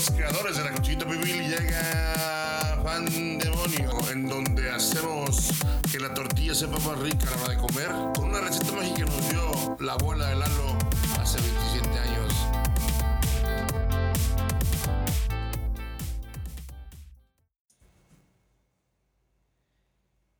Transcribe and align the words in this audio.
los 0.00 0.10
creadores 0.12 0.56
de 0.56 0.64
la 0.64 0.70
cuchillita 0.70 1.04
pibil 1.04 1.42
llega 1.46 2.80
Fan 2.82 3.04
Demonio, 3.38 4.10
en 4.10 4.30
donde 4.30 4.70
hacemos 4.70 5.50
que 5.92 6.00
la 6.00 6.14
tortilla 6.14 6.54
sepa 6.54 6.78
más 6.78 6.98
rica 7.00 7.26
a 7.26 7.36
la 7.36 7.42
hora 7.42 7.48
de 7.50 7.56
comer, 7.58 7.90
con 8.14 8.30
una 8.30 8.40
receta 8.40 8.72
mágica 8.72 8.94
que 8.94 9.04
nos 9.04 9.28
dio 9.28 9.76
la 9.78 9.92
abuela 9.92 10.28
de 10.28 10.36
Lalo 10.36 10.78
hace 11.20 11.38
27 11.38 11.98
años. 11.98 12.34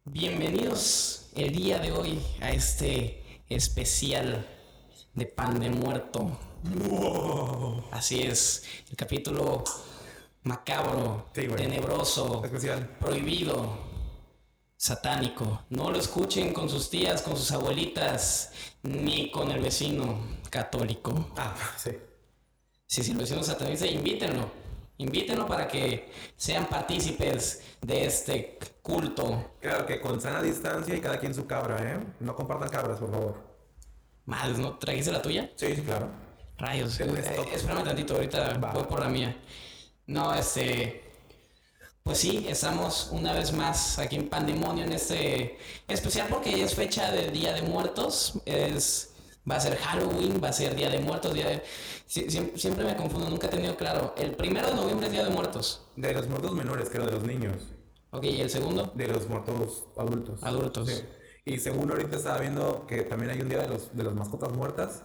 Bienvenidos 0.06 1.28
el 1.36 1.52
día 1.52 1.80
de 1.80 1.92
hoy 1.92 2.18
a 2.40 2.50
este 2.50 3.42
especial 3.50 4.46
de 5.14 5.26
pan 5.26 5.58
de 5.60 5.70
muerto. 5.70 6.30
Así 7.90 8.22
es, 8.22 8.64
el 8.90 8.96
capítulo 8.96 9.64
macabro, 10.42 11.26
Sí, 11.34 11.46
tenebroso, 11.48 12.42
Especial. 12.44 12.88
prohibido, 12.98 13.78
satánico. 14.76 15.62
No 15.70 15.90
lo 15.90 15.98
escuchen 15.98 16.52
con 16.52 16.68
sus 16.68 16.88
tías, 16.90 17.22
con 17.22 17.36
sus 17.36 17.50
abuelitas, 17.52 18.52
ni 18.82 19.30
con 19.30 19.50
el 19.50 19.60
vecino 19.60 20.18
católico. 20.50 21.30
Ah, 21.36 21.54
sí. 21.76 21.90
Si, 22.86 23.02
si 23.02 23.12
el 23.12 23.18
vecino 23.18 23.42
satanista, 23.42 23.86
invítenlo. 23.86 24.50
Invítenlo 24.98 25.46
para 25.46 25.66
que 25.66 26.10
sean 26.36 26.66
partícipes 26.66 27.62
de 27.80 28.04
este 28.04 28.58
culto. 28.82 29.52
Claro 29.60 29.86
que 29.86 30.00
con 30.00 30.20
sana 30.20 30.42
distancia 30.42 30.94
y 30.94 31.00
cada 31.00 31.18
quien 31.18 31.32
su 31.34 31.46
cabra, 31.46 31.78
¿eh? 31.94 32.00
No 32.20 32.34
compartan 32.34 32.68
cabras, 32.68 32.98
por 32.98 33.10
favor. 33.10 33.49
Madres, 34.26 34.58
¿no? 34.58 34.76
¿Trajiste 34.78 35.12
la 35.12 35.22
tuya? 35.22 35.50
Sí, 35.56 35.74
sí, 35.74 35.82
claro. 35.82 36.08
Rayos. 36.58 37.00
Eh, 37.00 37.06
espérame 37.54 37.84
tantito, 37.84 38.14
ahorita 38.14 38.58
Va. 38.58 38.72
voy 38.72 38.84
por 38.84 39.00
la 39.00 39.08
mía. 39.08 39.36
No, 40.06 40.34
este. 40.34 41.04
Pues 42.02 42.18
sí, 42.18 42.46
estamos 42.48 43.08
una 43.12 43.32
vez 43.34 43.52
más 43.52 43.98
aquí 43.98 44.16
en 44.16 44.28
Pandemonio 44.28 44.84
en 44.84 44.92
este 44.92 45.58
especial 45.86 46.28
porque 46.28 46.62
es 46.62 46.74
fecha 46.74 47.10
del 47.12 47.32
Día 47.32 47.52
de 47.54 47.62
Muertos. 47.62 48.34
Es. 48.46 49.06
Va 49.50 49.56
a 49.56 49.60
ser 49.60 49.76
Halloween, 49.76 50.40
va 50.42 50.48
a 50.48 50.52
ser 50.52 50.74
Día 50.76 50.90
de 50.90 50.98
Muertos, 51.00 51.32
Día 51.34 51.48
de. 51.48 51.62
Sie- 52.06 52.26
siem- 52.28 52.56
siempre 52.56 52.84
me 52.84 52.94
confundo, 52.96 53.28
nunca 53.30 53.46
he 53.46 53.50
tenido 53.50 53.76
claro. 53.76 54.14
El 54.18 54.32
primero 54.32 54.68
de 54.68 54.74
noviembre 54.74 55.06
es 55.06 55.12
Día 55.12 55.24
de 55.24 55.30
Muertos. 55.30 55.86
De 55.96 56.12
los 56.12 56.28
muertos 56.28 56.52
menores, 56.52 56.88
creo, 56.90 57.06
de 57.06 57.12
los 57.12 57.22
niños. 57.22 57.54
Ok, 58.10 58.24
y 58.24 58.40
el 58.40 58.50
segundo, 58.50 58.92
De 58.94 59.06
los 59.06 59.28
muertos 59.28 59.84
adultos. 59.96 60.42
adultos. 60.42 60.88
Sí. 60.88 61.02
Y 61.44 61.58
según 61.58 61.90
ahorita 61.90 62.16
estaba 62.16 62.38
viendo 62.38 62.86
que 62.86 63.02
también 63.02 63.30
hay 63.32 63.40
un 63.40 63.48
día 63.48 63.58
de 63.62 63.68
los 63.68 63.96
de 63.96 64.04
las 64.04 64.14
mascotas 64.14 64.52
muertas, 64.52 65.02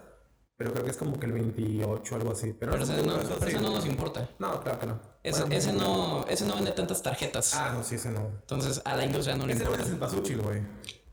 pero 0.58 0.72
creo 0.74 0.86
que 0.86 0.92
es 0.92 0.98
como 0.98 1.20
que 1.20 1.26
el 1.26 1.34
28 1.34 2.16
algo 2.16 2.32
así. 2.32 2.54
Pero, 2.54 2.72
Pero 2.74 2.84
ese 2.84 3.02
no, 3.04 3.18
eso 3.18 3.36
pero 3.40 3.52
sí. 3.52 3.58
ese 3.58 3.62
no 3.62 3.70
nos 3.72 3.86
importa. 3.86 4.30
No, 4.40 4.62
claro 4.62 4.80
que 4.80 4.86
no. 4.88 5.00
Ese, 5.24 5.42
Bueno, 5.42 5.56
ese 5.56 5.74
no, 5.74 6.26
ese 6.30 6.46
no 6.46 6.56
vende 6.56 6.72
tantas 6.72 7.02
tarjetas. 7.02 7.54
Ah, 7.56 7.72
no, 7.74 7.84
sí, 7.84 7.96
ese 7.96 8.12
no. 8.12 8.22
Entonces 8.42 8.82
a 8.86 8.96
la 8.96 9.06
industria 9.06 9.36
no 9.36 9.46
le 9.48 9.54
Ese 9.54 9.64
importa. 9.64 9.84
es 9.84 9.90
el 9.90 9.98
pasuchil, 9.98 10.42
güey. 10.42 10.62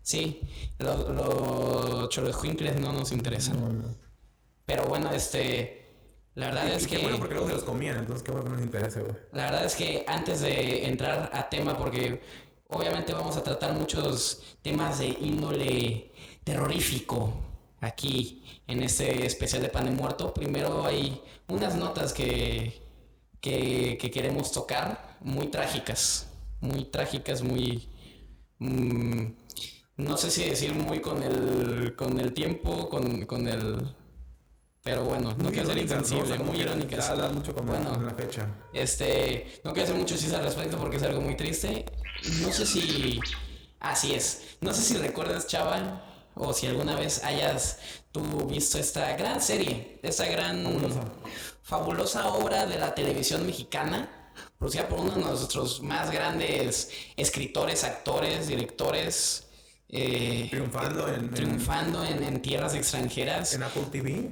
Sí, 0.03 0.43
los, 0.78 1.09
los 1.11 2.09
cholojuincles 2.09 2.81
no 2.81 2.93
nos 2.93 3.12
interesan. 3.12 3.97
Pero 4.67 4.84
bueno, 4.87 5.11
este. 5.12 5.78
La 6.34 6.47
verdad 6.47 6.69
es 6.69 6.84
Y 6.84 6.87
qué 6.87 6.97
que. 6.97 7.03
bueno 7.03 7.19
porque 7.19 7.34
luego 7.34 7.48
se 7.48 7.55
los 7.56 7.65
comían, 7.65 7.98
entonces 7.98 8.23
qué 8.23 8.31
bueno 8.33 8.47
que 8.47 8.53
nos 8.56 8.62
interese, 8.62 9.03
güey. 9.03 9.15
La 9.33 9.45
verdad 9.45 9.65
es 9.67 9.75
que 9.77 10.05
antes 10.09 10.41
de 10.41 10.87
entrar 10.89 11.31
a 11.33 11.48
tema, 11.50 11.77
porque 11.77 12.23
obviamente 12.73 13.12
vamos 13.12 13.37
a 13.37 13.42
tratar 13.42 13.73
muchos 13.75 14.56
temas 14.62 14.98
de 14.98 15.09
índole 15.20 16.12
terrorífico 16.45 17.33
aquí 17.81 18.42
en 18.67 18.83
este 18.83 19.27
especial 19.27 19.62
de 19.62 19.69
Pan 19.69 19.84
de 19.87 19.91
Muerto. 19.91 20.33
Primero 20.33 20.84
hay 20.84 21.20
unas 21.48 21.75
notas 21.77 22.12
que, 22.12 22.81
que, 23.41 23.98
que 24.00 24.11
queremos 24.11 24.53
tocar, 24.53 25.17
muy 25.20 25.48
trágicas, 25.48 26.28
muy 26.61 26.84
trágicas, 26.84 27.43
muy... 27.43 27.89
mm, 28.59 29.27
no 29.97 30.17
sé 30.17 30.31
si 30.31 30.44
decir 30.49 30.75
muy 30.75 31.00
con 31.00 31.22
el, 31.22 31.94
con 31.97 32.19
el 32.19 32.32
tiempo, 32.32 32.88
con, 32.88 33.27
con 33.27 33.47
el... 33.49 33.94
Pero 34.84 35.05
bueno, 35.05 35.32
no 35.38 35.50
quiero 35.53 35.69
ser 35.69 35.78
insensible, 35.78 36.37
sea, 36.37 36.44
muy 36.44 36.61
irónicas. 36.61 37.32
Mucho 37.32 37.55
como 37.55 37.71
Bueno. 37.72 37.94
en 37.94 38.06
la 38.06 38.15
fecha. 38.15 38.49
Este, 38.72 39.61
no 39.62 39.72
quiero 39.72 39.84
hacer 39.88 39.97
mucho 40.00 40.16
chiste 40.16 40.34
al 40.34 40.43
respecto 40.43 40.77
porque 40.77 40.97
es 40.97 41.03
algo 41.05 41.21
muy 41.21 41.37
triste. 41.37 41.84
No 42.25 42.53
sé 42.53 42.66
si. 42.66 43.21
Así 43.81 44.15
es. 44.15 44.56
No 44.60 44.72
sé 44.72 44.83
si 44.83 44.97
recuerdas, 44.97 45.47
chaval, 45.47 46.03
o 46.34 46.53
si 46.53 46.66
alguna 46.66 46.97
vez 46.97 47.25
hayas 47.25 47.78
tú 48.12 48.21
visto 48.47 48.78
esta 48.78 49.16
gran 49.16 49.41
serie, 49.41 49.99
esta 50.03 50.27
gran. 50.27 50.62
Fabulosa. 50.65 51.00
fabulosa 51.62 52.28
obra 52.28 52.66
de 52.66 52.78
la 52.78 52.94
televisión 52.94 53.44
mexicana, 53.47 54.32
producida 54.59 54.88
por 54.88 55.00
uno 55.00 55.12
de 55.12 55.21
nuestros 55.22 55.82
más 55.82 56.11
grandes 56.11 56.91
escritores, 57.16 57.84
actores, 57.84 58.47
directores. 58.49 59.49
eh, 59.88 60.47
Triunfando 60.50 61.09
en, 61.09 61.31
triunfando 61.31 62.05
en, 62.05 62.22
en 62.22 62.41
tierras 62.43 62.75
extranjeras. 62.75 63.53
en 63.55 63.62
Apple 63.65 63.84
TV. 63.91 64.31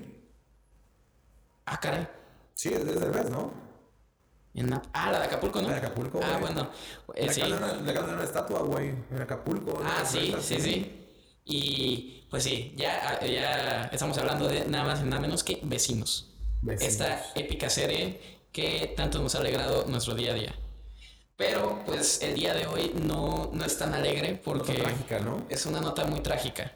Ah, 1.66 1.78
caray. 1.80 2.08
Sí, 2.54 2.68
es 2.72 2.84
del 2.84 3.10
mes, 3.10 3.30
¿no? 3.30 3.69
En 4.54 4.68
la- 4.70 4.82
ah, 4.92 5.12
la 5.12 5.20
de 5.20 5.24
Acapulco, 5.26 5.60
¿no? 5.62 5.68
La 5.68 5.74
de 5.74 5.80
Acapulco, 5.86 6.20
Ah, 6.22 6.38
bueno. 6.40 6.70
eh, 7.14 7.26
Le 7.26 7.32
sí. 7.34 7.40
acaban 7.42 7.84
le 7.84 7.90
acaban 7.92 8.14
una 8.14 8.24
estatua, 8.24 8.60
güey, 8.60 8.88
en 9.10 9.22
Acapulco. 9.22 9.80
Ah, 9.84 10.04
sí, 10.04 10.34
sí, 10.40 10.60
sí. 10.60 10.96
Y 11.44 12.26
pues 12.30 12.42
sí, 12.44 12.74
ya, 12.76 13.20
ya 13.24 13.84
estamos 13.92 14.16
hablando 14.18 14.48
de 14.48 14.64
nada 14.66 14.84
más 14.84 15.00
y 15.00 15.04
nada 15.04 15.20
menos 15.22 15.42
que 15.44 15.60
Vecinos. 15.62 16.32
Vecinos. 16.62 16.92
Esta 16.92 17.24
épica 17.34 17.70
serie 17.70 18.20
que 18.52 18.92
tanto 18.96 19.20
nos 19.20 19.34
ha 19.34 19.38
alegrado 19.38 19.84
nuestro 19.86 20.14
día 20.14 20.32
a 20.32 20.34
día. 20.34 20.54
Pero 21.36 21.82
pues 21.86 22.20
el 22.22 22.34
día 22.34 22.52
de 22.52 22.66
hoy 22.66 22.92
no, 23.06 23.50
no 23.52 23.64
es 23.64 23.78
tan 23.78 23.94
alegre 23.94 24.40
porque 24.44 24.74
trágica, 24.74 25.20
¿no? 25.20 25.44
es 25.48 25.64
una 25.64 25.80
nota 25.80 26.04
muy 26.04 26.20
trágica. 26.20 26.72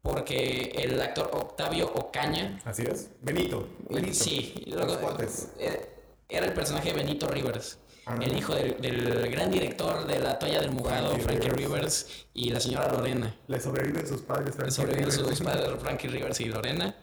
Porque 0.00 0.72
el 0.78 1.00
actor 1.00 1.30
Octavio 1.32 1.86
Ocaña 1.94 2.58
Así 2.64 2.82
es. 2.82 3.10
Benito. 3.20 3.68
Benito. 3.88 4.14
Sí, 4.14 4.64
Los 4.66 4.86
luego, 4.86 5.00
cuates. 5.00 5.48
eh, 5.58 5.88
era 6.32 6.46
el 6.46 6.52
personaje 6.52 6.88
de 6.90 6.94
Benito 6.94 7.26
Rivers, 7.28 7.78
Ah. 8.04 8.18
el 8.20 8.36
hijo 8.36 8.52
del, 8.54 8.80
del 8.80 9.30
gran 9.30 9.48
director 9.50 10.04
de 10.08 10.18
La 10.18 10.36
toalla 10.38 10.60
del 10.60 10.72
mojado, 10.72 11.12
Frankie 11.18 11.48
Rivers. 11.50 11.56
Rivers, 11.56 12.26
y 12.34 12.50
la 12.50 12.58
señora 12.58 12.90
Lorena. 12.92 13.36
Le 13.46 13.60
sobreviven 13.60 14.04
sus 14.08 14.22
padres. 14.22 14.56
Frankie 14.56 14.72
Sobreviven 14.74 15.10
Rivers. 15.10 15.28
sus 15.38 15.40
padres 15.46 15.70
Frankie 15.80 16.08
Rivers 16.08 16.40
y 16.40 16.44
Lorena. 16.46 16.96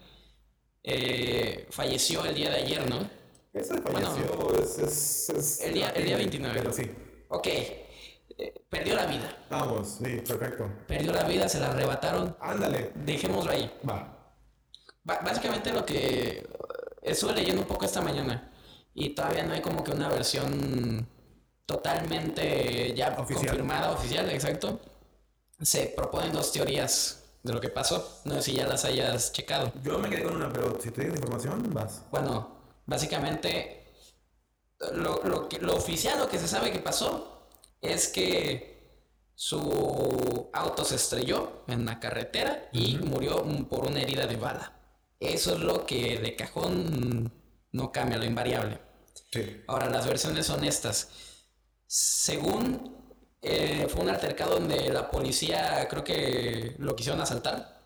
Eh, 0.84 1.68
falleció 1.72 2.26
el 2.26 2.36
día 2.36 2.50
de 2.50 2.58
ayer, 2.58 2.90
¿no? 2.90 3.10
Ese 3.54 3.80
Bueno. 3.80 4.12
falleció. 4.12 4.62
es, 4.62 4.80
es, 4.80 5.30
es- 5.30 5.60
El 5.62 5.74
día, 5.74 5.90
el 5.92 6.06
día 6.06 6.18
29. 6.18 6.60
Pero 6.60 6.74
sí. 6.74 6.92
Ok, 7.30 7.48
eh, 7.48 8.62
perdió 8.70 8.96
la 8.96 9.06
vida. 9.06 9.46
Vamos, 9.50 10.00
sí, 10.04 10.18
perfecto. 10.28 10.70
Perdió 10.88 11.14
la 11.14 11.24
vida, 11.24 11.48
se 11.48 11.60
la 11.60 11.68
arrebataron. 11.72 12.36
Ándale. 12.42 12.92
Dejémoslo 12.96 13.52
ahí. 13.52 13.72
Va. 13.88 14.16
Básicamente 15.04 15.72
lo 15.72 15.86
que 15.86 16.46
estuve 17.02 17.34
leyendo 17.34 17.62
un 17.62 17.68
poco 17.68 17.86
esta 17.86 18.02
mañana 18.02 18.52
y 18.94 19.10
todavía 19.10 19.44
no 19.44 19.54
hay 19.54 19.62
como 19.62 19.84
que 19.84 19.92
una 19.92 20.10
versión 20.10 21.08
totalmente 21.66 22.94
ya 22.96 23.16
Oficial. 23.20 23.46
confirmada, 23.48 23.92
oficial, 23.92 24.30
exacto. 24.30 24.80
Se 25.62 25.88
proponen 25.96 26.32
dos 26.34 26.52
teorías 26.52 27.24
de 27.44 27.54
lo 27.54 27.62
que 27.62 27.70
pasó. 27.70 28.22
No 28.26 28.36
sé 28.36 28.42
si 28.42 28.54
ya 28.54 28.68
las 28.68 28.86
hayas 28.86 29.32
checado. 29.32 29.72
Yo 29.84 30.00
me 30.00 30.10
quedé 30.10 30.24
con 30.24 30.36
una, 30.38 30.52
pero 30.52 30.80
si 30.82 30.90
te 30.92 31.02
tienes 31.02 31.16
información, 31.20 31.70
vas. 31.74 32.04
Bueno, 32.12 32.58
básicamente 32.86 33.86
lo, 34.94 35.22
lo 35.24 35.48
que- 35.50 35.60
lo 35.60 35.76
oficial, 35.76 36.20
lo 36.20 36.30
que 36.30 36.40
se 36.40 36.48
sabe 36.48 36.72
que 36.72 36.80
pasó 36.80 37.48
es 37.82 38.08
que 38.08 38.80
su 39.36 40.50
auto 40.54 40.84
se 40.84 40.96
estrelló 40.96 41.64
en 41.68 41.86
la 41.86 42.00
carretera 42.00 42.70
y 42.74 42.98
murió 42.98 43.44
por 43.70 43.86
una 43.86 44.02
herida 44.02 44.26
de 44.28 44.36
bala. 44.36 44.74
Eso 45.20 45.54
es 45.54 45.60
lo 45.60 45.86
que 45.86 46.18
de 46.20 46.36
cajón 46.36 47.32
no 47.72 47.92
cambia, 47.92 48.18
lo 48.18 48.26
invariable. 48.26 48.80
Sí. 49.32 49.62
Ahora, 49.68 49.90
las 49.90 50.06
versiones 50.08 50.46
son 50.46 50.64
estas. 50.64 51.10
Según 51.88 52.96
eh, 53.42 53.88
fue 53.90 54.02
un 54.02 54.10
altercado 54.10 54.56
donde 54.56 54.90
la 54.94 55.10
policía 55.10 55.88
creo 55.90 56.04
que 56.04 56.76
lo 56.78 56.96
quisieron 56.96 57.22
asaltar 57.22 57.78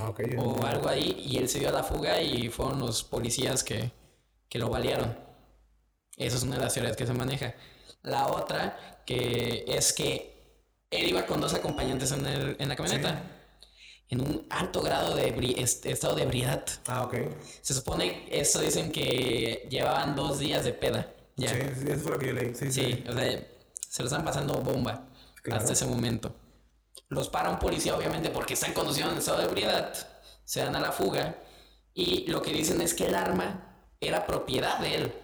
Ah, 0.00 0.10
o 0.38 0.64
algo 0.64 0.88
ahí 0.88 1.22
y 1.26 1.36
él 1.36 1.48
se 1.50 1.58
dio 1.58 1.68
a 1.68 1.72
la 1.72 1.82
fuga 1.84 2.20
y 2.22 2.48
fueron 2.48 2.78
los 2.78 3.04
policías 3.04 3.62
que, 3.62 3.92
que 4.48 4.58
lo 4.58 4.70
balearon. 4.70 5.18
Esa 6.16 6.36
es 6.38 6.42
una 6.44 6.56
de 6.56 6.62
las 6.62 6.72
teorías 6.74 6.96
que 6.96 7.06
se 7.06 7.12
maneja. 7.12 7.54
La 8.02 8.28
otra 8.28 9.02
que 9.04 9.64
es 9.68 9.92
que 9.92 10.32
él 10.90 11.08
iba 11.08 11.26
con 11.26 11.40
dos 11.42 11.52
acompañantes 11.54 12.10
en, 12.12 12.24
el- 12.26 12.56
en 12.58 12.68
la 12.68 12.76
camioneta. 12.76 13.22
En 14.12 14.20
un 14.20 14.46
alto 14.50 14.82
grado 14.82 15.14
de 15.16 15.34
ebri- 15.34 15.54
est- 15.58 15.86
estado 15.86 16.14
de 16.14 16.24
ebriedad. 16.24 16.62
Ah, 16.86 17.04
ok. 17.04 17.14
Se 17.62 17.72
supone, 17.72 18.26
eso 18.30 18.60
dicen 18.60 18.92
que 18.92 19.66
llevaban 19.70 20.14
dos 20.14 20.38
días 20.38 20.64
de 20.64 20.74
peda. 20.74 21.10
Ya. 21.36 21.48
Sí, 21.48 21.56
eso 21.88 22.00
fue 22.02 22.12
lo 22.12 22.18
que 22.18 22.26
yo 22.26 22.32
leí. 22.34 22.54
Sí, 22.54 22.70
sí. 22.70 22.82
Sí, 22.82 23.04
o 23.08 23.12
sea, 23.14 23.46
se 23.88 24.02
lo 24.02 24.08
están 24.08 24.22
pasando 24.22 24.54
bomba 24.60 25.08
Claro. 25.42 25.60
hasta 25.60 25.72
ese 25.72 25.86
momento. 25.86 26.34
Los 27.08 27.30
para 27.30 27.48
un 27.48 27.58
policía, 27.58 27.96
obviamente, 27.96 28.28
porque 28.28 28.52
están 28.52 28.74
conduciendo 28.74 29.12
en 29.12 29.18
estado 29.18 29.38
de 29.38 29.44
ebriedad, 29.44 29.94
se 30.44 30.60
dan 30.60 30.76
a 30.76 30.80
la 30.80 30.92
fuga 30.92 31.38
y 31.94 32.26
lo 32.30 32.42
que 32.42 32.52
dicen 32.52 32.82
es 32.82 32.92
que 32.92 33.06
el 33.06 33.14
arma 33.14 33.86
era 33.98 34.26
propiedad 34.26 34.78
de 34.78 34.94
él. 34.96 35.14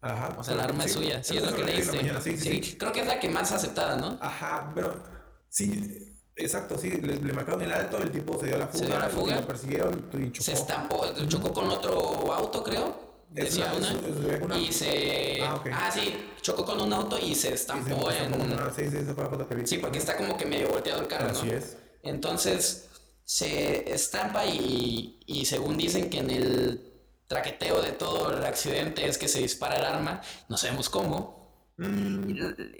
Ajá. 0.00 0.34
O 0.38 0.42
sea, 0.42 0.54
la 0.54 0.64
arma 0.64 0.84
es 0.86 0.92
suya. 0.94 1.22
Sí, 1.22 1.36
es 1.36 1.42
lo 1.44 1.54
que 1.54 1.64
leíste. 1.64 1.98
Sí, 2.38 2.76
creo 2.78 2.92
que 2.92 3.00
es 3.00 3.06
la 3.06 3.20
que 3.20 3.28
más 3.28 3.52
aceptada, 3.52 3.96
¿no? 3.96 4.16
Ajá, 4.22 4.72
pero 4.74 5.02
sí, 5.50 6.17
exacto, 6.38 6.78
sí. 6.78 6.90
Le, 6.90 7.16
le 7.16 7.32
marcaron 7.32 7.62
el 7.62 7.72
alto, 7.72 7.98
el 7.98 8.10
tipo 8.10 8.38
se 8.38 8.46
dio 8.46 8.58
la 8.58 8.66
fuga. 8.68 8.78
Se 8.78 8.86
dio 8.86 8.98
la 8.98 9.08
fuga. 9.08 9.36
Lo 9.36 9.46
persiguieron 9.46 10.10
y 10.14 10.32
chocó. 10.32 10.44
Se 10.44 10.52
estampó, 10.52 11.04
chocó 11.28 11.52
con 11.52 11.68
otro 11.68 12.32
auto, 12.32 12.62
creo. 12.64 13.08
Es 13.34 13.44
Decía 13.54 13.72
una- 13.76 13.88
una. 13.90 14.34
es- 14.34 14.42
una- 14.42 14.58
Y 14.58 14.72
se. 14.72 15.42
Ah, 15.42 15.54
ok. 15.56 15.68
sí, 15.92 16.30
chocó 16.40 16.64
con 16.64 16.80
un 16.80 16.92
auto 16.92 17.18
y 17.18 17.34
se 17.34 17.52
estampó 17.52 18.10
se- 18.10 18.24
en. 18.24 18.30
como- 18.32 18.44
Sí, 18.74 18.88
sí, 18.90 18.96
esa 18.96 19.14
fue 19.14 19.24
la 19.24 19.30
foto 19.30 19.46
que 19.48 19.54
vi. 19.54 19.66
Sí, 19.66 19.78
porque 19.78 19.98
está 19.98 20.16
como 20.16 20.36
que 20.36 20.46
medio 20.46 20.68
volteado 20.70 21.02
el 21.02 21.08
carro, 21.08 21.30
¿no? 21.32 21.38
Así 21.38 21.50
es. 21.50 21.76
Entonces 22.02 22.88
se 23.24 23.92
estampa 23.92 24.46
y, 24.46 25.20
y 25.26 25.44
según 25.44 25.76
dicen 25.76 26.08
que 26.08 26.18
en 26.18 26.30
el 26.30 26.84
traqueteo 27.26 27.82
de 27.82 27.92
todo 27.92 28.32
el 28.34 28.42
accidente 28.44 29.06
es 29.06 29.18
que 29.18 29.28
se 29.28 29.40
dispara 29.40 29.76
el 29.76 29.84
arma, 29.84 30.22
no 30.48 30.56
sabemos 30.56 30.88
cómo. 30.88 31.37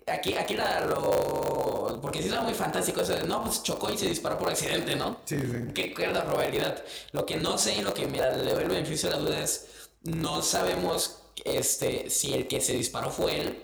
Aquí, 0.06 0.34
aquí 0.34 0.56
la, 0.56 0.84
lo... 0.84 2.00
Porque 2.02 2.20
sí 2.20 2.28
era 2.28 2.40
muy 2.42 2.54
fantástico 2.54 3.00
eso 3.00 3.14
de, 3.14 3.24
no, 3.24 3.44
pues 3.44 3.62
chocó 3.62 3.92
y 3.92 3.98
se 3.98 4.08
disparó 4.08 4.38
por 4.38 4.48
accidente, 4.48 4.96
¿no? 4.96 5.20
Sí, 5.24 5.38
sí. 5.38 5.72
¿Qué, 5.72 5.94
qué 5.94 6.06
es 6.06 6.12
la 6.12 6.24
probabilidad? 6.24 6.82
Lo 7.12 7.24
que 7.24 7.36
no 7.36 7.58
sé 7.58 7.76
y 7.76 7.82
lo 7.82 7.94
que 7.94 8.06
me 8.06 8.18
le 8.18 8.52
doy 8.52 8.62
el 8.64 8.68
beneficio 8.68 9.08
de 9.08 9.16
la 9.16 9.22
duda 9.22 9.40
es, 9.40 9.68
no 10.02 10.42
sabemos 10.42 11.22
este, 11.44 12.10
si 12.10 12.34
el 12.34 12.48
que 12.48 12.60
se 12.60 12.72
disparó 12.72 13.10
fue 13.10 13.40
él 13.40 13.62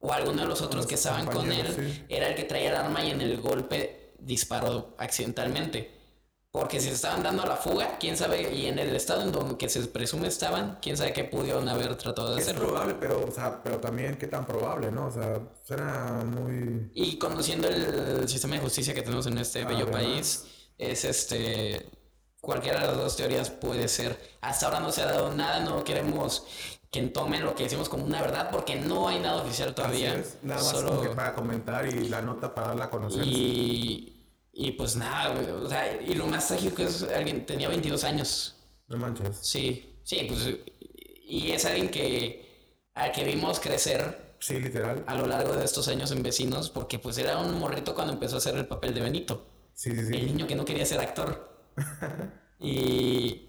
o 0.00 0.12
alguno 0.12 0.42
de 0.42 0.48
los 0.48 0.62
otros 0.62 0.86
que 0.86 0.94
estaban 0.94 1.26
con 1.26 1.50
él 1.50 1.66
sí. 1.74 2.04
era 2.08 2.28
el 2.28 2.36
que 2.36 2.44
traía 2.44 2.70
el 2.70 2.76
arma 2.76 3.04
y 3.04 3.10
en 3.10 3.20
el 3.20 3.40
golpe 3.40 4.14
disparó 4.20 4.94
accidentalmente. 4.98 5.97
Porque 6.58 6.80
si 6.80 6.88
se 6.88 6.94
estaban 6.94 7.22
dando 7.22 7.44
a 7.44 7.46
la 7.46 7.56
fuga, 7.56 7.98
quién 8.00 8.16
sabe, 8.16 8.52
y 8.52 8.66
en 8.66 8.80
el 8.80 8.96
estado 8.96 9.22
en 9.22 9.30
donde 9.30 9.56
que 9.56 9.68
se 9.68 9.80
presume 9.86 10.26
estaban, 10.26 10.78
quién 10.82 10.96
sabe 10.96 11.12
qué 11.12 11.22
pudieron 11.22 11.68
haber 11.68 11.94
tratado 11.94 12.34
de 12.34 12.40
Es 12.40 12.48
hacerlo. 12.48 12.66
probable, 12.68 12.96
pero, 12.98 13.24
o 13.26 13.30
sea, 13.30 13.62
pero 13.62 13.78
también 13.78 14.16
qué 14.18 14.26
tan 14.26 14.44
probable, 14.44 14.90
¿no? 14.90 15.06
O 15.06 15.10
sea, 15.12 15.38
suena 15.62 16.24
muy... 16.24 16.90
Y 16.94 17.16
conociendo 17.18 17.68
el 17.68 18.28
sistema 18.28 18.56
de 18.56 18.60
justicia 18.62 18.92
que 18.92 19.02
tenemos 19.02 19.26
en 19.28 19.38
este 19.38 19.64
bello 19.64 19.86
¿verdad? 19.86 20.00
país, 20.00 20.46
es 20.78 21.04
este. 21.04 21.88
Cualquiera 22.40 22.80
de 22.80 22.86
las 22.88 22.96
dos 22.96 23.16
teorías 23.16 23.50
puede 23.50 23.86
ser. 23.88 24.18
Hasta 24.40 24.66
ahora 24.66 24.80
no 24.80 24.90
se 24.90 25.02
ha 25.02 25.06
dado 25.06 25.32
nada, 25.34 25.60
no 25.60 25.84
queremos 25.84 26.44
que 26.90 27.02
tomen 27.02 27.44
lo 27.44 27.54
que 27.54 27.64
decimos 27.64 27.88
como 27.88 28.04
una 28.04 28.20
verdad, 28.22 28.48
porque 28.50 28.76
no 28.76 29.06
hay 29.08 29.20
nada 29.20 29.42
oficial 29.42 29.74
todavía. 29.74 30.12
Así 30.12 30.20
es, 30.20 30.38
Nada 30.42 30.60
más 30.62 30.70
Solo- 30.72 30.88
como 30.90 31.02
que 31.02 31.08
para 31.10 31.34
comentar 31.34 31.86
y 31.86 32.08
la 32.08 32.20
nota 32.22 32.52
para 32.54 32.68
darla 32.68 32.84
a 32.86 32.90
conocer. 32.90 33.22
y, 33.26 34.17
y 34.58 34.72
pues 34.72 34.96
nada, 34.96 35.34
güey, 35.34 35.50
o 35.50 35.68
sea, 35.68 36.00
y 36.02 36.14
lo 36.14 36.26
más 36.26 36.48
trágico 36.48 36.82
es 36.82 37.02
alguien 37.04 37.46
tenía 37.46 37.68
22 37.68 38.04
años. 38.04 38.56
No 38.88 38.96
manches. 38.98 39.36
Sí, 39.40 40.00
sí, 40.04 40.26
pues. 40.28 40.56
Y 41.26 41.52
es 41.52 41.64
alguien 41.64 41.90
que. 41.90 42.80
al 42.94 43.12
que 43.12 43.24
vimos 43.24 43.60
crecer 43.60 44.36
Sí, 44.40 44.58
literal. 44.60 45.04
a 45.06 45.14
lo 45.16 45.26
largo 45.26 45.54
de 45.54 45.64
estos 45.64 45.88
años 45.88 46.10
en 46.12 46.22
vecinos, 46.22 46.70
porque 46.70 46.98
pues 46.98 47.18
era 47.18 47.38
un 47.38 47.58
morrito 47.58 47.94
cuando 47.94 48.12
empezó 48.14 48.36
a 48.36 48.38
hacer 48.38 48.56
el 48.56 48.66
papel 48.68 48.94
de 48.94 49.00
Benito. 49.02 49.46
Sí, 49.74 49.90
sí, 49.92 50.12
El 50.12 50.20
sí. 50.20 50.26
niño 50.26 50.46
que 50.46 50.54
no 50.56 50.64
quería 50.64 50.86
ser 50.86 51.00
actor. 51.00 51.50
y, 52.60 53.48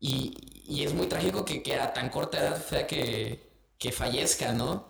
y, 0.00 0.34
y 0.66 0.84
es 0.84 0.94
muy 0.94 1.06
trágico 1.08 1.44
que, 1.44 1.62
que 1.62 1.76
a 1.76 1.92
tan 1.92 2.10
corta 2.10 2.38
edad 2.40 2.64
sea 2.64 2.86
que, 2.86 3.50
que 3.78 3.92
fallezca, 3.92 4.52
¿no? 4.52 4.88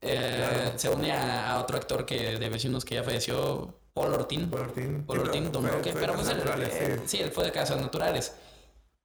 Eh, 0.00 0.72
Se 0.76 0.88
une 0.90 1.12
a, 1.12 1.52
a 1.54 1.60
otro 1.62 1.76
actor 1.78 2.06
que 2.06 2.38
de 2.38 2.48
vecinos 2.50 2.84
que 2.84 2.96
ya 2.96 3.04
falleció, 3.04 3.81
Sí, 3.94 4.00
Ortín, 4.00 4.50
pero 4.50 5.24
Don 5.50 5.68
Roque, 5.68 5.92
pero 5.92 6.14
pues 6.14 6.28
eh, 6.30 7.00
sí. 7.06 7.18
él 7.18 7.30
fue 7.30 7.44
de 7.44 7.52
casos 7.52 7.80
naturales. 7.80 8.32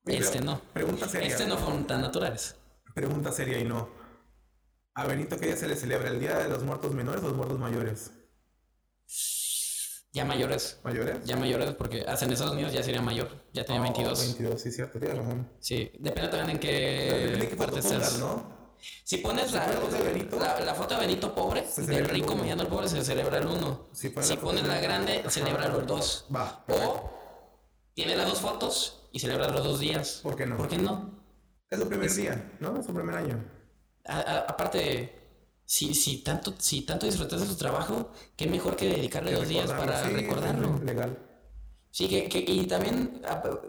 Este 0.06 0.40
no. 0.40 0.62
Pregunta 0.74 1.08
seria. 1.10 1.28
Este 1.28 1.46
no 1.46 1.58
fueron 1.58 1.86
tan 1.86 2.02
naturales. 2.02 2.56
Pregunta 2.94 3.32
seria 3.32 3.60
y 3.60 3.66
no. 3.66 3.90
¿A 4.94 5.06
Benito 5.06 5.38
qué 5.38 5.48
día 5.48 5.58
se 5.58 5.68
le 5.68 5.76
celebra? 5.76 6.10
¿El 6.10 6.20
día 6.20 6.38
de 6.38 6.48
los 6.48 6.64
muertos 6.64 6.94
menores 6.94 7.22
o 7.24 7.28
los 7.28 7.36
muertos 7.36 7.60
mayores? 7.60 8.12
Ya 10.14 10.26
mayores. 10.26 10.80
¿Mayores? 10.84 11.24
Ya 11.26 11.36
mayores, 11.36 11.72
porque 11.76 12.02
hasta 12.08 12.26
en 12.26 12.32
Estados 12.32 12.54
Unidos 12.54 12.74
ya 12.74 12.82
sería 12.82 13.02
mayor. 13.02 13.30
Ya 13.54 13.66
tenía 13.66 13.82
Oh, 13.82 13.84
22. 13.84 14.20
22, 14.20 14.62
sí, 14.62 14.72
cierto, 14.72 15.00
tienes 15.00 15.18
razón. 15.18 15.52
Sí, 15.60 15.92
depende 16.00 16.30
también 16.30 16.50
en 16.52 16.60
Depende 16.62 17.32
de 17.34 17.40
qué 17.42 17.50
qué 17.50 17.56
parte 17.56 17.80
estés. 17.80 18.18
¿no? 18.20 18.57
Si 19.04 19.18
pones 19.18 19.52
la, 19.54 19.66
la 19.68 19.74
foto 19.74 19.96
de 19.96 20.02
Benito, 20.04 20.40
la, 20.40 20.60
la 20.60 20.74
foto 20.76 20.96
de 20.96 21.00
Benito 21.02 21.34
pobre, 21.34 21.66
del 21.78 22.06
rico 22.10 22.36
mediano 22.36 22.62
al 22.64 22.68
pobre, 22.68 22.88
se 22.90 23.04
celebra 23.04 23.38
el 23.38 23.48
1. 23.48 23.88
Si 23.94 24.02
Si, 24.02 24.10
pones 24.10 24.30
la 24.30 24.36
foto 24.36 24.48
pones 24.48 24.68
la 24.68 24.80
grande, 24.82 25.24
celebra 25.30 25.68
los 25.70 25.88
dos. 25.88 26.26
Va. 26.36 26.64
O 26.68 27.10
tiene 27.94 28.16
las 28.16 28.28
dos 28.28 28.40
fotos 28.42 29.08
y 29.12 29.20
celebra 29.20 29.48
los 29.50 29.64
dos 29.64 29.80
días. 29.80 30.20
¿Por 30.24 30.36
qué 30.36 30.46
no? 30.46 30.58
¿Por 30.58 30.68
qué 30.68 30.78
no? 30.78 31.12
Es 31.70 31.80
su 31.80 31.88
primer 31.88 32.12
día, 32.14 32.52
¿no? 32.60 32.80
Es 32.80 32.86
su 32.86 32.94
primer 32.94 33.16
año. 33.16 33.44
A- 34.06 34.20
a- 34.20 34.40
aparte, 34.40 35.14
si, 35.66 35.94
si, 35.94 36.20
tanto, 36.24 36.54
si 36.58 36.82
tanto 36.84 37.06
disfrutas 37.06 37.42
de 37.42 37.48
su 37.48 37.56
trabajo, 37.58 38.12
qué 38.36 38.48
mejor 38.48 38.76
que 38.76 38.88
dedicarle 38.88 39.34
dos 39.34 39.48
días 39.48 39.70
para 39.72 40.04
sí, 40.06 40.12
recordarlo. 40.14 40.80
Legal. 40.84 41.18
Sí, 41.92 42.08
que, 42.08 42.30
que- 42.30 42.40
y 42.40 42.66
también, 42.68 43.22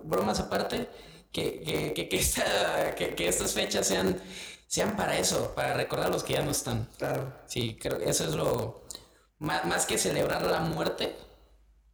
bromas 0.04 0.38
aparte, 0.40 0.88
que, 1.32 1.60
que, 1.62 1.92
que, 1.94 2.08
que 2.08 2.16
esta- 2.18 2.94
que- 2.94 3.14
que 3.14 3.28
estas 3.28 3.52
fechas 3.52 3.86
sean, 3.86 4.16
sean 4.66 4.96
para 4.96 5.18
eso, 5.18 5.52
para 5.54 5.74
recordar 5.74 6.06
a 6.08 6.10
los 6.10 6.24
que 6.24 6.34
ya 6.34 6.42
no 6.42 6.50
están. 6.50 6.88
Claro. 6.98 7.32
Sí, 7.46 7.76
creo 7.80 7.98
que 7.98 8.08
eso 8.08 8.24
es 8.24 8.34
lo. 8.34 8.82
Más, 9.38 9.64
más 9.66 9.86
que 9.86 9.98
celebrar 9.98 10.42
la 10.44 10.60
muerte, 10.60 11.16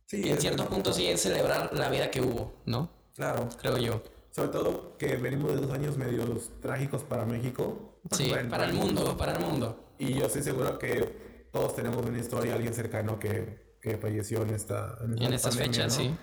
Sí, 0.06 0.28
en 0.30 0.40
cierto 0.40 0.66
punto 0.68 0.92
sí 0.92 1.06
es 1.06 1.20
celebrar 1.22 1.70
la 1.74 1.88
vida 1.88 2.10
que 2.10 2.20
hubo, 2.20 2.54
¿no? 2.66 2.90
Claro. 3.14 3.48
Creo 3.60 3.78
yo. 3.78 4.02
Sobre 4.30 4.48
todo 4.50 4.96
que 4.98 5.16
venimos 5.16 5.52
de 5.54 5.60
dos 5.66 5.70
años 5.72 5.96
medios 5.96 6.50
trágicos 6.60 7.02
para 7.02 7.24
México. 7.24 8.00
Sí, 8.12 8.28
Bueno, 8.28 8.50
para 8.50 8.64
el 8.66 8.74
mundo, 8.74 9.16
para 9.16 9.32
el 9.32 9.40
mundo. 9.40 9.94
Y 9.98 10.14
yo 10.14 10.26
estoy 10.26 10.42
seguro 10.42 10.78
que 10.78 11.48
todos 11.52 11.74
tenemos 11.76 12.04
una 12.04 12.18
historia, 12.18 12.54
alguien 12.54 12.74
cercano 12.74 13.18
que, 13.18 13.76
que 13.80 13.96
falleció 13.96 14.42
en 14.42 14.50
esta 14.50 14.98
En 15.02 15.32
estas 15.32 15.56
fechas, 15.56 15.96
¿no? 15.98 16.04
sí. 16.04 16.16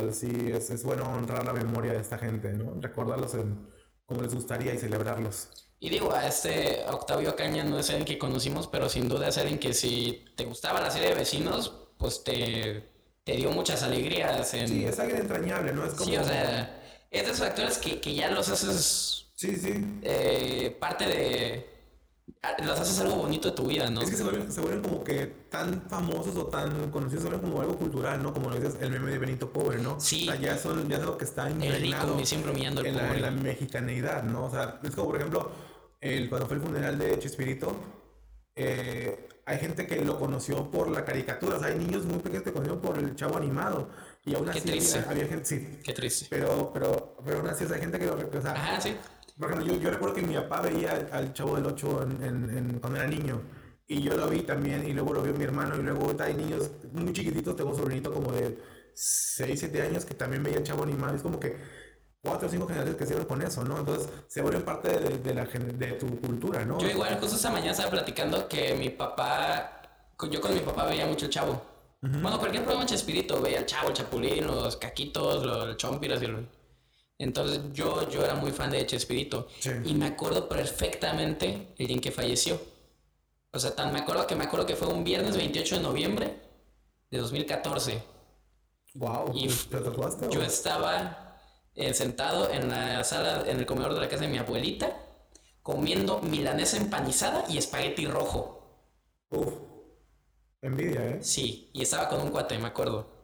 Entonces 0.00 0.18
sí, 0.30 0.50
es, 0.52 0.70
es 0.70 0.84
bueno 0.84 1.04
honrar 1.12 1.44
la 1.44 1.52
memoria 1.52 1.92
de 1.92 2.00
esta 2.00 2.18
gente, 2.18 2.52
¿no? 2.52 2.80
Recordarlos 2.80 3.34
en, 3.34 3.68
como 4.06 4.22
les 4.22 4.34
gustaría 4.34 4.74
y 4.74 4.78
celebrarlos. 4.78 5.50
Y 5.78 5.88
digo, 5.90 6.12
a 6.12 6.26
este 6.26 6.84
Octavio 6.88 7.34
Caña 7.36 7.64
no 7.64 7.78
es 7.78 7.88
alguien 7.88 8.04
que 8.06 8.18
conocimos, 8.18 8.66
pero 8.68 8.88
sin 8.88 9.08
duda 9.08 9.28
es 9.28 9.38
alguien 9.38 9.58
que 9.58 9.72
si 9.72 10.26
te 10.36 10.44
gustaba 10.44 10.80
la 10.80 10.90
serie 10.90 11.08
de 11.10 11.14
vecinos, 11.14 11.72
pues 11.96 12.22
te, 12.22 12.90
te 13.24 13.32
dio 13.36 13.50
muchas 13.50 13.82
alegrías. 13.82 14.52
En... 14.54 14.68
Sí, 14.68 14.84
es 14.84 14.98
alguien 14.98 15.20
entrañable, 15.22 15.72
¿no? 15.72 15.84
Es 15.86 15.94
como... 15.94 16.10
Sí, 16.10 16.16
o 16.16 16.24
sea, 16.24 16.82
es 17.10 17.24
de 17.26 17.32
esos 17.32 17.46
actores 17.46 17.78
que, 17.78 18.00
que 18.00 18.14
ya 18.14 18.30
los 18.30 18.48
haces 18.50 19.32
Sí, 19.34 19.56
sí. 19.56 20.02
eh, 20.02 20.76
parte 20.80 21.06
de... 21.06 21.69
Los 22.64 22.80
haces 22.80 22.98
algo 23.00 23.16
bonito 23.16 23.50
de 23.50 23.54
tu 23.54 23.66
vida, 23.66 23.90
¿no? 23.90 24.00
Es 24.00 24.10
que 24.10 24.16
se 24.16 24.24
vuelven, 24.24 24.50
se 24.50 24.62
vuelven 24.62 24.80
como 24.80 25.04
que 25.04 25.26
tan 25.50 25.82
famosos 25.90 26.34
o 26.36 26.46
tan 26.46 26.90
conocidos, 26.90 27.24
se 27.24 27.28
vuelven 27.28 27.50
como 27.50 27.60
algo 27.60 27.76
cultural, 27.76 28.22
¿no? 28.22 28.32
Como 28.32 28.48
lo 28.48 28.56
dices, 28.56 28.78
el 28.80 28.90
meme 28.90 29.10
de 29.10 29.18
Benito 29.18 29.52
Pobre, 29.52 29.78
¿no? 29.78 30.00
Sí. 30.00 30.26
O 30.26 30.32
sea, 30.32 30.40
ya, 30.40 30.56
son, 30.56 30.88
ya 30.88 30.96
es 30.96 31.02
algo 31.02 31.18
que 31.18 31.26
está 31.26 31.48
El 31.48 31.54
impregnado 31.62 32.14
rico 32.14 32.26
siempre 32.26 32.52
humillando 32.52 32.80
al 32.80 32.86
en 32.86 32.96
la, 32.96 33.14
en 33.14 33.22
la 33.22 33.30
mexicaneidad, 33.30 34.22
¿no? 34.22 34.46
O 34.46 34.50
sea, 34.50 34.80
es 34.82 34.94
como, 34.94 35.08
por 35.08 35.16
ejemplo, 35.16 35.50
el, 36.00 36.30
cuando 36.30 36.46
fue 36.46 36.56
el 36.56 36.62
funeral 36.62 36.98
de 36.98 37.18
Chespirito, 37.18 37.76
eh, 38.54 39.28
hay 39.44 39.58
gente 39.58 39.86
que 39.86 40.02
lo 40.04 40.18
conoció 40.18 40.70
por 40.70 40.88
la 40.88 41.04
caricatura, 41.04 41.56
o 41.56 41.60
sea, 41.60 41.68
hay 41.68 41.78
niños 41.78 42.06
muy 42.06 42.20
pequeños 42.20 42.44
que 42.44 42.52
conocieron 42.52 42.80
por 42.80 42.98
el 42.98 43.14
chavo 43.16 43.36
animado. 43.36 43.90
Y 44.24 44.34
aún 44.34 44.44
Qué 44.46 44.50
así 44.58 44.60
triste. 44.62 44.98
había, 44.98 45.10
había 45.10 45.26
gente, 45.26 45.44
sí. 45.44 45.78
Qué 45.82 45.92
triste. 45.92 46.26
Pero, 46.30 46.70
pero, 46.72 47.16
pero 47.24 47.38
aún 47.38 47.48
así, 47.48 47.64
o 47.64 47.66
sea, 47.66 47.76
hay 47.76 47.82
gente 47.82 47.98
que 47.98 48.06
lo 48.06 48.14
o 48.14 48.42
sea, 48.42 48.52
Ajá, 48.52 48.80
sí. 48.80 48.96
Por 49.40 49.50
ejemplo, 49.52 49.72
yo, 49.74 49.80
yo 49.80 49.90
recuerdo 49.90 50.14
que 50.14 50.22
mi 50.22 50.34
papá 50.34 50.60
veía 50.62 51.08
al, 51.12 51.32
Chavo 51.32 51.56
del 51.56 51.66
8 51.66 52.02
en, 52.04 52.22
en- 52.24 52.58
en- 52.58 52.78
cuando 52.80 52.98
era 53.00 53.08
niño. 53.08 53.40
Y 53.86 54.02
yo 54.02 54.16
lo 54.16 54.28
vi 54.28 54.42
también, 54.42 54.86
y 54.88 54.92
luego 54.92 55.14
lo 55.14 55.22
vio 55.22 55.32
mi 55.34 55.44
hermano, 55.44 55.76
y 55.76 55.82
luego 55.82 56.14
hay 56.20 56.34
niños 56.34 56.70
muy 56.92 57.12
chiquititos, 57.12 57.56
tengo 57.56 57.70
un 57.70 57.76
sobrinito 57.76 58.12
como 58.12 58.30
de 58.32 58.56
6, 58.94 59.58
7 59.58 59.82
años 59.82 60.04
que 60.04 60.14
también 60.14 60.42
veía 60.44 60.58
el 60.58 60.64
Chavo 60.64 60.84
animado. 60.84 61.16
Es 61.16 61.22
como 61.22 61.40
que 61.40 61.56
cuatro 62.22 62.48
o 62.48 62.50
cinco 62.50 62.66
generaciones 62.66 62.94
que 62.94 62.98
crecieron 62.98 63.26
con 63.26 63.42
eso, 63.42 63.64
¿no? 63.64 63.78
Entonces 63.78 64.08
se 64.28 64.42
vuelven 64.42 64.62
parte 64.62 64.88
de, 64.90 65.18
de 65.18 65.34
la, 65.34 65.44
de 65.46 65.92
tu 65.94 66.20
cultura, 66.20 66.64
¿no? 66.64 66.78
Yo 66.78 66.88
igual, 66.88 67.18
justo 67.18 67.36
esta 67.36 67.50
mañana 67.50 67.72
estaba 67.72 67.90
platicando 67.90 68.46
que 68.46 68.74
mi 68.74 68.90
papá, 68.90 69.82
yo 70.30 70.40
con 70.40 70.52
mi 70.54 70.60
papá 70.60 70.84
veía 70.86 71.06
mucho 71.06 71.24
el 71.26 71.30
chavo. 71.32 71.62
Bueno, 72.02 72.38
cualquier 72.38 72.62
programa 72.64 72.86
Chespirito, 72.86 73.40
veía 73.42 73.58
el 73.60 73.66
chavo, 73.66 73.88
el 73.88 73.94
chapulín, 73.94 74.46
los 74.46 74.76
caquitos, 74.76 75.44
los 75.44 75.76
chompiras 75.76 76.22
y 76.22 76.26
el... 76.26 76.48
Entonces 77.20 77.60
yo, 77.74 78.08
yo 78.08 78.24
era 78.24 78.34
muy 78.34 78.50
fan 78.50 78.70
de 78.70 78.84
Chespirito. 78.86 79.46
Sí. 79.60 79.70
Y 79.84 79.94
me 79.94 80.06
acuerdo 80.06 80.48
perfectamente 80.48 81.74
el 81.76 81.86
día 81.86 81.96
en 81.96 82.00
que 82.00 82.10
falleció. 82.10 82.58
O 83.52 83.58
sea, 83.58 83.74
tan 83.76 83.92
me 83.92 84.00
acuerdo 84.00 84.26
que 84.26 84.36
me 84.36 84.44
acuerdo 84.44 84.64
que 84.66 84.76
fue 84.76 84.88
un 84.88 85.04
viernes 85.04 85.36
28 85.36 85.76
de 85.76 85.82
noviembre 85.82 86.40
de 87.10 87.18
2014. 87.18 88.02
Wow, 88.94 89.32
Y 89.34 89.48
¿te 89.48 89.78
tatuaste? 89.80 90.28
Yo 90.30 90.42
estaba 90.42 91.36
eh, 91.74 91.92
sentado 91.94 92.50
en 92.50 92.68
la 92.70 93.04
sala, 93.04 93.44
en 93.46 93.58
el 93.58 93.66
comedor 93.66 93.94
de 93.94 94.00
la 94.00 94.08
casa 94.08 94.22
de 94.22 94.28
mi 94.28 94.38
abuelita, 94.38 94.96
comiendo 95.62 96.20
milanesa 96.22 96.78
empanizada 96.78 97.44
y 97.50 97.58
espagueti 97.58 98.06
rojo. 98.06 98.62
Uf, 99.30 99.54
envidia, 100.62 101.06
¿eh? 101.06 101.18
Sí, 101.22 101.70
y 101.72 101.82
estaba 101.82 102.08
con 102.08 102.20
un 102.20 102.30
cuate, 102.30 102.58
me 102.58 102.68
acuerdo. 102.68 103.19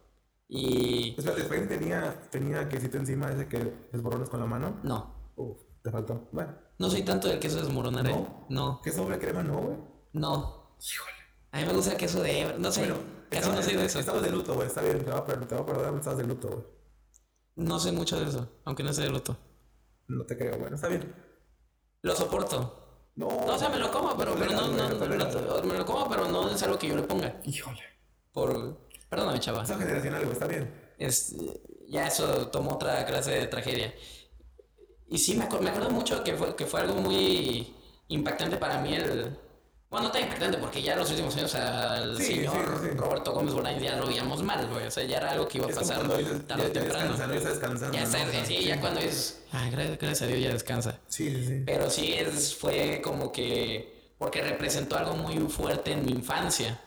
Y 0.48 1.10
Espérate, 1.18 1.42
Spain 1.42 1.68
tenía, 1.68 2.20
tenía 2.30 2.68
quesito 2.68 2.96
encima 2.98 3.30
ese 3.32 3.48
que 3.48 3.58
desborrones 3.92 4.28
con 4.30 4.40
la 4.40 4.46
mano. 4.46 4.78
no, 4.82 5.14
Uf. 5.36 5.58
Te 5.82 5.90
faltó. 5.90 6.28
Bueno. 6.32 6.52
No 6.78 6.90
soy 6.90 7.02
tanto 7.02 7.28
del 7.28 7.38
queso 7.38 7.58
desmoronar, 7.58 8.06
¿eh? 8.08 8.10
¿No? 8.10 8.46
No. 8.48 8.80
¿Qué 8.82 8.90
sobre 8.90 9.18
crema 9.18 9.42
no, 9.42 9.58
güey? 9.60 9.76
No. 10.14 10.76
Híjole. 10.80 11.12
A 11.52 11.58
mí 11.60 11.64
me 11.66 11.72
gusta 11.72 11.92
el 11.92 11.96
queso 11.98 12.22
de 12.22 12.40
hebra. 12.40 12.58
No 12.58 12.72
sé. 12.72 12.80
Bueno, 12.80 12.96
casi 13.30 13.36
estaba- 13.42 13.54
no 13.56 13.62
soy 13.62 13.74
de 13.76 13.84
eso. 13.84 14.00
Estabas 14.00 14.22
de 14.22 14.30
luto, 14.32 14.54
güey. 14.54 14.66
Está 14.66 14.82
bien, 14.82 14.98
te 15.04 15.10
voy 15.10 15.20
a 15.20 15.24
perdonar, 15.24 15.94
estabas 15.94 16.18
de 16.18 16.24
luto, 16.26 16.48
güey. 16.48 16.64
No 17.56 17.78
sé 17.78 17.92
mucho 17.92 18.18
de 18.18 18.28
eso, 18.28 18.48
aunque 18.64 18.82
no 18.82 18.92
sé 18.92 19.02
de 19.02 19.10
luto. 19.10 19.36
No 20.08 20.24
te 20.26 20.36
creo, 20.36 20.58
bueno, 20.58 20.74
está 20.76 20.88
bien. 20.88 21.14
Lo 22.02 22.14
soporto. 22.14 23.10
No, 23.16 23.28
No, 23.28 23.54
o 23.54 23.58
sea, 23.58 23.68
me 23.70 23.78
lo 23.78 23.90
como, 23.90 24.14
pero, 24.16 24.34
pero 24.34 24.50
no, 24.52 24.68
no, 24.68 24.88
no, 24.90 25.62
me 25.64 25.78
lo 25.78 25.86
como, 25.86 26.08
pero 26.08 26.28
no 26.28 26.50
es 26.50 26.62
algo 26.62 26.78
que 26.78 26.88
yo 26.88 26.96
le 26.96 27.02
ponga. 27.04 27.40
Híjole. 27.44 27.80
Por. 28.32 28.85
Perdóname, 29.08 29.40
chava. 29.40 29.62
Eso 29.62 29.78
generacional, 29.78 30.20
güey, 30.22 30.32
está 30.32 30.46
bien. 30.46 30.70
Es, 30.98 31.34
ya 31.88 32.06
eso 32.06 32.48
tomó 32.48 32.72
otra 32.74 33.04
clase 33.06 33.30
de 33.32 33.46
tragedia. 33.46 33.94
Y 35.08 35.18
sí, 35.18 35.34
me, 35.36 35.44
acuerdo, 35.44 35.62
me 35.64 35.70
acuerdo 35.70 35.90
mucho 35.90 36.24
que 36.24 36.34
fue, 36.34 36.56
que 36.56 36.66
fue 36.66 36.80
algo 36.80 36.94
muy 37.00 37.74
impactante 38.08 38.56
para 38.56 38.80
mí 38.80 38.94
el... 38.94 39.36
Bueno, 39.88 40.08
no 40.08 40.12
tan 40.12 40.22
impactante 40.22 40.58
porque 40.58 40.82
ya 40.82 40.94
en 40.94 40.98
los 40.98 41.10
últimos 41.10 41.36
años 41.36 41.54
al 41.54 42.16
Sí, 42.18 42.24
señor 42.24 42.78
sí, 42.82 42.88
sí. 42.90 42.96
Roberto 42.96 43.32
Gómez 43.32 43.54
Bolaños 43.54 43.82
ya 43.84 43.94
lo 43.96 44.08
veíamos 44.08 44.42
mal, 44.42 44.66
güey. 44.66 44.84
O 44.88 44.90
sea, 44.90 45.04
ya 45.04 45.18
era 45.18 45.30
algo 45.30 45.46
que 45.46 45.58
iba 45.58 45.68
a 45.68 45.70
Es 45.70 45.76
pasar 45.76 46.02
dices, 46.18 46.46
tarde 46.48 46.64
o 46.64 46.66
ya- 46.66 46.72
ya 46.72 46.80
temprano. 46.80 47.16
Ya 47.16 47.24
está 47.36 47.48
descansando, 47.50 47.94
Ya 47.96 48.02
está, 48.02 48.24
¿no? 48.24 48.32
sí, 48.32 48.38
sí, 48.46 48.64
ya 48.64 48.80
cuando 48.80 49.00
es... 49.00 49.42
Ay, 49.52 49.70
gracias, 49.70 49.98
gracias 49.98 50.22
a 50.22 50.26
Dios 50.26 50.40
ya 50.40 50.52
descansa. 50.52 50.98
Sí, 51.06 51.30
sí, 51.30 51.46
sí. 51.46 51.62
Pero 51.64 51.88
sí 51.88 52.12
es, 52.14 52.56
fue 52.56 53.00
como 53.02 53.30
que... 53.30 54.12
Porque 54.18 54.42
representó 54.42 54.96
algo 54.96 55.14
muy 55.14 55.36
fuerte 55.48 55.92
en 55.92 56.04
mi 56.04 56.10
infancia. 56.12 56.80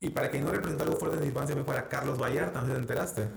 Y 0.00 0.10
para 0.10 0.30
quien 0.30 0.44
no 0.44 0.52
representó 0.52 0.84
algo 0.84 0.96
fuerte 0.96 1.16
en 1.16 1.22
mi 1.22 1.28
infancia, 1.28 1.54
fue 1.54 1.64
para 1.64 1.88
Carlos 1.88 2.20
Vallarta, 2.20 2.60
no 2.60 2.66
sé 2.66 2.72
si 2.72 2.74
te 2.74 2.80
enteraste. 2.80 3.28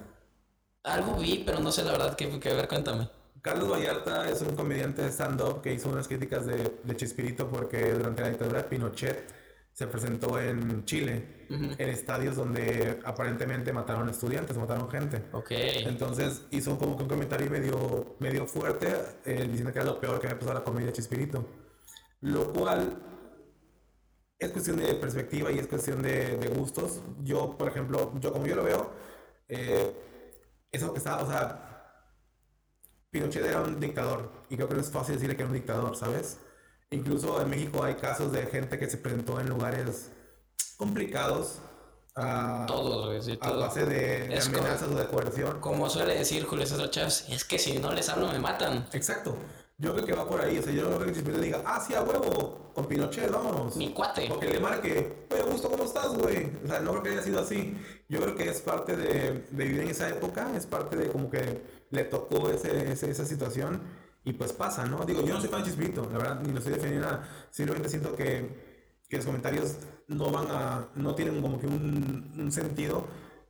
Algo 0.84 1.16
vi, 1.18 1.44
pero 1.46 1.60
no 1.60 1.72
sé 1.72 1.84
la 1.84 1.92
verdad 1.94 2.16
qué, 2.16 2.40
qué 2.40 2.54
ver, 2.54 2.68
cuéntame. 2.68 3.10
Carlos 3.42 3.70
Vallarta 3.70 4.30
es 4.30 4.42
un 4.42 4.56
comediante 4.56 5.02
de 5.02 5.10
stand-up 5.10 5.62
que 5.62 5.74
hizo 5.74 5.90
unas 5.90 6.08
críticas 6.08 6.46
de, 6.46 6.80
de 6.84 6.96
Chespirito 6.96 7.50
porque 7.50 7.94
durante 7.94 8.22
la 8.22 8.30
dictadura 8.30 8.64
de 8.64 8.70
Pinochet 8.70 9.40
se 9.80 9.88
presentó 9.88 10.38
en 10.42 10.84
Chile, 10.84 11.46
en 11.50 11.90
estadios 11.90 12.36
donde 12.36 13.00
aparentemente 13.06 13.72
mataron 13.72 14.10
estudiantes, 14.10 14.58
mataron 14.58 14.90
gente. 14.90 15.24
Ok. 15.32 15.52
Entonces 15.52 16.42
hizo 16.52 16.78
como 16.78 16.98
que 16.98 17.04
un 17.04 17.10
comentario 17.10 17.50
medio, 17.50 18.18
medio 18.20 18.46
fuerte 18.46 18.88
eh, 19.24 19.48
diciendo 19.48 19.72
que 19.72 19.80
era 19.80 19.86
lo 19.86 20.02
peor 20.02 20.20
que 20.20 20.28
había 20.28 20.38
pasado 20.38 20.58
a 20.58 20.60
la 20.60 20.66
comedia 20.66 20.88
de 20.88 20.94
Chespirito. 20.94 21.46
Lo 22.20 22.52
cual 22.52 22.98
es 24.40 24.52
cuestión 24.52 24.78
de 24.78 24.94
perspectiva 24.96 25.52
y 25.52 25.60
es 25.60 25.68
cuestión 25.68 26.02
de, 26.02 26.38
de 26.38 26.48
gustos. 26.48 27.02
Yo, 27.24 27.58
por 27.58 27.68
ejemplo, 27.68 28.14
yo 28.20 28.32
como 28.32 28.48
yo 28.48 28.56
lo 28.56 28.64
veo, 28.64 28.90
eh, 29.50 29.94
eso 30.72 30.94
que 30.94 31.00
estaba, 31.00 31.24
o 31.24 31.28
sea, 31.30 31.66
Pinochet 33.12 33.44
era 33.44 33.62
un 33.62 33.80
dictador 33.80 34.32
y 34.50 34.56
creo 34.56 34.70
que 34.70 34.76
no 34.76 34.82
es 34.82 34.90
fácil 34.90 35.16
decirle 35.16 35.36
que 35.36 35.42
era 35.42 35.50
un 35.50 35.56
dictador, 35.56 35.96
¿sabes? 35.98 36.38
Incluso 36.92 37.42
en 37.42 37.50
México 37.50 37.84
hay 37.84 37.96
casos 37.96 38.32
de 38.32 38.46
gente 38.48 38.80
que 38.80 38.90
se 38.90 38.98
presentó 38.98 39.40
en 39.40 39.50
lugares 39.50 40.12
complicados 40.78 41.60
a, 42.16 42.66
sí, 43.22 43.34
a 43.34 43.46
todos. 43.46 43.60
base 43.60 43.86
de, 43.86 44.28
de 44.28 44.40
amenazas 44.40 44.90
o 44.90 44.96
de 44.96 45.08
coerción. 45.08 45.60
Como 45.60 45.90
suele 45.90 46.16
decir 46.16 46.46
Julio 46.46 46.66
César 46.66 46.90
Chávez, 46.90 47.26
es 47.30 47.44
que 47.44 47.60
si 47.60 47.78
no 47.80 47.92
les 47.92 48.10
hablo 48.10 48.28
me 48.28 48.40
matan. 48.40 48.88
Exacto. 48.94 49.38
Yo 49.80 49.94
creo 49.94 50.06
que 50.06 50.14
va 50.14 50.28
por 50.28 50.42
ahí. 50.42 50.58
O 50.58 50.62
sea, 50.62 50.74
yo 50.74 50.84
no 50.90 50.96
creo 50.98 51.08
que 51.08 51.14
Chespirito 51.14 51.42
diga, 51.42 51.64
ah, 51.66 51.80
sí, 51.86 51.94
a 51.94 52.02
huevo, 52.04 52.72
con 52.76 52.86
Pinochet, 52.86 53.32
vámonos. 53.32 53.76
Mi 53.78 53.94
cuate. 53.94 54.30
O 54.32 54.38
que 54.40 54.50
le 54.50 54.60
marque, 54.60 55.26
oye, 55.32 55.42
Augusto, 55.42 55.70
¿cómo 55.70 55.84
estás, 55.86 56.10
güey? 56.18 56.52
O 56.64 56.68
sea, 56.68 56.82
no 56.82 56.92
creo 56.92 57.04
que 57.04 57.10
haya 57.12 57.22
sido 57.24 57.40
así. 57.40 57.78
Yo 58.10 58.20
creo 58.22 58.36
que 58.36 58.50
es 58.50 58.62
parte 58.62 58.96
de, 58.98 59.46
de 59.50 59.64
vivir 59.64 59.82
en 59.82 59.88
esa 59.90 60.10
época, 60.10 60.52
es 60.56 60.66
parte 60.66 60.98
de 60.98 61.08
como 61.08 61.30
que 61.30 61.62
le 61.92 62.04
tocó 62.04 62.50
ese, 62.50 62.92
ese- 62.92 63.10
esa 63.10 63.26
situación 63.26 63.82
y 64.26 64.34
pues 64.34 64.52
pasa, 64.54 64.86
¿no? 64.86 65.06
Digo, 65.06 65.22
yo 65.24 65.34
no 65.34 65.40
soy 65.40 65.50
fan 65.50 65.62
de 65.64 65.68
Chispirito, 65.70 66.02
la 66.12 66.18
verdad, 66.18 66.42
ni 66.42 66.52
lo 66.52 66.58
estoy 66.60 66.74
defendiendo 66.74 67.08
nada. 67.08 67.28
Simplemente 67.50 67.90
siento 67.90 68.16
que, 68.16 69.00
que 69.08 69.16
los 69.18 69.26
comentarios 69.26 69.78
no 70.08 70.30
van 70.30 70.48
a, 70.50 70.90
no 70.96 71.16
tienen 71.16 71.42
como 71.42 71.58
que 71.60 71.68
un, 71.68 72.34
un 72.38 72.52
sentido, 72.52 73.06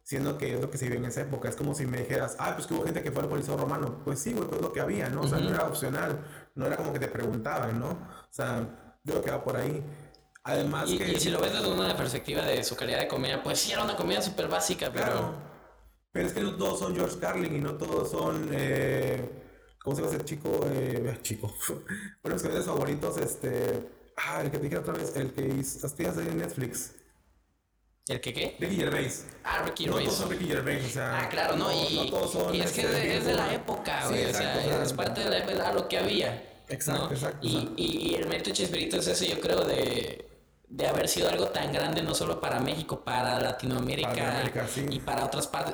siendo 0.10 0.40
que 0.40 0.56
es 0.56 0.60
lo 0.60 0.72
que 0.72 0.80
se 0.80 0.86
vive 0.86 0.98
en 0.98 1.06
esa 1.06 1.22
época. 1.22 1.50
Es 1.50 1.56
como 1.56 1.76
si 1.76 1.86
me 1.86 2.00
dijeras, 2.00 2.36
ah, 2.40 2.54
pues 2.56 2.66
que 2.66 2.74
hubo 2.74 2.84
gente 2.84 3.04
que 3.04 3.12
fue 3.12 3.22
al 3.22 3.30
Coliseo 3.30 3.56
Romano. 3.58 4.02
Pues 4.04 4.20
sí, 4.20 4.34
güey, 4.34 4.48
pues 4.50 4.60
lo 4.60 4.74
que 4.74 4.82
había, 4.82 5.08
¿no? 5.10 5.22
O 5.22 5.28
sea, 5.28 5.38
no 5.40 5.50
era 5.52 5.68
opcional, 5.68 6.20
no 6.56 6.66
era 6.66 6.78
como 6.78 6.92
que 6.92 6.98
te 7.00 7.08
preguntaban, 7.10 7.80
¿no? 7.80 7.90
O 7.92 8.28
sea, 8.32 8.98
yo 9.04 9.14
creo 9.14 9.24
que 9.24 9.32
va 9.32 9.44
por 9.44 9.56
ahí. 9.58 9.84
Además 10.44 10.90
Y, 10.90 10.98
que... 10.98 11.12
y 11.12 11.20
si 11.20 11.30
lo 11.30 11.40
ves 11.40 11.54
desde 11.54 11.72
una 11.72 11.96
perspectiva 11.96 12.42
de 12.42 12.64
su 12.64 12.76
calidad 12.76 13.00
de 13.02 13.08
comida, 13.08 13.44
pues 13.44 13.60
sí 13.60 13.72
era 13.72 13.84
una 13.84 13.96
comida 13.96 14.20
súper 14.22 14.48
básica, 14.48 14.92
pero... 14.92 15.06
Claro. 15.06 15.36
Pero 16.12 16.26
es 16.28 16.34
que 16.34 16.42
no 16.42 16.56
todos 16.58 16.80
son 16.80 16.96
George 16.96 17.20
Carlin 17.20 17.56
y 17.56 17.60
no 17.60 17.78
todos 17.78 18.10
son. 18.10 18.50
Eh, 18.52 19.30
¿Cómo 19.84 19.96
se 19.96 20.02
llama 20.02 20.16
ese 20.16 20.26
chico? 20.26 20.62
Eh, 20.66 21.20
chico. 21.22 21.54
Bueno, 22.24 22.34
mis 22.36 22.42
canales 22.42 22.66
favoritos, 22.66 23.18
este. 23.20 24.12
Ah, 24.18 24.42
el 24.42 24.50
que 24.52 24.58
te 24.58 24.64
dije 24.64 24.78
otra 24.80 24.94
vez, 24.94 25.16
el 25.16 25.34
que 25.34 25.48
hizo 25.48 25.88
tías 25.92 26.16
de 26.16 26.26
Netflix. 26.34 26.96
¿El 28.10 28.20
que 28.22 28.34
qué? 28.34 28.58
Ricky 28.60 28.76
Gervais. 28.76 29.26
Ah, 29.44 29.64
Ricky 29.66 29.86
No 29.86 29.92
todos 29.94 30.04
Gervais. 30.04 30.18
son 30.20 30.30
Ricky 30.32 30.46
Gervais, 30.48 30.86
o 30.86 30.90
sea. 30.90 31.20
Ah, 31.22 31.30
claro, 31.30 31.56
¿no? 31.56 31.72
Y, 31.72 31.96
no 31.96 32.06
todos 32.10 32.32
son. 32.34 32.56
y 32.56 32.62
es 32.62 32.72
que 32.72 32.82
este, 32.82 32.98
es 32.98 33.04
de, 33.04 33.18
es 33.18 33.26
de 33.26 33.34
la 33.36 33.54
época, 33.54 34.02
Sí, 34.04 34.10
güey. 34.10 34.26
o 34.26 34.34
sea, 34.34 34.84
es 34.84 34.94
parte 34.94 35.22
de 35.24 35.30
la 35.30 35.38
época, 35.38 35.72
lo 35.74 35.88
que 35.88 35.98
había. 35.98 36.44
Exacto, 36.68 37.06
¿no? 37.08 37.12
exacto, 37.12 37.38
Y, 37.42 37.56
exacto. 37.56 37.74
y, 37.78 38.12
y 38.12 38.16
el 38.16 38.28
mérito 38.28 38.52
Chespirito 38.52 38.98
es 38.98 39.08
eso, 39.08 39.26
yo 39.26 39.40
creo, 39.40 39.64
de, 39.64 40.28
de 40.68 40.88
haber 40.88 41.08
sido 41.08 41.30
algo 41.30 41.48
tan 41.50 41.72
grande, 41.72 42.02
no 42.04 42.14
solo 42.16 42.40
para 42.42 42.60
México, 42.60 43.04
para 43.04 43.40
Latinoamérica, 43.40 44.10
Para 44.10 44.32
América, 44.40 44.68
sí. 44.68 44.86
y 44.90 45.00
para 45.00 45.26
otras 45.26 45.48
partes. 45.48 45.74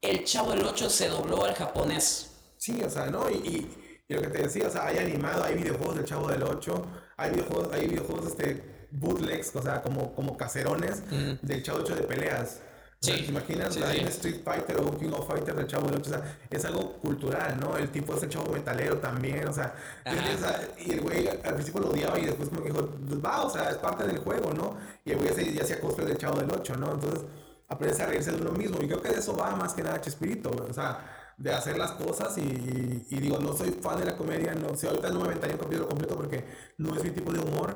El 0.00 0.24
Chavo 0.24 0.50
del 0.50 0.64
8 0.64 0.90
se 0.90 1.08
dobló 1.08 1.44
al 1.44 1.54
japonés. 1.54 2.30
Sí, 2.56 2.80
o 2.82 2.90
sea, 2.90 3.06
¿no? 3.06 3.28
Y, 3.30 3.34
y, 3.34 4.04
y 4.08 4.14
lo 4.14 4.20
que 4.22 4.28
te 4.28 4.42
decía, 4.42 4.68
o 4.68 4.70
sea, 4.70 4.86
hay 4.86 4.98
animado, 4.98 5.44
hay 5.44 5.54
videojuegos 5.56 5.96
del 5.96 6.04
Chavo 6.04 6.28
del 6.28 6.42
8, 6.42 6.86
hay 7.16 7.30
videojuegos, 7.30 7.72
hay 7.72 7.86
videojuegos, 7.88 8.26
este, 8.28 8.62
bootlegs, 8.90 9.54
o 9.56 9.62
sea, 9.62 9.82
como, 9.82 10.14
como 10.14 10.36
caserones 10.36 11.02
del 11.42 11.62
Chavo 11.62 11.78
del 11.78 11.86
8 11.92 11.94
de 11.96 12.02
peleas. 12.02 12.60
O 13.00 13.06
sea, 13.06 13.14
Sí, 13.16 13.24
¿Te 13.24 13.28
imaginas? 13.30 13.74
sí, 13.74 13.80
sí. 13.92 14.00
Street 14.06 14.40
Fighter 14.42 14.78
o 14.78 14.84
un 14.88 14.96
King 14.98 15.10
of 15.12 15.28
Fighter 15.28 15.54
del 15.54 15.66
Chavo 15.66 15.86
del 15.86 16.00
8, 16.00 16.10
o 16.10 16.12
sea, 16.14 16.38
es 16.50 16.64
algo 16.64 16.94
cultural, 16.94 17.58
¿no? 17.60 17.76
El 17.76 17.90
tipo 17.90 18.14
es 18.16 18.22
el 18.22 18.30
chavo 18.30 18.50
metalero 18.50 18.96
también, 18.98 19.46
o 19.46 19.52
sea, 19.52 19.74
Ajá. 20.04 20.16
o 20.34 20.38
sea, 20.38 20.68
y 20.78 20.92
el 20.92 21.02
güey 21.02 21.28
al 21.28 21.54
principio 21.54 21.82
lo 21.82 21.90
odiaba 21.90 22.18
y 22.18 22.24
después 22.24 22.48
como 22.48 22.62
que 22.62 22.70
dijo, 22.70 22.88
pues 23.06 23.22
va, 23.22 23.42
o 23.44 23.50
sea, 23.50 23.68
es 23.70 23.76
parte 23.76 24.06
del 24.06 24.18
juego, 24.18 24.50
¿no? 24.54 24.76
Y 25.04 25.12
el 25.12 25.18
güey 25.18 25.34
se- 25.34 25.52
ya 25.52 25.62
hacía 25.62 25.78
cosplay 25.78 26.06
del 26.08 26.16
Chavo 26.16 26.40
del 26.40 26.50
8, 26.50 26.74
¿no? 26.78 26.94
Entonces, 26.94 27.20
aprendes 27.68 28.00
a 28.00 28.06
reírse 28.06 28.32
de 28.32 28.40
uno 28.40 28.52
mismo. 28.52 28.78
Y 28.82 28.86
creo 28.86 29.02
que 29.02 29.10
de 29.10 29.18
eso 29.18 29.36
va 29.36 29.54
más 29.54 29.74
que 29.74 29.82
nada 29.82 30.00
Chespirito, 30.00 30.50
güey. 30.50 30.70
O 30.70 30.72
sea, 30.72 30.98
de 31.36 31.52
hacer 31.52 31.76
las 31.76 31.92
cosas 31.92 32.36
y, 32.38 32.40
y- 32.42 33.06
y 33.10 33.20
digo, 33.20 33.38
no 33.38 33.54
soy 33.54 33.70
fan 33.70 33.98
de 34.00 34.06
la 34.06 34.16
comedia, 34.16 34.54
no 34.54 34.74
sé, 34.74 34.88
ahorita 34.88 35.10
no 35.10 35.20
me 35.20 35.26
aventaría 35.26 35.54
un 35.56 35.60
capítulo 35.62 35.88
completo 35.88 36.16
porque 36.16 36.44
no 36.78 36.94
es 36.96 37.04
mi 37.04 37.10
tipo 37.10 37.30
de 37.32 37.40
humor, 37.40 37.74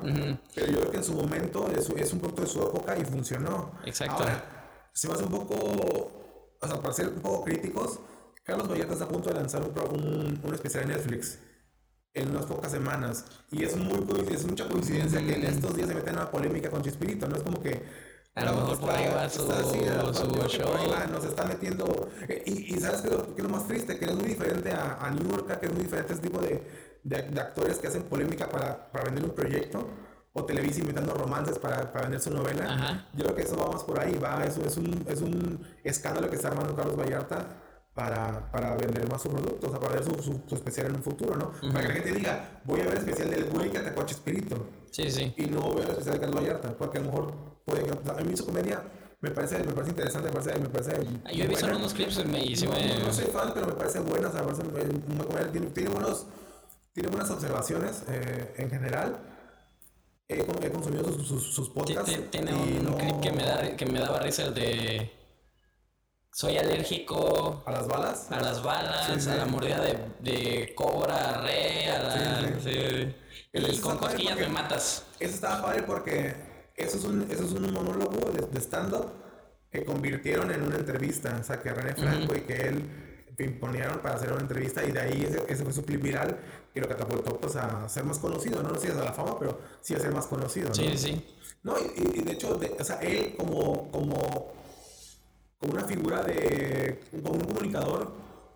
pero 0.55 0.67
yo 0.71 0.79
creo 0.79 0.91
que 0.91 0.97
en 0.97 1.03
su 1.03 1.13
momento 1.13 1.67
es, 1.69 1.89
es 1.91 2.13
un 2.13 2.19
producto 2.19 2.41
de 2.41 2.47
su 2.47 2.61
época 2.61 2.97
y 2.97 3.05
funcionó. 3.05 3.71
Exacto. 3.85 4.23
Ahora, 4.23 4.89
se 4.93 5.07
me 5.07 5.13
hace 5.13 5.23
un 5.25 5.29
poco, 5.31 5.53
o 6.59 6.67
sea, 6.67 6.81
para 6.81 6.93
ser 6.93 7.09
un 7.09 7.21
poco 7.21 7.43
críticos, 7.45 7.99
Carlos 8.43 8.67
Vallarta 8.67 8.93
está 8.93 9.05
a 9.05 9.09
punto 9.09 9.29
de 9.29 9.35
lanzar 9.35 9.61
un, 9.61 9.99
un, 9.99 10.41
un 10.43 10.53
especial 10.53 10.83
en 10.83 10.89
Netflix 10.89 11.37
en 12.13 12.29
unas 12.31 12.45
pocas 12.45 12.71
semanas. 12.71 13.25
Y 13.51 13.63
es, 13.63 13.77
muy, 13.77 14.03
es 14.31 14.45
mucha 14.45 14.67
coincidencia 14.67 15.19
que 15.25 15.35
en 15.35 15.45
estos 15.45 15.75
días 15.75 15.87
se 15.87 15.95
meten 15.95 16.09
en 16.15 16.19
una 16.21 16.31
polémica 16.31 16.69
con 16.69 16.81
Chispirito. 16.81 17.27
No 17.27 17.35
es 17.37 17.43
como 17.43 17.61
que. 17.61 17.81
A 18.33 18.45
lo 18.45 18.53
mejor 18.53 18.79
por 18.79 18.89
ahí 18.91 19.09
va 19.13 19.29
su- 19.29 19.41
su 19.41 19.47
que 19.47 20.47
show. 20.57 20.69
nos 21.11 21.25
está 21.25 21.43
metiendo. 21.45 22.09
eh, 22.29 22.43
Y, 22.45 22.75
y 22.75 22.79
sabes 22.79 23.01
qué 23.01 23.07
es 23.09 23.13
lo, 23.13 23.35
qué 23.35 23.41
es 23.41 23.47
lo 23.47 23.49
más 23.49 23.67
triste, 23.67 23.97
que 23.99 24.05
es 24.05 24.15
muy 24.15 24.25
diferente 24.29 24.71
a, 24.71 24.97
a 25.01 25.11
New 25.11 25.29
York, 25.29 25.59
que 25.59 25.65
es 25.65 25.73
muy 25.73 25.83
diferente 25.83 26.13
a 26.13 26.15
ese 26.15 26.23
tipo 26.23 26.39
de, 26.39 26.63
de, 27.03 27.21
de 27.23 27.41
actores 27.41 27.77
que 27.79 27.87
hacen 27.87 28.03
polémica 28.03 28.47
para, 28.49 28.89
para 28.91 29.05
vender 29.05 29.25
un 29.25 29.31
proyecto. 29.31 29.85
O 30.33 30.45
Televisa 30.45 30.79
inventando 30.79 31.13
romances 31.13 31.59
para, 31.59 31.91
para 31.91 32.03
vender 32.03 32.21
su 32.21 32.29
novela. 32.31 32.63
Ajá. 32.63 33.05
Yo 33.15 33.25
creo 33.25 33.35
que 33.35 33.41
eso 33.41 33.57
va 33.57 33.69
más 33.69 33.83
por 33.83 33.99
ahí, 33.99 34.17
va, 34.17 34.41
eso 34.45 34.61
es 34.65 34.77
un, 34.77 35.03
es 35.09 35.19
un 35.21 35.67
escándalo 35.83 36.29
que 36.29 36.37
está 36.37 36.47
armando 36.47 36.73
Carlos 36.73 36.95
Vallarta 36.95 37.47
para, 37.93 38.49
para 38.49 38.75
vender 38.77 39.09
más 39.09 39.21
su 39.21 39.29
producto, 39.29 39.67
o 39.67 39.69
sea, 39.71 39.79
para 39.81 39.95
ver 39.95 40.05
su, 40.05 40.13
su, 40.23 40.41
su 40.47 40.55
especial 40.55 40.87
en 40.87 40.95
un 40.95 41.03
futuro, 41.03 41.35
¿no? 41.35 41.51
Para 41.73 41.81
que 41.81 41.87
la 41.89 41.93
gente 41.95 42.13
diga, 42.13 42.61
voy 42.63 42.79
a 42.79 42.83
ver 42.85 42.93
el 42.93 42.99
especial 42.99 43.29
del 43.29 43.43
güey 43.49 43.69
que 43.69 43.79
atacó 43.79 44.01
a 44.01 44.05
Chespirito 44.05 44.65
Sí, 44.89 45.11
sí. 45.11 45.33
y 45.35 45.47
no 45.47 45.59
voy 45.59 45.71
a 45.71 45.75
ver 45.75 45.83
el 45.83 45.91
especial 45.91 46.13
de 46.15 46.19
Carlos 46.21 46.41
Vallarta, 46.41 46.77
porque 46.77 46.97
a 46.99 47.01
lo 47.01 47.07
mejor 47.11 47.33
puede 47.65 47.83
sea, 47.83 48.13
a 48.17 48.21
mí 48.21 48.35
su 48.37 48.45
comedia 48.45 48.83
me 49.21 49.29
parece, 49.31 49.59
me 49.59 49.71
parece 49.73 49.91
interesante, 49.91 50.29
me 50.29 50.33
parece, 50.39 50.59
me 50.59 50.69
parece 50.69 50.91
Yo 51.35 51.43
he 51.43 51.47
visto 51.47 51.51
buena. 51.51 51.67
algunos 51.67 51.93
clips 51.93 52.17
y 52.19 52.23
me... 52.25 52.39
y 52.45 52.55
sí 52.55 52.65
No, 52.65 52.71
me- 52.73 52.99
no, 52.99 53.13
soy 53.13 53.25
fan, 53.25 53.51
pero 53.53 53.67
me 53.67 53.73
parece 53.73 53.99
buena, 53.99 54.29
o 54.29 54.31
sea, 54.31 54.41
me 54.41 54.47
parece 54.47 54.63
comedia, 55.27 55.51
tiene, 55.51 55.67
tiene 55.67 55.89
buenos, 55.91 56.25
tiene 56.93 57.09
buenas 57.09 57.29
observaciones 57.29 58.03
eh, 58.09 58.53
en 58.57 58.69
general. 58.69 59.19
He, 60.27 60.39
he 60.39 60.71
consumido 60.71 61.03
sus, 61.11 61.27
sus, 61.27 61.53
sus 61.53 61.69
podcasts. 61.69 62.09
ti- 62.11 62.21
Tiene 62.31 62.51
y 62.51 62.77
un 62.79 62.85
no- 62.85 62.97
clip 62.97 63.19
que 63.21 63.31
me, 63.31 63.43
da, 63.45 63.75
que 63.77 63.85
me 63.85 63.99
daba 63.99 64.19
risa 64.19 64.43
el 64.45 64.53
de... 64.55 65.11
Soy 66.33 66.57
alérgico 66.57 67.61
¿A 67.67 67.71
las 67.73 67.87
balas? 67.89 68.31
a 68.31 68.39
las 68.39 68.63
balas, 68.63 69.05
Sí, 69.13 69.19
sí. 69.19 69.29
a 69.29 69.35
la 69.35 69.45
mordida 69.45 69.79
de, 69.81 69.97
de 70.21 70.73
cobra, 70.73 71.41
re, 71.41 71.91
a 71.91 72.01
la... 72.03 72.39
El- 73.53 73.81
con 73.81 73.97
cosquillas 73.97 74.37
me 74.37 74.47
matas. 74.47 75.03
Eso 75.19 75.33
estaba 75.35 75.61
padre 75.61 75.83
porque 75.83 76.33
eso 76.81 76.97
es 76.97 77.03
un, 77.05 77.21
eso 77.29 77.43
es 77.45 77.51
un 77.51 77.71
monólogo 77.73 78.31
de, 78.31 78.41
de 78.47 78.59
stand-up 78.59 79.07
que 79.71 79.85
convirtieron 79.85 80.51
en 80.51 80.63
una 80.63 80.77
entrevista. 80.77 81.37
O 81.39 81.43
sea, 81.43 81.61
que 81.61 81.73
René 81.73 81.95
Franco 81.95 82.35
y 82.35 82.41
que 82.41 82.53
él 82.67 82.83
pimponearon 83.37 83.99
para 83.99 84.15
hacer 84.15 84.31
una 84.31 84.41
entrevista 84.41 84.83
y 84.83 84.91
de 84.91 84.99
ahí 84.99 85.23
ese, 85.27 85.41
ese 85.47 85.63
fue 85.63 85.73
su 85.73 85.83
clip 85.83 86.01
viral 86.01 86.37
que 86.73 86.81
lo 86.81 86.87
catapultó 86.87 87.37
pues, 87.39 87.55
a 87.55 87.87
ser 87.89 88.03
más 88.03 88.19
conocido, 88.19 88.61
no, 88.61 88.69
no 88.69 88.75
sé 88.79 88.87
si 88.87 88.91
a 88.93 89.03
la 89.03 89.13
fama, 89.13 89.39
pero 89.39 89.59
sí 89.81 89.95
a 89.95 89.99
ser 89.99 90.13
más 90.13 90.27
conocido. 90.27 90.67
¿no? 90.69 90.75
Sí, 90.75 90.97
sí. 90.97 91.25
No, 91.63 91.75
y, 91.79 92.19
y 92.19 92.21
de 92.23 92.31
hecho, 92.33 92.55
de- 92.55 92.75
o 92.79 92.83
sea, 92.83 92.97
él 92.97 93.35
como, 93.37 93.89
como, 93.91 94.53
como 95.59 95.73
una 95.73 95.85
figura 95.85 96.21
de, 96.23 96.99
como 97.23 97.31
un 97.33 97.39
comunicador, 97.45 98.11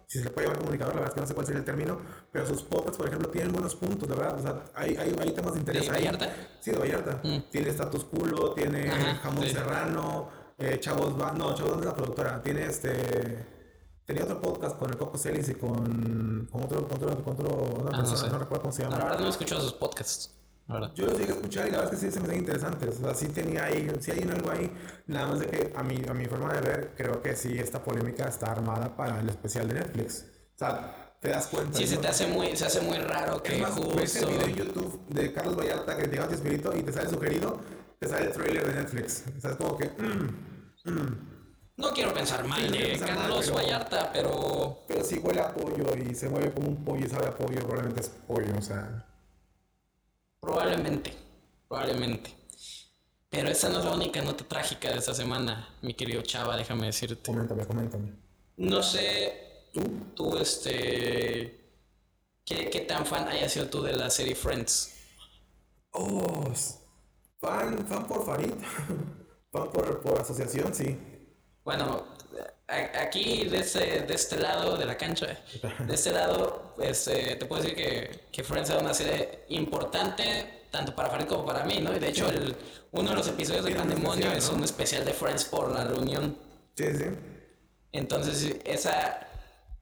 si 0.08 0.20
se 0.20 0.26
le 0.26 0.30
puede 0.32 0.48
llamar 0.48 0.60
comunicador, 0.60 0.94
la 0.96 1.02
verdad 1.02 1.12
es 1.12 1.16
que 1.16 1.22
no 1.22 1.28
sé 1.28 1.34
cuál 1.34 1.46
sería 1.46 1.60
el 1.60 1.66
término, 1.66 1.98
pero 2.32 2.46
sus 2.48 2.62
podcasts, 2.64 2.98
por 2.98 3.08
ejemplo, 3.08 3.30
tienen 3.30 3.52
buenos 3.52 3.76
puntos, 3.76 4.08
la 4.10 4.16
verdad, 4.16 4.40
o 4.40 4.42
sea, 4.42 4.66
hay, 4.76 4.96
hay, 4.96 5.16
hay 5.20 5.32
temas 5.32 5.54
de 5.54 5.60
interés 5.60 5.84
¿De 5.90 5.92
ahí. 5.96 6.06
Vallarta? 6.06 6.34
Sí, 6.60 6.72
de 6.72 6.78
Vallarta. 6.78 7.22
Tiene 7.52 7.70
Status 7.70 8.04
Culo, 8.06 8.52
tiene 8.54 8.90
Ajá, 8.90 9.16
Jamón 9.24 9.44
sí. 9.44 9.50
Serrano, 9.52 10.30
eh, 10.58 10.80
Chavos 10.80 11.20
Va- 11.20 11.32
no, 11.34 11.54
Chavos 11.56 11.80
es 11.80 11.86
la 11.86 11.94
productora, 11.94 12.42
tiene 12.42 12.66
este... 12.66 13.54
Tenía 14.06 14.24
otro 14.24 14.40
podcast 14.40 14.78
con 14.78 14.88
el 14.92 14.98
Coco 14.98 15.18
Celis 15.18 15.50
y 15.50 15.56
con, 15.56 16.48
con 16.52 16.64
otro, 16.64 16.88
con 16.88 16.98
otro, 17.04 17.24
con 17.24 17.34
otro, 17.34 17.48
otra 17.50 17.98
Ah, 17.98 18.02
no 18.04 18.04
persona, 18.04 18.18
sé. 18.18 18.30
no 18.30 18.38
recuerdo 18.38 18.62
cómo 18.62 18.72
se 18.72 18.84
llama. 18.84 19.00
la 19.00 19.04
verdad 19.06 19.20
no 19.22 19.26
he 19.26 19.30
escuchado 19.30 19.62
sus 19.62 19.74
podcasts. 19.74 20.30
Verdad. 20.68 20.92
Yo 20.96 21.06
los 21.06 21.18
llegué 21.20 21.32
a 21.32 21.36
escuchar 21.36 21.68
y 21.68 21.72
la 21.72 21.78
verdad 21.78 21.94
es 21.94 22.00
que 22.00 22.06
sí 22.08 22.12
se 22.12 22.20
me 22.20 22.26
hacen 22.28 22.40
interesantes. 22.40 23.00
O 23.00 23.04
sea, 23.04 23.14
sí 23.14 23.28
tenía 23.28 23.66
ahí, 23.66 23.88
sí 24.00 24.12
hay 24.12 24.24
algo 24.24 24.50
ahí. 24.52 24.72
Nada 25.08 25.28
más 25.28 25.40
de 25.40 25.46
que 25.48 25.74
a 25.76 25.84
mi, 25.84 26.02
a 26.08 26.14
mi 26.14 26.26
forma 26.26 26.54
de 26.54 26.62
ver, 26.62 26.94
creo 26.98 27.22
que 27.22 27.36
sí 27.36 27.58
esta 27.60 27.84
polémica 27.84 28.28
está 28.28 28.52
armada 28.52 28.96
para 28.96 29.20
el 29.20 29.30
especial 29.30 29.68
de 29.68 29.76
Netflix. 29.76 30.26
O 30.56 30.58
sea, 30.58 31.18
te 31.22 31.30
das 31.30 31.48
cuenta. 31.48 31.78
Sí, 31.78 31.86
se 31.86 31.98
te 31.98 32.08
hace 32.08 32.28
muy, 32.28 32.56
se 32.56 32.66
hace 32.66 32.82
muy 32.82 32.98
raro 32.98 33.44
que 33.44 33.58
más, 33.58 33.76
ves 33.96 34.16
el 34.16 34.26
justo. 34.26 34.28
video 34.28 34.48
en 34.48 34.56
YouTube 34.56 35.08
de 35.10 35.34
Carlos 35.34 35.56
Vallarta 35.56 35.96
que 35.98 36.08
te 36.08 36.20
a 36.20 36.28
tu 36.28 36.34
espíritu 36.34 36.72
y 36.76 36.82
te 36.82 36.92
sale 36.92 37.10
sugerido, 37.10 37.60
te 38.00 38.08
sale 38.08 38.26
el 38.26 38.32
trailer 38.32 38.68
de 38.68 38.74
Netflix. 38.82 39.24
O 39.38 39.40
sea, 39.42 39.52
es 39.52 39.58
como 39.58 39.78
que, 39.78 39.86
mm, 39.90 40.90
mm. 40.92 41.36
No 41.78 41.92
quiero 41.92 42.14
pensar 42.14 42.44
mal 42.48 42.62
Sí, 42.62 42.70
de 42.78 42.86
pensar 42.86 43.10
mal, 43.10 43.18
Carlos 43.20 43.42
pero- 43.46 43.56
Vallarta, 43.56 44.10
pero 44.14 44.78
Pero 44.88 45.04
si 45.04 45.20
huele 45.20 45.42
a 45.42 45.54
pollo 45.54 45.96
y 45.98 46.16
se 46.16 46.30
mueve 46.30 46.52
como 46.54 46.70
un 46.70 46.84
pollo 46.86 47.06
y 47.06 47.10
sabe 47.10 47.28
a 47.28 47.36
pollo, 47.36 47.60
probablemente 47.60 48.00
es 48.02 48.10
pollo. 48.10 48.54
O 48.58 48.62
sea, 48.62 49.06
probablemente, 50.46 51.14
probablemente. 51.68 52.32
Pero 53.30 53.50
esa 53.50 53.70
no 53.70 53.80
es 53.80 53.86
la 53.86 53.94
única 53.94 54.22
nota 54.22 54.48
trágica 54.48 54.90
de 54.90 55.00
esta 55.00 55.14
semana, 55.14 55.68
mi 55.82 55.94
querido 55.94 56.22
Chava, 56.22 56.56
déjame 56.56 56.86
decirte. 56.88 57.32
coméntame, 57.32 57.66
coméntame. 57.66 58.14
No 58.58 58.82
sé, 58.84 59.70
tú, 59.74 59.82
tú, 60.16 60.38
este, 60.38 61.72
¿qué, 62.46 62.70
qué 62.70 62.82
tan 62.82 63.06
fan 63.06 63.28
hayas 63.28 63.52
sido 63.52 63.70
tú 63.70 63.82
de 63.84 63.94
la 63.94 64.10
serie 64.10 64.36
Friends? 64.36 64.94
Oh, 65.92 66.46
fan, 67.40 67.86
fan 67.88 68.08
por 68.08 68.26
Farid. 68.26 68.54
fan 69.52 69.72
por, 69.72 70.02
por 70.02 70.22
asociación, 70.22 70.74
sí. 70.74 70.98
Bueno, 71.64 72.06
aquí 72.68 73.46
de 73.46 73.60
este, 73.60 74.02
de 74.02 74.14
este 74.14 74.38
lado 74.38 74.78
de 74.78 74.86
la 74.86 74.98
cancha, 74.98 75.28
de 75.80 75.94
este 75.94 76.12
lado, 76.12 76.76
este, 76.80 77.36
te 77.36 77.46
puedo 77.46 77.62
decir 77.62 77.78
que, 77.78 78.28
que 78.32 78.44
Friends 78.44 78.70
era 78.70 78.80
una 78.80 78.94
serie 78.94 79.46
importante, 79.50 80.68
tanto 80.72 80.96
para 80.96 81.10
Farid 81.10 81.28
como 81.28 81.46
para 81.46 81.64
mí, 81.64 81.80
¿no? 81.80 81.96
Y 81.96 82.00
de 82.00 82.10
hecho, 82.10 82.30
el, 82.30 82.56
uno 82.92 83.10
de 83.10 83.16
los 83.16 83.28
episodios 83.28 83.66
de 83.66 83.72
Gran 83.72 83.90
Demonio 83.90 84.32
es 84.32 84.50
un 84.50 84.64
especial 84.64 85.06
de 85.06 85.14
Friends 85.14 85.46
por 85.46 85.72
la 85.72 85.86
reunión. 85.86 86.38
Sí, 86.76 86.86
sí. 86.96 87.06
Entonces, 87.92 88.58
esa. 88.66 89.28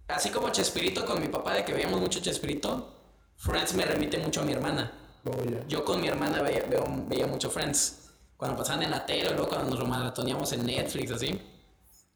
Así 0.07 0.29
como 0.29 0.49
Chespirito 0.49 1.05
con 1.05 1.21
mi 1.21 1.27
papá, 1.27 1.53
de 1.53 1.65
que 1.65 1.73
veíamos 1.73 1.99
mucho 1.99 2.19
Chespirito, 2.19 2.93
Friends 3.37 3.73
me 3.73 3.85
remite 3.85 4.17
mucho 4.17 4.41
a 4.41 4.43
mi 4.43 4.51
hermana. 4.51 4.91
Oh. 5.25 5.31
Yo 5.67 5.85
con 5.85 6.01
mi 6.01 6.07
hermana 6.07 6.41
veía, 6.41 6.65
veía 7.07 7.27
mucho 7.27 7.49
Friends. 7.49 8.09
Cuando 8.35 8.57
pasaban 8.57 8.83
en 8.83 8.91
la 8.91 9.05
tele, 9.05 9.29
luego 9.29 9.47
cuando 9.47 9.75
nos 9.75 9.87
maratoneamos 9.87 10.51
en 10.51 10.65
Netflix, 10.65 11.11
así. 11.11 11.39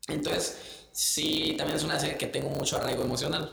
Entonces, 0.08 0.58
sí, 0.92 1.56
también 1.58 1.78
es 1.78 1.84
una 1.84 2.00
serie 2.00 2.18
que 2.18 2.28
tengo 2.28 2.50
mucho 2.50 2.78
arraigo 2.78 3.04
emocional. 3.04 3.52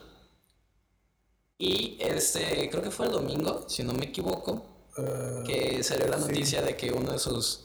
Y 1.59 1.97
este, 2.01 2.69
creo 2.71 2.83
que 2.83 2.91
fue 2.91 3.07
el 3.07 3.13
domingo, 3.13 3.65
si 3.69 3.83
no 3.85 3.93
me 3.93 4.07
equivoco, 4.07 4.71
Eh, 4.97 5.43
que 5.47 5.83
salió 5.83 6.07
la 6.09 6.17
noticia 6.19 6.63
de 6.63 6.77
que 6.77 6.93
uno 6.93 7.11
de 7.13 7.19
sus 7.19 7.65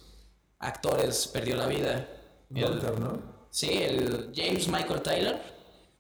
actores 0.60 1.28
perdió 1.28 1.56
la 1.58 1.68
vida. 1.68 2.08
El- 2.54 2.64
Gunther, 2.72 3.00
¿no? 3.00 3.22
Sí, 3.52 3.70
el 3.84 4.32
James 4.36 4.68
Michael 4.68 5.02
Tyler, 5.02 5.42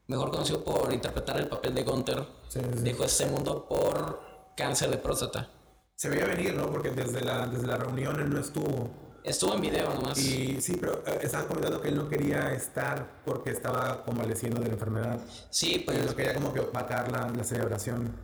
mejor 0.07 0.31
conocido 0.31 0.63
por 0.63 0.91
interpretar 0.93 1.37
el 1.39 1.47
papel 1.47 1.73
de 1.75 1.83
Gunther, 1.83 2.25
Sí, 2.47 2.59
sí. 2.61 2.79
dejó 2.83 3.03
este 3.05 3.25
mundo 3.27 3.67
por 3.67 4.21
cáncer 4.57 4.89
de 4.89 4.97
próstata. 4.97 5.49
Se 5.95 6.09
veía 6.09 6.25
venir, 6.25 6.53
¿no? 6.55 6.69
Porque 6.71 6.89
desde 6.91 7.21
la, 7.21 7.45
desde 7.47 7.67
la 7.67 7.77
reunión 7.77 8.19
él 8.19 8.29
no 8.31 8.39
estuvo. 8.39 8.89
Estuvo 9.23 9.53
en 9.55 9.61
video 9.61 9.93
nomás. 9.93 10.17
Y 10.17 10.61
sí, 10.61 10.77
pero 10.79 11.03
eh, 11.05 11.19
estaban 11.23 11.47
comentando 11.47 11.81
que 11.81 11.89
él 11.89 11.95
no 11.97 12.07
quería 12.09 12.53
estar 12.53 13.21
porque 13.25 13.51
estaba 13.51 14.03
convaleciendo 14.03 14.59
de 14.61 14.67
la 14.67 14.73
enfermedad. 14.73 15.19
Sí, 15.49 15.83
pues 15.85 16.05
no 16.05 16.15
quería 16.15 16.33
como 16.33 16.53
que 16.53 16.59
opacar 16.61 17.11
la, 17.11 17.27
la 17.29 17.43
celebración. 17.43 18.15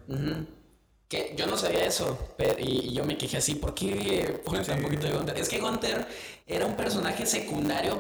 que 1.08 1.36
yo 1.38 1.46
no 1.48 1.56
sabía 1.58 1.86
eso, 1.86 2.18
pero, 2.38 2.60
y, 2.60 2.90
y 2.90 2.94
yo 2.94 3.04
me 3.06 3.18
quejé 3.18 3.38
así, 3.38 3.56
¿por 3.56 3.74
qué 3.76 4.42
ponen 4.44 4.66
tan 4.66 4.78
Sí. 4.80 4.84
poquito 4.84 5.06
de 5.08 5.14
Gunther? 5.14 5.38
Es 5.38 5.50
que 5.50 5.60
Gunther 5.60 6.08
era 6.48 6.66
un 6.66 6.76
personaje 6.76 7.26
secundario, 7.26 8.00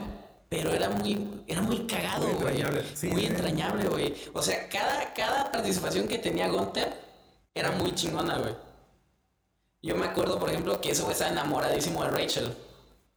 pero 0.49 0.71
era 0.71 0.89
muy, 0.89 1.43
era 1.47 1.62
muy 1.62 1.86
cagado, 1.86 2.27
Muy 2.27 2.36
güey. 2.41 2.63
sí, 2.95 3.08
muy 3.08 3.21
sí. 3.21 3.27
entrañable, 3.27 3.88
güey. 3.89 4.15
O 4.34 4.41
sea, 4.41 4.67
cada, 4.69 5.13
cada 5.13 5.51
participación 5.51 6.08
que 6.08 6.17
tenía 6.17 6.47
Gunther 6.47 6.93
era 7.53 7.71
muy 7.71 7.93
chingona, 7.93 8.38
güey. 8.39 8.53
Yo 9.84 9.95
me 9.95 10.08
acuerdo, 10.08 10.39
por 10.39 10.49
ejemplo, 10.49 10.81
que 10.81 10.91
ese 10.91 11.03
güey 11.03 11.13
estaba 11.13 11.31
enamoradísimo 11.31 12.03
de 12.03 12.10
Rachel. 12.10 12.55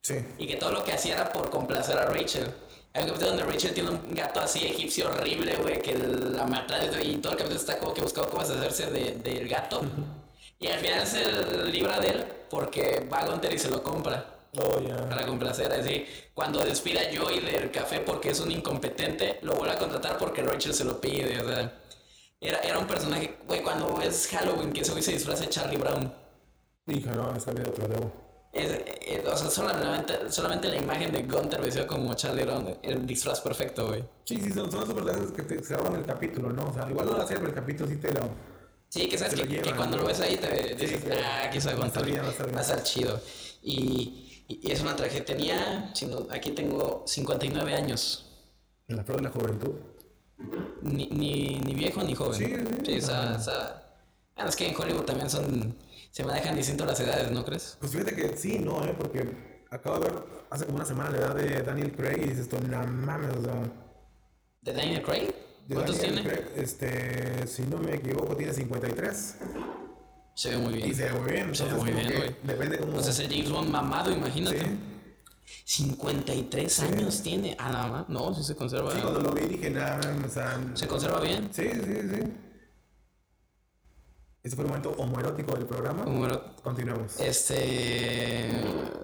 Sí. 0.09 0.25
Y 0.38 0.47
que 0.47 0.57
todo 0.57 0.73
lo 0.73 0.83
que 0.85 0.92
hacía 0.92 1.14
era 1.16 1.33
por 1.33 1.51
complacer 1.51 1.99
a 1.99 2.07
Rachel. 2.07 2.47
Hay 2.94 3.03
un 3.03 3.09
capítulo 3.11 3.37
donde 3.37 3.44
Rachel 3.44 3.75
tiene 3.75 3.90
un 3.90 4.14
gato 4.14 4.40
así 4.40 4.64
egipcio 4.64 5.09
horrible, 5.09 5.55
güey, 5.57 5.83
que 5.83 5.94
la 5.99 6.47
mata 6.47 6.83
y 7.03 7.16
todo 7.18 7.33
el 7.33 7.38
capítulo 7.38 7.61
está 7.61 7.79
como 7.79 7.92
que 7.92 8.01
buscando 8.01 8.31
cómo 8.31 8.42
deshacerse 8.42 8.87
de- 8.90 9.16
del 9.23 9.47
gato. 9.49 9.83
Y 10.59 10.66
al 10.68 10.79
final 10.81 11.07
se 11.07 11.25
libra 11.66 12.01
de 12.01 12.09
él 12.09 12.25
porque 12.49 13.07
va 13.12 13.18
a 13.18 13.27
Gunther 13.27 13.53
y 13.53 13.59
se 13.59 13.68
lo 13.71 13.83
compra 13.83 14.25
Oh, 14.59 14.81
ya. 14.81 14.97
para 15.11 15.27
complacer. 15.27 15.71
Así, 15.73 16.07
cuando 16.33 16.64
despida 16.64 17.01
a 17.03 17.05
Joey 17.16 17.40
del 17.40 17.71
café 17.71 18.01
porque 18.01 18.31
es 18.31 18.40
un 18.40 18.51
incompetente, 18.51 19.38
lo 19.42 19.53
vuelve 19.57 19.75
a 19.75 19.79
contratar 19.79 20.16
porque 20.16 20.40
Rachel 20.42 20.73
se 20.73 20.85
lo 20.85 20.99
pide. 20.99 21.38
O 21.42 21.47
sea, 21.47 21.71
era, 22.40 22.59
era 22.61 22.79
un 22.79 22.87
personaje, 22.87 23.37
güey, 23.47 23.62
cuando 23.62 24.01
es 24.01 24.27
Halloween 24.29 24.73
que 24.73 24.81
ese 24.81 24.92
güey 24.92 25.03
se 25.03 25.12
disfraza 25.12 25.42
de 25.42 25.51
Charlie 25.51 25.77
Brown. 25.77 26.11
Hija, 26.87 27.12
no, 27.12 27.37
ese 27.37 27.51
video 27.53 27.71
te 27.73 27.83
lo 27.83 27.88
debo. 27.88 28.28
Es, 28.53 28.71
es- 29.07 29.27
o 29.27 29.37
sea, 29.37 29.51
solamente, 29.51 30.31
solamente 30.33 30.69
la 30.69 30.77
imagen 30.77 31.13
de 31.13 31.23
Gunther 31.23 31.61
vestido 31.61 31.87
como 31.87 32.15
Charlie 32.15 32.45
Brown, 32.45 32.79
el 32.83 33.07
disfraz 33.07 33.41
perfecto, 33.41 33.89
güey. 33.89 34.05
Sí, 34.25 34.41
sí, 34.41 34.53
son, 34.53 34.71
son 34.71 34.83
esos 34.85 34.95
personajes 34.95 35.33
que 35.33 35.43
te, 35.43 35.77
roban 35.77 35.97
el 35.97 36.05
capítulo, 36.07 36.51
¿no? 36.53 36.69
O 36.69 36.73
sea, 36.73 36.89
igual 36.89 37.07
no 37.07 37.19
la 37.19 37.25
serie, 37.27 37.39
pero 37.41 37.49
el 37.51 37.55
capítulo 37.55 37.89
sí 37.89 37.97
te 37.97 38.13
lo. 38.13 38.29
Sí, 38.89 39.07
que 39.09 39.19
sabes 39.19 39.39
lo 39.39 39.47
que, 39.47 39.61
cuando 39.77 39.97
¿no? 39.99 40.03
lo 40.03 40.09
ves 40.09 40.21
ahí 40.21 40.37
te 40.39 40.75
dices, 40.75 41.03
sí. 41.03 41.11
ah, 41.13 41.43
aquí 41.47 41.61
soy 41.61 41.75
Gunther. 41.75 42.05
bien, 42.07 42.23
va 42.23 42.29
a 42.29 42.31
estar 42.31 42.47
bien. 42.47 42.57
Va 42.57 42.61
a 42.61 42.63
estar 42.63 42.83
chido. 42.83 43.21
Y, 43.63 44.45
y- 44.49 44.61
y 44.63 44.73
es 44.73 44.81
una 44.81 44.97
tragedia. 44.97 45.25
Tenía, 45.27 45.91
si 45.95 46.07
no, 46.07 46.27
aquí 46.31 46.53
tengo 46.53 47.05
59 47.07 47.75
años. 47.75 48.25
En 48.89 48.97
la 48.97 49.05
flor 49.05 49.19
de 49.19 49.25
la 49.25 49.31
juventud. 49.31 49.73
Ni, 50.83 51.07
ni, 51.09 51.59
ni 51.61 51.75
viejo 51.75 52.03
ni 52.03 52.15
joven. 52.15 52.35
Sí, 52.35 52.47
sí. 52.87 52.99
o 52.99 53.03
sea, 53.03 53.37
o 53.39 53.43
sea, 53.43 53.83
ah, 54.37 54.47
es 54.49 54.57
que 54.57 54.69
en 54.69 54.77
Hollywood 54.81 55.05
también 55.05 55.29
son, 55.29 55.77
se 56.11 56.25
manejan 56.25 56.57
distinto 56.57 56.85
las 56.85 56.99
edades, 57.01 57.31
¿no 57.31 57.44
crees? 57.44 57.77
Pues 57.81 57.92
fíjate 57.92 58.14
que 58.14 58.37
sí, 58.37 58.59
no, 58.59 58.85
¿eh? 58.85 58.94
Porque 58.99 59.64
acabo 59.71 59.99
de 59.99 60.11
ver 60.11 60.23
hace 60.51 60.64
como 60.64 60.77
una 60.77 60.87
semana 60.87 61.11
la 61.11 61.18
edad 61.18 61.35
de 61.35 61.62
Daniel 61.62 61.92
Craig 61.92 62.23
y 62.23 62.29
dices 62.31 62.49
tú, 62.49 62.57
no 62.66 62.87
mames, 62.87 63.37
o 63.37 63.42
sea. 63.42 63.55
¿De 64.62 64.73
Daniel 64.73 65.03
Craig? 65.03 65.35
de 65.66 65.75
¿Cuántos 65.75 66.01
Daniel 66.01 66.23
tiene? 66.23 66.29
Craig, 66.29 66.53
este, 66.57 67.47
si 67.47 67.62
no 67.62 67.79
me 67.79 67.94
equivoco, 67.94 68.35
tiene 68.37 68.53
53. 68.53 69.37
Se 70.35 70.51
ve 70.51 70.59
muy 70.59 70.75
bien. 70.75 70.90
Y 70.90 70.94
se 70.94 71.05
ve 71.05 71.12
muy 71.12 71.33
bien. 71.33 71.55
Se 71.55 71.64
ve 71.64 71.71
entonces 71.71 71.79
muy 71.79 71.92
bien, 71.92 72.16
güey. 72.16 72.37
Depende 72.44 72.79
cómo. 72.79 72.92
Pues 72.92 73.09
ese 73.09 73.29
James 73.29 73.51
Bond 73.51 73.71
mamado, 73.71 74.11
imagínate. 74.11 74.61
Sí. 74.61 74.79
53 75.64 76.81
años 76.81 77.23
tiene. 77.23 77.57
Ah, 77.59 77.71
nada 77.71 77.88
más. 77.88 78.09
No, 78.09 78.35
sí 78.35 78.42
se 78.42 78.55
conserva. 78.55 78.92
Sí, 78.94 79.01
cuando 79.01 79.21
lo 79.21 79.33
vi 79.33 79.47
dije, 79.47 79.68
nada, 79.71 80.01
o 80.25 80.31
sea. 80.31 80.59
Se 80.75 80.87
conserva 80.87 81.21
bien. 81.21 81.49
Sí, 81.53 81.68
sí, 81.71 81.81
sí. 81.83 82.33
Ese 84.49 84.57
fue 84.57 84.65
el 84.65 84.71
momento 84.71 84.93
homoerótico 84.97 85.55
del 85.55 85.67
programa. 85.67 86.05
Número- 86.07 86.43
Continuamos. 86.63 87.21
Este. 87.21 88.49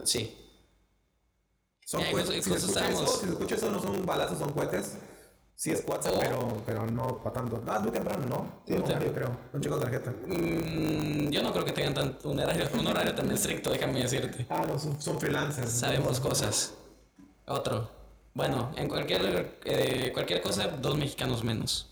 Sí. 0.05 0.35
Son 1.85 2.01
Ya, 2.01 2.11
cohetes. 2.13 2.35
Si 2.37 2.43
se, 2.43 2.51
justo 2.51 2.55
escucha 2.55 2.89
eso, 2.89 2.95
estábamos- 3.03 3.21
si 3.21 3.27
escucha 3.29 3.55
eso, 3.57 3.71
no 3.71 3.83
son 3.83 4.07
balazos, 4.07 4.39
son 4.39 4.53
cohetes. 4.55 4.97
Sí 5.55 5.71
es 5.71 5.85
WhatsApp, 5.87 6.15
Oh. 6.17 6.21
pero, 6.21 6.63
pero 6.65 6.87
no 6.87 7.19
para 7.23 7.35
tanto. 7.35 7.63
Ah, 7.67 7.79
muy 7.79 7.91
temprano, 7.93 8.25
¿no? 8.27 8.63
Tiene 8.65 8.81
un 8.83 8.91
horario, 8.91 9.13
creo. 9.13 9.37
Un 9.53 9.61
chico 9.61 9.77
de 9.77 9.83
tarjeta. 9.85 10.11
Mm, 10.27 11.29
yo 11.31 11.43
no 11.43 11.53
creo 11.53 11.65
que 11.67 11.73
tengan 11.73 11.93
tan, 11.95 12.19
un, 12.25 12.41
horario, 12.41 12.67
un 12.81 12.87
horario 12.87 13.15
tan 13.15 13.31
estricto, 13.31 13.69
déjame 13.71 14.01
decirte. 14.03 14.47
Ah, 14.49 14.65
no, 14.67 14.79
son, 14.79 14.99
son 15.01 15.21
freelancers. 15.21 15.71
Sabemos 15.71 16.21
cosas. 16.21 16.73
Otro. 17.47 17.91
Bueno, 18.33 18.73
en 18.77 18.89
cualquier, 18.89 19.59
eh, 19.67 20.11
cualquier 20.15 20.41
cosa, 20.41 20.69
dos 20.69 20.97
mexicanos 20.97 21.45
menos. 21.45 21.91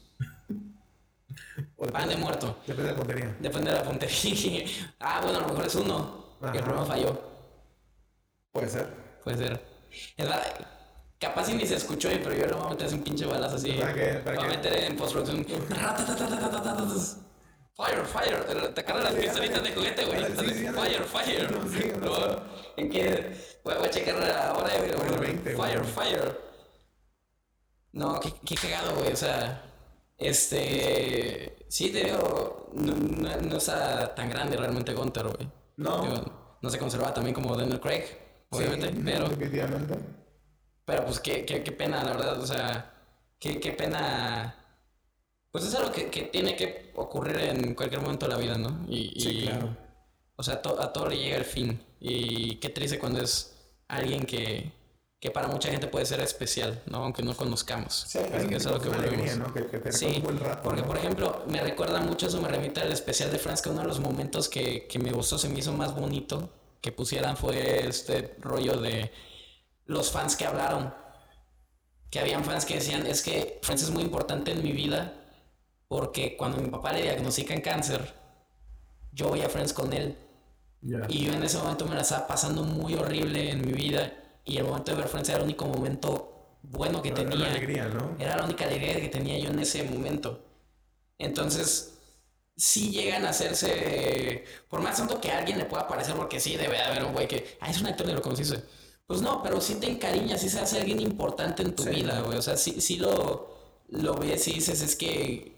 O 1.77 1.87
Pan 1.87 2.09
de 2.09 2.17
muerto. 2.17 2.59
depende 2.67 2.83
de 2.85 2.91
la 2.93 2.97
puntería. 2.97 3.37
Depende 3.41 3.71
de 3.71 3.77
la 3.77 3.83
puntería. 3.83 4.65
ah, 5.01 5.21
bueno, 5.23 5.39
a 5.39 5.43
lo 5.43 5.49
mejor 5.49 5.67
es 5.67 5.75
uno. 5.75 6.37
Y 6.41 6.45
el 6.45 6.49
Ajá. 6.51 6.59
programa 6.65 6.87
falló. 6.87 7.21
Puede 8.53 8.69
ser. 8.69 8.87
Puede 9.23 9.37
ser. 9.39 9.63
Es 10.17 10.29
la- 10.29 10.43
Capaz 11.19 11.45
si 11.47 11.55
ni 11.55 11.65
se 11.65 11.77
escuchó, 11.77 12.11
eh, 12.11 12.21
pero 12.21 12.35
yo 12.35 12.47
le 12.47 12.53
voy 12.53 12.67
a 12.67 12.71
meter 12.71 12.93
un 12.93 13.03
pinche 13.05 13.25
balazo 13.27 13.55
así. 13.57 13.73
¿Para 13.73 13.95
qué? 13.95 14.15
¿Para 14.25 14.37
voy 14.39 14.47
a 14.47 14.49
meter 14.49 14.75
en 14.85 14.97
postproducción. 14.97 15.45
Fire, 17.75 18.05
fire. 18.05 18.75
Te 18.75 18.85
cargan 18.85 19.05
las 19.05 19.15
pistolitas 19.15 19.63
de 19.63 19.73
juguete, 19.73 20.05
güey. 20.05 20.25
Fire, 20.25 21.05
fire. 21.05 21.49
¿En 22.77 22.91
qué? 22.91 23.37
Voy 23.65 23.75
a 23.75 23.91
checar 23.91 24.17
ahora, 24.17 24.77
güey. 24.79 24.95
Bueno, 24.95 25.19
20, 25.19 25.57
Fire, 25.57 25.85
fire. 25.85 26.41
No, 27.93 28.21
qué, 28.21 28.33
qué 28.45 28.55
cagado, 28.57 28.97
güey. 28.97 29.13
O 29.13 29.17
sea, 29.17 29.63
este. 30.27 31.65
Sí, 31.69 31.91
te 31.91 32.05
digo, 32.05 32.71
no, 32.75 32.93
no, 32.95 33.37
no 33.41 33.57
está 33.57 34.15
tan 34.15 34.29
grande 34.31 34.57
realmente 34.57 34.93
Gunter, 34.95 35.27
güey. 35.29 35.49
No. 35.77 36.03
Digo, 36.03 36.57
no 36.61 36.71
se 36.71 36.79
conservaba 36.79 37.15
también 37.15 37.35
como 37.35 37.57
Daniel 37.57 37.81
Craig, 37.81 38.05
obviamente, 38.51 38.89
Sí, 38.93 39.01
pero, 39.05 39.29
Definitivamente. 39.29 39.95
pero 40.85 41.05
pues 41.07 41.19
qué, 41.21 41.45
qué, 41.45 41.63
qué 41.63 41.73
pena, 41.73 42.03
la 42.05 42.13
verdad, 42.13 42.41
o 42.41 42.47
sea, 42.47 42.95
qué, 43.39 43.59
qué 43.59 43.73
pena. 43.73 44.55
Pues 45.51 45.65
es 45.67 45.75
algo 45.75 45.91
que, 45.93 46.09
que 46.11 46.23
tiene 46.23 46.57
que 46.57 46.93
ocurrir 46.95 47.37
en 47.39 47.75
cualquier 47.75 48.01
momento 48.01 48.27
de 48.27 48.33
la 48.35 48.39
vida, 48.39 48.57
¿no? 48.59 48.85
Y, 48.89 49.21
Sí, 49.21 49.31
y- 49.41 49.47
claro. 49.49 49.77
O 50.37 50.43
sea, 50.43 50.61
to- 50.63 50.81
a 50.81 50.93
todo 50.93 51.09
le 51.09 51.17
llega 51.19 51.37
el 51.37 51.45
fin. 51.45 51.81
Y 52.01 52.57
qué 52.57 52.69
triste 52.71 52.99
cuando 52.99 53.21
es 53.23 53.55
alguien 53.89 54.25
que, 54.25 54.73
que 55.23 55.31
para 55.31 55.47
mucha 55.47 55.71
gente 55.71 55.87
puede 55.87 56.05
ser 56.05 56.19
especial, 56.21 56.83
¿no? 56.87 57.05
Aunque 57.05 57.23
no 57.23 57.37
conozcamos. 57.37 58.07
Sí, 58.09 58.19
alguien 58.19 58.49
que 58.51 58.57
es 58.57 58.65
lo 58.65 58.81
que 58.81 58.89
volvemos. 58.89 59.53
Que- 59.53 59.67
que 59.69 59.79
te 59.79 59.93
Sí, 59.93 60.15
un 60.17 60.23
buen 60.25 60.41
rato, 60.41 60.63
porque 60.65 60.81
¿no? 60.81 60.89
por 60.89 60.99
ejemplo, 60.99 61.45
me 61.47 61.61
recuerda 61.61 62.01
mucho 62.01 62.27
eso, 62.27 62.43
me 62.43 62.49
remite 62.49 62.81
al 62.81 62.91
especial 62.91 63.31
de 63.31 63.39
Friends, 63.39 63.63
que 63.63 63.71
uno 63.71 63.83
de 63.83 63.87
los 63.87 64.01
momentos 64.01 64.49
que, 64.49 64.89
que 64.89 64.99
me 64.99 65.13
gustó, 65.13 65.39
se 65.39 65.49
me 65.49 65.61
hizo 65.61 65.73
más 65.75 65.95
bonito 65.95 66.51
que 66.81 66.91
pusieran 66.91 67.37
fue 67.37 67.87
este 67.87 68.35
rollo 68.41 68.81
de 68.81 69.13
los 69.87 70.11
fans 70.11 70.35
que 70.35 70.45
hablaron. 70.45 70.93
Que 72.11 72.19
habían 72.19 72.45
fans 72.45 72.65
que 72.65 72.75
decían, 72.75 73.07
es 73.07 73.23
que 73.23 73.61
Friends 73.63 73.85
es 73.85 73.91
muy 73.91 74.03
importante 74.03 74.51
en 74.51 74.61
mi 74.61 74.73
vida 74.73 75.15
porque 75.87 76.37
cuando 76.37 76.59
mi 76.59 76.69
papá 76.69 76.93
le 76.95 77.03
diagnostican 77.03 77.61
cáncer, 77.61 78.13
yo 79.13 79.29
voy 79.29 79.43
a 79.43 79.49
Friends 79.49 79.73
con 79.73 79.93
él. 79.93 80.19
Ya. 80.81 81.07
Y 81.09 81.27
yo 81.27 81.33
en 81.33 81.45
ese 81.45 81.59
momento 81.59 81.87
me 81.87 81.95
la 81.95 82.01
estaba 82.01 82.27
pasando 82.27 82.65
muy 82.65 82.95
horrible 82.95 83.51
en 83.53 83.65
mi 83.65 83.73
vida. 83.73 84.13
Y 84.45 84.59
el 84.59 84.65
momento 84.65 84.91
de 84.93 84.99
ver 84.99 85.09
Friends 85.09 85.29
era 85.29 85.39
el 85.39 85.45
único 85.45 85.67
momento 85.67 86.59
bueno 86.63 87.03
que 87.03 87.09
Era 87.11 87.19
tenía. 87.19 87.37
una 87.37 87.47
alegría, 87.51 87.85
¿no? 87.89 88.17
Era 88.19 88.37
la 88.37 88.45
única 88.45 88.65
alegría 88.65 89.01
que 89.01 89.09
tenía 89.09 89.39
yo 89.39 89.51
en 89.51 89.59
ese 89.61 89.83
momento. 89.85 90.45
Entonces, 91.19 91.95
sí 92.57 92.91
llegan 92.91 93.25
a 93.27 93.31
hacerse. 93.31 94.45
Por 94.69 94.81
más 94.81 94.97
tanto 94.97 95.21
que 95.21 95.31
a 95.31 95.39
alguien 95.39 95.59
le 95.59 95.65
pueda 95.67 95.87
parecer, 95.89 96.15
porque 96.17 96.41
sí 96.41 96.57
debe 96.57 96.75
de 96.77 96.83
haber 96.83 97.05
un 97.05 97.13
güey 97.13 97.29
que. 97.29 97.57
Ah, 97.61 97.71
es 97.71 97.81
un 97.81 97.87
actor 97.87 98.07
de 98.07 98.15
lo 98.15 98.23
conociste. 98.23 98.63
Pues 99.07 99.21
no, 99.23 99.43
pero 99.43 99.61
sí 99.61 99.75
te 99.77 99.89
encariñas, 99.91 100.41
sí 100.41 100.49
se 100.49 100.61
hace 100.61 100.79
alguien 100.81 101.01
importante 101.01 101.63
en 101.63 101.75
tu 101.75 101.85
Sí. 101.85 101.91
vida, 101.91 102.21
güey. 102.23 102.39
O 102.39 102.43
sea, 102.43 102.57
sí, 102.57 102.81
sí 102.81 102.97
lo, 102.97 103.49
lo 103.89 104.15
ves 104.17 104.49
y 104.49 104.55
dices, 104.55 104.81
es 104.83 104.97
que. 104.97 105.53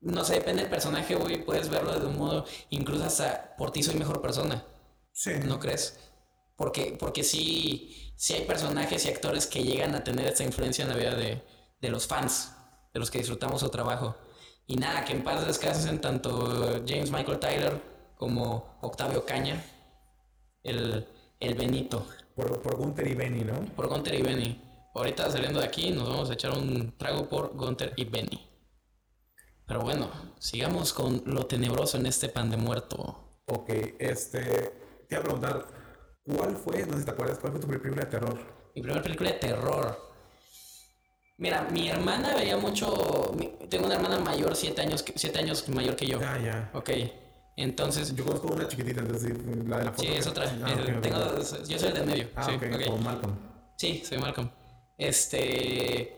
No 0.00 0.24
sé, 0.24 0.34
depende 0.34 0.62
del 0.62 0.70
personaje, 0.70 1.14
güey. 1.16 1.44
Puedes 1.44 1.68
verlo 1.68 1.98
de 1.98 2.06
un 2.06 2.16
modo. 2.18 2.44
Incluso 2.70 3.04
hasta 3.04 3.56
por 3.56 3.72
ti 3.72 3.82
soy 3.82 3.96
mejor 3.96 4.20
persona. 4.22 4.64
Sí. 5.12 5.32
¿No 5.44 5.58
crees? 5.58 5.98
Porque, 6.58 6.96
porque 6.98 7.22
sí, 7.24 8.12
sí 8.16 8.34
hay 8.34 8.42
personajes 8.44 9.06
y 9.06 9.08
actores 9.08 9.46
que 9.46 9.62
llegan 9.62 9.94
a 9.94 10.04
tener 10.04 10.26
esta 10.26 10.44
influencia 10.44 10.82
en 10.82 10.90
la 10.90 10.96
vida 10.96 11.14
de, 11.14 11.42
de 11.80 11.88
los 11.88 12.06
fans, 12.06 12.52
de 12.92 13.00
los 13.00 13.10
que 13.10 13.18
disfrutamos 13.18 13.60
su 13.60 13.70
trabajo. 13.70 14.16
Y 14.66 14.76
nada, 14.76 15.04
que 15.04 15.12
en 15.14 15.24
paz 15.24 15.46
descansen 15.46 16.00
tanto 16.00 16.82
James 16.86 17.12
Michael 17.12 17.38
Tyler 17.38 17.80
como 18.16 18.76
Octavio 18.82 19.24
Caña, 19.24 19.64
el, 20.64 21.06
el 21.40 21.54
Benito, 21.54 22.04
Por, 22.34 22.60
por 22.60 22.76
Gunther 22.76 23.06
y 23.06 23.14
Benny, 23.14 23.44
¿no? 23.44 23.54
por 23.76 23.88
Gunter 23.88 24.14
y 24.14 24.22
Benny. 24.22 24.60
Ahorita 24.94 25.30
saliendo 25.30 25.60
de 25.60 25.66
aquí 25.66 25.90
nos 25.92 26.08
vamos 26.08 26.30
a 26.30 26.34
echar 26.34 26.50
un 26.50 26.96
trago 26.98 27.28
por 27.28 27.56
Gunter 27.56 27.92
y 27.96 28.04
Benny. 28.04 28.44
Pero 29.66 29.82
bueno, 29.82 30.10
sigamos 30.40 30.92
con 30.92 31.22
lo 31.26 31.46
tenebroso 31.46 31.98
en 31.98 32.06
este 32.06 32.28
pan 32.28 32.50
de 32.50 32.56
muerto. 32.56 33.40
Ok, 33.46 33.70
este. 33.98 34.40
Te 35.08 35.14
iba 35.14 35.20
a 35.20 35.22
preguntar, 35.22 35.66
¿cuál 36.36 36.56
fue, 36.56 36.84
no 36.86 36.92
sé 36.94 37.00
si 37.00 37.04
te 37.04 37.10
acuerdas, 37.10 37.38
cuál 37.38 37.52
fue 37.52 37.60
tu 37.60 37.66
primera 37.66 37.82
película 37.82 38.04
de 38.04 38.10
terror? 38.10 38.38
Mi 38.74 38.82
primera 38.82 39.02
película 39.02 39.30
de 39.32 39.38
terror. 39.38 40.08
Mira, 41.38 41.62
mi 41.70 41.88
hermana 41.88 42.34
veía 42.34 42.56
mucho. 42.56 43.32
tengo 43.68 43.86
una 43.86 43.94
hermana 43.94 44.18
mayor, 44.18 44.56
siete 44.56 44.80
años, 44.82 45.04
siete 45.14 45.38
años 45.38 45.68
mayor 45.68 45.94
que 45.94 46.06
yo. 46.06 46.18
Ah, 46.24 46.38
ya. 46.38 46.70
Ok. 46.74 46.90
Entonces, 47.56 48.14
Yo 48.14 48.24
conozco 48.24 48.48
una 48.48 48.68
chiquitita, 48.68 49.00
entonces 49.00 49.32
la 49.66 49.78
de 49.78 49.84
la 49.84 49.90
foto. 49.92 50.02
sí, 50.02 50.14
es 50.14 50.26
otra. 50.26 50.44
Ah, 50.64 50.76
tengo- 51.02 51.38
yo 51.66 51.78
soy 51.78 51.88
el 51.88 51.94
del 51.94 52.06
medio. 52.06 52.28
Ah, 52.36 52.44
sí, 52.44 52.52
ok, 52.56 52.62
ok. 52.74 52.84
como 52.86 52.98
Malcolm. 52.98 53.34
Sí, 53.76 54.02
soy 54.08 54.18
Malcolm. 54.18 54.50
Este. 54.96 56.16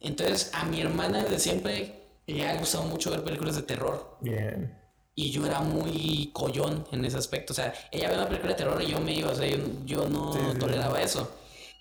Entonces, 0.00 0.50
a 0.54 0.64
mi 0.66 0.80
hermana 0.82 1.22
desde 1.22 1.38
siempre 1.38 2.20
le 2.26 2.46
ha 2.46 2.58
gustado 2.58 2.84
mucho 2.84 3.10
ver 3.10 3.22
películas 3.24 3.56
de 3.56 3.62
terror. 3.62 4.18
Bien. 4.20 4.78
Y 5.16 5.30
yo 5.30 5.46
era 5.46 5.60
muy 5.60 6.30
collón 6.32 6.86
en 6.90 7.04
ese 7.04 7.16
aspecto. 7.18 7.52
O 7.52 7.56
sea, 7.56 7.72
ella 7.92 8.08
veía 8.08 8.20
una 8.20 8.28
película 8.28 8.52
de 8.52 8.58
terror 8.58 8.82
y 8.82 8.86
yo 8.88 9.00
me 9.00 9.12
iba, 9.14 9.30
o 9.30 9.34
sea, 9.34 9.46
yo, 9.46 9.58
yo 9.84 10.08
no 10.08 10.32
Sí, 10.32 10.40
sí, 10.52 10.58
toleraba 10.58 11.00
eso. 11.00 11.30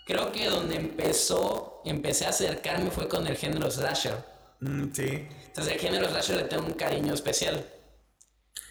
Creo 0.06 0.32
que 0.32 0.48
donde 0.50 0.76
empezó, 0.76 1.82
empecé 1.86 2.26
a 2.26 2.30
acercarme 2.30 2.92
fue 2.92 3.08
con 3.08 3.26
el 3.26 3.36
género 3.36 3.72
slasher. 3.72 4.18
Mm, 4.60 4.92
sí. 4.94 5.28
Entonces, 5.48 5.74
el 5.74 5.80
género 5.80 6.08
slasher 6.10 6.36
le 6.38 6.44
tengo 6.44 6.66
un 6.66 6.74
cariño 6.74 7.14
especial. 7.14 7.66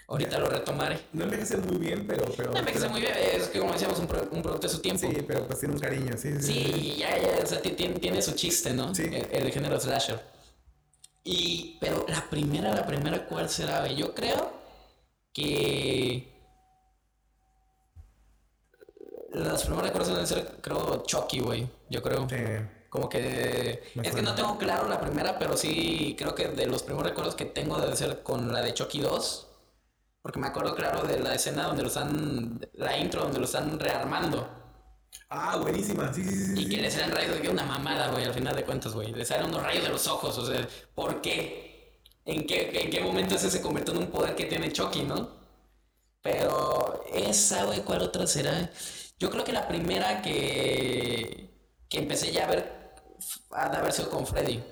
Ahorita 0.09 0.38
lo 0.38 0.48
retomaré. 0.51 1.01
No 1.12 1.25
envejece 1.25 1.57
muy 1.57 1.79
bien, 1.79 2.07
pero. 2.07 2.25
pero 2.37 2.53
No, 2.53 2.62
me 2.62 2.70
quedé 2.72 2.88
muy 2.88 3.01
bien. 3.01 3.14
Es 3.16 3.48
que, 3.48 3.59
como 3.61 3.72
decíamos, 3.72 3.98
un, 3.98 4.07
pro- 4.07 4.29
un 4.31 4.42
producto 4.42 4.66
de 4.68 4.72
su 4.75 4.81
tiempo. 4.81 5.09
Sí, 5.09 5.16
pero 5.27 5.46
pues 5.46 5.59
tiene 5.61 5.75
un 5.75 5.81
cariño, 5.81 6.12
sí, 6.18 6.29
sí. 6.38 6.42
sí. 6.42 6.53
Sí, 6.75 6.96
ya, 6.98 7.16
ya, 7.18 7.42
o 7.42 7.46
sea, 7.46 7.62
ti- 7.62 7.70
tiene, 7.70 7.98
tiene 7.98 8.20
su 8.20 8.33
chiste, 8.33 8.75
¿no? 8.75 8.94
Sí. 8.94 9.05
El, 9.05 9.27
el 9.33 9.51
género 9.51 9.81
slasher. 9.81 10.20
Y, 11.24 11.78
pero 11.80 12.04
la 12.08 12.28
primera, 12.28 12.74
la 12.74 12.87
primera, 12.87 13.26
¿cuál 13.26 13.48
será? 13.48 13.87
Yo 13.87 14.14
creo 14.14 14.52
que 15.32 16.32
las 19.30 19.62
primeras 19.62 19.85
recuerdos 19.85 20.08
deben 20.08 20.26
ser, 20.26 20.61
creo, 20.61 21.02
Chucky, 21.04 21.40
güey. 21.40 21.68
Yo 21.88 22.02
creo. 22.02 22.28
Sí. 22.28 22.37
Como 22.92 23.08
que... 23.08 23.82
Es 24.02 24.14
que 24.14 24.20
no 24.20 24.35
tengo 24.35 24.58
claro 24.58 24.87
la 24.87 25.00
primera, 25.00 25.38
pero 25.38 25.56
sí 25.56 26.14
creo 26.18 26.35
que 26.35 26.48
de 26.48 26.66
los 26.66 26.82
primeros 26.82 27.08
recuerdos 27.08 27.35
que 27.35 27.46
tengo 27.46 27.78
debe 27.78 27.96
ser 27.96 28.22
con 28.22 28.52
la 28.52 28.61
de 28.61 28.74
Chucky 28.74 29.00
2. 29.00 29.48
Porque 30.20 30.38
me 30.38 30.48
acuerdo 30.48 30.74
claro 30.74 31.02
de 31.04 31.18
la 31.18 31.35
escena 31.35 31.64
donde 31.64 31.82
lo 31.82 31.88
están... 31.88 32.61
La 32.74 32.98
intro 32.98 33.22
donde 33.22 33.38
lo 33.38 33.46
están 33.46 33.80
rearmando. 33.80 34.46
Ah, 35.29 35.57
buenísima. 35.57 36.12
Sí, 36.12 36.25
sí, 36.25 36.44
sí. 36.46 36.53
Y 36.55 36.68
que 36.68 36.77
le 36.79 36.90
salen 36.90 37.11
rayos 37.12 37.40
de 37.40 37.48
una 37.48 37.64
mamada, 37.64 38.11
güey, 38.11 38.25
al 38.25 38.35
final 38.35 38.55
de 38.55 38.64
cuentas, 38.64 38.92
güey. 38.92 39.12
Le 39.12 39.25
salen 39.25 39.46
unos 39.46 39.62
rayos 39.62 39.85
de 39.85 39.90
los 39.90 40.07
ojos, 40.07 40.37
o 40.38 40.46
sea, 40.46 40.68
¿por 40.94 41.20
qué? 41.22 42.03
¿En 42.25 42.46
qué, 42.46 42.70
en 42.83 42.90
qué 42.90 43.01
momento 43.01 43.35
ese 43.35 43.51
se 43.51 43.61
convirtió 43.62 43.94
en 43.94 44.01
un 44.01 44.11
poder 44.11 44.35
que 44.37 44.44
tiene 44.46 44.72
Chucky, 44.72 45.03
no? 45.05 45.31
Pero 46.22 47.03
esa, 47.12 47.64
güey, 47.64 47.83
¿cuál 47.85 48.03
otra 48.03 48.27
será? 48.27 48.70
Yo 49.18 49.31
creo 49.31 49.44
que 49.44 49.53
la 49.53 49.68
primera 49.68 50.22
que, 50.22 51.51
que 51.88 51.98
empecé 51.98 52.33
ya 52.33 52.44
a 52.46 52.48
ver 52.48 52.94
ha 53.53 53.68
de 53.70 53.77
haber 53.79 53.92
sido 53.92 54.11
con 54.11 54.27
Freddy, 54.27 54.62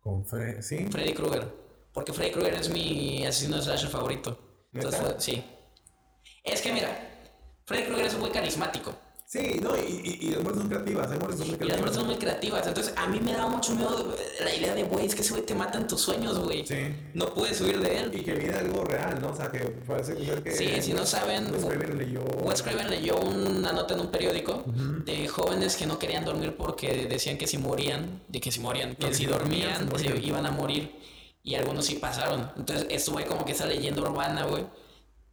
Con 0.00 0.24
Fre 0.24 0.60
sí. 0.62 0.88
Freddy 0.90 1.12
Krueger. 1.14 1.46
Porque 1.92 2.12
Freddy 2.12 2.32
Krueger 2.32 2.54
es 2.54 2.68
mi 2.68 3.24
asesino 3.26 3.56
de 3.56 3.62
slasher 3.62 3.90
favorito. 3.90 4.38
Entonces, 4.72 5.14
sí. 5.18 5.44
Es 6.42 6.60
que 6.62 6.72
mira, 6.72 6.88
Freddy 7.64 7.84
Krueger 7.84 8.06
es 8.06 8.18
muy 8.18 8.30
carismático. 8.30 8.94
Sí, 9.30 9.60
no, 9.62 9.76
y, 9.76 10.00
y, 10.22 10.26
y 10.26 10.30
las 10.30 10.42
muertes 10.42 10.62
son 10.62 10.68
creativas. 10.70 11.10
Hay 11.10 11.18
muertes 11.18 11.38
son 11.38 11.48
Y 11.48 11.68
las 11.68 11.78
muertes 11.80 11.96
son 11.96 12.06
muy 12.06 12.16
creativas. 12.16 12.66
Entonces, 12.66 12.94
a 12.96 13.06
mí 13.08 13.20
me 13.20 13.34
da 13.34 13.46
mucho 13.46 13.74
miedo 13.74 14.16
la 14.42 14.54
idea 14.54 14.74
de, 14.74 14.84
güey, 14.84 15.04
es 15.04 15.14
que 15.14 15.20
ese 15.20 15.32
güey 15.32 15.44
te 15.44 15.54
mata 15.54 15.76
en 15.76 15.86
tus 15.86 16.00
sueños, 16.00 16.38
güey. 16.38 16.66
Sí. 16.66 16.96
No 17.12 17.34
puedes 17.34 17.60
huir 17.60 17.78
de 17.78 17.98
él. 17.98 18.10
Y 18.14 18.22
que 18.22 18.32
viene 18.32 18.54
algo 18.54 18.84
real, 18.84 19.20
¿no? 19.20 19.32
O 19.32 19.36
sea, 19.36 19.50
que 19.50 19.58
parece 19.86 20.14
que. 20.14 20.50
Sí, 20.52 20.80
si 20.80 20.94
no 20.94 21.04
saben, 21.04 21.52
Wes 21.52 21.62
Craven 21.62 21.98
leyó. 21.98 22.24
Wes 22.42 22.62
Craven 22.62 22.88
leyó 22.88 23.20
una 23.20 23.70
nota 23.70 23.92
en 23.92 24.00
un 24.00 24.10
periódico 24.10 24.64
de 25.04 25.28
jóvenes 25.28 25.76
que 25.76 25.84
no 25.84 25.98
querían 25.98 26.24
dormir 26.24 26.56
porque 26.56 27.06
decían 27.06 27.36
que 27.36 27.46
si 27.46 27.58
morían, 27.58 28.22
de 28.28 28.40
que 28.40 28.50
si 28.50 28.60
morían, 28.60 28.96
que 28.96 29.12
si 29.12 29.26
dormían, 29.26 29.90
se 29.98 30.06
iban 30.26 30.46
a 30.46 30.52
morir. 30.52 30.90
Y 31.44 31.54
algunos 31.54 31.84
sí 31.84 31.96
pasaron. 31.96 32.50
Entonces, 32.56 32.86
esto 32.88 33.12
güey 33.12 33.26
como 33.26 33.44
que 33.44 33.52
esa 33.52 33.66
leyenda 33.66 34.00
urbana, 34.00 34.44
güey. 34.46 34.64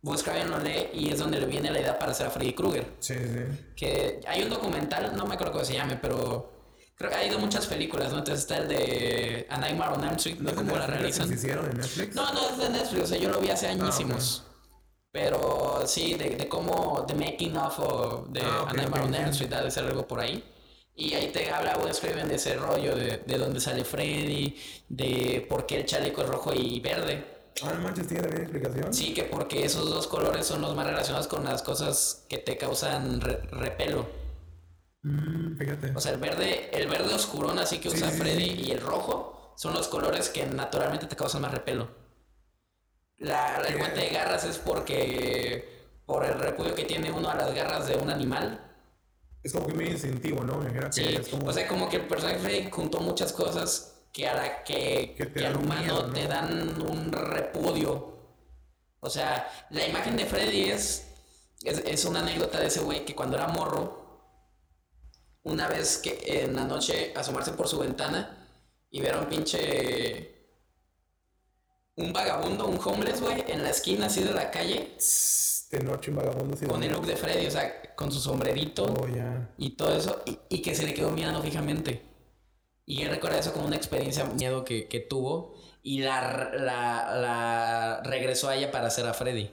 Wes 0.06 0.24
Craven 0.24 0.50
lo 0.52 0.60
lee 0.60 0.90
y 0.94 1.10
es 1.12 1.20
donde 1.20 1.40
le 1.40 1.48
viene 1.48 1.72
la 1.72 1.80
idea 1.82 1.98
para 2.00 2.12
hacer 2.12 2.28
a 2.28 2.30
Freddy 2.30 2.54
Krueger. 2.54 2.86
Sí, 3.00 3.16
sí. 3.16 3.66
que 3.76 4.22
hay 4.28 4.44
un 4.44 4.50
documental, 4.50 5.16
no 5.16 5.26
me 5.26 5.34
acuerdo 5.34 5.54
cómo 5.54 5.66
se 5.66 5.74
llame, 5.74 5.98
pero 5.98 6.52
creo 6.96 7.10
que 7.10 7.16
ha 7.18 7.26
ido 7.26 7.40
muchas 7.40 7.66
películas, 7.66 8.12
¿no? 8.12 8.20
Entonces 8.20 8.42
está 8.42 8.58
el 8.58 8.68
de 8.68 9.48
A 9.50 9.58
Nightmare 9.58 9.94
on 9.96 10.04
Elm 10.04 10.16
Street, 10.16 10.38
¿No 10.40 10.52
de 10.52 10.56
cómo 10.56 10.76
la 10.78 10.88
realizan. 10.88 11.28
se 11.28 11.34
hicieron 11.34 11.66
en 11.72 11.78
Netflix? 11.78 12.16
No, 12.16 12.32
no 12.34 12.50
es 12.50 12.58
de 12.58 12.70
Netflix, 12.70 13.04
o 13.04 13.08
sea, 13.08 13.18
yo 13.18 13.30
lo 13.30 13.40
vi 13.40 13.50
hace 13.50 13.68
añísimos. 13.68 14.44
Pero 15.12 15.84
sí, 15.88 16.14
de, 16.16 16.32
de 16.36 16.48
cómo, 16.50 17.06
The 17.08 17.14
Making 17.16 17.58
of 17.58 17.80
o 17.80 18.26
de 18.30 18.42
Ah, 18.42 18.66
A 18.68 18.74
Nightmare 18.74 19.04
on 19.06 19.16
Elm. 19.16 19.30
Street, 19.30 19.54
ha 19.54 19.62
de 19.64 19.72
ser 19.72 19.86
algo 19.86 20.06
por 20.08 20.20
ahí. 20.20 20.44
Y 20.98 21.14
ahí 21.14 21.28
te 21.28 21.50
habla 21.52 21.78
Wes 21.78 22.00
Craven 22.00 22.28
de 22.28 22.36
ese 22.36 22.56
rollo, 22.56 22.96
de, 22.96 23.18
de 23.26 23.38
dónde 23.38 23.60
sale 23.60 23.84
Freddy, 23.84 24.56
de 24.90 25.46
por 25.50 25.66
qué 25.66 25.78
el 25.78 25.86
chaleco 25.86 26.22
es 26.22 26.28
rojo 26.30 26.54
y 26.54 26.80
verde. 26.80 27.35
Ah, 27.64 27.74
no 27.74 27.82
manches, 27.82 28.08
tiene 28.08 28.24
también 28.24 28.44
explicación. 28.44 28.94
Sí, 28.94 29.14
que 29.14 29.24
porque 29.24 29.64
esos 29.66 29.90
dos 29.90 30.08
colores 30.08 30.46
son 30.46 30.62
los 30.62 30.76
más 30.76 30.88
relacionados 30.88 31.28
con 31.28 31.44
las 31.46 31.62
cosas 31.62 32.26
que 32.30 32.38
te 32.38 32.58
causan 32.58 33.22
re- 33.22 33.42
repelo. 33.52 34.08
Mm, 35.04 35.58
fíjate. 35.58 35.92
O 35.96 36.00
sea, 36.02 36.12
el 36.12 36.20
verde, 36.20 36.70
el 36.78 36.88
verde 36.88 37.14
oscurón 37.16 37.60
así 37.60 37.80
que 37.80 37.90
Sí, 37.90 37.98
usa 37.98 38.12
sí, 38.12 38.18
Freddy 38.20 38.46
sí. 38.46 38.62
y 38.68 38.72
el 38.72 38.82
rojo 38.82 39.54
son 39.58 39.74
los 39.74 39.88
colores 39.88 40.30
que 40.30 40.46
naturalmente 40.46 41.08
te 41.08 41.16
causan 41.16 41.42
más 41.42 41.52
repelo. 41.52 41.88
La, 43.18 43.60
la- 43.60 43.76
guante 43.78 44.00
de 44.02 44.10
garras 44.10 44.44
es 44.46 44.58
porque 44.58 45.86
por 46.06 46.26
el 46.26 46.38
repudio 46.40 46.76
que 46.76 46.86
tiene 46.86 47.12
uno 47.12 47.30
a 47.30 47.36
las 47.36 47.54
garras 47.54 47.88
de 47.88 47.96
un 47.98 48.10
animal. 48.10 48.62
Es 49.44 49.54
como 49.54 49.68
que 49.68 49.74
muy 49.76 49.86
instintivo, 49.88 50.44
¿no? 50.44 50.58
Me 50.58 50.74
que 50.74 50.92
Sí, 50.92 51.04
es 51.04 51.28
como... 51.30 51.48
o 51.48 51.54
sea, 51.54 51.68
como 51.68 51.88
que 51.90 51.98
el 51.98 52.08
personaje 52.08 52.40
Freddy 52.40 52.70
juntó 52.72 53.00
muchas 53.00 53.32
cosas 53.32 53.95
que 54.16 54.28
a 54.30 54.34
la 54.34 54.64
que, 54.64 55.14
Que 55.18 55.26
te 55.26 55.40
que 55.42 55.46
al 55.46 55.58
humano 55.58 55.82
miedo, 55.82 56.08
¿no? 56.08 56.14
te 56.14 56.26
dan 56.28 56.82
un 56.82 57.12
repudio. 57.12 58.16
O 59.02 59.10
sea, 59.10 59.52
la 59.72 59.86
imagen 59.86 60.16
de 60.16 60.26
Freddy 60.26 60.70
es, 60.70 61.08
es, 61.64 61.80
es 61.80 62.06
una 62.06 62.22
anécdota 62.22 62.60
de 62.62 62.68
ese 62.68 62.80
güey 62.80 63.04
que 63.04 63.14
cuando 63.14 63.36
era 63.36 63.48
morro, 63.50 64.06
una 65.44 65.68
vez 65.68 65.98
que 65.98 66.18
en 66.44 66.56
la 66.56 66.64
noche 66.64 67.12
asomarse 67.16 67.52
por 67.52 67.68
su 67.68 67.78
ventana 67.80 68.48
y 68.90 69.02
ver 69.02 69.16
a 69.16 69.20
un 69.20 69.26
pinche... 69.28 70.32
Un 71.98 72.12
vagabundo, 72.14 72.68
un 72.68 72.80
homeless, 72.84 73.22
güey, 73.22 73.44
en 73.48 73.64
la 73.64 73.70
esquina 73.70 74.08
así 74.08 74.22
de 74.24 74.34
la 74.34 74.52
calle, 74.52 74.98
de 75.72 75.80
noche 75.82 76.12
un 76.12 76.18
vagabundo 76.18 76.56
de- 76.58 76.68
con 76.68 76.84
el 76.84 76.92
look 76.92 77.06
de 77.06 77.16
Freddy, 77.16 77.48
o 77.48 77.52
sea, 77.52 77.96
con 77.96 78.12
su 78.12 78.20
sombrerito 78.20 78.84
Oh, 78.84 79.08
y 79.58 79.70
todo 79.78 79.96
eso, 79.96 80.22
y, 80.26 80.38
y 80.50 80.62
que 80.62 80.74
se 80.76 80.86
le 80.86 80.94
quedó 80.94 81.12
mirando 81.12 81.42
fijamente. 81.42 82.15
Y 82.86 83.02
él 83.04 83.10
recuerda 83.10 83.40
eso 83.40 83.52
como 83.54 83.66
una 83.66 83.76
experiencia, 83.76 84.26
miedo 84.26 84.64
que, 84.64 84.88
que 84.88 85.00
tuvo, 85.00 85.56
y 85.82 86.02
la, 86.02 86.52
la, 86.54 87.16
la 87.20 88.02
regresó 88.04 88.50
a 88.50 88.56
ella 88.56 88.72
para 88.72 88.88
hacer 88.88 89.06
a 89.08 89.14
Freddy. 89.14 89.50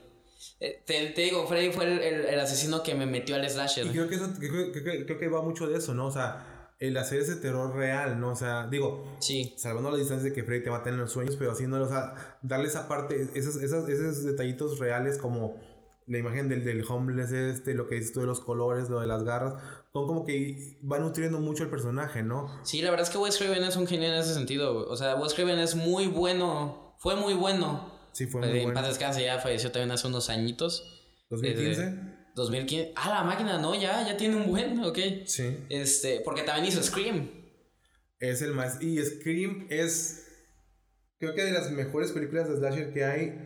Eh, 0.60 0.82
Te, 0.86 1.06
te 1.10 1.22
digo, 1.22 1.46
Freddy 1.46 1.70
fue 1.72 1.84
el, 1.84 1.98
el- 2.00 2.24
el 2.26 2.40
asesino 2.40 2.82
que 2.82 2.94
me 2.94 3.06
metió 3.06 3.34
al 3.36 3.48
slasher. 3.48 3.86
Y 3.86 3.90
creo 3.90 4.08
que, 4.08 4.14
eso, 4.16 4.30
creo, 4.38 4.72
creo- 4.72 5.06
creo 5.06 5.18
que 5.18 5.28
va 5.28 5.42
mucho 5.42 5.66
de 5.66 5.78
eso, 5.78 5.94
¿no? 5.94 6.06
O 6.06 6.10
sea, 6.12 6.70
el 6.78 6.96
hacer 6.96 7.20
ese 7.20 7.36
terror 7.36 7.74
real, 7.76 8.18
¿no? 8.20 8.32
O 8.32 8.36
sea, 8.36 8.66
digo, 8.66 9.04
Sí, 9.20 9.54
salvando 9.56 9.90
la 9.90 9.96
distancia 9.98 10.28
de 10.30 10.34
que 10.34 10.42
Freddy 10.44 10.64
te 10.64 10.70
mata 10.70 10.90
en 10.90 10.98
los 10.98 11.12
sueños, 11.12 11.36
pero 11.36 11.52
haciéndolo, 11.52 11.84
o 11.86 11.88
sea, 11.88 12.38
darle 12.42 12.68
esa 12.68 12.88
parte, 12.88 13.28
esos, 13.34 13.56
esos, 13.62 13.88
esos 13.88 14.24
detallitos 14.24 14.78
reales 14.78 15.16
como 15.18 15.56
la 16.06 16.18
imagen 16.18 16.48
del, 16.48 16.64
del 16.64 16.84
homeless 16.88 17.30
este, 17.32 17.74
lo 17.74 17.86
que 17.86 17.94
dices 17.96 18.12
tú 18.12 18.20
de 18.20 18.26
los 18.26 18.40
colores, 18.40 18.88
lo 18.90 19.00
de 19.00 19.06
las 19.06 19.22
garras, 19.22 19.54
son 19.92 20.06
como 20.06 20.24
que 20.24 20.78
va 20.90 20.98
nutriendo 20.98 21.38
mucho 21.40 21.64
el 21.64 21.70
personaje, 21.70 22.22
¿no? 22.22 22.64
sí, 22.64 22.80
la 22.80 22.90
verdad 22.90 23.06
es 23.06 23.12
que 23.12 23.18
Wes 23.18 23.36
Craven 23.36 23.62
es 23.64 23.76
un 23.76 23.86
genio 23.86 24.08
en 24.08 24.14
ese 24.14 24.32
sentido. 24.34 24.88
O 24.88 24.96
sea, 24.96 25.16
Wes 25.16 25.34
Craven 25.34 25.58
es 25.58 25.74
muy 25.74 26.06
bueno, 26.06 26.94
fue 26.98 27.14
muy 27.16 27.34
bueno. 27.34 27.92
Sí, 28.12 28.26
fue 28.26 28.42
Eh, 28.42 28.48
muy 28.50 28.58
en 28.58 28.64
bueno. 28.66 28.80
paz 28.80 28.88
descanse, 28.88 29.22
ya 29.22 29.38
falleció 29.38 29.70
también 29.70 29.90
hace 29.90 30.06
unos 30.06 30.30
añitos. 30.30 30.98
2015. 31.30 31.68
Desde 31.82 31.98
2015. 32.34 32.92
Ah, 32.96 33.10
la 33.10 33.24
máquina, 33.24 33.58
no, 33.58 33.74
ya, 33.74 34.06
ya 34.06 34.16
tiene 34.16 34.36
un 34.36 34.46
buen, 34.50 34.82
ok. 34.82 34.98
Sí. 35.26 35.58
Este, 35.68 36.20
porque 36.24 36.42
también 36.42 36.66
hizo 36.66 36.82
Scream. 36.82 37.30
Es 38.18 38.40
el 38.42 38.52
más. 38.52 38.80
Y 38.82 38.98
Scream 39.02 39.66
es. 39.68 40.26
Creo 41.18 41.34
que 41.34 41.44
de 41.44 41.52
las 41.52 41.70
mejores 41.70 42.12
películas 42.12 42.48
de 42.48 42.56
Slasher 42.56 42.92
que 42.92 43.04
hay. 43.04 43.38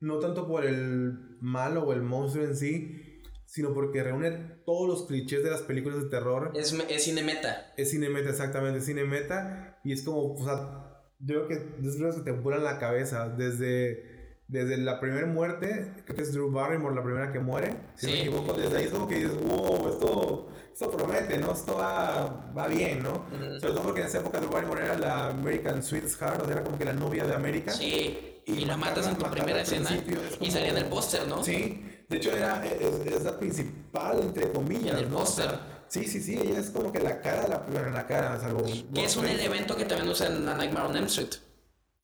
No 0.00 0.18
tanto 0.18 0.46
por 0.48 0.64
el 0.66 1.36
malo 1.40 1.84
o 1.84 1.92
el 1.92 2.02
monstruo 2.02 2.44
en 2.44 2.56
sí. 2.56 3.05
Sino 3.46 3.72
porque 3.72 4.02
reúne 4.02 4.60
todos 4.66 4.88
los 4.88 5.06
clichés 5.06 5.42
de 5.44 5.50
las 5.50 5.62
películas 5.62 6.02
de 6.02 6.10
terror. 6.10 6.52
Es, 6.54 6.72
es 6.88 7.04
cine 7.04 7.22
meta. 7.22 7.72
Es 7.76 7.90
cine 7.90 8.08
meta, 8.10 8.30
exactamente. 8.30 8.80
Es 8.80 8.84
cine 8.86 9.04
meta. 9.04 9.78
Y 9.84 9.92
es 9.92 10.02
como. 10.02 10.34
O 10.34 10.44
sea. 10.44 10.82
Yo 11.20 11.46
creo 11.46 11.48
que 11.48 11.56
películas 11.80 12.16
que 12.16 12.22
te 12.22 12.32
vuelan 12.32 12.64
la 12.64 12.78
cabeza. 12.78 13.28
Desde. 13.28 14.14
Desde 14.48 14.76
la 14.76 15.00
primera 15.00 15.26
muerte, 15.26 15.92
creo 16.04 16.14
que 16.16 16.22
es 16.22 16.32
Drew 16.32 16.52
Barrymore 16.52 16.94
la 16.94 17.02
primera 17.02 17.32
que 17.32 17.40
muere, 17.40 17.74
si 17.96 18.06
no 18.06 18.12
Sí. 18.12 18.18
me 18.18 18.20
equivoco, 18.26 18.52
desde 18.52 18.76
ahí 18.76 18.84
es 18.84 18.90
como 18.92 19.08
que 19.08 19.16
dices, 19.16 19.32
wow, 19.44 19.88
esto, 19.88 20.48
esto 20.72 20.90
promete, 20.92 21.36
¿no? 21.38 21.50
Esto 21.52 21.74
va, 21.76 22.52
va 22.56 22.68
bien, 22.68 23.02
¿no? 23.02 23.26
Sobre 23.58 23.72
todo 23.74 23.82
porque 23.82 24.02
en 24.02 24.06
esa 24.06 24.18
época 24.20 24.38
Drew 24.38 24.52
Barrymore 24.52 24.84
era 24.84 24.96
la 24.96 25.30
American 25.30 25.82
Sweetheart, 25.82 26.42
o 26.42 26.44
sea, 26.44 26.54
era 26.54 26.62
como 26.62 26.78
que 26.78 26.84
la 26.84 26.92
novia 26.92 27.24
de 27.24 27.34
América. 27.34 27.72
Sí. 27.72 28.40
Y 28.46 28.52
Y, 28.52 28.64
la 28.66 28.76
matas 28.76 29.08
en 29.08 29.16
tu 29.16 29.28
primera 29.28 29.62
escena. 29.62 29.90
es 29.92 30.02
Y 30.06 30.38
como- 30.38 30.50
salía 30.52 30.68
en 30.70 30.76
el 30.76 30.84
póster, 30.84 31.26
¿no? 31.26 31.42
Sí, 31.42 31.84
de 32.08 32.16
hecho 32.16 32.30
era, 32.32 32.64
es, 32.64 33.06
es 33.06 33.22
la 33.24 33.38
principal, 33.38 34.20
entre 34.20 34.52
comillas. 34.52 34.98
En 35.00 35.12
el. 35.12 35.60
Sí, 35.88 36.04
sí, 36.04 36.20
sí, 36.20 36.36
ella 36.40 36.58
es 36.58 36.70
como 36.70 36.90
que 36.92 36.98
la 37.00 37.20
cara 37.20 37.42
de 37.42 37.48
la, 37.48 37.58
bueno, 37.58 37.90
la 37.90 38.06
cara, 38.06 38.40
salvo. 38.40 38.64
Que 38.92 39.04
es 39.04 39.16
un 39.16 39.26
elemento 39.28 39.76
que 39.76 39.84
también 39.84 40.08
usa 40.08 40.26
en 40.26 40.48
A 40.48 40.54
Nightmare 40.54 40.86
on 40.86 40.96
Elm 40.96 41.06
Street. 41.06 41.34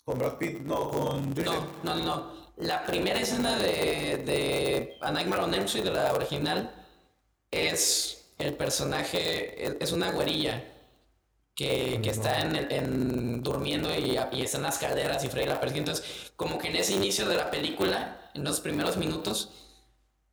Con 0.05 0.19
Brad 0.19 0.37
Pitt, 0.39 0.61
no, 0.61 0.91
con 0.91 1.35
No, 1.35 1.67
no, 1.83 1.95
no, 1.97 2.05
no. 2.05 2.33
La 2.59 2.85
primera 2.87 3.19
escena 3.21 3.57
de, 3.59 4.19
de 4.25 4.99
A 5.01 5.11
Nightmare 5.11 5.43
on 5.43 5.55
Elm 5.55 5.65
Street, 5.65 5.85
de 5.85 5.91
la 5.91 6.13
original, 6.13 6.73
es 7.51 8.33
el 8.39 8.55
personaje, 8.55 9.65
es, 9.67 9.77
es 9.81 9.93
una 9.93 10.11
güerilla 10.13 10.63
que, 11.55 12.01
que 12.03 12.11
está 12.11 12.41
en, 12.41 12.57
en- 12.71 13.43
durmiendo 13.43 13.91
y, 13.95 14.19
y 14.33 14.43
está 14.43 14.59
en 14.59 14.63
las 14.65 14.79
calderas 14.79 15.25
y 15.25 15.29
Freddy 15.29 15.47
la 15.49 15.61
persigue. 15.61 15.81
Entonces, 15.81 16.33
como 16.37 16.59
que 16.59 16.69
en 16.69 16.77
ese 16.77 16.95
inicio 16.95 17.29
de 17.29 17.37
la 17.37 17.51
película, 17.51 18.31
en 18.35 18.45
los 18.45 18.61
primeros 18.61 18.97
minutos, 18.97 19.51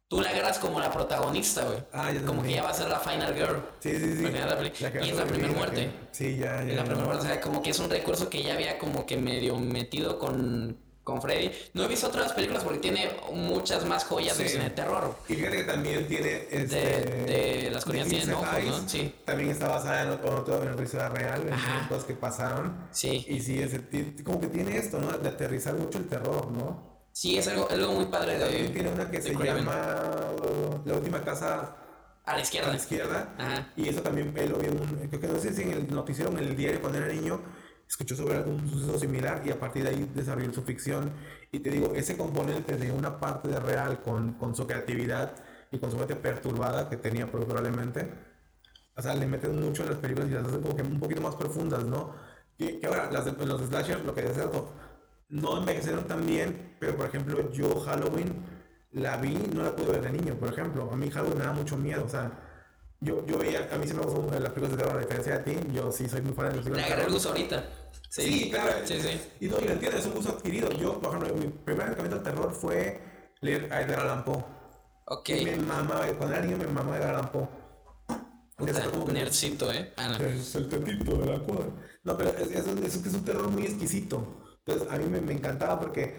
tú 0.10 0.20
la 0.22 0.30
agarras 0.32 0.58
como 0.60 0.80
la 0.80 0.92
protagonista, 0.92 1.64
güey. 1.66 1.78
Ah, 1.94 2.12
ya 2.12 2.22
como 2.26 2.42
que 2.44 2.52
ya 2.54 2.64
va 2.64 2.72
a 2.72 2.74
ser 2.74 2.90
la 2.90 3.00
final 3.00 3.34
girl. 3.36 3.62
Sí, 3.80 3.92
sí, 3.92 4.00
sí. 4.18 4.24
De 4.24 4.32
la 4.32 5.06
y 5.06 5.10
es 5.10 5.16
la 5.16 5.26
primera 5.26 5.54
muerte. 5.54 5.82
que- 5.86 5.92
Sí, 6.12 6.38
ya, 6.38 6.64
ya. 6.64 6.74
La 6.74 6.84
primera 6.84 7.08
o 7.16 7.22
sea, 7.22 7.40
como 7.40 7.62
que 7.62 7.70
es 7.70 7.80
un 7.80 7.90
recurso 7.90 8.28
que 8.30 8.42
ya 8.42 8.54
había 8.56 8.80
como 8.80 9.06
que 9.06 9.18
medio 9.18 9.56
metido 9.58 10.18
con, 10.18 10.78
con 11.04 11.22
Freddy. 11.22 11.52
No 11.76 11.84
he 11.84 11.88
visto 11.88 12.08
otras 12.08 12.34
películas 12.34 12.64
porque 12.64 12.80
tiene 12.80 13.08
muchas 13.34 13.86
más 13.86 14.04
joyas 14.04 14.36
de 14.40 14.46
Sí. 14.46 14.54
cine 14.54 14.64
de 14.66 14.70
terror. 14.72 15.16
Y 15.28 15.36
fíjate 15.36 15.58
que 15.58 15.64
también 15.66 16.08
tiene. 16.08 16.48
Este, 16.50 16.76
de 16.76 17.70
las 17.72 17.86
colinas 17.86 18.08
The 18.10 18.16
tienen 18.16 18.34
ojos, 18.34 18.48
¿no? 18.66 18.90
Sí. 18.90 19.14
También 19.26 19.52
está 19.52 19.68
basada 19.68 20.02
en 20.04 20.10
otro, 20.10 20.64
en 20.64 20.84
historia 20.84 21.10
real, 21.10 21.44
en 21.48 21.54
Ajá. 21.54 21.88
cosas 21.88 22.06
que 22.06 22.14
pasaron. 22.16 22.76
Sí. 22.92 23.26
Y 23.30 23.40
sí, 23.42 23.62
ese, 23.62 23.82
como 24.24 24.42
que 24.42 24.48
tiene 24.48 24.76
esto, 24.76 25.00
¿no? 25.00 25.16
De 25.20 25.30
aterrizar 25.30 25.76
mucho 25.76 26.00
el 26.00 26.08
terror, 26.08 26.50
¿no? 26.52 26.89
Sí, 27.20 27.38
es 27.38 27.50
algo, 27.50 27.68
algo 27.70 27.92
muy 27.92 28.06
padre 28.06 28.40
También 28.40 28.68
de, 28.68 28.70
tiene 28.70 28.92
una 28.94 29.12
que 29.12 29.22
se 29.22 29.34
Craven. 29.34 29.66
llama 29.66 29.76
La 30.86 30.94
última 30.94 31.22
casa 31.22 31.76
A 32.24 32.32
la 32.32 32.32
a 32.32 32.36
la 32.38 32.42
izquierda. 32.44 32.76
izquierda. 32.76 33.36
Ajá. 33.38 33.68
Y 33.76 33.90
eso 33.90 34.02
también 34.02 34.34
lo 34.50 34.58
vio 34.58 34.70
en 34.72 35.10
creo 35.10 35.20
que 35.20 35.28
no 35.28 35.38
sé 35.38 35.54
si 35.54 35.64
en 35.64 35.72
el 35.74 35.94
noticiero 35.94 36.32
en 36.32 36.38
el 36.38 36.56
diario 36.56 36.80
cuando 36.80 37.00
era 37.00 37.12
niño, 37.12 37.42
escuchó 37.90 38.16
sobre 38.16 38.38
algún 38.38 38.70
suceso 38.70 38.98
similar 38.98 39.42
y 39.46 39.50
a 39.52 39.60
partir 39.60 39.84
de 39.84 39.90
ahí 39.90 40.10
desarrolló 40.16 40.54
su 40.54 40.62
ficción. 40.62 41.12
Y 41.52 41.60
te 41.60 41.70
digo, 41.72 41.94
ese 41.94 42.16
componente 42.16 42.78
de 42.78 42.92
una 42.94 43.20
parte 43.20 43.50
de 43.50 43.60
real 43.60 44.02
con, 44.02 44.36
con 44.36 44.56
su 44.56 44.66
creatividad 44.66 45.34
y 45.72 45.80
con 45.80 45.92
su 45.92 45.98
mente 45.98 46.16
perturbada 46.16 46.90
que 46.90 46.96
tenía 46.96 47.30
probablemente, 47.30 48.14
o 48.96 49.02
sea, 49.02 49.14
le 49.16 49.28
meten 49.28 49.60
mucho 49.60 49.84
en 49.84 49.90
las 49.90 50.00
películas 50.00 50.30
y 50.30 50.34
las 50.34 50.46
hacen 50.46 50.62
como 50.62 50.76
que 50.76 50.84
un 50.84 51.00
poquito 51.00 51.22
más 51.22 51.36
profundas, 51.36 51.84
¿no? 51.84 52.16
Que, 52.58 52.80
que 52.80 52.88
ahora, 52.88 53.10
las 53.12 53.26
de, 53.26 53.46
los 53.46 53.62
slasher, 53.62 54.04
lo 54.06 54.14
que 54.14 54.22
decía, 54.24 54.46
no 55.30 55.58
envejecieron 55.58 56.06
tan 56.08 56.26
bien, 56.26 56.76
pero 56.80 56.96
por 56.96 57.08
ejemplo, 57.08 57.52
yo 57.52 57.80
Halloween 57.82 58.44
la 58.92 59.18
vi, 59.18 59.36
no 59.54 59.64
la 59.64 59.76
pude 59.76 59.92
ver 59.94 60.02
de 60.02 60.12
niño, 60.12 60.36
por 60.36 60.50
ejemplo. 60.50 60.90
A 60.92 60.96
mí 60.96 61.10
Halloween 61.12 61.38
me 61.38 61.44
da 61.46 61.54
mucho 61.54 61.78
miedo, 61.78 62.04
o 62.06 62.10
sea, 62.10 62.32
yo, 63.02 63.26
yo 63.26 63.38
veía, 63.38 63.70
a 63.72 63.78
mí 63.78 63.88
sí 63.88 63.94
me 63.94 64.02
gustan 64.02 64.44
las 64.44 64.52
películas 64.54 64.72
de 64.72 64.78
terror, 64.78 64.98
a 64.98 65.02
diferencia 65.02 65.38
de 65.40 65.44
ti, 65.44 65.68
yo 65.74 65.92
sí 65.92 66.10
soy 66.10 66.22
muy 66.22 66.34
fan 66.34 66.50
de 66.50 66.56
las 66.58 66.64
películas 66.66 66.82
de 66.82 66.86
agarré 66.86 67.04
el 67.04 67.08
terror. 67.08 67.14
gusto 67.14 67.30
ahorita. 67.30 67.70
Sí, 68.10 68.22
Sí, 68.24 68.50
claro. 68.50 68.72
Sí, 68.86 69.00
sí. 69.02 69.22
Y 69.40 69.48
no, 69.48 69.60
y 69.60 69.66
lo 69.66 69.72
entiendo, 69.74 69.98
es 69.98 70.06
un 70.06 70.14
gusto 70.16 70.32
adquirido. 70.32 70.72
Yo, 70.72 71.00
por 71.00 71.16
ejemplo, 71.16 71.36
mi 71.36 71.48
primer 71.50 71.84
acercamiento 71.84 72.18
al 72.18 72.24
terror 72.24 72.52
fue 72.54 73.00
leer 73.42 73.72
a 73.72 73.82
Edgar 73.82 74.00
Allan 74.02 74.26
Poe. 74.26 74.44
Ok. 75.06 75.30
Y 75.30 75.46
me 75.46 75.58
mamaba, 75.58 76.08
cuando 76.18 76.36
era 76.36 76.46
niño 76.46 76.58
me 76.58 76.68
mamaba 76.68 76.98
Edgar 76.98 77.16
Allan 77.16 77.32
Poe. 77.32 77.48
Puta, 78.56 78.92
como 78.92 79.08
nerdcito, 79.08 79.72
¿eh? 79.72 79.94
Ah, 79.96 80.10
no. 80.10 80.26
es 80.26 80.54
el 80.56 80.68
tetito 80.68 81.18
de 81.18 81.26
la 81.32 81.40
cuadra. 81.40 81.68
No, 82.04 82.18
pero 82.18 82.30
es, 82.32 82.52
es, 82.52 82.68
es, 82.68 83.06
es 83.06 83.14
un 83.14 83.24
terror 83.24 83.48
muy 83.50 83.64
exquisito. 83.64 84.44
Entonces, 84.74 84.94
a 84.94 84.98
mí 84.98 85.06
me, 85.10 85.22
me 85.22 85.34
encantaba 85.34 85.80
porque 85.80 86.16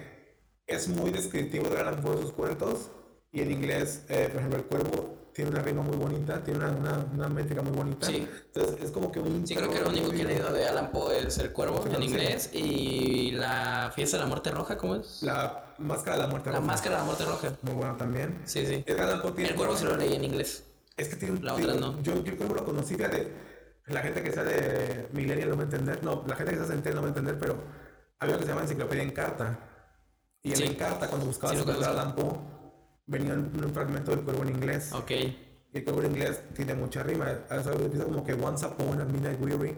es 0.67 0.89
muy 0.89 1.11
descriptivo 1.11 1.69
de 1.69 1.79
Alan 1.81 2.01
Poe 2.01 2.21
sus 2.21 2.33
cuentos. 2.33 2.91
Y 3.33 3.43
en 3.43 3.51
inglés, 3.53 4.05
eh, 4.09 4.29
por 4.33 4.39
ejemplo, 4.41 4.59
El 4.59 4.65
Cuervo 4.65 5.17
tiene 5.33 5.51
una 5.53 5.63
rima 5.63 5.83
muy 5.83 5.97
bonita, 5.97 6.43
tiene 6.43 6.59
una, 6.59 6.71
una, 6.73 7.07
una 7.15 7.29
métrica 7.29 7.63
muy 7.63 7.71
bonita. 7.73 8.07
Sí. 8.09 8.27
Entonces, 8.53 8.83
es 8.83 8.91
como 8.91 9.13
que 9.13 9.21
un. 9.21 9.47
Sí, 9.47 9.55
creo 9.55 9.71
que 9.71 9.79
lo 9.81 9.89
único 9.89 10.11
que 10.11 10.23
he 10.23 10.25
leído 10.25 10.53
de 10.53 10.67
Alan 10.67 10.91
Poe 10.91 11.19
es 11.27 11.39
El 11.39 11.53
Cuervo 11.53 11.83
Sí, 11.85 11.91
en 11.95 11.97
sí. 12.03 12.09
inglés 12.09 12.51
y 12.53 13.31
La 13.33 13.93
Fiesta 13.95 14.17
de 14.17 14.25
la 14.25 14.29
Muerte 14.29 14.51
Roja, 14.51 14.77
¿cómo 14.77 14.97
es? 14.97 15.23
La 15.23 15.75
Máscara 15.79 16.17
de 16.17 16.23
la 16.25 16.29
Muerte. 16.29 16.51
La 16.51 16.57
Roja. 16.57 16.67
Máscara 16.67 16.97
de 16.97 17.01
la 17.01 17.05
Muerte 17.05 17.25
Roja. 17.25 17.57
Muy 17.63 17.75
bueno 17.75 17.97
también. 17.97 18.41
Sí, 18.45 18.67
sí. 18.67 18.83
Edgar 18.87 19.07
Allan 19.09 19.23
Poe 19.23 19.33
tiene. 19.33 19.51
El 19.51 19.57
Cuervo 19.57 19.77
se 19.77 19.85
lo 19.85 19.97
leí 19.97 20.15
en 20.15 20.25
inglés. 20.25 20.65
Es 20.97 21.09
que 21.09 21.17
tiene. 21.17 21.41
La 21.41 21.55
otra 21.55 21.67
tiene- 21.67 21.81
no. 21.81 22.03
Yo, 22.03 22.15
yo 22.25 22.37
que 22.37 22.45
lo 22.45 22.65
conocí, 22.65 22.97
fíjate. 22.97 23.33
La 23.87 24.01
gente 24.03 24.23
que 24.23 24.29
está 24.29 24.43
de 24.45 25.09
Millennial 25.13 25.51
no 25.51 25.57
va 25.57 25.63
a 25.63 25.65
entender. 25.65 26.03
No, 26.03 26.25
la 26.27 26.35
gente 26.37 26.53
que 26.53 26.59
de 26.59 26.67
Centennial 26.67 26.97
no 26.97 27.01
va 27.03 27.07
a 27.07 27.11
entender, 27.11 27.39
pero 27.39 27.57
había 28.21 28.35
lo 28.35 28.39
que 28.41 28.45
se 28.47 28.51
llama 28.53 28.63
Enciclopedia 28.63 29.03
en 29.03 29.11
Carta. 29.11 29.59
Y 30.43 30.51
en 30.53 30.57
Sí. 30.57 30.63
Encarta, 30.65 31.09
cuando 31.09 31.27
buscabas 31.27 31.57
Sí, 31.59 31.63
sobre. 31.65 31.85
Allan 31.85 32.15
Poe, 32.15 32.39
venía 33.07 33.35
un, 33.35 33.51
un 33.65 33.75
fragmento 33.75 34.11
del 34.13 34.21
cuervo 34.25 34.43
en 34.43 34.51
inglés. 34.51 34.93
Ok. 34.93 35.11
Y 35.11 35.37
el 35.79 35.85
cuervo 35.85 36.01
en 36.03 36.07
inglés 36.13 36.41
tiene 36.55 36.75
mucha 36.75 37.03
rima. 37.03 37.27
A 37.49 37.57
veces 37.57 37.73
empieza 37.75 38.05
como 38.05 38.25
que 38.25 38.33
Once 38.35 38.65
Upon 38.67 39.01
a 39.01 39.05
Midnight 39.05 39.41
Weary, 39.41 39.77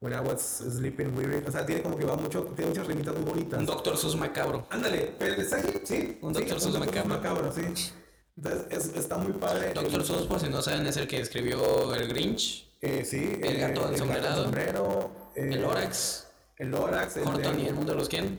when 0.00 0.12
I 0.12 0.18
was 0.20 0.40
sleeping 0.40 1.16
weary. 1.16 1.44
O 1.46 1.50
sea, 1.52 1.64
tiene 1.64 1.82
como 1.82 1.96
que 1.96 2.04
va 2.04 2.16
mucho, 2.16 2.42
tiene 2.56 2.70
muchas 2.70 2.86
rimitas 2.86 3.14
muy 3.14 3.24
bonitas. 3.24 3.60
Un 3.60 3.66
Doctor 3.66 3.96
Sus 3.96 4.16
macabro. 4.16 4.66
Ándale, 4.70 5.14
pero 5.18 5.32
el 5.32 5.38
mensaje, 5.38 5.80
sí. 5.84 6.18
Un 6.22 6.34
sí, 6.34 6.42
Dr. 6.44 6.60
Seuss 6.60 6.78
macabro. 6.78 7.08
macabro, 7.08 7.52
sí. 7.52 7.62
Entonces, 8.36 8.66
es- 8.70 8.96
está 8.96 9.16
muy 9.18 9.32
padre. 9.32 9.72
Doctor 9.74 10.04
Seuss, 10.04 10.26
por 10.26 10.40
si 10.40 10.48
no 10.48 10.60
saben, 10.62 10.86
es 10.86 10.96
el 10.96 11.06
que 11.06 11.20
escribió 11.20 11.94
El 11.94 12.08
Grinch, 12.08 12.66
Eh, 12.82 13.04
sí. 13.04 13.38
El 13.42 13.56
eh, 13.56 13.58
gato 13.60 13.86
del 13.88 13.98
sombrerado. 13.98 14.42
sombrero, 14.44 15.10
eh, 15.36 15.48
El 15.52 15.60
Lorax, 15.62 16.26
El 16.60 16.70
Lorax. 16.70 17.16
El 17.16 17.26
Horton 17.26 17.56
de- 17.56 17.62
y 17.62 17.66
el 17.66 17.74
mundo 17.74 17.92
de 17.92 17.98
los 17.98 18.08
quién. 18.08 18.38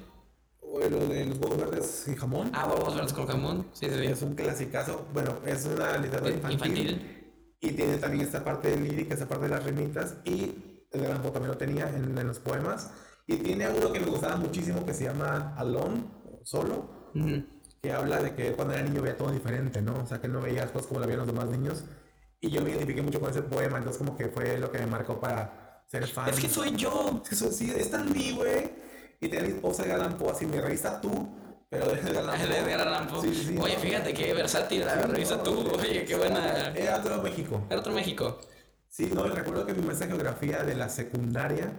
o 0.61 0.79
el 0.79 1.09
de 1.09 1.25
los 1.25 1.37
huevos 1.39 1.57
verdes 1.57 2.07
y 2.07 2.15
jamón. 2.15 2.49
Ah, 2.53 2.67
huevos 2.67 2.95
verdes 2.95 3.13
con 3.13 3.27
jamón. 3.27 3.67
Sí, 3.73 3.87
sí, 3.89 4.05
Es 4.05 4.19
sí. 4.19 4.25
un 4.25 4.35
clasicazo. 4.35 5.05
Bueno, 5.13 5.39
es 5.45 5.65
una 5.65 5.97
literatura 5.97 6.33
infantil. 6.33 6.53
Infantil. 6.77 7.17
Y 7.59 7.71
tiene 7.73 7.97
también 7.97 8.23
esta 8.23 8.43
parte 8.43 8.75
lírica, 8.79 9.13
esta 9.15 9.27
parte 9.27 9.45
de 9.45 9.49
las 9.49 9.63
rimitas. 9.65 10.15
Y 10.23 10.85
el 10.91 11.01
Gran 11.01 11.21
también 11.21 11.47
lo 11.49 11.57
tenía 11.57 11.89
en, 11.89 12.17
en 12.17 12.27
los 12.27 12.39
poemas. 12.39 12.91
Y 13.27 13.37
tiene 13.37 13.67
uno 13.69 13.91
que 13.91 13.99
me 13.99 14.05
gustaba 14.07 14.35
muchísimo 14.37 14.85
que 14.85 14.93
se 14.93 15.03
llama 15.05 15.53
Alone, 15.57 16.03
solo. 16.43 17.01
Ujú. 17.13 17.43
que 17.81 17.91
habla 17.91 18.21
de 18.21 18.35
que 18.35 18.53
cuando 18.53 18.73
era 18.75 18.83
niño 18.83 19.01
veía 19.01 19.17
todo 19.17 19.31
diferente, 19.31 19.81
¿no? 19.81 19.95
O 20.01 20.05
sea, 20.07 20.21
que 20.21 20.27
él 20.27 20.33
no 20.33 20.39
veía 20.41 20.61
las 20.61 20.71
cosas 20.71 20.87
como 20.87 20.99
la 21.01 21.07
veían 21.07 21.19
los 21.25 21.27
demás 21.27 21.49
niños. 21.49 21.83
Y 22.39 22.49
yo 22.51 22.61
me 22.61 22.69
identifiqué 22.69 23.01
mucho 23.01 23.19
con 23.19 23.29
ese 23.31 23.41
poema, 23.41 23.77
entonces 23.79 23.97
como 23.97 24.15
que 24.15 24.27
fue 24.29 24.57
lo 24.59 24.71
que 24.71 24.77
me 24.79 24.85
marcó 24.87 25.19
para 25.19 25.70
ser 25.91 26.07
fan. 26.07 26.29
Es 26.29 26.39
que 26.39 26.47
soy 26.47 26.75
yo. 26.75 27.21
Es 27.21 27.29
que 27.29 27.35
eso 27.35 27.51
sí, 27.51 27.71
es 27.75 27.91
tan 27.91 28.11
mí, 28.11 28.31
güey. 28.31 28.71
Y 29.19 29.35
esposa 29.35 29.83
de 29.83 29.89
Galán 29.89 30.17
Poe, 30.17 30.31
así 30.31 30.47
mi 30.47 30.59
revista 30.59 30.99
tú, 30.99 31.29
pero 31.69 31.85
de 31.85 31.99
Edgar 31.99 32.87
Allan 32.87 33.07
Poe. 33.07 33.21
Sí, 33.21 33.35
sí, 33.35 33.57
Oye, 33.61 33.75
no. 33.75 33.79
fíjate 33.79 34.13
qué 34.13 34.33
versátil 34.33 34.83
la 34.83 34.95
revista 34.95 35.37
no, 35.37 35.43
tú. 35.43 35.71
Oye, 35.79 36.05
qué 36.05 36.15
buena. 36.15 36.73
Era 36.75 36.97
otro 36.97 37.21
México. 37.21 37.61
Era 37.69 37.79
otro 37.79 37.93
México. 37.93 38.39
Sí, 38.87 39.11
no, 39.13 39.27
y 39.27 39.29
recuerdo 39.29 39.65
que 39.65 39.73
mi 39.73 39.83
maestra 39.83 40.07
de 40.07 40.13
geografía 40.13 40.63
de 40.63 40.75
la 40.75 40.89
secundaria 40.89 41.71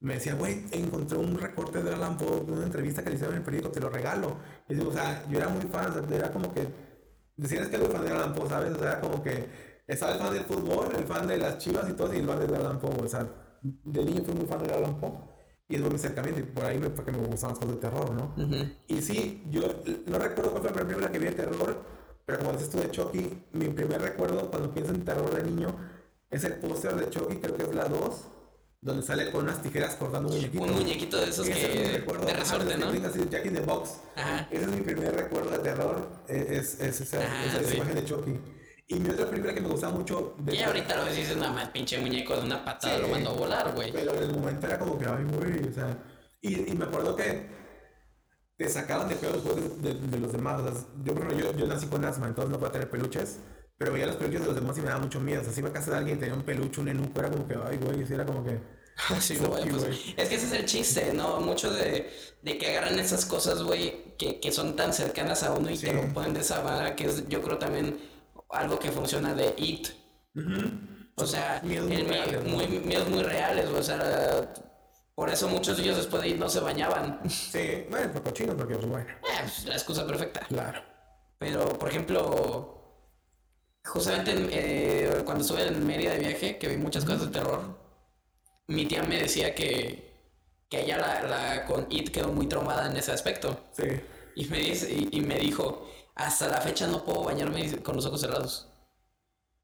me 0.00 0.14
decía, 0.14 0.34
güey, 0.34 0.66
encontré 0.72 1.16
un 1.16 1.38
recorte 1.38 1.82
de 1.82 1.94
Alan 1.94 2.16
Poe 2.18 2.44
de 2.44 2.52
una 2.52 2.64
entrevista 2.64 3.02
que 3.02 3.10
le 3.10 3.14
hicieron 3.14 3.34
en 3.34 3.40
el 3.40 3.44
periódico, 3.44 3.72
te 3.72 3.80
lo 3.80 3.88
regalo. 3.88 4.36
Y 4.68 4.74
digo, 4.74 4.90
o 4.90 4.92
sea, 4.92 5.24
yo 5.30 5.38
era 5.38 5.48
muy 5.48 5.62
fan, 5.62 5.90
o 5.90 5.92
sea, 5.94 6.16
era 6.16 6.30
como 6.30 6.52
que, 6.52 6.68
decías 7.36 7.68
que 7.68 7.76
era 7.76 7.86
fan 7.86 8.04
de 8.04 8.10
Alan 8.10 8.34
Poe, 8.34 8.48
¿sabes? 8.48 8.72
O 8.72 8.78
sea, 8.78 8.92
era 8.92 9.00
como 9.00 9.22
que 9.22 9.46
estaba 9.86 10.12
el 10.12 10.18
fan 10.18 10.34
del 10.34 10.44
fútbol, 10.44 10.88
el 10.96 11.04
fan 11.04 11.26
de 11.26 11.38
las 11.38 11.58
chivas 11.58 11.88
y 11.88 11.94
todo, 11.94 12.12
y 12.12 12.18
el 12.18 12.26
fan 12.26 12.46
de 12.46 12.56
Alan 12.56 12.78
Poe, 12.78 13.02
o 13.02 13.08
sea, 13.08 13.26
de 13.62 14.04
niño 14.04 14.22
fui 14.24 14.34
muy 14.34 14.46
fan 14.46 14.62
de 14.66 14.72
Alan 14.72 14.98
Poe. 15.00 15.12
Y 15.68 15.76
es 15.76 15.82
acercamiento, 15.94 16.40
y 16.40 16.42
por 16.42 16.64
ahí 16.66 16.78
me, 16.78 16.90
fue 16.90 17.04
que 17.04 17.12
me 17.12 17.18
gustaban 17.18 17.54
las 17.56 17.58
cosas 17.64 17.74
de 17.76 17.80
terror, 17.80 18.10
¿no? 18.10 18.34
Y 18.88 19.00
sí, 19.00 19.42
yo 19.50 19.62
no 20.06 20.18
recuerdo 20.18 20.50
cuál 20.50 20.62
fue 20.62 20.82
la 20.82 20.86
primera 20.86 21.10
que 21.10 21.18
vi 21.18 21.24
de 21.26 21.32
terror, 21.32 21.82
pero 22.26 22.38
como 22.40 22.52
dices 22.52 22.68
tú 22.70 22.78
de 22.78 22.90
Chucky, 22.90 23.42
mi 23.52 23.68
primer 23.68 24.00
recuerdo 24.02 24.50
cuando 24.50 24.70
pienso 24.72 24.92
en 24.92 25.04
terror 25.04 25.34
de 25.34 25.44
niño 25.50 25.74
es 26.30 26.44
el 26.44 26.54
póster 26.56 26.94
de 26.96 27.08
Chucky, 27.08 27.36
creo 27.36 27.56
que 27.56 27.62
es 27.62 27.74
la 27.74 27.84
2, 27.86 28.24
donde 28.82 29.02
sale 29.02 29.30
con 29.30 29.44
unas 29.44 29.62
tijeras 29.62 29.94
cortando 29.94 30.28
un 30.28 30.34
muñequito. 30.36 30.64
Un 30.64 30.72
muñequito 30.72 31.16
de 31.18 31.24
esos 31.30 31.46
Ese 31.48 31.60
es 31.84 31.90
que. 31.90 31.98
recuerdo. 31.98 32.26
De 32.26 32.32
Ajá, 32.32 32.40
resorte, 32.40 32.76
¿no? 32.76 32.86
que 32.88 32.92
tenga 32.94 33.08
así, 33.08 33.20
Jack 33.30 33.46
in 33.46 33.54
the 33.54 33.60
Box. 33.60 34.00
Ajá. 34.16 34.48
Ese 34.50 34.64
es 34.64 34.70
mi 34.70 34.80
primer 34.80 35.14
recuerdo 35.14 35.50
de 35.52 35.58
terror, 35.60 36.08
eh, 36.28 36.46
es, 36.50 36.80
es 36.80 37.00
esa, 37.00 37.18
Ah, 37.20 37.44
esa- 37.46 37.60
esa 37.60 37.70
sí. 37.70 37.76
imagen 37.76 37.94
de 37.94 38.04
Chucky. 38.04 38.38
Y 38.94 39.00
mi 39.00 39.08
otra 39.10 39.26
película 39.26 39.54
que 39.54 39.60
me 39.60 39.68
gustaba 39.68 39.92
mucho 39.94 40.34
de 40.38 40.54
Y 40.54 40.62
ahorita 40.62 40.96
lo 40.96 41.04
dices, 41.12 41.36
nada 41.36 41.52
más, 41.52 41.68
pinche 41.70 41.98
muñeco 41.98 42.36
de 42.36 42.42
una 42.42 42.64
patada 42.64 42.96
Sí. 42.96 43.02
lo 43.02 43.08
mandó 43.08 43.30
a 43.30 43.34
volar, 43.34 43.72
güey. 43.74 43.92
Pero 43.92 44.14
en 44.14 44.22
el 44.24 44.32
momento 44.34 44.66
era 44.66 44.78
como 44.78 44.98
que, 44.98 45.06
ay, 45.06 45.24
güey, 45.24 45.68
o 45.68 45.72
sea. 45.72 45.98
Y, 46.40 46.70
y 46.70 46.74
me 46.74 46.84
acuerdo 46.84 47.14
que 47.16 47.48
te 48.56 48.68
sacaban 48.68 49.08
de 49.08 49.16
peor 49.16 49.34
después 49.34 49.56
de, 49.82 49.94
de- 49.94 50.06
de 50.08 50.18
los 50.20 50.32
demás. 50.32 50.60
O 50.60 50.64
sea, 50.72 50.84
yo, 51.04 51.12
ejemplo, 51.12 51.36
yo, 51.38 51.56
yo 51.56 51.66
nací 51.66 51.86
con 51.86 52.04
asma, 52.04 52.26
entonces 52.28 52.50
no 52.50 52.58
podía 52.58 52.72
tener 52.72 52.90
peluches. 52.90 53.38
Pero 53.78 53.92
veía 53.92 54.06
los 54.06 54.16
peluches 54.16 54.40
de 54.40 54.46
los 54.46 54.54
demás 54.54 54.76
y 54.78 54.80
me 54.82 54.88
daba 54.88 55.00
mucho 55.00 55.20
miedo. 55.20 55.40
O 55.40 55.44
sea, 55.44 55.52
si 55.52 55.60
iba 55.60 55.70
a 55.70 55.72
casa 55.72 55.90
de 55.92 55.96
alguien 55.98 56.16
y 56.18 56.20
tenía 56.20 56.34
un 56.34 56.42
peluche, 56.42 56.80
un 56.80 56.88
enuco, 56.88 57.18
era 57.20 57.30
como 57.30 57.48
que, 57.48 57.54
ay, 57.54 57.78
güey, 57.78 58.06
sí, 58.06 58.14
era 58.14 58.24
como 58.26 58.44
que. 58.44 58.60
Sí, 59.20 59.36
Fuck 59.36 59.48
güey, 59.48 59.64
you, 59.68 59.78
pues, 59.78 59.88
es 60.16 60.28
que 60.28 60.34
ese 60.34 60.46
es 60.46 60.52
el 60.52 60.66
chiste, 60.66 61.12
¿no? 61.14 61.40
Mucho 61.40 61.72
de, 61.72 62.10
de 62.42 62.58
que 62.58 62.68
agarran 62.76 62.98
esas 62.98 63.24
cosas, 63.24 63.62
güey, 63.62 64.14
que, 64.18 64.38
que 64.38 64.52
son 64.52 64.76
tan 64.76 64.92
cercanas 64.92 65.42
a 65.42 65.52
uno 65.54 65.70
y 65.70 65.76
Sí. 65.78 65.86
te 65.86 65.94
lo 65.94 66.12
ponen 66.12 66.34
de 66.34 66.40
esa 66.40 66.60
vara, 66.60 66.94
que 66.94 67.06
es, 67.06 67.26
yo 67.28 67.40
creo 67.42 67.56
también 67.58 67.98
algo 68.52 68.78
que 68.78 68.90
funciona 68.92 69.34
de 69.34 69.54
It. 69.56 69.88
O 71.16 71.26
sea, 71.26 71.60
Miedos 71.62 71.88
muy 71.88 72.02
reales, 72.02 72.44
¿no? 72.44 72.50
muy- 72.50 72.66
miedos 72.66 73.08
muy 73.08 73.22
reales, 73.22 73.68
güey, 73.68 73.80
o 73.80 73.84
sea, 73.84 74.52
por 75.14 75.28
eso 75.28 75.48
muchos 75.48 75.76
de 75.76 75.82
ellos 75.84 75.96
después 75.96 76.22
de 76.22 76.30
ir 76.30 76.38
no 76.38 76.48
se 76.48 76.60
bañaban. 76.60 77.20
Sí, 77.28 77.84
bueno, 77.90 78.12
por 78.12 78.22
cochino, 78.22 78.56
porque, 78.56 78.74
pues 78.76 78.86
bueno. 78.88 79.10
Eh, 79.10 79.38
pues, 79.42 79.64
la 79.66 79.74
excusa 79.74 80.06
perfecta. 80.06 80.40
Claro. 80.48 80.82
Pero, 81.38 81.78
por 81.78 81.88
ejemplo, 81.90 82.78
justamente 83.84 84.32
eh, 84.50 85.22
cuando 85.24 85.42
estuve 85.42 85.66
en 85.66 85.86
Mérida 85.86 86.12
de 86.12 86.18
viaje, 86.20 86.58
que 86.58 86.68
vi 86.68 86.76
muchas 86.76 87.04
cosas 87.04 87.26
de 87.26 87.28
terror, 87.38 87.78
mi 88.68 88.86
tía 88.86 89.02
me 89.02 89.18
decía 89.18 89.54
que, 89.54 90.14
que 90.68 90.80
ella 90.82 90.98
la, 90.98 91.22
la 91.22 91.64
con 91.66 91.86
It 91.90 92.10
quedó 92.10 92.28
muy 92.28 92.46
traumada 92.46 92.90
en 92.90 92.96
ese 92.96 93.12
aspecto. 93.12 93.60
Sí. 93.72 93.84
Y 94.34 94.46
me, 94.46 94.58
dice, 94.58 94.90
y, 94.90 95.08
y 95.12 95.20
me 95.20 95.34
dijo, 95.38 95.86
hasta 96.14 96.48
la 96.48 96.60
fecha 96.60 96.86
no 96.86 97.04
puedo 97.04 97.24
bañarme 97.24 97.82
con 97.82 97.96
los 97.96 98.06
ojos 98.06 98.20
cerrados. 98.20 98.68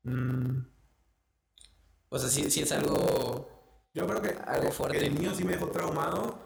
Mm, 0.05 0.67
O 2.11 2.19
sea, 2.19 2.29
sí, 2.29 2.51
sí 2.51 2.63
es 2.63 2.73
algo... 2.73 3.49
yo 3.95 4.07
creo 4.07 4.23
que, 4.23 4.37
Algo 4.47 4.71
fuerte. 4.73 4.99
de 4.99 5.11
niño 5.11 5.35
sí 5.35 5.45
me 5.45 5.53
dejó 5.53 5.69
traumado. 5.71 6.39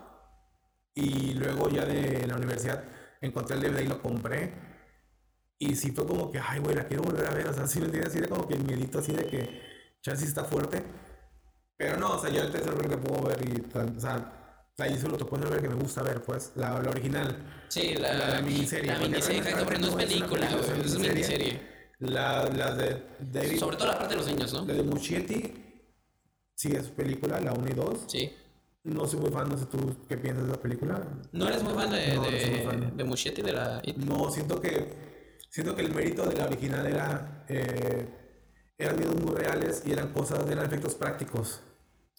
Y 0.94 1.34
luego 1.34 1.68
ya 1.70 1.84
de 1.86 2.26
la 2.26 2.36
universidad 2.36 2.84
encontré 3.20 3.56
el 3.56 3.62
DVD 3.62 3.82
y 3.82 3.88
lo 3.88 4.02
compré. 4.02 4.52
Y 5.58 5.76
sí 5.76 5.92
fue 5.92 6.06
como 6.06 6.30
que, 6.30 6.38
ay, 6.40 6.60
güey, 6.60 6.74
la 6.76 6.86
quiero 6.86 7.04
volver 7.04 7.26
a 7.26 7.30
ver. 7.34 7.48
O 7.48 7.52
sea, 7.54 7.66
sí 7.66 7.78
me 7.80 7.86
entiendes, 7.86 8.12
así 8.12 8.20
de 8.20 8.28
como 8.28 8.46
que 8.48 8.54
el 8.54 8.64
miedito 8.64 8.98
así 8.98 9.12
de 9.12 9.26
que 9.26 9.62
Chelsea 10.02 10.26
está 10.28 10.44
fuerte. 10.44 10.84
Pero 11.76 11.98
no, 11.98 12.12
o 12.16 12.18
sea, 12.20 12.30
yo 12.30 12.42
el 12.42 12.52
tercer 12.52 12.74
que 12.88 12.96
puedo 12.98 13.22
ver 13.24 13.38
y, 13.48 13.60
o 13.96 14.00
sea, 14.00 14.41
yo 14.78 14.96
solo 15.00 15.16
te 15.16 15.24
puedo 15.24 15.48
ver 15.48 15.60
que 15.62 15.68
me 15.68 15.74
gusta 15.76 16.02
ver, 16.02 16.22
pues, 16.22 16.52
la, 16.56 16.80
la 16.80 16.90
original. 16.90 17.64
Sí, 17.68 17.94
la, 17.94 18.14
La, 18.14 18.28
la 18.34 18.42
miniserie. 18.42 18.90
La 18.92 18.98
miniserie, 18.98 19.38
exacto, 19.40 19.64
pero 19.66 19.78
no 19.80 19.86
es 19.88 19.94
película, 19.94 20.48
película, 20.48 20.74
güey, 20.74 20.80
es 20.86 20.98
miniserie. 20.98 21.60
La, 22.00 22.44
la 22.50 22.74
de 22.74 23.02
David, 23.20 23.58
Sobre 23.58 23.76
todo 23.76 23.88
la 23.88 23.98
parte 23.98 24.14
de 24.14 24.20
los 24.20 24.26
niños, 24.26 24.52
¿no? 24.52 24.64
la 24.66 24.74
de 24.74 24.82
Muschietti, 24.82 25.54
sí 26.54 26.72
es 26.72 26.88
película, 26.88 27.40
la 27.40 27.52
1 27.52 27.68
y 27.68 27.74
2. 27.74 27.98
Sí. 28.08 28.32
No 28.84 29.06
soy 29.06 29.20
muy 29.20 29.30
fan, 29.30 29.48
no 29.48 29.56
sé 29.56 29.66
tú 29.66 29.96
qué 30.08 30.16
piensas 30.16 30.44
de 30.46 30.50
la 30.50 30.60
película. 30.60 31.00
¿No 31.30 31.46
eres 31.46 31.62
muy 31.62 31.74
fan 31.74 31.90
de, 31.90 32.14
No, 32.16 32.22
no 32.24 32.30
de, 32.30 32.46
muy 32.50 32.60
fan. 32.64 32.96
de 32.96 33.04
Muschietti, 33.04 33.42
de 33.42 33.52
la... 33.52 33.80
No, 33.98 34.28
siento 34.30 34.60
que 34.60 35.38
siento 35.48 35.76
que 35.76 35.82
el 35.82 35.94
mérito 35.94 36.24
de 36.26 36.34
la 36.34 36.46
original 36.46 36.84
era 36.86 37.44
eh, 37.48 38.08
eran 38.76 38.96
miedos 38.98 39.14
muy 39.22 39.36
reales 39.36 39.82
y 39.86 39.92
eran 39.92 40.12
cosas, 40.12 40.44
eran 40.50 40.66
efectos 40.66 40.96
prácticos 40.96 41.60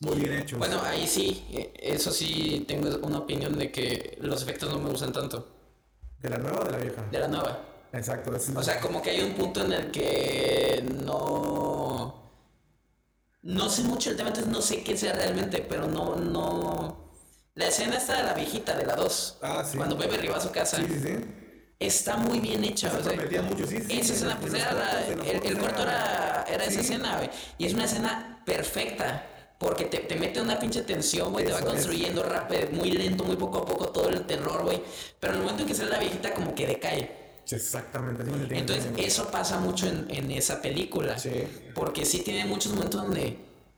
muy 0.03 0.17
bien 0.17 0.33
hechos. 0.39 0.59
Bueno, 0.59 0.81
ahí 0.83 1.07
sí, 1.07 1.45
eh, 1.51 1.73
eso 1.77 2.11
sí 2.11 2.65
tengo 2.67 2.89
una 3.05 3.19
opinión 3.19 3.57
de 3.57 3.71
que 3.71 4.17
los 4.21 4.41
efectos 4.41 4.69
no 4.71 4.79
me 4.79 4.89
gustan 4.89 5.11
tanto. 5.13 5.47
¿De 6.19 6.29
la 6.29 6.37
nueva 6.37 6.59
o 6.61 6.63
de 6.65 6.71
la 6.71 6.77
vieja? 6.77 7.03
De 7.11 7.19
la 7.19 7.27
nueva. 7.27 7.59
Exacto. 7.91 8.31
O 8.55 8.63
sea, 8.63 8.79
como 8.79 9.01
que 9.01 9.11
hay 9.11 9.21
un 9.21 9.33
punto 9.33 9.63
en 9.63 9.73
el 9.73 9.91
que 9.91 10.83
no... 11.05 12.21
No 13.43 13.69
sé 13.69 13.83
mucho 13.83 14.09
el 14.09 14.15
tema, 14.15 14.29
entonces 14.29 14.51
no 14.51 14.61
sé 14.61 14.83
qué 14.83 14.97
sea 14.97 15.13
realmente, 15.13 15.59
pero 15.67 15.87
no, 15.87 16.15
no... 16.15 17.11
La 17.55 17.67
escena 17.67 17.97
esta 17.97 18.17
de 18.17 18.23
la 18.23 18.33
viejita, 18.33 18.75
de 18.75 18.85
la 18.85 18.95
2. 18.95 19.37
Ah, 19.41 19.63
sí. 19.69 19.77
Cuando 19.77 19.97
Pepe 19.97 20.15
arriba 20.15 20.37
a 20.37 20.41
su 20.41 20.49
casa. 20.51 20.77
Sí, 20.77 20.85
sí, 20.87 20.99
sí. 20.99 21.15
Está 21.77 22.15
muy 22.17 22.39
bien 22.39 22.63
hecha. 22.63 22.89
Se 22.89 22.97
o 22.97 23.03
sea, 23.03 23.41
mucho, 23.43 23.67
sí, 23.67 23.79
sí. 23.81 23.99
esa 23.99 24.13
escena, 24.13 24.31
en 24.31 24.37
pues 24.39 24.53
era 24.53 24.73
la- 24.73 25.05
el, 25.05 25.45
el 25.45 25.57
corto 25.59 25.83
era, 25.83 26.45
era 26.47 26.63
esa 26.63 26.79
escena, 26.79 27.17
güey. 27.17 27.29
Y 27.57 27.65
es 27.65 27.73
una 27.73 27.83
escena 27.85 28.41
perfecta. 28.45 29.27
Porque 29.63 29.85
te, 29.85 29.97
te 29.99 30.15
mete 30.15 30.41
una 30.41 30.59
pinche 30.59 30.81
tensión, 30.83 31.31
güey. 31.31 31.45
Te 31.45 31.53
va 31.53 31.61
construyendo 31.61 32.21
rápido, 32.23 32.67
muy 32.71 32.91
lento, 32.91 33.23
muy 33.23 33.35
poco 33.37 33.59
a 33.59 33.65
poco 33.65 33.87
todo 33.89 34.09
el 34.09 34.25
terror, 34.25 34.63
güey. 34.63 34.81
Pero 35.19 35.33
en 35.33 35.39
el 35.39 35.43
momento 35.45 35.63
en 35.63 35.69
que 35.69 35.75
sale 35.75 35.89
la 35.91 35.99
viejita, 35.99 36.33
como 36.33 36.53
que 36.53 36.67
decae. 36.67 37.23
Exactamente. 37.49 38.23
Entonces, 38.57 38.85
eso 38.97 39.29
pasa 39.31 39.59
mucho 39.59 39.87
en, 39.87 40.05
en 40.09 40.31
esa 40.31 40.61
película. 40.61 41.17
Sí. 41.17 41.31
Porque 41.73 42.05
sí 42.05 42.19
tiene 42.23 42.45
muchos 42.45 42.73
momentos 42.73 43.01
donde. 43.03 43.37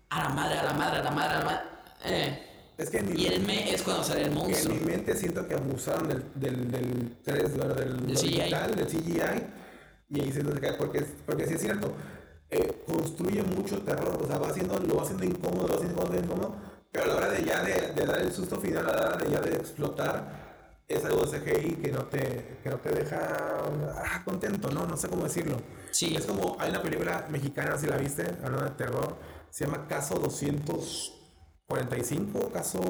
A 0.10 0.24
la 0.24 0.30
madre, 0.30 0.60
a 0.60 0.63
la 0.63 0.74
madre, 0.74 1.00
a 1.00 1.04
la 1.04 1.12
madre, 1.12 1.34
a 1.36 1.39
la 1.39 1.45
madre. 1.45 1.62
eh. 2.06 2.41
Es 2.78 2.89
que 2.89 2.98
en 2.98 3.13
mi, 3.13 3.21
Y 3.21 3.28
el 3.28 3.41
me 3.41 3.74
es 3.74 3.82
cuando 3.84 4.04
sale 4.04 4.21
el 4.21 4.28
en 4.28 4.34
monstruo. 4.34 4.76
mi 4.76 4.82
mente 4.82 5.15
siento 5.15 5.48
que 5.48 5.54
abusaron 5.56 6.10
del, 6.10 6.24
del, 6.36 6.69
del 6.71 7.15
3, 7.24 7.56
bueno, 7.58 7.74
del, 7.74 8.06
Del 8.06 8.17
CGI. 8.17 8.28
digital, 8.36 8.76
del 8.76 8.86
CGI, 8.88 9.21
y 10.10 10.21
ahí 10.21 10.32
se 10.34 10.43
nos 10.43 10.60
cae, 10.60 10.74
porque, 10.74 11.06
porque 11.26 11.48
sí 11.48 11.54
es 11.54 11.62
cierto, 11.62 11.93
eh, 12.49 12.84
construye 12.86 13.43
mucho 13.43 13.81
terror, 13.81 14.19
o 14.21 14.27
sea, 14.27 14.38
va 14.38 14.49
haciendo, 14.49 14.77
lo 14.79 14.97
va 14.97 15.03
haciendo 15.03 15.25
incómodo, 15.25 15.67
lo 15.67 15.69
va 15.69 15.75
haciendo 15.75 16.01
incómodo, 16.01 16.19
incómodo, 16.19 16.55
pero 16.91 17.05
a 17.05 17.08
la 17.08 17.15
hora 17.15 17.29
de 17.29 17.43
ya 17.43 17.63
de, 17.63 17.93
de 17.93 18.05
dar 18.05 18.19
el 18.19 18.31
susto 18.31 18.60
final, 18.60 18.87
a 18.89 18.93
la 18.93 19.08
hora 19.08 19.17
de 19.17 19.31
ya 19.31 19.41
de 19.41 19.56
explotar, 19.56 20.46
es 20.87 21.04
algo 21.04 21.25
de 21.25 21.39
CGI 21.39 21.75
que 21.75 21.91
no 21.91 22.06
te, 22.06 22.60
que 22.62 22.69
no 22.69 22.77
te 22.77 22.91
deja 22.91 23.17
ah, 23.98 24.21
contento, 24.23 24.69
¿no? 24.69 24.85
No 24.85 24.96
sé 24.96 25.10
cómo 25.10 25.23
decirlo. 25.23 25.58
Sí. 25.91 26.15
Es 26.15 26.25
como, 26.25 26.56
hay 26.60 26.69
una 26.69 26.81
película 26.81 27.25
mexicana, 27.29 27.77
si 27.77 27.87
la 27.87 27.98
viste, 27.98 28.23
hablando 28.43 28.65
de 28.65 28.71
terror, 28.71 29.17
se 29.50 29.65
llama 29.65 29.87
Caso 29.87 30.15
245, 30.15 32.52
Caso... 32.52 32.81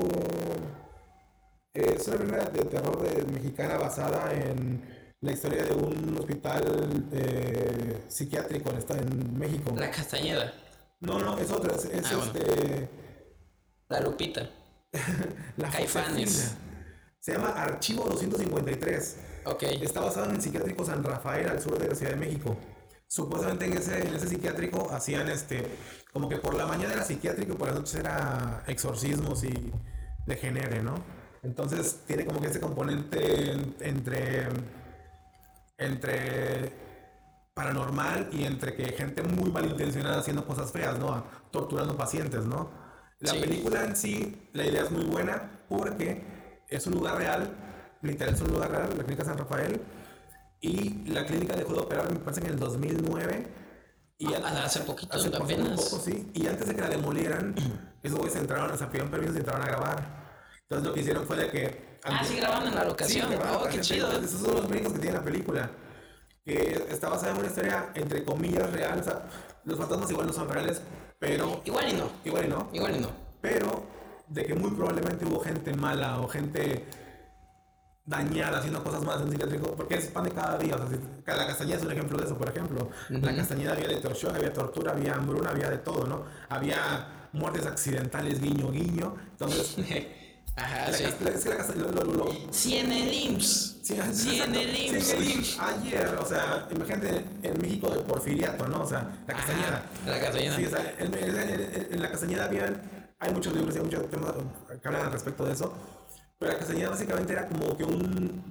Eh, 1.73 1.95
es 1.97 2.07
una 2.07 2.17
película 2.17 2.45
de 2.45 2.65
terror 2.65 3.01
de, 3.01 3.23
mexicana 3.31 3.77
basada 3.77 4.31
en 4.33 5.04
la 5.21 5.31
historia 5.31 5.63
de 5.63 5.73
un 5.73 6.17
hospital 6.19 7.07
eh, 7.11 8.03
psiquiátrico 8.07 8.69
en, 8.69 8.77
esta- 8.77 8.97
en 8.97 9.37
México. 9.37 9.73
La 9.75 9.89
Castañeda. 9.91 10.53
No, 10.99 11.19
no, 11.19 11.37
es 11.37 11.49
otra, 11.51 11.75
es, 11.75 11.85
es 11.85 12.05
Ah, 12.11 12.15
bueno. 12.17 12.31
este... 12.35 12.89
La 13.89 13.99
Lupita. 14.01 14.49
La 15.57 15.69
Caifanes. 15.69 16.55
Se 17.19 17.33
llama 17.33 17.49
Archivo 17.49 18.03
253. 18.05 19.17
Ok. 19.45 19.63
Está 19.63 20.01
basado 20.01 20.29
en 20.29 20.35
el 20.35 20.41
psiquiátrico 20.41 20.85
San 20.85 21.03
Rafael 21.03 21.49
al 21.49 21.61
sur 21.61 21.77
de 21.79 21.87
la 21.87 21.95
Ciudad 21.95 22.11
de 22.13 22.17
México. 22.17 22.55
Supuestamente 23.07 23.65
en 23.65 23.77
ese, 23.77 23.99
en 24.07 24.13
ese 24.15 24.27
psiquiátrico 24.27 24.89
hacían 24.91 25.27
este, 25.29 25.63
como 26.11 26.27
que 26.29 26.37
por 26.37 26.55
la 26.55 26.65
mañana 26.65 26.93
era 26.93 27.03
psiquiátrico 27.03 27.53
y 27.53 27.55
por 27.55 27.67
las 27.67 27.77
noches 27.77 27.95
era 27.95 28.63
exorcismos 28.67 29.43
y 29.43 29.71
degenere, 30.25 30.81
¿no? 30.81 30.95
Entonces 31.43 31.99
tiene 32.07 32.25
como 32.25 32.41
que 32.41 32.47
ese 32.47 32.59
componente 32.59 33.51
en- 33.51 33.75
entre, 33.81 34.47
entre 35.77 36.73
paranormal 37.53 38.29
y 38.33 38.43
entre 38.43 38.75
que 38.75 38.85
gente 38.93 39.23
muy 39.23 39.51
malintencionada 39.51 40.19
haciendo 40.19 40.45
cosas 40.45 40.71
feas, 40.71 40.99
¿no? 40.99 41.23
Torturando 41.51 41.95
pacientes, 41.95 42.45
¿no? 42.45 42.69
La 43.19 43.31
Sí. 43.31 43.39
película 43.39 43.85
en 43.85 43.95
sí, 43.95 44.49
la 44.53 44.65
idea 44.65 44.83
es 44.83 44.91
muy 44.91 45.05
buena 45.05 45.61
porque 45.69 46.63
es 46.69 46.85
un 46.87 46.95
lugar 46.95 47.17
real, 47.17 47.49
literal 48.01 48.33
es 48.35 48.41
un 48.41 48.49
lugar 48.51 48.71
real, 48.71 48.89
la 48.97 49.03
clínica 49.03 49.23
San 49.23 49.37
Rafael, 49.37 49.81
y 50.59 51.07
la 51.07 51.25
clínica 51.25 51.55
dejó 51.55 51.73
de 51.73 51.79
operar, 51.79 52.11
me 52.11 52.19
parece 52.19 52.41
en 52.41 52.47
el 52.47 52.59
2009. 52.59 53.47
Y 54.17 54.33
Ah, 54.33 54.37
an- 54.45 54.57
hace 54.57 54.79
poquito, 54.81 55.15
hace- 55.15 55.27
apenas. 55.35 55.81
poco, 55.89 56.01
sí. 56.01 56.31
Y 56.33 56.47
antes 56.47 56.67
de 56.67 56.75
que 56.75 56.81
la 56.81 56.89
demolieran, 56.89 57.53
esos 58.03 58.17
güeyes 58.17 58.35
entraron, 58.37 58.71
o 58.71 58.77
sea, 58.77 58.87
pidieron 58.87 59.11
permiso 59.11 59.33
y 59.35 59.37
entraron 59.37 59.61
a 59.61 59.67
grabar. 59.67 60.25
Entonces 60.63 60.87
lo 60.87 60.93
que 60.93 61.01
hicieron 61.01 61.25
fue 61.27 61.37
de 61.37 61.49
que... 61.51 61.94
Ah, 62.05 62.23
sí 62.23 62.37
grabaron 62.37 62.67
en 62.67 62.75
la 62.75 62.83
locación. 62.85 63.29
grabaron 63.31 63.61
Oh, 63.63 63.69
qué 63.69 63.81
chido. 63.81 64.11
Esos 64.11 64.41
son 64.41 64.55
los 64.55 64.69
médicos 64.69 64.93
que 64.93 64.99
tiene 64.99 65.17
la 65.17 65.23
película. 65.23 65.69
Que 66.45 66.85
está 66.89 67.09
basada 67.09 67.31
en 67.31 67.37
una 67.39 67.47
historia, 67.47 67.89
entre 67.95 68.23
comillas, 68.23 68.71
real. 68.71 68.99
O 68.99 69.03
sea, 69.03 69.23
los 69.63 69.77
fantasmas 69.79 70.11
igual 70.11 70.27
no 70.27 70.33
son 70.33 70.47
reales, 70.47 70.81
pero... 71.17 71.61
Igual 71.65 71.89
y 71.89 71.93
no. 71.93 72.09
Igual 72.23 72.45
y 72.45 72.47
no. 72.49 72.69
Igual 72.71 72.95
y 72.97 72.99
no. 72.99 73.09
Pero 73.41 73.83
de 74.27 74.45
que 74.45 74.53
muy 74.55 74.71
probablemente 74.71 75.25
hubo 75.25 75.39
gente 75.39 75.73
mala 75.73 76.19
o 76.19 76.27
gente 76.27 76.85
dañada 78.05 78.59
haciendo 78.59 78.83
cosas 78.83 79.03
malas 79.03 79.23
en 79.23 79.31
psiquiátrico, 79.31 79.75
porque 79.75 79.95
es 79.95 80.05
pan 80.07 80.25
de 80.25 80.31
cada 80.31 80.57
día. 80.59 80.75
O 80.75 80.77
sea, 80.77 80.87
si- 80.87 80.99
la 81.25 81.47
castañeda 81.47 81.77
es 81.77 81.83
un 81.83 81.91
ejemplo 81.91 82.17
de 82.19 82.25
eso, 82.25 82.37
por 82.37 82.49
ejemplo. 82.49 82.89
La 83.09 83.35
castañeda 83.35 83.71
había 83.73 83.85
electroshock, 83.85 84.35
había 84.35 84.53
tortura, 84.53 84.91
había 84.91 85.15
hambruna, 85.15 85.49
había 85.49 85.69
de 85.71 85.79
todo, 85.79 86.05
¿no? 86.05 86.23
Había 86.49 87.29
muertes 87.33 87.65
accidentales, 87.65 88.39
guiño, 88.39 88.71
guiño. 88.71 89.15
Entonces, 89.31 89.75
Ajá, 90.57 90.85
sí. 90.93 91.03
Sí, 92.51 92.77
en 92.77 92.91
el 92.91 93.13
IMSS. 93.13 93.75
Sí, 93.83 93.99
Sí, 94.13 94.41
en 94.41 94.55
el 94.55 94.75
Sí, 94.75 94.85
IMSS. 94.87 95.11
en 95.13 95.21
el 95.21 95.29
IMSS. 95.31 95.59
Ayer, 95.59 96.15
o 96.19 96.25
sea, 96.25 96.67
imagínate 96.71 97.25
en 97.43 97.61
México 97.61 97.89
de 97.89 97.99
Porfiriato, 97.99 98.67
¿no? 98.67 98.83
O 98.83 98.87
sea, 98.87 99.09
la 99.27 99.33
Castañeda. 99.33 99.83
la 100.05 100.19
Castañeda. 100.19 100.55
Sí, 100.55 100.65
o 100.65 100.69
sea, 100.69 100.93
en, 100.97 101.13
en- 101.13 101.93
en- 101.93 102.01
la 102.01 102.09
Castañeda 102.09 102.45
había, 102.45 102.73
hay 103.19 103.33
muchos 103.33 103.53
libros 103.53 103.75
y 103.75 103.79
hay 103.79 103.83
muchos 103.83 104.09
temas 104.09 104.31
que 104.81 104.87
hablan 104.87 105.05
al 105.07 105.11
respecto 105.11 105.45
de 105.45 105.53
eso. 105.53 105.73
Pero 106.39 106.51
la 106.53 106.57
Castañeda 106.59 106.89
básicamente 106.89 107.33
era 107.33 107.47
como 107.47 107.75
que 107.77 107.83
un, 107.83 108.41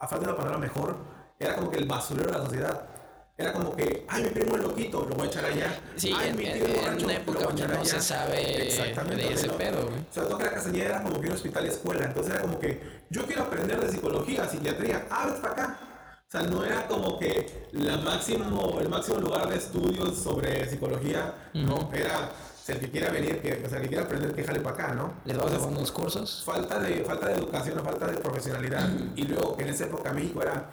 a 0.00 0.06
falta 0.08 0.26
de 0.26 0.32
una 0.32 0.36
palabra 0.36 0.58
mejor, 0.58 0.96
era 1.38 1.54
como 1.56 1.70
que 1.70 1.78
el 1.78 1.86
basurero 1.86 2.30
de 2.32 2.38
la 2.38 2.44
sociedad. 2.44 2.88
Era 3.36 3.52
como 3.52 3.74
que, 3.74 4.06
ay, 4.08 4.22
mi 4.22 4.28
primo 4.28 4.54
es 4.56 4.62
loquito, 4.62 5.04
lo 5.08 5.16
voy 5.16 5.26
a 5.26 5.30
echar 5.30 5.44
allá. 5.44 5.76
Sí, 5.96 6.12
ay, 6.16 6.28
en- 6.30 6.36
mi 6.36 6.46
en- 6.46 6.52
tío 6.54 6.64
en 6.66 6.74
borracho, 6.76 7.04
una 7.04 7.14
lo 7.14 7.20
época 7.20 7.38
voy 7.40 7.48
a 7.48 7.52
echar 7.56 7.70
no 7.70 7.84
se 7.84 7.90
allá. 7.96 8.00
sabe 8.00 8.66
Exactamente, 8.66 9.22
de 9.28 9.34
ese 9.34 9.46
no- 9.48 9.56
pedo, 9.56 9.82
güey. 9.88 10.04
sobre 10.12 10.28
todo 10.28 10.38
que 10.38 10.44
la 10.44 10.50
Castañeda 10.52 10.84
era 10.84 11.02
como 11.02 11.20
que 11.20 11.26
un 11.26 11.32
hospital 11.34 11.64
y 11.64 11.68
escuela. 11.68 12.04
Entonces 12.04 12.32
era 12.32 12.42
como 12.42 12.58
que 12.60 12.80
yo 13.10 13.26
quiero 13.26 13.42
aprender 13.42 13.80
de 13.80 13.90
psicología, 13.90 14.48
psiquiatría. 14.48 15.06
Ah, 15.10 15.26
vete 15.26 15.40
para 15.40 15.52
acá. 15.52 15.78
O 16.28 16.30
sea, 16.30 16.42
no 16.42 16.64
era 16.64 16.86
como 16.86 17.18
que 17.18 17.68
la 17.72 17.96
máximo, 17.96 18.78
el 18.80 18.88
máximo 18.88 19.18
lugar 19.18 19.48
de 19.48 19.56
estudios 19.56 20.16
sobre 20.16 20.68
psicología. 20.68 21.34
No, 21.54 21.90
era 21.92 22.30
o 22.30 22.66
sea, 22.66 22.76
el 22.76 22.80
que 22.82 22.90
quiera 22.90 23.10
venir, 23.10 23.40
que, 23.42 23.62
o 23.64 23.68
sea, 23.68 23.78
el 23.78 23.82
que 23.82 23.88
quiera 23.88 24.04
aprender, 24.04 24.32
que 24.32 24.42
jale 24.44 24.60
para 24.60 24.74
acá, 24.76 24.94
¿no? 24.94 25.14
Les 25.24 25.36
vamos 25.36 25.52
a 25.52 25.56
Entonces, 25.56 25.60
dar 25.60 25.78
unos 25.78 25.92
cursos. 25.92 26.42
falta 26.46 26.78
de, 26.78 27.04
falta 27.04 27.26
de 27.28 27.34
educación, 27.34 27.80
falta 27.84 28.06
de 28.06 28.16
profesionalidad. 28.18 28.88
Y 29.16 29.24
luego 29.24 29.56
en 29.58 29.68
esa 29.68 29.84
época 29.84 30.12
México 30.12 30.40
era 30.40 30.70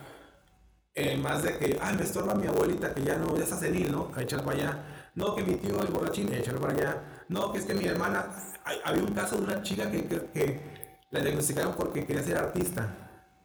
eh, 0.95 1.17
más 1.17 1.43
de 1.43 1.57
que, 1.57 1.77
ah, 1.81 1.93
me 1.93 2.03
estorba 2.03 2.35
mi 2.35 2.47
abuelita 2.47 2.93
que 2.93 3.03
ya 3.03 3.15
no, 3.17 3.35
ya 3.37 3.43
está 3.43 3.57
senil, 3.57 3.91
¿no? 3.91 4.11
A 4.15 4.21
echarla 4.21 4.45
para 4.45 4.57
allá. 4.57 4.83
No, 5.15 5.35
que 5.35 5.43
mi 5.43 5.55
tío 5.55 5.79
el 5.81 5.87
borrachín, 5.87 6.31
a 6.33 6.37
echarlo 6.37 6.61
para 6.61 6.73
allá. 6.73 6.97
No, 7.29 7.51
que 7.51 7.59
es 7.59 7.65
que 7.65 7.73
mi 7.73 7.85
hermana, 7.85 8.25
hay- 8.63 8.79
había 8.83 9.03
un 9.03 9.13
caso 9.13 9.37
de 9.37 9.43
una 9.43 9.61
chica 9.61 9.89
que, 9.91 10.05
que, 10.05 10.25
que 10.33 10.61
la 11.11 11.19
diagnosticaron 11.21 11.73
porque 11.75 12.05
quería 12.05 12.23
ser 12.23 12.37
artista. 12.37 12.95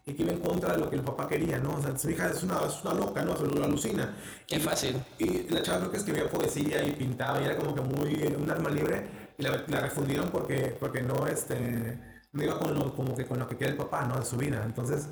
Y 0.09 0.14
que 0.14 0.22
iba 0.22 0.30
en 0.32 0.38
contra 0.38 0.72
de 0.72 0.78
lo 0.78 0.88
que 0.88 0.94
el 0.97 1.03
papá 1.03 1.26
quería, 1.26 1.59
¿no? 1.59 1.74
O 1.74 1.82
sea, 1.82 1.99
su 1.99 2.09
hija 2.09 2.28
es 2.30 2.40
una, 2.44 2.61
es 2.64 2.80
una 2.84 2.94
loca, 2.94 3.24
¿no? 3.24 3.36
Se 3.36 3.44
lo 3.44 3.64
alucina. 3.64 4.14
Qué 4.47 4.57
Y- 4.57 4.61
fácil. 4.61 4.97
y 5.18 5.49
la 5.53 5.62
chava 5.62 5.78
creo 5.80 5.90
que 5.90 5.97
escribía 5.97 6.28
poesía 6.30 6.84
y 6.84 6.92
pintaba 6.92 7.40
y 7.40 7.44
era 7.44 7.57
como 7.57 7.74
que 7.74 7.80
muy 7.80 8.14
un 8.40 8.49
arma 8.49 8.70
libre 8.70 9.32
y 9.36 9.42
la, 9.42 9.64
la 9.66 9.80
refundieron 9.80 10.30
porque, 10.30 10.76
porque 10.78 11.03
no, 11.03 11.26
este, 11.26 11.99
no 12.32 12.42
iba 12.42 12.57
con 12.59 12.74
lo, 12.74 12.94
como 12.94 13.16
que 13.16 13.26
con 13.26 13.40
lo 13.40 13.49
que 13.49 13.57
quiere 13.57 13.72
el 13.72 13.78
papá, 13.78 14.05
¿no? 14.07 14.18
De 14.20 14.24
su 14.24 14.36
vida. 14.36 14.62
Entonces, 14.64 15.09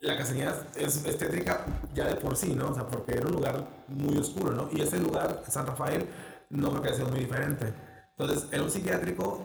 la 0.00 0.16
castañeda 0.16 0.66
es, 0.76 1.04
es 1.04 1.18
tétrica 1.18 1.64
ya 1.94 2.06
de 2.06 2.14
por 2.16 2.36
sí, 2.36 2.54
¿no? 2.54 2.70
O 2.70 2.74
sea, 2.74 2.86
porque 2.86 3.12
era 3.12 3.26
un 3.26 3.32
lugar 3.32 3.66
muy 3.88 4.16
oscuro, 4.18 4.52
¿no? 4.52 4.68
Y 4.72 4.80
ese 4.80 4.98
lugar, 4.98 5.42
San 5.48 5.66
Rafael, 5.66 6.06
no 6.50 6.70
creo 6.70 6.82
que 6.82 6.88
haya 6.88 6.96
sido 6.98 7.08
muy 7.08 7.20
diferente. 7.20 7.72
Entonces, 8.16 8.48
era 8.52 8.62
un 8.62 8.70
psiquiátrico, 8.70 9.44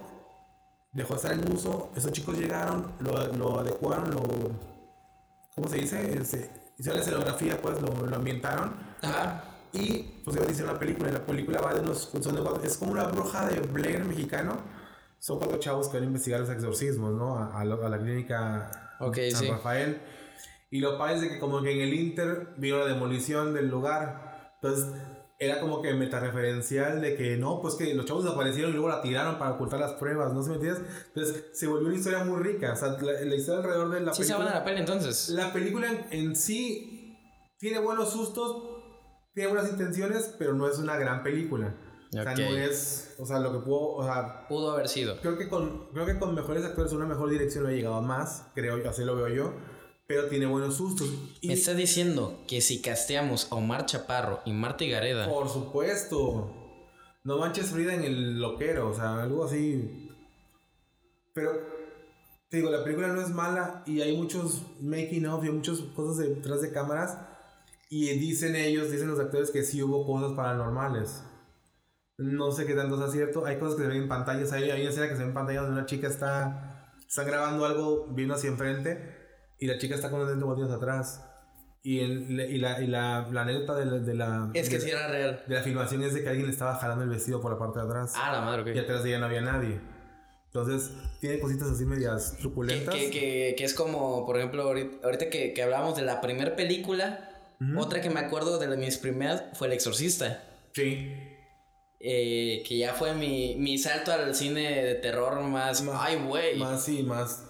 dejó 0.92 1.14
de 1.14 1.16
estar 1.18 1.34
en 1.34 1.52
uso, 1.52 1.92
esos 1.96 2.12
chicos 2.12 2.38
llegaron, 2.38 2.92
lo, 3.00 3.28
lo 3.34 3.60
adecuaron, 3.60 4.12
lo... 4.12 4.22
¿Cómo 5.56 5.68
se 5.68 5.78
dice? 5.78 6.20
Hicieron 6.78 6.98
la 6.98 7.02
escenografía, 7.02 7.62
pues, 7.62 7.82
lo, 7.82 8.06
lo 8.08 8.16
ambientaron. 8.16 8.74
Ajá. 9.02 9.44
Y 9.72 10.22
pues 10.24 10.36
iba 10.36 10.46
a 10.46 10.48
decir 10.48 10.66
una 10.66 10.78
película, 10.78 11.10
y 11.10 11.14
la 11.14 11.26
película 11.26 11.62
va 11.62 11.74
de 11.74 11.82
unos, 11.82 12.12
son 12.22 12.36
de 12.36 12.68
es 12.68 12.78
como 12.78 12.92
una 12.92 13.06
bruja 13.06 13.48
de 13.48 13.60
Blair 13.60 14.06
mexicano. 14.06 14.58
Son 15.18 15.40
cuatro 15.40 15.58
chavos 15.58 15.88
que 15.88 15.98
van 15.98 16.04
a 16.04 16.08
investigar 16.08 16.42
los 16.42 16.50
exorcismos, 16.50 17.14
¿no? 17.14 17.38
A, 17.38 17.60
a 17.60 17.62
a 17.62 17.66
la 17.66 17.98
clínica 17.98 18.96
Ok, 19.00 19.18
San 19.32 19.40
sí. 19.40 19.50
Rafael. 19.50 20.02
Y 20.74 20.80
lo 20.80 20.98
padre 20.98 21.16
es 21.16 21.22
de 21.22 21.30
que 21.30 21.40
como 21.40 21.62
que 21.62 21.72
en 21.72 21.82
el 21.82 21.94
Inter 21.94 22.56
vino 22.58 22.80
la 22.80 22.88
demolición 22.88 23.54
del 23.54 23.70
lugar. 23.70 24.54
Entonces 24.60 24.88
era 25.38 25.60
como 25.60 25.84
que 25.84 25.94
metareferencial 25.94 27.00
de 27.00 27.16
que 27.16 27.38
no, 27.38 27.62
pues 27.62 27.76
que 27.76 27.94
los 27.94 28.06
chavos 28.08 28.24
desaparecieron 28.24 28.72
y 28.72 28.74
luego 28.74 28.90
la 28.90 29.00
tiraron 29.00 29.38
para 29.38 29.52
ocultar 29.52 29.80
las 29.80 29.94
pruebas, 29.94 30.34
¿no 30.34 30.42
se 30.42 30.50
me 30.50 30.56
entiendes? 30.56 30.84
Entonces 31.14 31.46
se 31.54 31.68
volvió 31.68 31.90
una 31.90 31.96
historia 31.98 32.24
muy 32.24 32.42
rica. 32.42 32.74
O 32.74 32.76
sea, 32.76 32.98
la, 33.00 33.12
la 33.22 33.36
historia 33.36 33.60
alrededor 33.62 33.90
de 33.92 34.02
la 34.02 34.14
Sí 34.16 34.24
se 34.24 34.30
película... 34.34 34.46
van 34.46 34.56
a 34.56 34.60
la 34.60 34.66
peli 34.66 34.80
entonces. 34.80 35.30
La 35.30 35.54
película 35.54 35.92
en, 35.92 36.08
en 36.10 36.36
sí 36.36 37.20
tiene 37.60 37.78
buenos 37.78 38.12
sustos, 38.12 38.64
tiene 39.36 39.52
buenas 39.52 39.70
intenciones, 39.70 40.36
pero 40.40 40.56
no 40.56 40.68
es 40.68 40.80
una 40.80 40.98
gran 40.98 41.22
película. 41.22 41.76
O 42.10 42.14
sea, 42.14 42.34
no 42.36 42.58
es, 42.58 43.16
o 43.20 43.26
sea, 43.28 43.38
lo 43.40 43.52
que 43.52 43.60
puedo, 43.60 43.94
o 43.94 44.04
sea, 44.04 44.48
Pudo 44.48 44.72
haber 44.72 44.88
sido. 44.88 45.20
creo 45.22 45.38
que 45.38 45.50
con, 45.50 45.90
creo 45.94 46.06
que 46.08 46.18
con 46.18 46.34
mejores 46.34 46.64
actores, 46.66 46.94
una 46.94 47.06
mejor 47.06 47.30
dirección 47.30 47.64
lo 47.64 47.70
ha 47.70 47.74
llegado 47.74 47.96
a 47.96 48.02
más, 48.02 48.52
creo 48.56 48.88
así 48.88 49.04
lo 49.04 49.16
veo 49.16 49.30
yo, 49.30 49.54
pero 50.08 50.28
tiene 50.28 50.46
buenos 50.46 50.76
sustos. 50.76 51.10
Y 51.42 51.48
Me 51.48 51.54
está 51.54 51.74
diciendo 51.74 52.44
que 52.48 52.62
si 52.62 52.82
casteamos 52.82 53.52
a 53.52 53.56
Omar 53.56 53.86
Chaparro 53.86 54.42
y 54.46 54.52
Marta 54.52 54.86
Gareda, 54.86 55.30
por 55.30 55.50
supuesto, 55.50 56.52
no 57.24 57.38
manches 57.38 57.68
Frida 57.68 57.94
en 57.94 58.04
el 58.04 58.40
loquero, 58.40 58.90
o 58.90 58.94
sea, 58.94 59.24
algo 59.24 59.46
así. 59.46 60.10
Pero 61.34 61.52
te 62.50 62.58
digo, 62.58 62.70
la 62.70 62.84
película 62.84 63.08
no 63.08 63.22
es 63.22 63.30
mala 63.30 63.84
y 63.86 64.02
hay 64.02 64.16
muchos 64.16 64.62
making 64.82 65.26
of 65.26 65.44
y 65.44 65.48
hay 65.48 65.54
muchas 65.54 65.80
cosas 65.96 66.18
detrás 66.18 66.62
de 66.62 66.72
cámaras. 66.72 67.18
Y 67.90 68.08
dicen 68.18 68.56
ellos, 68.56 68.92
dicen 68.92 69.08
los 69.08 69.20
actores 69.20 69.52
que 69.52 69.64
sí 69.64 69.82
hubo 69.82 70.06
cosas 70.06 70.34
paranormales. 70.36 71.24
No 72.18 72.52
sé 72.52 72.66
qué 72.66 72.74
tanto 72.74 73.04
es 73.04 73.12
cierto. 73.12 73.46
Hay 73.46 73.58
cosas 73.58 73.76
que 73.76 73.84
se 73.84 73.88
ven 73.88 74.04
en 74.04 74.08
pantallas. 74.08 74.52
Hay, 74.52 74.70
hay 74.70 74.82
una 74.82 74.90
escena 74.90 75.08
que 75.08 75.16
se 75.16 75.22
ve 75.22 75.28
en 75.28 75.34
pantalla 75.34 75.62
donde 75.62 75.78
una 75.78 75.86
chica 75.86 76.08
está, 76.08 76.92
está 77.08 77.24
grabando 77.24 77.66
algo 77.66 78.08
viendo 78.12 78.34
hacia 78.34 78.50
enfrente 78.50 79.23
y 79.64 79.68
la 79.68 79.78
chica 79.78 79.96
está 79.96 80.10
con 80.10 80.20
los 80.20 80.28
dentes 80.28 80.46
volteados 80.46 80.76
atrás. 80.76 81.26
Y, 81.86 82.00
el- 82.00 82.30
y, 82.32 82.58
la, 82.60 82.82
y 82.82 82.88
la, 82.88 83.28
la 83.32 83.42
anécdota 83.42 83.76
de 83.76 83.86
la, 83.86 83.98
de 84.00 84.14
la, 84.14 84.50
es 84.54 84.70
que 84.70 84.76
de- 84.78 84.82
sí 84.82 84.90
era 84.90 85.08
real. 85.08 85.44
de 85.48 85.56
la 85.56 85.62
filmación 85.64 86.04
es 86.04 86.14
de 86.14 86.24
que 86.24 86.30
alguien 86.30 86.48
le 86.48 86.54
estaba 86.54 86.76
jalando 86.76 87.04
el 87.04 87.10
vestido 87.10 87.42
por 87.42 87.52
la 87.52 87.58
parte 87.60 87.80
de 87.80 87.86
atrás. 87.86 88.14
Ah, 88.16 88.32
la 88.32 88.42
madre, 88.42 88.74
Y 88.74 88.80
ok. 88.80 88.84
atrás 88.86 89.04
de 89.04 89.10
ella 89.10 89.20
no 89.20 89.26
había 89.26 89.42
nadie. 89.42 89.80
Entonces, 90.46 90.92
tiene 91.20 91.40
cositas 91.40 91.70
así 91.70 91.84
medias 91.86 92.32
Que, 92.38 92.42
truculentas. 92.42 92.94
que, 92.96 93.10
que, 93.10 93.56
que 93.58 93.64
es 93.64 93.74
como, 93.74 94.26
por 94.26 94.38
ejemplo, 94.38 94.64
ahorita, 94.64 94.98
ahorita 95.06 95.30
que, 95.30 95.54
que 95.54 95.64
hablábamos 95.64 95.96
de 95.98 96.04
la 96.04 96.22
primera 96.22 96.56
película, 96.56 97.30
otra 97.78 98.02
que 98.02 98.10
me 98.10 98.20
acuerdo 98.20 98.60
de 98.60 98.76
mis 98.78 98.98
primeras 98.98 99.44
fue 99.54 99.68
El 99.68 99.74
Exorcista. 99.74 100.44
Sí. 100.74 101.12
Eh, 102.00 102.64
que 102.68 102.78
ya 102.78 102.94
fue 102.94 103.14
mi, 103.14 103.56
mi 103.58 103.78
salto 103.78 104.12
al 104.12 104.36
cine 104.36 104.84
de 104.84 104.96
terror 104.96 105.40
más. 105.42 105.82
Más- 105.84 105.98
Ay, 106.00 106.18
güey. 106.28 106.58
Más 106.60 106.84
sí, 106.84 107.02
más. 107.04 107.46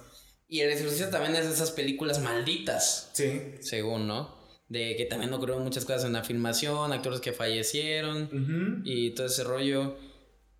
Y 0.54 0.60
El 0.60 0.70
Exorcista 0.70 1.10
también 1.10 1.34
es 1.34 1.48
de 1.48 1.52
esas 1.52 1.72
películas 1.72 2.20
malditas, 2.20 3.10
Sí. 3.12 3.40
según, 3.60 4.06
¿no? 4.06 4.32
De 4.68 4.94
que 4.94 5.04
también 5.04 5.32
ocurrieron 5.34 5.64
muchas 5.64 5.84
cosas 5.84 6.04
en 6.04 6.12
la 6.12 6.22
filmación, 6.22 6.92
actores 6.92 7.20
que 7.20 7.32
fallecieron 7.32 8.82
y 8.84 9.10
todo 9.16 9.26
ese 9.26 9.42
rollo. 9.42 9.96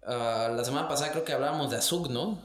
Ah, 0.03 0.53
la 0.57 0.65
semana 0.65 0.89
pasada 0.89 1.13
creo 1.13 1.23
que 1.25 1.33
hablábamos 1.33 1.71
de 1.71 1.77
Azuk, 1.77 2.09
¿no? 2.11 2.43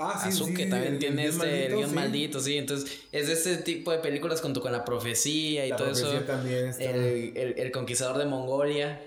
Ah, 0.00 0.18
sí, 0.20 0.28
Azuk 0.30 0.48
sí, 0.48 0.54
que 0.54 0.64
sí, 0.64 0.70
también 0.70 0.94
el 0.94 0.98
tiene 0.98 1.26
este 1.26 1.66
el 1.66 1.76
guion 1.76 1.90
sí. 1.90 1.94
maldito, 1.94 2.40
sí. 2.40 2.58
Entonces, 2.58 3.00
es 3.12 3.28
de 3.28 3.34
este 3.34 3.56
tipo 3.58 3.92
de 3.92 3.98
películas 3.98 4.40
junto 4.40 4.60
con 4.60 4.72
la 4.72 4.84
profecía 4.84 5.64
y 5.64 5.70
La 5.70 5.76
todo 5.76 5.90
eso. 5.92 6.02
profecía 6.10 6.26
también 6.26 6.66
está- 6.66 6.84
el, 6.90 7.54
el 7.56 7.70
conquistador 7.70 8.18
de 8.18 8.24
Mongolia. 8.24 9.00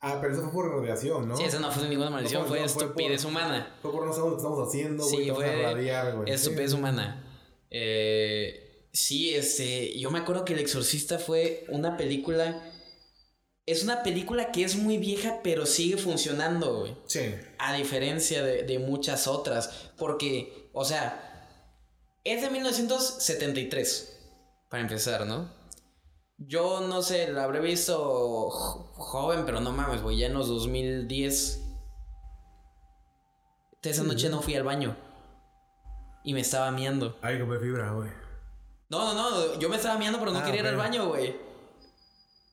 Ah, 0.00 0.18
pero 0.20 0.34
eso 0.34 0.42
fue 0.42 0.52
por 0.52 0.70
radiación, 0.80 1.26
¿no? 1.28 1.36
Sí, 1.36 1.44
esa 1.44 1.58
no 1.58 1.70
fue 1.72 1.88
ninguna 1.88 2.10
maldición, 2.10 2.42
No, 2.42 2.48
fue 2.48 2.60
no, 2.60 2.68
fue 2.68 2.82
estupidez 2.84 3.22
por- 3.22 3.30
humana. 3.30 3.76
Fue 3.82 3.90
por 3.92 4.06
no 4.06 4.12
saber 4.12 4.30
lo 4.30 4.36
que 4.36 4.42
estamos 4.42 4.68
haciendo, 4.68 5.04
güey. 5.08 5.24
Sí, 5.24 5.30
fue 5.30 5.62
radiar, 5.62 6.14
güey. 6.16 6.30
estupidez 6.32 6.70
Sí. 6.72 6.76
humana. 6.76 7.22
Eh, 7.70 8.62
Sí, 8.92 9.34
este, 9.34 9.98
yo 9.98 10.10
me 10.10 10.20
acuerdo 10.20 10.46
que 10.46 10.54
El 10.54 10.58
Exorcista 10.60 11.18
fue 11.18 11.66
una 11.68 11.98
película. 11.98 12.62
Es 13.66 13.82
una 13.84 14.02
película 14.02 14.52
que 14.52 14.64
es 14.64 14.76
muy 14.76 14.96
vieja, 14.96 15.40
pero 15.44 15.66
sigue 15.66 15.98
funcionando, 15.98 16.78
güey. 16.80 16.96
Sí. 17.06 17.34
A 17.58 17.74
diferencia 17.76 18.42
de, 18.42 18.62
de 18.62 18.78
muchas 18.78 19.26
otras. 19.26 19.90
Porque, 19.98 20.70
o 20.72 20.82
sea, 20.86 21.46
es 22.24 22.40
de 22.40 22.48
1973. 22.48 24.16
Para 24.70 24.82
empezar, 24.82 25.26
¿no? 25.26 25.52
Yo 26.38 26.80
no 26.82 27.00
sé, 27.02 27.32
la 27.32 27.44
habré 27.44 27.60
visto 27.60 28.50
jo- 28.50 28.92
joven, 28.94 29.44
pero 29.46 29.60
no 29.60 29.72
mames, 29.72 30.02
güey, 30.02 30.18
ya 30.18 30.26
en 30.26 30.34
los 30.34 30.48
2010. 30.48 31.62
Esa 33.82 34.02
noche 34.02 34.28
no 34.28 34.42
fui 34.42 34.54
al 34.56 34.64
baño. 34.64 34.96
Y 36.24 36.34
me 36.34 36.40
estaba 36.40 36.70
miando. 36.72 37.20
Que 37.20 37.38
comer 37.40 37.60
fibra, 37.60 37.92
güey. 37.92 38.10
No, 38.88 39.14
no, 39.14 39.30
no, 39.30 39.58
yo 39.60 39.68
me 39.68 39.76
estaba 39.76 39.96
miando, 39.96 40.18
pero 40.18 40.32
no 40.32 40.40
Ah, 40.40 40.44
quería 40.44 40.60
ir 40.62 40.66
al 40.66 40.76
baño, 40.76 41.06
güey. 41.08 41.36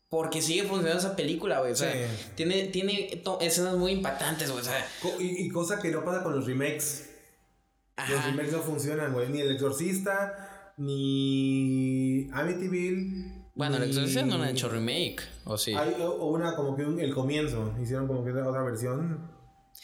Porque 0.09 0.43
sigue 0.43 0.63
funcionando 0.63 0.99
esa 0.99 1.15
película, 1.15 1.59
güey. 1.59 1.71
O 1.71 1.75
sea, 1.75 1.91
Sí. 1.91 2.31
tiene, 2.36 2.65
tiene 2.67 3.23
escenas 3.41 3.75
muy 3.75 3.93
impactantes, 3.93 4.51
güey. 4.51 4.61
O 4.61 4.63
sea, 4.63 4.86
Y, 5.19 5.45
y 5.45 5.49
cosa 5.49 5.79
que 5.81 5.89
no 5.89 6.05
pasa 6.05 6.21
con 6.21 6.36
los 6.36 6.45
remakes. 6.45 7.09
Los 8.09 8.23
remakes 8.25 8.51
no 8.53 8.59
funcionan, 8.59 9.11
güey. 9.13 9.29
Ni 9.29 9.41
El 9.41 9.51
Exorcista, 9.53 10.71
ni 10.77 12.29
Amityville. 12.31 13.42
Bueno, 13.56 13.78
el 13.78 13.84
Exorcista 13.84 14.24
no 14.26 14.38
lo 14.38 14.43
han 14.43 14.49
hecho 14.49 14.68
remake, 14.70 15.22
¿o 15.45 15.58
sí? 15.58 15.74
Hay 15.74 15.95
o- 16.01 16.26
una 16.28 16.56
como 16.56 16.76
que 16.76 16.84
un, 16.84 16.99
el 16.99 17.14
comienzo. 17.14 17.74
Hicieron 17.82 18.08
como 18.08 18.26
que 18.26 18.32
otra 18.32 18.64
versión. 18.64 19.30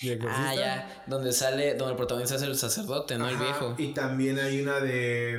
de 0.02 0.14
Exorcista. 0.14 0.50
Ah, 0.50 0.56
ya, 0.56 1.04
donde 1.08 1.32
sale, 1.32 1.76
donde 1.76 1.92
el 1.92 1.98
protagonista 1.98 2.36
es 2.36 2.42
el 2.42 2.56
sacerdote, 2.56 3.18
¿no? 3.18 3.30
El 3.30 3.36
Ajá, 3.36 3.44
viejo. 3.44 3.76
Y 3.78 3.94
también 3.94 4.40
hay 4.40 4.62
una 4.62 4.80
de, 4.80 5.38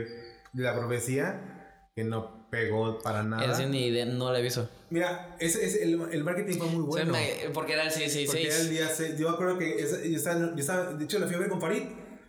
de 0.53 0.62
la 0.62 0.74
profecía 0.76 1.89
que 1.95 2.05
no 2.05 2.49
pegó 2.51 2.99
para 3.01 3.22
nada. 3.24 3.53
Ese 3.53 3.66
ni 3.66 3.87
idea, 3.87 4.05
no 4.07 4.33
la 4.33 4.39
he 4.39 4.43
visto. 4.43 4.68
Mira, 4.91 5.37
ese, 5.41 5.64
ese- 5.64 5.83
el, 5.83 6.01
el 6.12 6.22
marketing 6.24 6.59
fue 6.59 6.66
muy 6.68 6.83
bueno. 6.85 7.12
me- 7.12 7.18
porque 7.18 7.35
era 7.35 7.45
el 7.47 7.53
porque 7.53 7.72
era 7.72 7.83
el 7.85 7.91
666. 7.91 8.70
día 8.70 8.89
6. 8.89 9.18
Yo 9.18 9.28
me 9.28 9.35
acuerdo 9.35 9.59
que 9.59 9.74
esa- 9.83 10.05
yo, 10.05 10.16
estaba, 10.16 10.39
yo 10.55 10.57
estaba- 10.57 10.93
de 10.95 11.05
hecho, 11.05 11.18
la 11.18 11.26
fui 11.26 11.35
a 11.35 11.39
ver 11.39 11.49
con 11.49 11.61
Farid. 11.61 11.83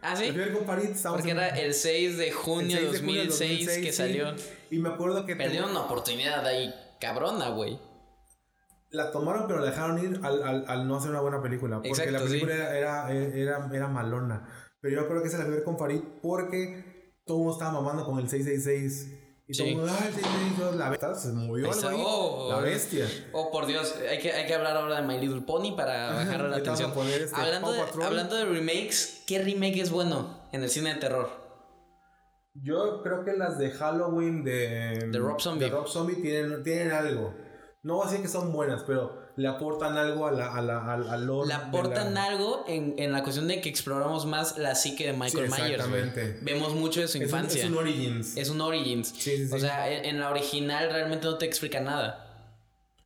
Ah, 0.04 0.14
La 0.14 0.16
sí. 0.16 0.32
fui 0.32 0.41
a 0.41 0.45
ver 0.45 0.54
con 0.54 0.66
Farid. 0.66 0.89
Porque 1.10 1.30
en- 1.32 1.38
era 1.38 1.47
el 1.49 1.74
6 1.76 2.18
de 2.18 2.28
el 2.30 2.34
junio 2.34 2.76
de 2.78 2.82
6 2.82 2.91
de 2.91 2.99
junio 2.99 3.20
del 3.22 3.30
2006 3.30 3.78
que 3.86 3.91
sí. 3.91 4.20
Y 4.72 4.80
me 4.80 4.89
acuerdo 4.89 5.26
que 5.26 5.36
Perdieron 5.36 5.72
una 5.72 5.82
oportunidad 5.82 6.45
ahí 6.45 6.74
cabrona, 6.99 7.49
güey. 7.49 7.80
la 8.91 9.11
tomaron, 9.11 9.45
pero 9.47 9.59
la 9.59 9.67
dejaron 9.67 9.99
ir 10.03 10.19
al, 10.24 10.43
al, 10.43 10.65
al 10.67 10.88
no 10.88 10.97
hacer 10.97 11.11
una 11.11 11.22
buena 11.22 11.41
película. 11.41 11.76
Porque 11.78 11.89
Exacto, 11.89 12.11
la 12.11 12.19
sí. 12.19 12.26
película 12.26 12.53
era, 12.55 12.78
era, 12.78 13.11
era, 13.11 13.69
era 13.74 13.88
malona. 13.88 14.47
Pero 14.82 15.01
yo 15.01 15.07
creo 15.07 15.22
que 15.22 15.30
se 15.30 15.38
la 15.38 15.45
fui 15.45 15.63
con 15.63 15.78
Farid 15.78 16.01
porque 16.22 17.13
todo 17.26 17.38
el 17.38 17.43
mundo 17.43 17.53
estaba 17.53 17.72
mamando 17.74 18.05
con 18.05 18.17
el 18.19 18.28
666. 18.30 19.17
Y 19.47 19.53
todo 19.57 19.65
Sí. 19.65 19.72
el 19.72 19.78
mundo, 19.78 19.91
ah, 19.93 20.05
el 20.07 20.13
666, 20.13 20.76
la 20.78 20.89
bestia 20.89 21.15
se 21.15 21.28
movió 21.34 21.72
algo 21.72 21.88
ahí. 21.89 22.01
Oh, 22.05 22.47
la 22.51 22.59
bestia. 22.61 23.05
Oh, 23.34 23.51
por 23.51 23.65
Dios, 23.65 23.95
hay 24.09 24.19
que, 24.19 24.32
hay 24.32 24.45
que 24.47 24.53
hablar 24.55 24.78
ahora 24.78 25.01
de 25.01 25.07
My 25.07 25.19
Little 25.19 25.41
Pony 25.41 25.76
para 25.76 26.13
bajarle 26.13 26.49
la 26.49 26.57
atención. 26.57 26.91
este 27.09 27.36
hablando, 27.36 27.72
de, 27.74 27.82
hablando 28.05 28.36
de 28.38 28.45
remakes, 28.45 29.24
¿qué 29.28 29.39
remake 29.43 29.82
es 29.82 29.91
bueno 29.91 30.47
en 30.53 30.63
el 30.63 30.69
cine 30.69 30.93
de 30.93 30.99
terror? 31.01 31.40
Yo 32.54 33.02
creo 33.02 33.24
que 33.24 33.34
las 33.34 33.58
de 33.58 33.72
Halloween 33.72 34.43
de, 34.43 35.08
De 35.12 35.20
Rob 35.20 35.39
Zombie. 35.39 35.66
de 35.66 35.72
Rob 35.72 35.88
Zombie 35.88 36.16
tienen, 36.16 36.64
tienen 36.64 36.91
algo. 36.91 37.34
No 37.84 37.95
voy 37.95 38.08
a 38.08 38.10
decir 38.10 38.22
que 38.24 38.28
son 38.32 38.52
buenas, 38.52 38.84
pero 38.84 39.20
le 39.38 39.47
aportan 39.47 39.97
algo 39.97 40.28
a 40.28 40.32
la, 40.32 40.54
a 40.54 40.62
la, 40.62 40.93
al, 40.93 41.10
al 41.10 41.26
lore 41.26 41.47
Le 41.47 41.54
aportan 41.54 42.14
la- 42.14 42.26
algo 42.26 42.66
en, 42.68 42.95
en 42.99 43.12
la 43.14 43.24
cuestión 43.24 43.47
de 43.47 43.62
que 43.62 43.70
exploramos 43.70 44.26
más 44.26 44.58
la 44.58 44.76
psique 44.76 45.08
de 45.08 45.14
Michael 45.14 45.49
Sí, 45.52 45.62
Myers. 45.62 45.84
exactamente. 45.86 46.39
Vemos 46.41 46.76
mucho 46.76 46.99
de 46.99 47.08
su 47.08 47.18
Es 47.18 47.22
un, 47.24 47.24
infancia. 47.39 47.64
es 47.64 47.70
un 47.70 47.78
Origins. 47.78 48.38
Es 48.38 48.49
un 48.49 48.62
Origins. 48.62 49.08
Sí, 49.08 49.38
sí, 49.38 49.47
sí. 49.47 49.54
O 49.54 49.58
sea, 49.58 49.89
en, 49.89 50.06
en 50.06 50.20
la 50.20 50.30
original 50.30 50.89
realmente 50.91 51.26
no 51.26 51.38
te 51.38 51.45
explica 51.45 51.80
nada. 51.80 52.28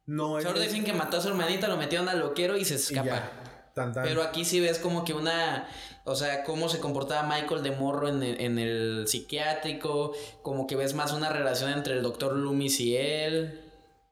no, 0.08 0.40
es, 0.40 0.44
Solo 0.44 0.60
dicen 0.60 0.84
que 0.84 0.92
mató 0.94 1.18
a 1.18 1.22
su 1.22 1.30
hermanita, 1.30 1.68
lo 1.68 1.78
metieron 1.78 2.10
al 2.10 2.20
loquero 2.20 2.58
y 2.58 2.66
se 2.66 2.74
y 2.74 2.78
escapa. 2.78 3.06
ya. 3.08 3.32
Tan, 3.76 3.94
tan. 3.94 4.04
Pero 4.06 4.24
aquí 4.24 4.44
sí 4.46 4.60
ves 4.60 4.80
como 4.80 5.04
que 5.06 5.14
una. 5.14 5.68
O 6.06 6.16
sea, 6.16 6.44
cómo 6.44 6.70
se 6.70 6.80
comportaba 6.80 7.28
Michael 7.28 7.62
de 7.62 7.72
morro 7.72 8.08
en 8.08 8.24
el, 8.24 8.42
en 8.42 8.58
el 8.58 9.06
psiquiátrico. 9.08 10.14
Como 10.42 10.66
que 10.66 10.76
ves 10.76 10.94
más 10.96 11.14
una 11.14 11.30
relación 11.30 11.72
entre 11.72 11.94
el 11.94 12.02
doctor 12.02 12.34
Loomis 12.36 12.80
y 12.80 12.96
él. 12.98 13.62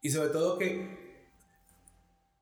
Y 0.01 0.09
sobre 0.09 0.29
todo 0.29 0.57
que 0.57 1.01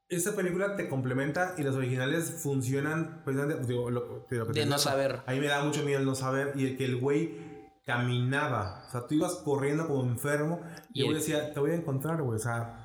esta 0.09 0.35
película 0.35 0.75
te 0.75 0.89
complementa 0.89 1.53
y 1.57 1.63
las 1.63 1.75
originales 1.75 2.31
funcionan 2.41 3.21
precisamente, 3.23 3.65
digo, 3.65 3.89
lo- 3.91 4.25
de, 4.29 4.37
lo 4.37 4.47
que 4.47 4.53
te 4.53 4.59
De 4.61 4.65
no 4.65 4.77
saber. 4.77 5.21
A 5.25 5.31
mí 5.33 5.39
me 5.39 5.47
da 5.47 5.63
mucho 5.63 5.83
miedo 5.83 5.99
el 5.99 6.05
no 6.05 6.15
saber 6.15 6.53
y 6.55 6.65
el 6.65 6.77
que 6.77 6.85
el 6.85 6.97
güey 6.97 7.37
caminaba. 7.85 8.85
O 8.87 8.91
sea, 8.91 9.07
tú 9.07 9.15
ibas 9.15 9.35
corriendo 9.35 9.87
como 9.87 10.03
enfermo 10.03 10.59
y, 10.93 10.99
Y 10.99 11.01
el 11.03 11.05
güey 11.07 11.17
el- 11.17 11.21
decía, 11.21 11.53
te 11.53 11.59
voy 11.59 11.71
a 11.71 11.75
encontrar, 11.75 12.21
güey. 12.23 12.35
O 12.35 12.41
sea, 12.41 12.80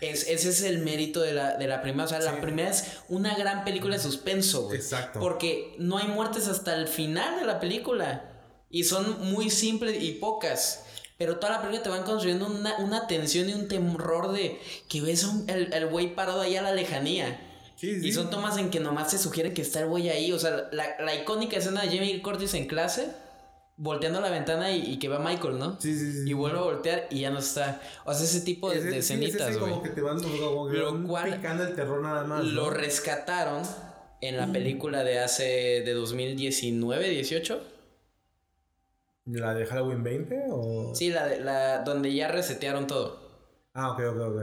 Es, 0.00 0.26
ese 0.28 0.50
es 0.50 0.62
el 0.62 0.78
mérito 0.78 1.20
de 1.20 1.32
la, 1.32 1.56
de 1.56 1.66
la 1.66 1.80
primera. 1.82 2.04
O 2.04 2.08
sea, 2.08 2.18
la 2.20 2.40
primera 2.40 2.70
es 2.70 2.84
una 3.08 3.34
gran 3.36 3.64
película 3.64 3.96
de 3.96 4.02
suspenso, 4.02 4.64
güey. 4.64 4.76
Exacto. 4.76 5.20
Porque 5.20 5.74
no 5.78 5.98
hay 5.98 6.06
muertes 6.08 6.48
hasta 6.48 6.74
el 6.74 6.86
final 6.88 7.40
de 7.40 7.46
la 7.46 7.60
película. 7.60 8.30
Y 8.70 8.84
son 8.84 9.24
muy 9.32 9.48
simples 9.50 10.02
y 10.02 10.12
pocas. 10.12 10.82
Pero 11.18 11.36
toda 11.38 11.52
la 11.54 11.58
película 11.62 11.82
te 11.82 11.88
van 11.88 12.02
construyendo 12.02 12.46
una, 12.46 12.76
una 12.76 13.06
tensión 13.06 13.48
y 13.48 13.54
un 13.54 13.68
terror 13.68 14.32
de 14.32 14.60
que 14.88 15.00
ves 15.00 15.24
un- 15.24 15.48
el 15.48 15.72
el 15.72 15.86
güey 15.86 16.14
parado 16.14 16.42
ahí 16.42 16.56
a 16.56 16.62
la 16.62 16.72
lejanía. 16.74 17.40
sí, 17.76 18.00
sí. 18.00 18.08
Y 18.08 18.12
son 18.12 18.28
tomas 18.28 18.58
en 18.58 18.70
que 18.70 18.80
nomás 18.80 19.08
te 19.12 19.18
sugiere 19.18 19.54
que 19.54 19.62
está 19.62 19.80
el 19.80 19.86
güey 19.86 20.10
ahí. 20.10 20.30
O 20.32 20.38
sea, 20.38 20.68
la, 20.72 20.96
la 21.00 21.14
icónica 21.14 21.56
escena 21.56 21.80
de 21.82 21.88
Jamie 21.88 22.20
Curtis 22.20 22.52
en 22.52 22.66
clase, 22.66 23.08
volteando 23.76 24.20
la 24.20 24.30
ventana 24.30 24.70
y, 24.72 24.92
y 24.92 24.98
que 24.98 25.08
va 25.08 25.18
Michael, 25.18 25.58
¿no? 25.58 25.80
Sí, 25.80 25.96
sí, 25.98 26.12
sí. 26.12 26.30
Y 26.30 26.32
vuelve 26.32 26.58
a 26.58 26.62
voltear 26.62 27.06
y 27.10 27.20
ya 27.20 27.30
no 27.30 27.38
está. 27.40 27.80
O 28.04 28.14
sea, 28.14 28.24
ese 28.24 28.40
tipo 28.40 28.70
de, 28.70 28.80
sí, 28.82 28.96
escenitas, 28.96 29.58
güey. 29.58 29.70
como 29.70 29.82
que 29.82 29.90
te 29.90 30.00
van, 30.00 30.20
como 30.22 30.68
que 30.70 30.76
Lo 30.78 31.02
cual- 31.06 31.34
picando 31.36 31.64
el 31.64 31.74
terror 31.74 32.00
nada 32.02 32.24
más. 32.24 32.44
Lo 32.44 32.64
¿no? 32.64 32.70
rescataron 32.70 33.62
en 34.22 34.36
la 34.38 34.46
película 34.46 35.04
de 35.04 35.18
hace. 35.20 35.82
de 35.84 35.92
2019, 35.92 37.08
18. 37.10 37.62
¿La 39.26 39.54
de 39.54 39.66
Halloween 39.66 40.04
20 40.04 40.44
o...? 40.50 40.94
Sí, 40.94 41.10
la, 41.10 41.26
de, 41.26 41.40
la 41.40 41.82
donde 41.82 42.14
ya 42.14 42.28
resetearon 42.28 42.86
todo. 42.86 43.18
Ah, 43.74 43.90
ok, 43.92 44.00
ok, 44.10 44.20
ok. 44.20 44.42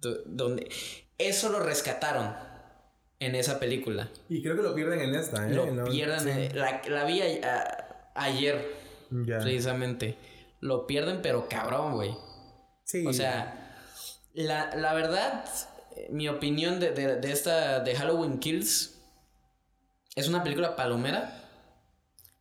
Do- 0.00 0.18
Donde. 0.26 0.68
Eso 1.16 1.48
lo 1.48 1.60
rescataron 1.60 2.34
en 3.20 3.34
esa 3.36 3.58
película. 3.58 4.10
Y 4.28 4.42
creo 4.42 4.56
que 4.56 4.62
lo 4.62 4.74
pierden 4.74 5.00
en 5.00 5.14
esta, 5.14 5.48
¿eh? 5.48 5.54
Lo 5.54 5.64
En 5.64 5.76
la- 5.78 5.84
pierden. 5.84 6.20
sí. 6.20 6.28
eh, 6.30 6.50
La, 6.54 6.82
la 6.88 7.04
vi 7.04 7.22
a- 7.22 7.26
a- 7.56 7.81
ayer, 8.14 8.74
precisamente. 9.10 10.16
Lo 10.60 10.86
pierden, 10.86 11.22
pero 11.22 11.48
cabrón, 11.48 11.94
güey. 11.94 12.16
Sí. 12.84 13.06
O 13.06 13.12
sea, 13.12 13.76
la, 14.34 14.74
la 14.76 14.94
verdad, 14.94 15.44
mi 16.10 16.28
opinión 16.28 16.80
de, 16.80 16.92
de, 16.92 17.16
de 17.16 17.32
esta 17.32 17.80
de 17.80 17.94
Halloween 17.94 18.38
Kills 18.38 19.00
es 20.14 20.28
una 20.28 20.42
película 20.42 20.76
palomera. 20.76 21.38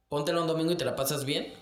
Póntela 0.09 0.41
un 0.41 0.47
domingo 0.47 0.71
y 0.71 0.77
te 0.77 0.85
la 0.85 0.95
pasas 0.95 1.25
bien. 1.25 1.53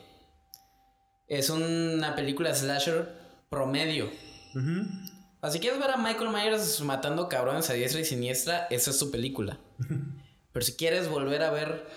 Es 1.27 1.49
una 1.49 2.15
película 2.15 2.53
slasher 2.55 3.07
promedio. 3.49 4.09
O 4.55 5.41
sea, 5.41 5.51
si 5.51 5.59
quieres 5.59 5.79
ver 5.79 5.91
a 5.91 5.97
Michael 5.97 6.31
Myers 6.31 6.81
matando 6.81 7.29
cabrones 7.29 7.69
a 7.69 7.73
diestra 7.73 8.01
y 8.01 8.05
siniestra, 8.05 8.65
esa 8.71 8.89
es 8.89 8.97
tu 8.97 9.11
película. 9.11 9.59
Pero 10.51 10.65
si 10.65 10.73
quieres 10.73 11.07
volver 11.07 11.43
a 11.43 11.51
ver 11.51 11.87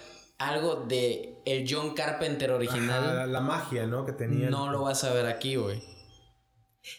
algo 0.48 0.76
de 0.88 1.40
el 1.44 1.66
John 1.68 1.94
Carpenter 1.94 2.50
original, 2.52 3.04
Ajá, 3.04 3.14
la, 3.14 3.26
la 3.26 3.40
magia, 3.40 3.86
¿no? 3.86 4.04
Que 4.06 4.12
tenía. 4.12 4.48
no 4.50 4.70
lo 4.70 4.82
vas 4.82 5.04
a 5.04 5.12
ver 5.12 5.26
aquí, 5.26 5.56
güey. 5.56 5.82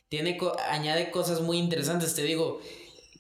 Tiene 0.09 0.37
co- 0.37 0.55
añade 0.69 1.11
cosas 1.11 1.41
muy 1.41 1.57
interesantes, 1.57 2.15
te 2.15 2.23
digo. 2.23 2.59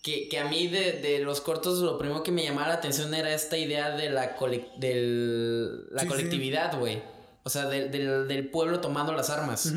Que, 0.01 0.27
que 0.27 0.37
a 0.37 0.45
mí 0.49 0.67
de, 0.67 0.93
de 0.99 1.19
los 1.19 1.39
cortos 1.39 1.79
lo 1.79 1.97
primero 1.97 2.23
que 2.23 2.31
me 2.33 2.43
llamaba 2.43 2.67
la 2.67 2.73
atención 2.73 3.13
era 3.13 3.33
esta 3.33 3.57
idea 3.57 3.91
de 3.95 4.09
la, 4.09 4.35
cole- 4.35 4.67
del- 4.77 5.87
la 5.91 6.01
Sí, 6.01 6.07
colectividad, 6.07 6.77
güey. 6.77 7.01
O 7.43 7.49
sea, 7.49 7.67
del 7.67 8.49
pueblo 8.49 8.81
tomando 8.81 9.13
las 9.13 9.29
armas. 9.29 9.73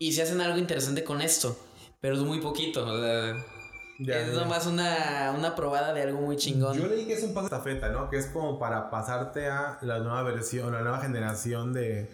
Y 0.00 0.12
se 0.12 0.22
hacen 0.22 0.40
algo 0.40 0.58
interesante 0.58 1.04
con 1.04 1.22
esto. 1.22 1.56
Pero 2.00 2.14
es 2.16 2.20
muy 2.22 2.40
poquito. 2.40 2.84
o 2.84 3.00
sea, 3.00 3.34
Ya, 3.98 4.20
es 4.20 4.32
ya. 4.34 4.40
nomás 4.40 4.66
una, 4.66 5.34
una 5.36 5.54
probada 5.56 5.92
de 5.92 6.02
algo 6.02 6.20
muy 6.20 6.36
chingón. 6.36 6.76
Yo 6.78 6.86
leí 6.86 7.06
que 7.06 7.14
es 7.14 7.22
un 7.24 7.34
paso 7.34 7.48
de 7.48 7.56
estafeta, 7.56 7.88
¿no? 7.88 8.08
Que 8.10 8.18
es 8.18 8.26
como 8.26 8.58
para 8.58 8.90
pasarte 8.90 9.48
a 9.48 9.78
la 9.82 9.98
nueva 9.98 10.22
versión, 10.22 10.72
la 10.72 10.82
nueva 10.82 11.00
generación 11.00 11.72
de, 11.72 12.08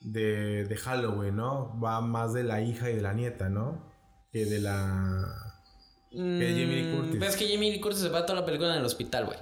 de, 0.00 0.64
de 0.64 0.76
Halloween, 0.76 1.36
¿no? 1.36 1.78
Va 1.80 2.00
más 2.00 2.32
de 2.32 2.42
la 2.42 2.60
hija 2.60 2.90
y 2.90 2.96
de 2.96 3.02
la 3.02 3.12
nieta, 3.12 3.48
¿no? 3.48 3.90
Que 4.32 4.46
de 4.46 4.60
la... 4.60 5.28
que 6.10 6.18
de 6.18 6.50
Jamie 6.50 6.66
Lee 6.82 6.92
Mm, 6.92 6.96
Curtis. 6.96 7.16
Pero 7.20 7.30
es 7.30 7.36
que 7.36 7.48
Jamie 7.52 7.70
Lee 7.70 7.80
Curtis 7.80 8.00
se 8.02 8.08
va 8.08 8.26
toda 8.26 8.40
la 8.40 8.46
película 8.46 8.72
en 8.72 8.80
el 8.80 8.84
hospital, 8.84 9.26
güey. 9.26 9.38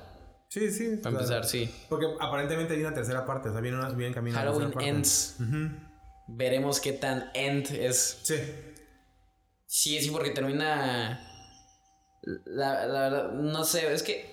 Sí, 0.49 0.71
sí. 0.71 0.97
Para 1.03 1.15
empezar, 1.15 1.45
sí. 1.47 1.73
Porque 1.89 2.07
aparentemente 2.21 2.75
hay 2.75 2.81
una 2.81 2.93
tercera 2.93 3.25
parte, 3.25 3.49
o 3.49 3.53
sea, 3.53 3.61
viene, 3.61 3.79
una, 3.79 3.89
viene 3.91 4.13
camino 4.15 4.37
a 4.37 4.45
la 4.45 4.51
Halloween 4.51 4.73
parte. 4.73 4.89
Ends. 4.89 5.37
Veremos 6.27 6.81
qué 6.81 6.93
tan 6.93 7.31
end 7.35 7.71
es. 7.73 8.19
Sí. 8.23 8.35
Sí, 9.67 10.01
sí, 10.03 10.11
porque 10.11 10.31
termina. 10.31 11.27
La, 12.23 12.87
la 12.87 13.01
verdad, 13.09 13.33
no 13.33 13.65
sé, 13.65 13.93
es 13.93 14.03
que 14.03 14.31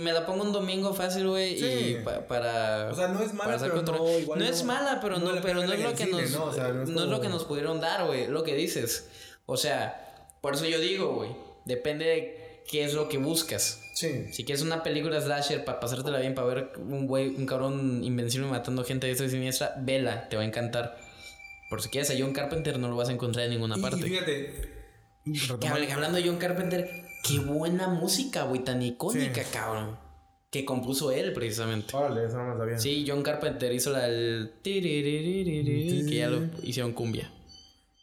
me 0.00 0.12
la 0.12 0.26
pongo 0.26 0.42
un 0.42 0.52
domingo 0.52 0.92
fácil, 0.92 1.26
güey, 1.28 1.58
Sí. 1.58 1.96
y 2.00 2.04
pa- 2.04 2.26
para... 2.26 2.88
O 2.90 2.94
sea, 2.94 3.08
no 3.08 3.22
es 3.22 3.32
mala, 3.32 3.56
pero 3.58 3.74
control. 3.76 3.98
no, 3.98 4.18
igual 4.18 4.38
No 4.38 4.44
no- 4.44 4.50
es 4.50 4.64
mala, 4.64 4.98
pero 5.00 5.18
no 5.18 5.30
pero 5.40 5.62
no 5.64 5.72
es 5.72 5.80
lo 5.80 5.90
que 5.94 6.04
cine, 6.06 6.22
nos... 6.22 6.30
¿no? 6.32 6.44
O 6.44 6.52
sea, 6.52 6.68
no 6.68 6.82
es 6.82 6.88
no 6.90 7.02
es 7.04 7.08
lo 7.08 7.20
que 7.20 7.28
nos 7.28 7.44
pudieron 7.44 7.80
dar, 7.80 8.06
güey, 8.06 8.26
lo 8.26 8.42
que 8.44 8.54
dices. 8.54 9.08
O 9.46 9.56
sea, 9.56 10.28
por 10.42 10.54
eso 10.54 10.66
yo 10.66 10.78
digo, 10.80 11.14
güey, 11.14 11.30
depende 11.64 12.04
de 12.04 12.62
qué 12.68 12.84
es 12.84 12.94
lo 12.94 13.08
que 13.08 13.16
buscas. 13.18 13.80
Sí. 13.94 14.32
Si 14.32 14.44
quieres 14.44 14.62
una 14.62 14.82
película 14.82 15.20
slasher 15.20 15.64
para 15.64 15.80
pasártela 15.80 16.18
bien, 16.20 16.34
para 16.34 16.46
ver 16.48 16.72
un 16.78 17.06
güey, 17.06 17.28
un 17.34 17.46
cabrón 17.46 18.02
invencible 18.04 18.48
matando 18.48 18.84
gente 18.84 19.06
de 19.06 19.12
esta 19.12 19.24
y 19.24 19.30
siniestra, 19.30 19.74
vela, 19.78 20.28
te 20.28 20.36
va 20.36 20.42
a 20.42 20.46
encantar. 20.46 20.98
Por 21.70 21.80
si 21.80 21.88
quieres 21.88 22.10
a 22.10 22.14
John 22.18 22.32
Carpenter 22.32 22.78
no 22.78 22.88
lo 22.88 22.96
vas 22.96 23.08
a 23.08 23.12
encontrar 23.12 23.44
en 23.46 23.52
ninguna 23.52 23.76
Y, 23.78 23.80
parte. 23.80 23.98
y 23.98 24.02
fíjate. 24.02 24.70
Retomando- 25.26 25.92
hablando 25.92 26.18
de 26.18 26.26
John 26.26 26.36
Carpenter, 26.38 26.90
qué 27.22 27.38
buena 27.38 27.88
música, 27.88 28.44
güey, 28.44 28.62
tan 28.64 28.82
icónica, 28.82 29.42
Sí. 29.42 29.50
cabrón. 29.52 29.98
Que 30.50 30.64
compuso 30.64 31.12
él, 31.12 31.32
precisamente. 31.32 31.96
Órale, 31.96 32.24
eso 32.26 32.36
no 32.38 32.44
me 32.44 32.50
lo 32.54 32.58
sabía. 32.58 32.78
Sí, 32.78 33.04
John 33.06 33.22
Carpenter 33.22 33.72
hizo 33.72 33.90
la 33.90 34.00
del... 34.08 34.52
Que 34.64 36.02
ya 36.10 36.28
lo 36.28 36.40
hicieron 36.62 36.92
cumbia. 36.92 37.30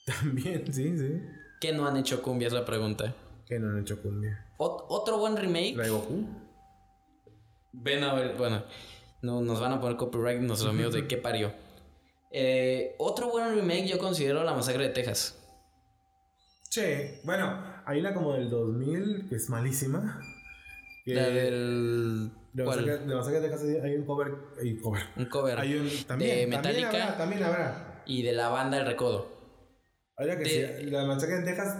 También, 0.06 0.64
sí, 0.74 0.98
sí. 0.98 1.22
¿Qué 1.60 1.74
no 1.74 1.86
han 1.88 1.98
hecho 1.98 2.22
cumbia? 2.22 2.48
Es 2.48 2.54
la 2.54 2.64
pregunta. 2.64 3.14
Que 3.46 3.60
no 3.60 3.70
han 3.70 3.80
hecho 3.82 4.02
cumbia. 4.02 4.46
Ot- 4.58 4.86
otro 4.88 5.18
buen 5.18 5.36
remake. 5.36 5.76
La 5.76 5.84
de 5.84 5.90
Goku. 5.90 6.26
Ven 7.74 8.04
a 8.04 8.14
ver, 8.14 8.36
bueno, 8.38 8.64
no, 9.22 9.42
nos 9.42 9.60
van 9.60 9.74
a 9.74 9.82
poner 9.82 9.98
copyright 9.98 10.40
nuestros 10.40 10.72
amigos 10.72 10.94
de 10.94 11.06
qué 11.10 11.18
parió. 11.18 11.52
Eh, 12.32 12.96
otro 12.98 13.30
buen 13.30 13.54
remake 13.56 13.88
yo 13.88 13.98
considero 14.00 14.44
La 14.46 14.54
Masacre 14.54 14.84
de 14.84 14.90
Texas. 14.94 15.38
Che, 16.70 17.20
bueno, 17.24 17.67
hay 17.88 18.00
una 18.02 18.14
como 18.14 18.34
del 18.34 18.50
2000 18.50 19.28
que 19.30 19.36
es 19.36 19.50
malísima. 19.50 20.22
Que 21.06 21.16
La 21.16 21.28
del... 21.30 22.32
De. 22.54 22.64
Masacre 22.64 22.98
de 22.98 23.16
Masacre 23.16 23.40
de 23.40 23.50
Texas 23.50 23.68
hay 23.84 23.96
un 23.96 24.06
cover. 24.06 24.34
Hay 24.62 24.74
un 24.74 24.80
cover. 24.82 25.04
Un 25.16 25.26
cover. 25.26 25.60
Hay 25.60 25.76
un. 25.76 25.88
También, 26.06 26.06
de 26.06 26.08
también 26.08 26.50
Metallica 26.50 26.88
habrá, 26.90 27.18
también 27.18 27.44
habrá. 27.44 28.04
y 28.06 28.24
de 28.24 28.34
la 28.34 28.50
banda 28.50 28.80
El 28.80 28.88
Recodo. 28.88 29.38
Una 30.18 30.38
que 30.38 30.44
De- 30.44 30.78
sí, 30.80 30.90
La 30.90 31.06
Masacre 31.06 31.38
de 31.38 31.44
Texas, 31.44 31.78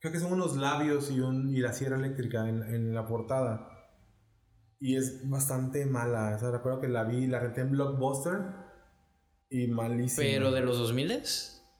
creo 0.00 0.12
que 0.12 0.20
son 0.20 0.32
unos 0.32 0.56
labios 0.56 1.10
y, 1.10 1.18
un, 1.20 1.48
y 1.54 1.58
la 1.60 1.72
sierra 1.72 1.96
eléctrica 1.96 2.48
en, 2.48 2.62
en 2.62 2.94
la 2.94 3.06
portada. 3.06 3.68
Y 4.78 4.96
es 4.96 5.28
bastante 5.28 5.84
mala. 5.86 6.34
O 6.36 6.38
sea, 6.38 6.50
recuerdo 6.52 6.80
que 6.80 6.88
la 6.88 7.04
vi, 7.04 7.26
la 7.26 7.40
renté 7.40 7.62
en 7.62 7.72
Blockbuster. 7.72 8.38
Y 9.50 9.66
malísima. 9.66 10.24
Pero 10.26 10.52
de 10.52 10.60
los 10.60 10.78
2000 10.78 11.22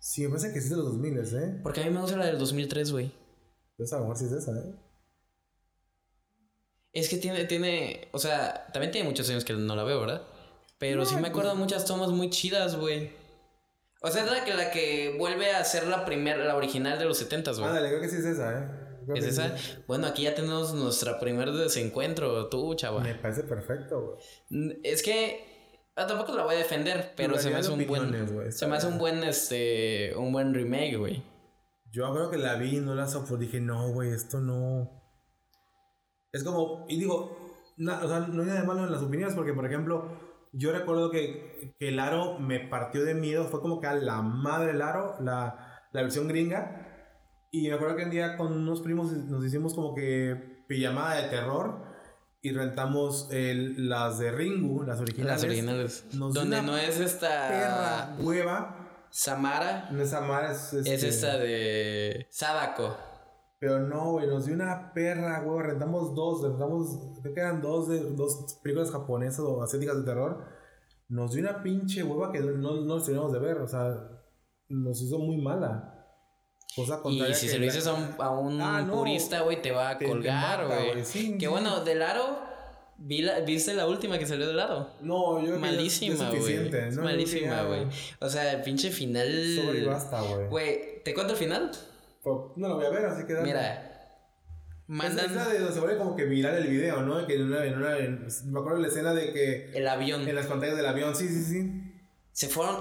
Sí, 0.01 0.23
me 0.23 0.29
parece 0.29 0.53
que 0.53 0.61
sí 0.61 0.67
es 0.67 0.71
de 0.71 0.77
los 0.77 0.87
2000, 0.87 1.19
¿eh? 1.19 1.61
Porque 1.63 1.83
a 1.83 1.85
mí 1.87 1.91
me 1.91 2.01
gusta 2.01 2.17
la 2.17 2.27
del 2.27 2.39
2003, 2.39 2.93
güey. 2.93 3.24
Entonces 3.75 3.93
a 3.93 3.97
lo 3.97 4.03
mejor 4.03 4.17
sí 4.17 4.25
es 4.27 4.33
esa, 4.33 4.53
¿eh? 4.53 4.75
Es 6.93 7.09
que 7.09 7.17
tiene, 7.17 7.45
tiene, 7.45 8.09
o 8.13 8.19
sea, 8.21 8.69
también 8.73 8.93
tiene 8.93 9.09
muchos 9.09 9.29
años 9.29 9.45
que 9.45 9.53
no 9.53 9.75
la 9.75 9.83
veo, 9.83 10.01
¿verdad? 10.01 10.23
Pero 10.79 11.05
sí 11.05 11.17
me 11.17 11.29
acuerdo 11.29 11.51
de 11.51 11.57
muchas 11.57 11.85
tomas 11.85 12.11
muy 12.11 12.31
chidas, 12.31 12.77
güey. 12.77 13.11
O 14.01 14.11
sea, 14.11 14.23
es 14.23 14.31
la 14.31 14.45
que, 14.45 14.55
la 14.55 14.71
que 14.71 15.17
vuelve 15.19 15.51
a 15.51 15.65
ser 15.65 15.89
la 15.89 16.05
primera, 16.05 16.45
la 16.45 16.55
original 16.57 16.99
de 16.99 17.07
los 17.07 17.19
70, 17.19 17.53
güey. 17.53 17.65
Ándale, 17.65 17.89
creo 17.89 18.01
que 18.01 18.09
sí 18.09 18.17
es 18.17 18.25
esa, 18.27 18.59
¿eh? 18.59 18.69
Creo 19.07 19.17
¿Es 19.17 19.25
sí 19.25 19.31
esa? 19.31 19.57
Bueno, 19.89 20.07
aquí 20.07 20.23
ya 20.23 20.35
tenemos 20.35 20.73
nuestra 20.75 21.19
primer 21.19 21.51
desencuentro, 21.51 22.49
tú, 22.49 22.75
chava. 22.75 23.01
Me 23.01 23.15
parece 23.17 23.43
perfecto, 23.43 24.19
güey. 24.51 24.79
Es 24.85 25.03
que 25.03 25.81
ah, 25.97 26.07
tampoco 26.07 26.37
la 26.37 26.45
voy 26.45 26.55
a 26.55 26.59
defender, 26.59 27.13
pero 27.17 27.39
se 27.39 27.51
me 27.51 27.57
hace 27.57 27.71
un 27.71 27.87
buen 27.87 28.53
se 28.53 28.67
me 28.67 28.77
hace 28.77 28.87
un 28.87 28.99
buen 28.99 29.25
este 29.25 30.15
un 30.17 30.33
buen 30.33 30.55
remake, 30.55 30.97
güey. 30.97 31.23
Yo 31.95 32.13
creo 32.13 32.29
que 32.31 32.39
la 32.39 32.57
vi 32.57 32.79
y 32.79 32.81
no 32.81 32.95
la 32.97 33.07
soporté. 33.07 33.45
Dije, 33.45 33.61
no, 33.61 33.89
güey, 33.91 34.11
esto 34.11 34.41
no. 34.41 34.91
Es 36.33 36.43
como. 36.43 36.87
Y 36.89 36.99
digo, 36.99 37.37
na- 37.77 38.01
o 38.03 38.09
sea, 38.09 38.21
no 38.21 38.43
hay 38.43 38.49
nada 38.49 38.61
de 38.63 38.67
malo 38.67 38.85
en 38.85 38.91
las 38.93 39.03
opiniones, 39.03 39.35
porque, 39.37 39.53
por 39.53 39.65
ejemplo, 39.65 40.11
yo 40.53 40.73
recuerdo 40.73 41.11
que, 41.11 41.75
que 41.79 41.89
el 41.91 42.01
aro 42.01 42.39
me 42.41 42.59
partió 42.59 43.05
de 43.05 43.15
miedo. 43.15 43.45
Fue 43.45 43.61
como 43.61 43.81
que 43.81 43.87
a 43.87 43.95
la 43.95 44.23
madre 44.23 44.73
el 44.73 44.83
aro, 44.83 45.15
la, 45.21 45.81
la 45.93 46.03
versión 46.03 46.27
gringa. 46.27 46.91
Y 47.53 47.69
me 47.69 47.75
acuerdo 47.75 47.95
que 47.97 48.03
un 48.05 48.11
día 48.11 48.37
con 48.37 48.53
unos 48.53 48.81
primos 48.81 49.13
nos 49.13 49.45
hicimos 49.45 49.75
como 49.75 49.95
que 49.95 50.65
pijamada 50.67 51.15
de 51.23 51.29
terror. 51.29 51.85
Y 52.43 52.51
rentamos 52.53 53.29
el- 53.31 53.89
las 53.89 54.19
de 54.19 54.31
Ringu, 54.33 54.83
las 54.83 55.01
originales. 55.01 55.35
Las 55.37 55.45
originales. 55.45 56.05
Nos 56.15 56.35
Donde 56.35 56.61
no 56.61 56.77
es 56.77 56.99
esta 57.01 57.49
Perra 57.49 58.17
hueva. 58.19 58.84
Samara, 59.17 59.89
No 59.93 60.03
es 60.03 60.13
Amara, 60.13 60.51
es. 60.51 60.73
es 60.73 60.87
este- 60.89 61.09
esta 61.09 61.39
de 61.39 62.27
Sadako. 62.31 62.97
Pero 63.61 63.79
no, 63.79 64.11
güey, 64.11 64.27
nos 64.27 64.45
dio 64.45 64.57
una 64.57 64.93
perra, 64.93 65.41
güey. 65.43 65.65
Rentamos 65.69 66.17
dos, 66.17 66.43
rentamos, 66.43 66.99
creo 67.23 67.33
que 67.33 67.41
eran 67.41 67.63
dos 67.63 67.89
de 67.89 68.01
dos 68.11 68.59
películas 68.61 68.91
japonesas 68.91 69.39
o 69.39 69.63
asiáticas 69.63 69.99
de 69.99 70.03
terror. 70.03 70.45
Nos 71.09 71.33
dio 71.33 71.43
una 71.49 71.63
pinche 71.63 72.03
hueva 72.03 72.33
que 72.33 72.41
no, 72.41 72.51
no 72.75 72.75
nos 72.85 73.07
teníamos 73.07 73.33
de 73.33 73.39
ver, 73.39 73.59
o 73.59 73.69
sea, 73.69 73.97
nos 74.69 75.01
hizo 75.01 75.21
muy 75.21 75.37
mala. 75.41 75.93
Cosa 76.75 77.01
Y 77.05 77.21
si 77.35 77.47
que 77.47 77.53
se 77.53 77.59
lo 77.59 77.67
la- 77.67 77.73
dices 77.73 77.87
a 77.87 77.95
un, 77.95 78.15
a 78.19 78.31
un 78.31 78.61
Ah, 78.61 78.83
no. 78.83 78.95
purista, 78.95 79.43
güey, 79.43 79.63
te 79.63 79.71
va 79.71 79.91
a 79.91 79.97
Te- 79.99 80.09
colgar, 80.09 80.67
güey. 80.67 81.05
sí. 81.05 81.39
bueno, 81.47 81.85
del 81.85 82.03
aro, 82.03 82.37
vi 82.99 83.23
la- 83.23 83.41
¿viste 83.41 83.75
la 83.75 83.87
última 83.87 84.19
que 84.19 84.27
salió 84.27 84.47
del 84.47 84.61
aro? 84.61 84.91
No, 85.01 85.41
yo 85.41 85.47
creo 85.49 85.59
Malísima, 85.59 86.31
güey. 86.31 86.71
¿no? 86.93 87.03
Malísima, 87.03 87.63
güey. 87.63 87.87
O 88.21 88.29
sea, 88.29 88.53
el 88.53 88.63
pinche 88.63 88.91
final. 88.91 89.29
Sobre 89.63 89.79
y 89.81 89.85
basta, 89.85 90.21
güey. 90.21 90.49
Güey, 90.49 91.03
¿te 91.05 91.15
cuento 91.15 91.33
el 91.35 91.39
final? 91.39 91.71
Pero 92.23 92.53
No 92.57 92.69
lo 92.69 92.77
voy 92.77 92.87
a 92.87 92.91
ver, 92.91 93.05
así 93.07 93.27
que 93.27 93.35
dale. 93.35 93.47
Mira. 93.47 93.75
Es- 93.75 93.91
Mandan 94.87 95.25
Es 95.27 95.33
la 95.33 95.49
de 95.49 95.59
donde 95.61 95.73
se 95.73 95.81
vuelve 95.81 95.97
como 95.97 96.15
que 96.15 96.25
viral 96.27 96.57
el 96.57 96.67
video, 96.69 97.01
¿no? 97.03 97.27
Que 97.27 97.37
en 97.37 97.45
una, 97.45 97.65
en 97.65 97.77
una, 97.79 97.97
en- 97.99 98.27
me 98.47 98.59
acuerdo 98.61 98.77
de 98.77 98.83
la 98.83 98.89
escena 98.89 99.15
de 99.15 99.33
que 99.33 99.71
el 99.73 99.89
avión. 99.89 100.29
en 100.29 100.35
las 100.35 100.47
pantallas 100.47 100.77
del 100.77 100.85
avión, 100.87 101.15
sí, 101.17 101.27
sí, 101.29 101.43
sí. 101.43 101.93
Se 102.33 102.49
fueron 102.49 102.77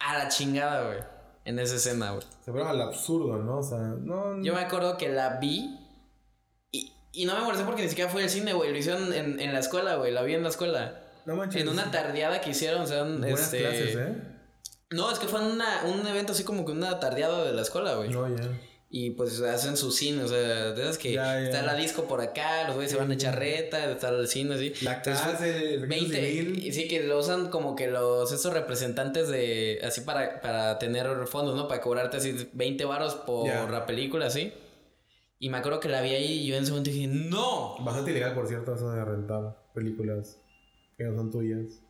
a 0.00 0.18
la 0.18 0.28
chingada, 0.28 0.86
güey. 0.88 0.98
En 1.44 1.58
esa 1.60 1.76
escena, 1.76 2.10
güey. 2.10 2.24
Se 2.44 2.50
fueron 2.50 2.68
al 2.68 2.80
absurdo, 2.82 3.36
¿no? 3.38 3.58
O 3.58 3.62
sea, 3.62 3.78
no. 3.78 4.42
Yo 4.42 4.52
me 4.54 4.60
acuerdo 4.62 4.96
que 4.96 5.08
la 5.10 5.38
vi. 5.38 5.78
Y, 7.14 7.24
no 7.24 7.34
me 7.34 7.44
molesté 7.44 7.64
porque 7.64 7.82
ni 7.82 7.88
siquiera 7.88 8.10
fue 8.10 8.22
al 8.22 8.30
cine, 8.30 8.52
güey. 8.52 8.70
Lo 8.70 8.76
hicieron 8.76 9.12
en, 9.12 9.40
en 9.40 9.52
la 9.52 9.60
escuela, 9.60 9.96
güey. 9.96 10.12
La 10.12 10.22
vi 10.22 10.34
en 10.34 10.42
la 10.42 10.48
escuela. 10.48 11.02
No 11.26 11.36
manches. 11.36 11.62
En 11.62 11.68
una 11.68 11.90
tardeada 11.90 12.40
que 12.40 12.50
hicieron, 12.50 12.82
o 12.82 12.86
sea, 12.86 13.02
Buenas 13.04 13.40
este... 13.40 13.60
clases, 13.60 13.96
¿eh? 13.96 14.14
No, 14.90 15.10
es 15.10 15.18
que 15.18 15.26
fue 15.26 15.40
una, 15.40 15.84
un 15.84 16.06
evento 16.06 16.32
así 16.32 16.44
como 16.44 16.64
que 16.64 16.72
una 16.72 17.00
tardeada 17.00 17.44
de 17.44 17.52
la 17.52 17.62
escuela, 17.62 17.94
güey. 17.94 18.10
No, 18.10 18.28
ya. 18.28 18.48
Y 18.96 19.10
pues 19.10 19.40
hacen 19.40 19.76
su 19.76 19.90
cine, 19.90 20.22
o 20.22 20.28
sea, 20.28 20.70
de 20.70 20.82
esas 20.82 20.98
que 20.98 21.12
Ya, 21.12 21.40
ya. 21.40 21.46
está 21.46 21.62
la 21.62 21.74
disco 21.74 22.04
por 22.04 22.20
acá, 22.20 22.64
los 22.68 22.76
güeyes 22.76 22.92
se 22.92 22.96
van 22.96 23.10
a 23.10 23.14
echar 23.14 23.36
reta, 23.36 23.90
está 23.90 24.10
el 24.10 24.28
cine 24.28 24.54
así. 24.54 24.72
La 24.82 25.02
clase, 25.02 25.74
el 25.74 25.80
registro 25.80 26.12
20, 26.12 26.30
civil. 26.30 26.64
y 26.64 26.72
sí, 26.72 26.86
que 26.86 27.02
lo 27.02 27.18
usan 27.18 27.48
como 27.48 27.74
que 27.74 27.88
los, 27.88 28.30
estos 28.30 28.52
representantes 28.52 29.26
de, 29.26 29.80
así 29.82 30.02
para, 30.02 30.40
para 30.40 30.78
tener 30.78 31.08
fondos, 31.26 31.56
¿no? 31.56 31.66
Para 31.66 31.80
cobrarte 31.80 32.18
así 32.18 32.48
20 32.52 32.84
varos 32.84 33.16
por 33.16 33.68
la 33.68 33.84
película, 33.84 34.26
así. 34.26 34.52
Y 35.38 35.50
me 35.50 35.58
acuerdo 35.58 35.80
que 35.80 35.88
la 35.88 36.00
vi 36.00 36.10
ahí 36.14 36.32
y 36.42 36.46
yo 36.46 36.56
en 36.56 36.62
ese 36.62 36.72
momento 36.72 36.90
dije, 36.90 37.06
¡No! 37.06 37.76
Bastante 37.84 38.12
ilegal, 38.12 38.34
por 38.34 38.46
cierto, 38.46 38.74
eso 38.74 38.90
de 38.90 39.04
rentar 39.04 39.56
películas 39.74 40.40
que 40.96 41.04
no 41.04 41.14
son 41.16 41.30
tuyas. 41.30 41.80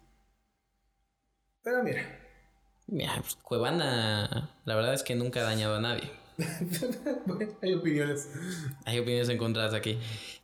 Pero 1.62 1.82
mira. 1.82 2.20
Mira, 2.86 3.14
pues, 3.20 3.36
Cuevana, 3.36 4.50
la 4.64 4.74
verdad 4.76 4.94
es 4.94 5.02
que 5.02 5.14
nunca 5.14 5.40
ha 5.40 5.44
dañado 5.44 5.76
a 5.76 5.80
nadie. 5.80 6.10
Hay 7.62 7.74
opiniones. 7.74 8.28
Hay 8.84 8.98
opiniones 8.98 9.28
encontradas 9.28 9.72
aquí. 9.72 9.98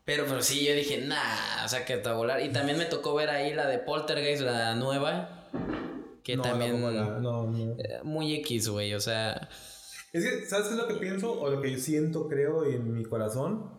Pero, 0.05 0.25
pero 0.27 0.41
sí, 0.43 0.65
yo 0.65 0.75
dije, 0.75 0.99
nah, 1.07 1.65
o 1.65 1.69
sea, 1.69 1.85
que 1.85 1.95
está 1.95 2.11
a 2.11 2.15
volar. 2.15 2.41
Y 2.43 2.51
también 2.51 2.79
me 2.79 2.87
tocó 2.87 3.15
ver 3.15 3.29
ahí 3.29 3.55
la 3.55 3.67
de 3.67 3.79
Poltergeist, 3.79 4.43
la 4.43 4.75
nueva. 4.75 5.49
Que 6.23 6.37
no, 6.37 6.43
también. 6.43 6.81
no, 6.81 7.21
no. 7.21 7.75
eh, 7.79 8.01
Muy 8.05 8.35
X, 8.37 8.69
güey, 8.69 8.95
o 8.95 9.01
sea. 9.01 9.49
Es 10.13 10.25
que, 10.25 10.47
¿sabes 10.47 10.67
qué 10.69 10.75
es 10.75 10.81
lo 10.81 10.89
que 10.89 10.95
pienso? 10.95 11.33
O 11.41 11.51
lo 11.51 11.61
que 11.63 11.71
yo 11.73 11.79
siento, 11.79 12.29
creo, 12.29 12.65
en 12.65 12.93
mi 12.93 13.05
corazón. 13.05 13.79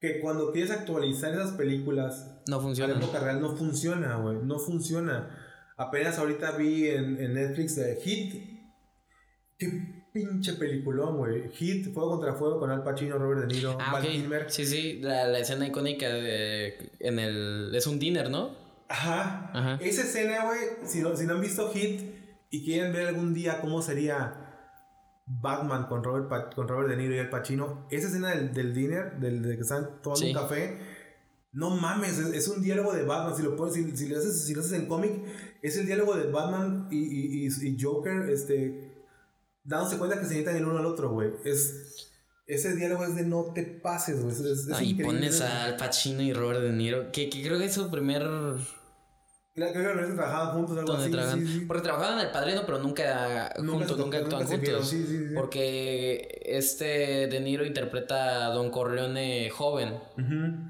Que 0.00 0.18
cuando 0.20 0.50
quieres 0.50 0.70
actualizar 0.70 1.32
esas 1.32 1.52
películas 1.52 2.40
No 2.48 2.56
a 2.56 2.58
la 2.58 2.62
funciona. 2.64 2.94
época 2.96 3.20
real, 3.20 3.40
no 3.40 3.54
funciona, 3.56 4.16
güey. 4.16 4.38
No 4.42 4.58
funciona. 4.58 5.38
Apenas 5.76 6.18
ahorita 6.18 6.52
vi 6.52 6.88
en, 6.88 7.20
en 7.20 7.34
Netflix 7.34 7.76
de 7.76 7.96
Hit. 7.96 8.60
Qué 9.58 10.06
pinche 10.12 10.54
peliculón, 10.54 11.18
güey. 11.18 11.50
Hit, 11.50 11.92
Fuego 11.92 12.10
contra 12.12 12.34
Fuego 12.34 12.58
con 12.58 12.70
Al 12.70 12.82
Pacino, 12.82 13.18
Robert 13.18 13.42
De 13.46 13.54
Niro, 13.54 13.76
Ah, 13.78 13.92
Val 13.92 14.02
ok. 14.04 14.08
Kilmer. 14.10 14.50
Sí, 14.50 14.64
sí, 14.64 14.98
la, 15.02 15.26
la 15.26 15.38
escena 15.38 15.66
icónica 15.66 16.08
de. 16.08 16.92
En 16.98 17.18
el. 17.18 17.70
Es 17.74 17.86
un 17.86 17.98
dinner, 17.98 18.30
¿no? 18.30 18.56
Ajá. 18.88 19.50
Ajá. 19.52 19.78
Esa 19.82 20.02
escena, 20.02 20.46
güey, 20.46 20.58
si 20.84 21.00
no, 21.02 21.14
si 21.16 21.26
no 21.26 21.34
han 21.34 21.40
visto 21.42 21.70
Hit 21.72 22.00
y 22.50 22.64
quieren 22.64 22.92
ver 22.92 23.06
algún 23.08 23.34
día 23.34 23.60
cómo 23.60 23.82
sería 23.82 24.49
Batman 25.40 25.86
con 25.86 26.02
Robert, 26.02 26.28
Pa- 26.28 26.50
con 26.50 26.66
Robert 26.66 26.88
De 26.90 26.96
Niro 26.96 27.14
y 27.14 27.18
Al 27.18 27.30
Pacino, 27.30 27.86
esa 27.90 28.08
escena 28.08 28.30
del, 28.30 28.52
del 28.52 28.74
dinner, 28.74 29.18
del, 29.20 29.42
de 29.42 29.54
que 29.56 29.62
están 29.62 30.00
tomando 30.02 30.16
Sí. 30.26 30.28
un 30.28 30.34
café, 30.34 30.78
no 31.52 31.70
mames, 31.76 32.18
es, 32.18 32.34
es 32.34 32.48
un 32.48 32.62
diálogo 32.62 32.92
de 32.92 33.04
Batman. 33.04 33.36
Si 33.36 33.42
lo, 33.42 33.54
pones, 33.56 33.74
si, 33.74 33.96
si 33.96 34.08
lo, 34.08 34.18
haces, 34.18 34.44
si 34.44 34.54
lo 34.54 34.60
haces 34.60 34.72
en 34.72 34.86
cómic, 34.86 35.12
es 35.62 35.76
el 35.76 35.86
diálogo 35.86 36.16
de 36.16 36.30
Batman 36.30 36.88
y, 36.90 36.98
y, 36.98 37.46
y- 37.46 37.68
y 37.68 37.76
Joker, 37.80 38.28
este, 38.30 38.92
dándose 39.64 39.98
cuenta 39.98 40.16
que 40.16 40.22
se 40.24 40.30
necesitan 40.30 40.56
el 40.56 40.64
uno 40.64 40.78
al 40.78 40.86
otro, 40.86 41.10
güey. 41.10 41.30
Es, 41.44 42.08
ese 42.46 42.74
diálogo 42.74 43.04
es 43.04 43.14
de 43.14 43.24
no 43.24 43.52
te 43.54 43.62
pases, 43.62 44.20
güey. 44.20 44.32
Es, 44.32 44.40
es, 44.40 44.68
Ah, 44.72 44.82
y 44.82 44.94
pones 44.94 45.40
a 45.40 45.64
Al 45.66 45.76
Pacino 45.76 46.22
y 46.22 46.32
Robert 46.32 46.60
De 46.60 46.72
Niro, 46.72 47.12
que, 47.12 47.30
que 47.30 47.42
creo 47.42 47.58
que 47.58 47.66
es 47.66 47.74
su 47.74 47.88
primer 47.90 48.22
Creo 49.52 49.72
que 49.72 49.80
trabajaban 50.14 50.54
juntos, 50.54 50.78
algo 50.78 50.92
donde 50.92 51.04
así. 51.06 51.12
trabajan. 51.12 51.40
sí, 51.40 51.46
sí. 51.58 51.60
Porque 51.66 51.82
trabajaban 51.82 52.20
en 52.20 52.26
El 52.26 52.30
Padrino, 52.32 52.62
pero 52.64 52.78
nunca, 52.78 53.52
Nunca 53.58 53.72
juntos, 53.72 53.98
nunca 53.98 54.20
nunca 54.20 54.36
actúan 54.38 54.60
vieron, 54.60 54.80
juntos. 54.82 54.88
sí, 54.88 55.04
sí, 55.06 55.28
sí. 55.28 55.34
Porque 55.34 56.40
este 56.44 57.26
De 57.26 57.40
Niro 57.40 57.66
interpreta 57.66 58.46
a 58.46 58.50
Don 58.54 58.70
Corleone 58.70 59.50
joven. 59.50 59.98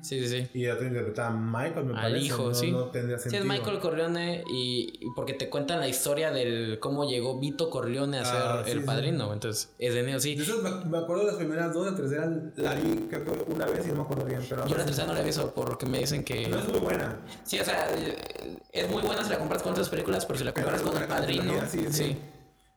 Sí, 0.02 0.26
sí, 0.26 0.28
sí. 0.28 0.58
Y 0.58 0.66
otro 0.68 0.86
interpretaba 0.86 1.28
a 1.28 1.32
Michael, 1.36 1.86
me 1.86 1.92
Al 1.92 2.00
parece. 2.02 2.24
hijo, 2.24 2.48
no, 2.48 2.54
sí. 2.54 2.70
No 2.72 2.84
tendría 2.86 3.18
Sí, 3.18 3.24
sentido. 3.30 3.42
es 3.44 3.48
Michael 3.50 3.78
Corleone 3.80 4.44
y, 4.50 4.98
y 5.00 5.06
porque 5.14 5.34
te 5.34 5.50
cuentan 5.50 5.78
la 5.80 5.88
historia 5.88 6.30
del 6.30 6.78
cómo 6.80 7.04
llegó 7.08 7.38
Vito 7.38 7.68
Corleone 7.68 8.18
a 8.18 8.24
ser 8.24 8.36
Ah, 8.42 8.62
sí, 8.64 8.70
el 8.72 8.80
sí. 8.80 8.86
padrino. 8.86 9.32
Entonces, 9.34 9.74
es 9.78 9.94
de 9.94 10.02
Niro, 10.02 10.20
sí. 10.20 10.32
esas 10.40 10.56
me, 10.62 10.70
me 10.86 10.98
acuerdo 10.98 11.24
de 11.24 11.28
las 11.28 11.36
primeras 11.36 11.74
dos, 11.74 11.90
la 11.90 11.96
tercera 11.96 12.30
la 12.56 12.74
vi 12.74 13.06
creo 13.10 13.24
que 13.24 13.52
una 13.52 13.66
vez 13.66 13.84
y 13.86 13.90
no 13.90 13.96
me 13.96 14.02
acuerdo 14.02 14.24
bien, 14.24 14.40
pero 14.48 14.66
Yo 14.66 14.76
la 14.76 14.84
tercera 14.86 15.06
no 15.06 15.12
la 15.12 15.20
he 15.20 15.24
visto 15.24 15.52
porque 15.54 15.84
me 15.86 15.98
dicen 15.98 16.24
que... 16.24 16.48
no 16.48 16.58
es 16.58 16.68
muy 16.68 16.80
buena. 16.80 17.18
Sí, 17.44 17.60
o 17.60 17.64
sea, 17.64 17.86
es 18.72 18.88
muy 18.88 19.02
buena 19.02 19.24
si 19.24 19.30
la 19.30 19.38
comparas 19.38 19.62
con 19.62 19.72
otras 19.72 19.88
películas, 19.88 20.26
pero 20.26 20.38
si 20.38 20.44
la 20.44 20.52
comparas 20.52 20.82
con 20.82 20.94
es 20.96 21.02
El 21.02 21.08
Padrino, 21.08 21.54
sí, 21.70 21.86
sí. 21.88 21.92
sí. 21.92 22.20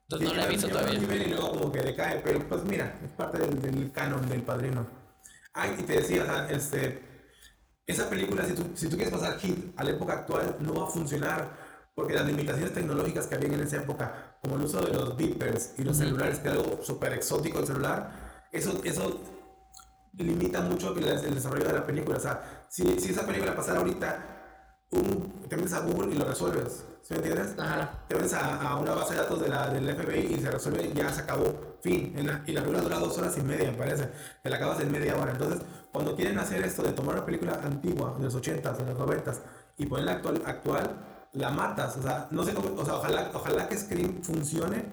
Entonces 0.03 0.29
no 0.29 0.35
la 0.35 0.45
he 0.45 0.49
visto 0.49 0.67
todavía. 0.67 0.93
Y 0.93 1.29
luego 1.29 1.51
como 1.51 1.71
que 1.71 1.81
decae, 1.81 2.21
pero 2.23 2.39
pues 2.47 2.63
mira, 2.63 2.99
es 3.03 3.11
parte 3.11 3.39
del, 3.39 3.61
del 3.61 3.91
canon 3.91 4.27
del 4.27 4.41
padrino. 4.41 4.85
Ay, 5.53 5.75
y 5.79 5.83
te 5.83 5.93
decía, 5.93 6.23
o 6.23 6.25
sea, 6.25 6.49
este, 6.49 7.01
esa 7.85 8.09
película, 8.09 8.45
si 8.45 8.53
tú, 8.53 8.63
si 8.75 8.89
tú 8.89 8.95
quieres 8.95 9.13
pasar 9.13 9.39
hit 9.39 9.73
a 9.77 9.83
la 9.83 9.91
época 9.91 10.13
actual, 10.13 10.57
no 10.59 10.73
va 10.73 10.87
a 10.87 10.89
funcionar. 10.89 11.73
Porque 11.95 12.13
las 12.13 12.25
limitaciones 12.25 12.73
tecnológicas 12.73 13.27
que 13.27 13.35
había 13.35 13.49
en 13.49 13.61
esa 13.61 13.77
época, 13.77 14.37
como 14.41 14.55
el 14.55 14.63
uso 14.63 14.81
de 14.81 14.93
los 14.93 15.15
beepers 15.15 15.73
y 15.77 15.83
los 15.83 15.97
celulares, 15.97 16.39
que 16.39 16.47
era 16.47 16.57
algo 16.57 16.83
súper 16.83 17.13
exótico 17.13 17.59
el 17.59 17.67
celular, 17.67 18.41
eso, 18.51 18.81
eso 18.83 19.21
limita 20.13 20.61
mucho 20.61 20.95
el, 20.97 21.07
el 21.07 21.35
desarrollo 21.35 21.67
de 21.67 21.73
la 21.73 21.85
película. 21.85 22.17
O 22.17 22.19
sea, 22.19 22.65
si, 22.67 22.99
si 22.99 23.11
esa 23.11 23.27
película 23.27 23.55
pasara 23.55 23.79
ahorita, 23.79 24.32
un, 24.93 25.33
te 25.49 25.55
metes 25.57 25.73
a 25.73 25.79
Google 25.81 26.13
y 26.13 26.17
lo 26.17 26.25
resuelves. 26.25 26.85
¿Sí 27.01 27.13
me 27.13 27.17
entiendes? 27.17 27.53
Ajá. 27.59 27.99
te 28.07 28.15
metes 28.15 28.33
a, 28.33 28.61
a 28.61 28.77
una 28.77 28.93
base 28.93 29.13
de 29.13 29.19
datos 29.19 29.41
de 29.41 29.49
la, 29.49 29.67
del 29.69 29.89
FBI 29.93 30.35
y 30.35 30.39
se 30.39 30.49
resuelve, 30.49 30.91
ya 30.93 31.11
se 31.11 31.21
acabó, 31.21 31.53
fin. 31.81 32.13
En 32.17 32.27
la- 32.27 32.43
y 32.45 32.53
la 32.53 32.61
película 32.61 32.81
dura 32.81 32.99
dos 32.99 33.17
horas 33.17 33.37
y 33.37 33.41
media, 33.41 33.71
me 33.71 33.77
parece. 33.77 34.09
Te 34.41 34.49
la 34.49 34.55
acabas 34.55 34.79
en 34.79 34.91
media 34.91 35.15
hora. 35.17 35.31
Entonces, 35.33 35.61
cuando 35.91 36.15
quieren 36.15 36.39
hacer 36.39 36.63
esto 36.63 36.81
de 36.81 36.93
tomar 36.93 37.15
una 37.15 37.25
película 37.25 37.59
antigua, 37.63 38.15
de 38.17 38.23
los 38.23 38.35
80s, 38.35 38.77
de 38.77 38.85
los 38.85 38.97
90s, 38.97 39.39
y 39.77 39.85
ponerla 39.85 40.13
actual, 40.13 40.41
actual, 40.45 40.91
la 41.33 41.49
matas. 41.49 41.97
O 41.97 42.01
sea, 42.01 42.27
no 42.31 42.43
sé 42.43 42.53
cómo, 42.53 42.79
o 42.81 42.85
sea, 42.85 42.95
ojalá, 42.95 43.31
ojalá 43.33 43.67
que 43.67 43.77
Scream 43.77 44.21
funcione, 44.23 44.85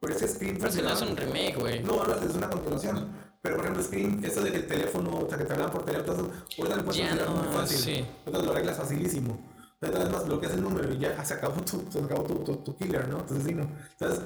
pero 0.00 0.14
es 0.14 0.34
que 0.34 0.46
Pero 0.54 0.70
que 0.70 0.82
no 0.82 0.90
es 0.90 1.02
un 1.02 1.16
remake, 1.16 1.56
güey. 1.58 1.82
no, 1.82 2.04
no, 2.04 2.14
es 2.14 2.34
una 2.34 2.48
continuación. 2.50 3.08
Pero 3.42 3.56
por 3.56 3.64
ejemplo, 3.64 3.82
Scream, 3.84 4.24
eso 4.24 4.40
de 4.42 4.50
que 4.50 4.56
el 4.58 4.66
teléfono, 4.66 5.18
o 5.18 5.28
sea, 5.28 5.38
que 5.38 5.44
te 5.44 5.52
hablan 5.52 5.70
por 5.70 5.84
teléfono, 5.84 6.30
ahorita 6.58 6.76
lo 6.76 6.84
puedes 6.84 6.96
Ya 6.96 7.06
arreglar 7.12 7.30
no, 7.30 7.36
muy 7.42 7.52
fácil. 7.54 7.78
sí. 7.78 8.06
Ahorita 8.26 8.44
lo 8.44 8.52
arreglas 8.52 8.76
facilísimo. 8.76 9.38
Entonces, 9.80 10.00
además, 10.00 10.28
lo 10.28 10.40
que 10.40 10.46
es 10.46 10.52
el 10.52 10.62
número 10.62 10.92
y 10.92 10.98
ya 10.98 11.24
se 11.24 11.34
acabó 11.34 11.60
tu, 11.62 11.84
se 11.90 11.98
acabó 12.00 12.22
tu, 12.24 12.34
tu, 12.44 12.56
tu 12.56 12.76
killer, 12.76 13.08
¿no? 13.08 13.18
Tu 13.18 13.34
asesino. 13.34 13.68
Entonces, 13.92 14.20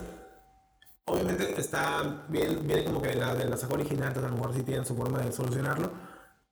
obviamente 1.04 1.60
está 1.60 2.24
bien, 2.28 2.66
viene 2.66 2.84
como 2.84 3.02
que 3.02 3.08
de 3.08 3.16
la, 3.16 3.34
de 3.34 3.44
la 3.44 3.56
saga 3.56 3.74
original, 3.74 4.08
entonces 4.08 4.30
a 4.30 4.34
lo 4.34 4.40
mejor 4.40 4.54
sí 4.54 4.62
tienen 4.62 4.86
su 4.86 4.94
forma 4.96 5.18
de 5.18 5.32
solucionarlo. 5.32 5.90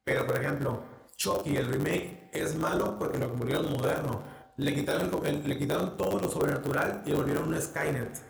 Pero, 0.04 0.26
por 0.26 0.36
ejemplo, 0.36 0.82
Chucky, 1.16 1.56
el 1.56 1.66
remake, 1.68 2.30
es 2.32 2.54
malo 2.56 2.98
porque 2.98 3.18
lo 3.18 3.28
volvieron 3.30 3.70
moderno. 3.72 4.22
Le 4.56 4.74
quitaron, 4.74 5.10
el- 5.24 5.48
le 5.48 5.56
quitaron 5.58 5.96
todo 5.96 6.18
lo 6.20 6.28
sobrenatural 6.30 7.02
y 7.06 7.10
lo 7.10 7.18
volvieron 7.18 7.48
un 7.48 7.60
Skynet. 7.60 8.27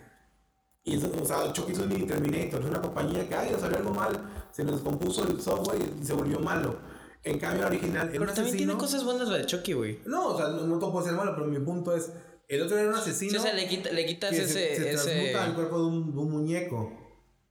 Y 0.85 0.97
eso, 0.97 1.11
o 1.21 1.25
sea, 1.25 1.53
Chucky 1.53 1.73
es 1.73 1.79
un 1.79 2.07
Terminator, 2.07 2.61
es 2.63 2.67
una 2.67 2.81
compañía 2.81 3.29
que, 3.29 3.35
ay, 3.35 3.55
salió 3.61 3.77
algo 3.79 3.93
mal, 3.93 4.19
se 4.53 4.65
les 4.65 4.73
descompuso 4.73 5.25
el 5.29 5.41
software 5.41 5.79
y 6.01 6.05
se 6.05 6.15
volvió 6.15 6.41
malo. 6.41 6.77
En 7.25 7.39
cambio, 7.39 7.63
el 7.67 7.69
original 7.75 8.05
era 8.09 8.13
Pero 8.13 8.23
un 8.23 8.35
también 8.35 8.57
tiene 8.57 8.73
asesino- 8.73 8.79
cosas 8.79 9.05
buenas 9.05 9.29
la 9.29 9.39
de 9.39 9.47
Chucky, 9.47 9.73
güey. 9.75 9.99
No, 10.07 10.29
o 10.29 10.39
sea, 10.39 10.49
no, 10.49 10.67
no 10.67 10.79
todo 10.79 10.93
puede 10.93 11.07
ser 11.07 11.15
malo, 11.17 11.33
pero 11.35 11.47
mi 11.47 11.59
punto 11.59 11.95
es, 11.95 12.11
el 12.49 12.63
otro 12.63 12.79
era 12.79 12.89
un 12.89 12.95
asesino 12.95 13.33
Sí, 13.33 13.37
o 13.37 13.41
sea, 13.43 13.53
le, 13.53 13.69
quita- 13.69 13.91
le 13.93 14.07
quitas 14.07 14.31
que 14.31 14.37
ese... 14.43 14.53
se, 14.53 14.77
se 14.77 14.91
ese... 14.93 15.05
transmuta 15.11 15.45
al 15.45 15.55
cuerpo 15.55 15.79
de 15.81 15.85
un, 15.87 16.13
de 16.13 16.19
un 16.19 16.31
muñeco. 16.31 16.93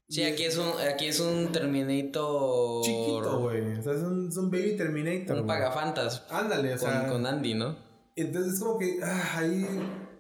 Sí, 0.10 0.24
aquí 0.24 0.44
es 0.46 0.58
un, 0.58 0.72
aquí 0.90 1.08
es 1.08 1.20
un 1.20 1.52
Terminator... 1.52 2.82
Chiquito, 2.84 3.40
güey. 3.42 3.78
O 3.78 3.84
sea, 3.84 3.94
es 3.94 4.02
un, 4.02 4.30
es 4.30 4.38
un 4.38 4.50
baby 4.50 4.78
Terminator. 4.78 5.38
Un 5.38 5.46
güey. 5.46 5.60
pagafantas. 5.60 6.24
Ándale, 6.30 6.74
o 6.74 6.78
Con, 6.80 6.90
sea. 6.90 7.08
con 7.10 7.26
Andy, 7.26 7.54
¿no? 7.56 7.76
Entonces 8.16 8.54
es 8.54 8.60
como 8.62 8.80
que, 8.80 9.00
ah, 9.04 9.34
ahí... 9.38 9.68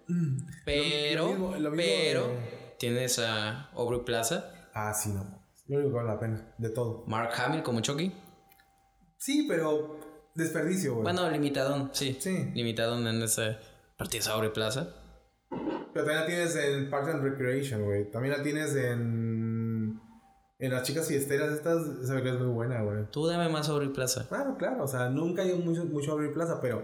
mm, 0.07 0.37
Pero, 0.65 1.23
lo 1.25 1.29
mismo- 1.31 1.51
lo 1.55 1.71
mismo 1.71 1.75
pero, 1.77 2.27
de- 2.27 2.56
tienes 2.77 3.19
a 3.19 3.69
Aubrey 3.73 4.01
Plaza, 4.01 4.53
Ah, 4.79 4.93
sí, 4.93 5.09
no. 5.09 5.25
Lo 5.67 5.77
único 5.77 5.89
que 5.89 5.95
vale 5.95 6.09
la 6.09 6.19
pena, 6.19 6.53
de 6.59 6.69
todo. 6.69 7.03
Mark 7.07 7.31
Hamill 7.35 7.63
como 7.63 7.81
Chucky. 7.81 8.13
Sí, 9.17 9.47
pero 9.49 9.99
desperdicio, 10.35 10.93
güey. 10.93 11.03
Bueno, 11.03 11.27
limitadón, 11.31 11.89
sí. 11.93 12.15
Sí. 12.19 12.51
Limitadón 12.53 13.07
en 13.07 13.23
ese 13.23 13.57
partido 13.97 14.25
de 14.25 14.31
Aubrey 14.33 14.53
Plaza. 14.53 14.87
Pero 15.49 16.05
también 16.05 16.19
la 16.19 16.25
tienes 16.27 16.55
en 16.55 16.91
Parks 16.91 17.09
and 17.09 17.23
Recreation, 17.23 17.85
güey. 17.85 18.11
También 18.11 18.37
la 18.37 18.43
tienes 18.43 18.75
en... 18.75 19.99
En 20.59 20.71
las 20.71 20.83
chicas 20.83 21.07
fiesteras 21.07 21.53
estas, 21.53 21.87
esa 22.03 22.13
película 22.13 22.33
es 22.35 22.39
muy 22.39 22.53
buena, 22.53 22.81
güey. 22.83 23.09
Tú 23.11 23.25
dame 23.25 23.49
más 23.49 23.67
Aubrey 23.69 23.89
Plaza. 23.89 24.27
Claro, 24.27 24.57
claro, 24.57 24.83
o 24.83 24.87
sea, 24.87 25.09
nunca 25.09 25.41
hay 25.41 25.55
mucho, 25.55 25.85
mucho 25.85 26.11
Aubrey 26.11 26.31
Plaza, 26.31 26.59
pero 26.61 26.83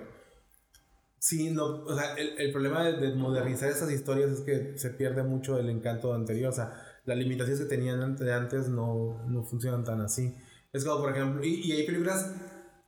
sí, 1.26 1.52
no, 1.52 1.84
o 1.86 1.96
sea, 1.98 2.16
el, 2.16 2.38
el 2.38 2.52
problema 2.52 2.84
de, 2.84 2.98
de 2.98 3.16
modernizar 3.16 3.70
estas 3.70 3.90
historias 3.92 4.30
es 4.32 4.42
que 4.42 4.78
se 4.78 4.90
pierde 4.90 5.24
mucho 5.24 5.58
el 5.58 5.70
encanto 5.70 6.14
anterior, 6.14 6.50
o 6.52 6.56
sea, 6.56 6.74
las 7.06 7.18
limitaciones 7.18 7.62
que 7.62 7.68
tenían 7.70 8.02
antes 8.02 8.68
no, 8.68 9.24
no 9.28 9.44
funcionan 9.44 9.84
tan 9.86 10.02
así. 10.02 10.36
Es 10.74 10.84
como, 10.84 11.02
por 11.02 11.12
ejemplo, 11.12 11.44
y, 11.44 11.62
y 11.62 11.72
hay 11.72 11.86
películas 11.86 12.30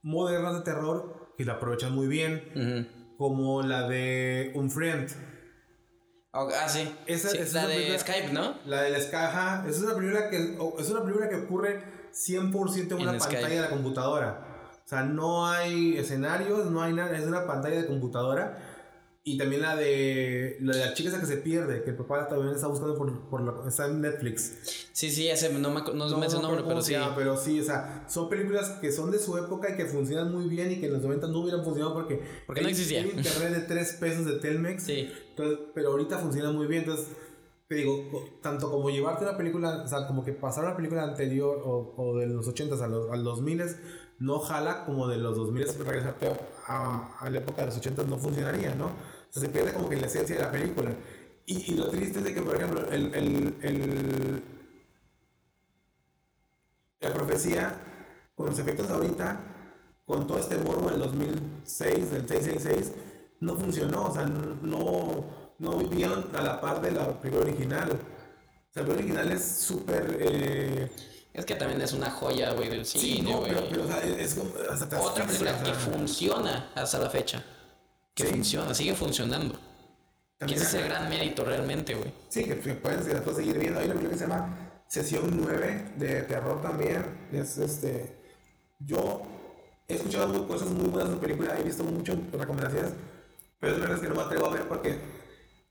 modernas 0.02 0.54
de 0.56 0.62
terror 0.62 1.34
que 1.38 1.46
la 1.46 1.54
aprovechan 1.54 1.94
muy 1.94 2.08
bien, 2.08 2.90
como 3.18 3.62
la 3.64 3.88
de 3.88 4.52
Un 4.56 4.70
Friend. 4.70 5.10
Ok, 6.32 6.52
Ah, 6.62 6.68
sí. 6.68 6.94
Esa- 7.08 7.30
Sí, 7.30 7.38
esa 7.38 7.44
es 7.46 7.54
la 7.54 7.60
una 7.62 7.70
de 7.70 7.76
película- 7.76 8.00
Skype, 8.00 8.34
¿no? 8.34 8.56
La 8.66 8.82
de 8.82 8.90
la 8.90 8.98
escaja, 8.98 9.66
es 9.70 9.80
una 9.82 9.96
película 9.96 10.30
que 10.30 10.58
es 10.80 10.90
una 10.90 11.02
película 11.02 11.30
que 11.30 11.36
ocurre 11.38 11.84
100% 12.12 12.96
en 12.96 13.02
una 13.02 13.14
En 13.14 13.20
pantalla 13.20 13.40
Skype. 13.40 13.56
de 13.56 13.62
la 13.62 13.70
computadora. 13.70 14.45
O 14.86 14.88
sea, 14.88 15.04
no 15.04 15.48
hay 15.48 15.98
escenarios, 15.98 16.68
no 16.70 16.82
hay 16.82 16.94
nada, 16.94 17.18
es 17.18 17.26
una 17.26 17.46
pantalla 17.48 17.78
de 17.82 17.88
computadora. 17.88 18.72
Y 19.28 19.40
también 19.40 19.64
la 19.64 19.76
de 19.76 20.58
la 20.62 20.74
de 20.78 20.86
la 20.86 20.94
chica 20.94 21.10
esa 21.10 21.20
que 21.20 21.26
se 21.26 21.38
pierde, 21.38 21.82
que 21.82 21.90
el 21.90 21.96
papá 21.96 22.28
también 22.28 22.54
está 22.54 22.68
buscando 22.68 22.96
por, 22.96 23.12
por 23.28 23.42
la- 23.42 23.68
está 23.68 23.88
en 23.88 24.00
Netflix. 24.02 24.54
Sí, 24.94 25.10
sí, 25.10 25.28
ese 25.28 25.52
no 25.52 25.72
me, 25.72 25.80
acu- 25.80 25.94
no 25.96 26.06
me 26.20 26.30
sé 26.30 26.36
el 26.36 26.44
nombre, 26.44 26.62
pero 26.68 26.80
sí. 26.84 26.94
pero 27.16 27.36
sí, 27.36 27.60
o 27.60 27.64
sea, 27.64 28.06
son 28.08 28.30
películas 28.30 28.70
que 28.80 28.92
son 28.92 29.10
de 29.10 29.18
su 29.18 29.36
época 29.40 29.72
y 29.72 29.76
que 29.78 29.86
funcionan 29.86 30.32
muy 30.32 30.48
bien 30.48 30.72
y 30.72 30.80
que 30.80 30.86
en 30.86 30.94
los 30.94 31.02
90 31.02 31.26
no 31.30 31.40
hubieran 31.40 31.64
funcionado 31.64 31.96
porque, 31.96 32.22
Porque 32.46 32.62
no 32.62 32.70
existía. 32.70 33.00
hay 33.02 33.10
internet 33.10 33.50
de 33.54 33.62
3 33.62 33.94
pesos 33.94 34.26
de 34.28 34.34
Telmex. 34.34 34.84
Sí. 34.84 35.12
Entonces, 35.32 35.58
pero 35.74 35.90
ahorita 35.94 36.20
funciona 36.20 36.52
muy 36.52 36.68
bien. 36.68 36.82
Entonces, 36.84 37.08
te 37.68 37.74
digo, 37.74 38.04
tanto 38.44 38.70
como 38.70 38.92
llevarte 38.92 39.24
una 39.26 39.36
película, 39.36 39.82
o 39.84 39.88
sea, 39.88 40.06
como 40.06 40.24
que 40.24 40.34
pasar 40.34 40.66
una 40.66 40.76
película 40.78 41.02
anterior 41.02 41.64
o, 41.66 41.96
o 41.98 42.16
de 42.20 42.28
los 42.28 42.48
80s 42.48 42.80
a 42.80 42.86
los, 42.88 43.10
al 43.10 43.24
2000 43.24 43.64
no 44.20 44.39
jala 44.39 44.86
como 44.86 45.07
de 45.07 45.18
los 45.18 45.36
2000 45.38 45.66
regresarte 45.86 46.32
a, 46.68 47.18
a 47.20 47.30
la 47.30 47.38
época 47.39 47.61
de 47.61 47.68
los 47.68 47.78
80s 47.78 48.07
no 48.07 48.18
funcionaría, 48.18 48.74
¿no? 48.76 48.86
O 48.88 48.91
sea, 49.32 49.41
se 49.43 49.49
pierde 49.49 49.74
como 49.74 49.89
que 49.89 49.97
la 49.97 50.07
esencia 50.07 50.36
de 50.38 50.41
la 50.43 50.51
película. 50.51 50.91
Y, 51.45 51.74
y 51.74 51.76
lo 51.76 51.89
triste 51.89 52.20
es 52.20 52.34
que, 52.34 52.41
por 52.41 52.55
ejemplo, 52.55 52.82
el, 52.89 53.13
el, 53.13 53.55
el- 53.61 54.43
la 56.99 57.13
profecía, 57.13 57.74
con 58.36 58.47
los 58.47 58.59
efectos 58.59 58.89
ahorita, 58.89 59.39
con 60.05 60.28
todo 60.28 60.39
este 60.39 60.57
morbo 60.57 60.89
del 60.89 60.99
2006, 60.99 62.11
del 62.11 62.28
666, 62.28 62.93
no 63.41 63.55
funcionó, 63.55 64.05
o 64.07 64.13
sea, 64.13 64.26
no, 64.26 65.26
no 65.59 65.78
vivieron 65.78 66.30
a 66.36 66.41
la 66.41 66.61
par 66.61 66.82
de 66.82 66.91
la 66.91 67.20
película 67.20 67.45
original. 67.47 67.91
O 67.91 68.74
sea, 68.74 68.84
la 68.84 68.89
película 68.89 69.22
original 69.22 69.32
es 69.32 69.43
súper... 69.45 70.18
eh, 70.20 70.91
Es 71.36 71.46
que 71.46 71.56
también 71.56 71.82
es 71.82 71.92
una 71.94 72.10
joya, 72.10 72.52
güey, 72.54 72.70
del 72.70 72.86
sí, 72.86 72.98
cine, 73.00 73.32
no, 73.32 73.40
güey. 73.40 73.52
pero, 73.54 73.68
pero, 73.70 73.84
o 73.84 73.88
sea, 73.88 74.02
es 74.04 74.36
como... 74.36 74.52
Hasta 74.72 74.88
te 74.88 74.96
Otra 74.96 75.26
película 75.26 75.62
que 75.64 75.74
funciona 75.74 76.72
hasta 76.76 76.98
la 77.00 77.10
fecha. 77.10 77.44
Que 78.14 78.24
Sí. 78.24 78.30
funciona, 78.30 78.74
sigue 78.74 78.96
funcionando. 78.96 79.54
Que 79.54 80.40
también 80.40 80.62
ese 80.62 80.68
es 80.78 80.84
el 80.84 80.90
gran 80.90 81.10
mérito 81.10 81.44
realmente, 81.44 81.94
güey. 81.94 82.12
Sí, 82.30 82.46
que, 82.46 82.56
que 82.60 82.62
que 82.62 82.74
puedes 82.76 83.36
seguir 83.36 83.60
viendo. 83.60 83.80
Hay 83.80 83.86
una 83.88 83.96
película 83.96 84.12
que 84.12 84.18
se 84.18 84.28
llama 84.28 84.82
Sesión 84.88 85.30
9 85.36 85.94
de 85.98 86.22
terror 86.24 86.62
también. 86.62 87.28
Es 87.34 87.58
este. 87.58 88.16
Yo 88.80 89.22
he 89.88 89.96
escuchado 89.96 90.48
cosas 90.48 90.70
muy 90.70 90.90
buenas 90.90 91.10
de 91.10 91.16
la 91.16 91.22
película, 91.22 91.58
he 91.60 91.64
visto 91.64 91.84
muchas 91.84 92.18
recomendaciones, 92.32 92.92
pero 93.60 93.74
es 93.74 93.80
verdad 93.82 94.00
que 94.00 94.08
no 94.10 94.16
me 94.16 94.22
atrevo 94.22 94.48
a 94.48 94.54
ver 94.54 94.68
porque 94.68 95.00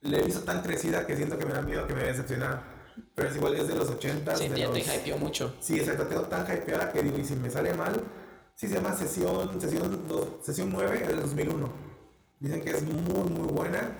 la 0.03 0.19
he 0.19 0.23
visto 0.23 0.41
tan 0.41 0.63
crecida 0.63 1.07
que 1.07 1.17
siento 1.17 1.39
que 1.39 1.47
me 1.47 1.53
da 1.55 1.63
miedo 1.63 1.87
que 1.87 1.95
me 1.95 2.01
vaya 2.01 2.13
a 2.13 2.17
decepcionar. 2.17 2.74
Pero 3.15 3.29
es 3.29 3.37
igual, 3.37 3.55
es 3.55 3.69
de 3.69 3.75
los 3.75 3.89
80. 3.89 4.37
Sí, 4.37 4.49
ya 4.55 4.67
los... 4.69 4.75
te 4.75 4.97
hypeó 4.97 5.19
mucho. 5.19 5.55
Sí, 5.61 5.79
exacto, 5.79 6.07
tengo 6.07 6.23
tan 6.23 6.43
hypeada 6.47 6.93
que 6.93 7.03
digo, 7.03 7.19
y 7.19 7.25
si 7.25 7.35
me 7.37 7.51
sale 7.51 7.75
mal, 7.75 8.01
sí 8.55 8.69
se 8.69 8.75
llama 8.75 8.95
Sesión, 8.95 9.61
sesión, 9.61 10.07
dos- 10.09 10.29
sesión 10.43 10.71
9 10.73 10.99
del 11.07 11.21
2001. 11.21 11.69
Dicen 12.41 12.63
que 12.63 12.71
es 12.71 12.83
muy, 12.83 13.29
muy 13.31 13.49
buena, 13.49 13.97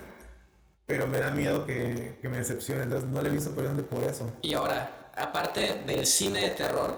pero 0.87 1.07
me 1.07 1.19
da 1.19 1.31
miedo 1.31 1.65
que, 1.67 2.19
que 2.21 2.29
me 2.29 2.39
decepcione, 2.39 2.83
entonces 2.83 3.09
no 3.09 3.23
la 3.23 3.29
he 3.29 3.33
visto 3.33 3.51
precisamente 3.51 3.89
por 3.89 4.05
eso. 4.05 4.31
Y 4.43 4.55
ahora, 4.55 5.11
aparte 5.17 5.83
del 5.87 6.07
cine 6.07 6.41
de 6.43 6.51
terror, 6.51 6.97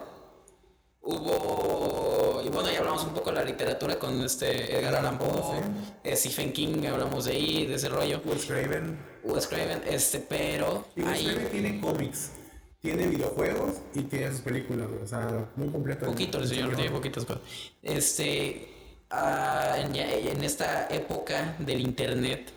hubo, 1.06 2.42
y 2.44 2.48
bueno, 2.48 2.70
ya 2.70 2.80
hablamos 2.80 3.04
un 3.04 3.14
poco 3.14 3.30
de 3.30 3.36
la 3.36 3.44
literatura 3.44 3.98
con 3.98 4.20
este 4.22 4.76
Edgar 4.76 4.96
Allan 4.96 5.18
Poe, 5.18 5.60
eh, 6.02 6.16
Stephen 6.16 6.52
King, 6.52 6.84
hablamos 6.86 7.26
de 7.26 7.32
ahí, 7.32 7.66
de 7.66 7.76
ese 7.76 7.88
rollo. 7.88 8.20
Wes 8.24 8.44
Craven. 8.44 8.98
Wes 9.22 9.46
Craven, 9.46 9.82
este, 9.86 10.18
pero 10.20 10.86
Y 10.96 11.02
Wes 11.02 11.22
Craven 11.22 11.50
tiene 11.50 11.80
cómics, 11.80 12.32
tiene 12.80 13.06
videojuegos 13.06 13.74
y 13.94 14.02
tiene 14.02 14.32
sus 14.32 14.40
películas. 14.40 14.88
O 15.02 15.06
sea, 15.06 15.48
muy 15.54 15.68
completo. 15.68 16.06
poquito 16.06 16.38
el 16.38 16.48
señor, 16.48 16.74
tiene 16.74 16.90
poquitas 16.90 17.24
cosas. 17.24 17.42
Este, 17.82 18.68
ah, 19.10 19.76
en, 19.78 19.94
en 19.94 20.44
esta 20.44 20.88
época 20.88 21.56
del 21.60 21.80
internet 21.80 22.52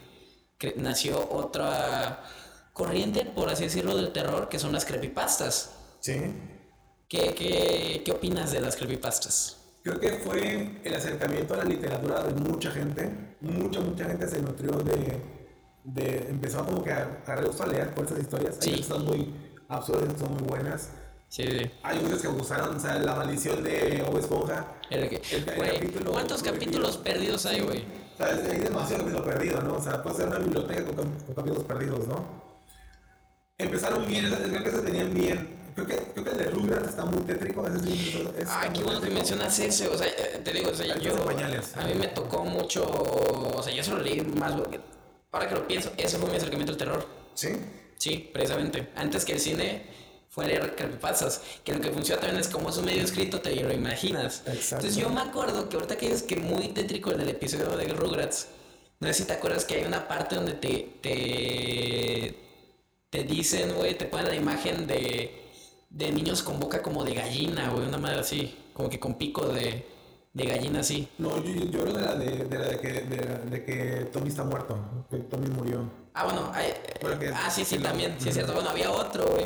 nació 0.75 1.29
otra 1.31 2.23
corriente, 2.73 3.25
por 3.25 3.49
así 3.49 3.65
decirlo, 3.65 3.95
del 3.95 4.11
terror, 4.11 4.49
que 4.49 4.57
son 4.57 4.71
las 4.71 4.85
creepypastas. 4.85 5.75
Sí. 5.99 6.15
¿Qué, 7.10 7.34
qué, 7.34 8.03
qué 8.05 8.12
opinas 8.12 8.51
de 8.51 8.62
las 8.62 8.76
creepypastas? 8.76 9.57
Creo 9.84 9.99
que 9.99 10.12
fue 10.20 10.80
el 10.84 10.93
acercamiento 10.93 11.55
a 11.55 11.57
la 11.57 11.64
literatura 11.64 12.22
de 12.24 12.34
mucha 12.36 12.70
gente. 12.70 13.10
Mucha, 13.41 13.80
mucha 13.80 14.05
gente 14.05 14.28
se 14.28 14.41
nutrió 14.41 14.72
de. 14.74 15.20
de 15.86 16.18
empezó 16.30 16.64
como 16.66 16.84
que 16.84 16.91
a, 16.91 17.24
a 17.26 17.41
gusto 17.41 17.64
a 17.64 17.68
leer 17.68 17.93
por 17.95 18.05
esas 18.05 18.20
historias. 18.20 18.57
Hay 18.62 18.70
Sí. 18.70 18.76
que 18.78 18.84
son 18.84 19.05
muy 19.05 19.34
absurdas, 19.70 20.20
son 20.20 20.34
muy 20.34 20.43
buenas. 20.43 20.89
Sí, 21.30 21.43
sí. 21.47 21.72
Hay 21.84 21.99
muchas 21.99 22.22
que 22.22 22.28
gustaron, 22.28 22.76
o 22.76 22.80
sea, 22.80 22.95
la 22.99 23.16
maldición 23.16 23.64
de 23.64 24.03
Bob 24.05 24.20
Esponja. 24.20 24.68
El 24.89 25.10
que- 25.10 25.22
El- 25.32 25.49
el 25.49 25.55
güey, 25.55 25.80
capítulo 25.80 26.12
¿Cuántos 26.12 26.43
capítulos 26.43 26.97
perdidos 26.97 27.45
hay, 27.47 27.62
güey? 27.62 27.86
O 28.16 28.18
sea, 28.18 28.28
hay 28.36 28.60
demasiado 28.60 29.03
capítulo 29.05 29.26
perdido, 29.26 29.62
¿no? 29.62 29.76
O 29.76 29.82
sea, 29.82 30.03
puede 30.03 30.16
ser 30.18 30.28
una 30.28 30.39
biblioteca 30.39 30.84
con, 30.86 30.95
con 30.95 31.36
capítulos 31.36 31.64
perdidos, 31.64 32.07
¿no? 32.07 32.26
Empezaron 33.57 34.07
bien, 34.07 34.26
creo 34.32 34.64
que 34.64 34.72
se 34.72 34.82
tenían 34.82 35.14
bien. 35.14 35.59
Creo 35.76 35.88
que, 35.88 35.95
creo 35.95 36.24
que 36.24 36.32
el 36.32 36.38
de 36.38 36.45
Rugrats 36.51 36.89
está 36.89 37.05
muy 37.05 37.22
tétrico. 37.24 37.65
Sí, 37.84 38.28
es, 38.38 38.47
Ah, 38.49 38.70
qué 38.74 38.84
bueno 38.84 38.99
que 39.01 39.09
mencionas 39.09 39.57
ese, 39.59 39.88
o 39.88 39.97
sea, 39.97 40.07
eh, 40.07 40.41
te 40.43 40.51
digo, 40.53 40.70
o 40.72 40.74
sea, 40.76 40.97
yo, 40.97 41.13
a 41.76 41.84
mí 41.86 41.93
me 41.95 42.07
tocó 42.07 42.43
mucho, 42.43 42.84
o 42.86 43.61
sea, 43.63 43.74
yo 43.74 43.84
solo 43.84 44.01
leí 44.01 44.22
más, 44.22 44.53
porque- 44.53 44.80
ahora 45.32 45.47
que 45.47 45.55
lo 45.55 45.67
pienso, 45.67 45.91
ese 45.97 46.17
fue 46.17 46.30
mi 46.30 46.36
acercamiento 46.38 46.72
al 46.74 46.78
terror, 46.78 47.07
Sí. 47.36 47.49
sí, 47.97 48.30
precisamente, 48.34 48.89
antes 48.95 49.24
que 49.26 49.34
el 49.34 49.39
cine 49.39 49.84
fue 50.30 50.45
leer 50.47 50.76
creepypastas, 50.76 51.41
que 51.63 51.74
lo 51.74 51.82
que 51.82 51.91
funciona 51.91 52.22
también 52.22 52.39
es 52.41 52.47
como 52.47 52.70
es 52.70 52.78
un 52.78 52.86
medio 52.86 53.03
escrito, 53.03 53.39
te 53.41 53.55
lo 53.55 53.74
imaginas. 53.74 54.43
Exacto. 54.45 54.76
Entonces 54.86 54.95
yo 54.95 55.09
me 55.09 55.22
acuerdo 55.22 55.67
que 55.70 55.76
ahorita 55.78 55.97
que 55.97 56.11
es 56.11 56.24
que 56.24 56.36
muy 56.36 56.70
tétrico 56.70 57.11
en 57.11 57.22
el 57.22 57.30
episodio 57.30 57.76
de 57.76 57.88
Rugrats, 57.89 58.47
no 58.99 59.07
sé 59.07 59.13
si 59.13 59.24
te 59.24 59.34
acuerdas 59.34 59.65
que 59.65 59.76
hay 59.76 59.86
una 59.86 60.07
parte 60.07 60.36
donde 60.36 60.53
te, 60.53 60.97
te, 61.01 62.36
te 63.09 63.24
dicen, 63.24 63.74
güey, 63.76 63.97
te 63.97 64.05
ponen 64.05 64.28
la 64.28 64.36
imagen 64.36 64.86
de, 64.88 65.38
de 65.89 66.11
niños 66.11 66.43
con 66.43 66.59
boca 66.59 66.81
como 66.81 67.03
de 67.03 67.13
gallina, 67.15 67.69
güey, 67.69 67.87
una 67.87 67.97
madre 67.97 68.19
así, 68.19 68.55
como 68.73 68.89
que 68.89 68.99
con 68.99 69.15
pico 69.17 69.45
de, 69.47 69.85
de 70.33 70.45
gallina 70.45 70.81
así. 70.81 71.07
No, 71.17 71.43
yo, 71.43 71.51
yo, 71.51 71.65
yo 71.65 71.79
hablo 71.81 71.93
de 71.93 72.01
la 72.05 72.15
de, 72.15 72.45
de, 72.45 72.57
la 72.59 72.67
de, 72.67 72.79
que, 72.79 72.87
de, 73.01 73.17
la- 73.25 73.37
de 73.39 73.65
que 73.65 74.09
Tommy 74.13 74.29
está 74.29 74.43
muerto. 74.43 74.77
Que 75.09 75.17
Tommy 75.17 75.47
murió. 75.47 75.89
Ah, 76.13 76.25
bueno, 76.25 76.51
hay- 76.53 76.73
que- 77.19 77.27
ah, 77.33 77.49
sí, 77.49 77.65
sí, 77.65 77.77
también, 77.79 78.15
sí 78.19 78.29
es 78.29 78.35
cierto. 78.35 78.53
Bueno, 78.53 78.69
había 78.69 78.91
otro, 78.91 79.25
güey, 79.25 79.45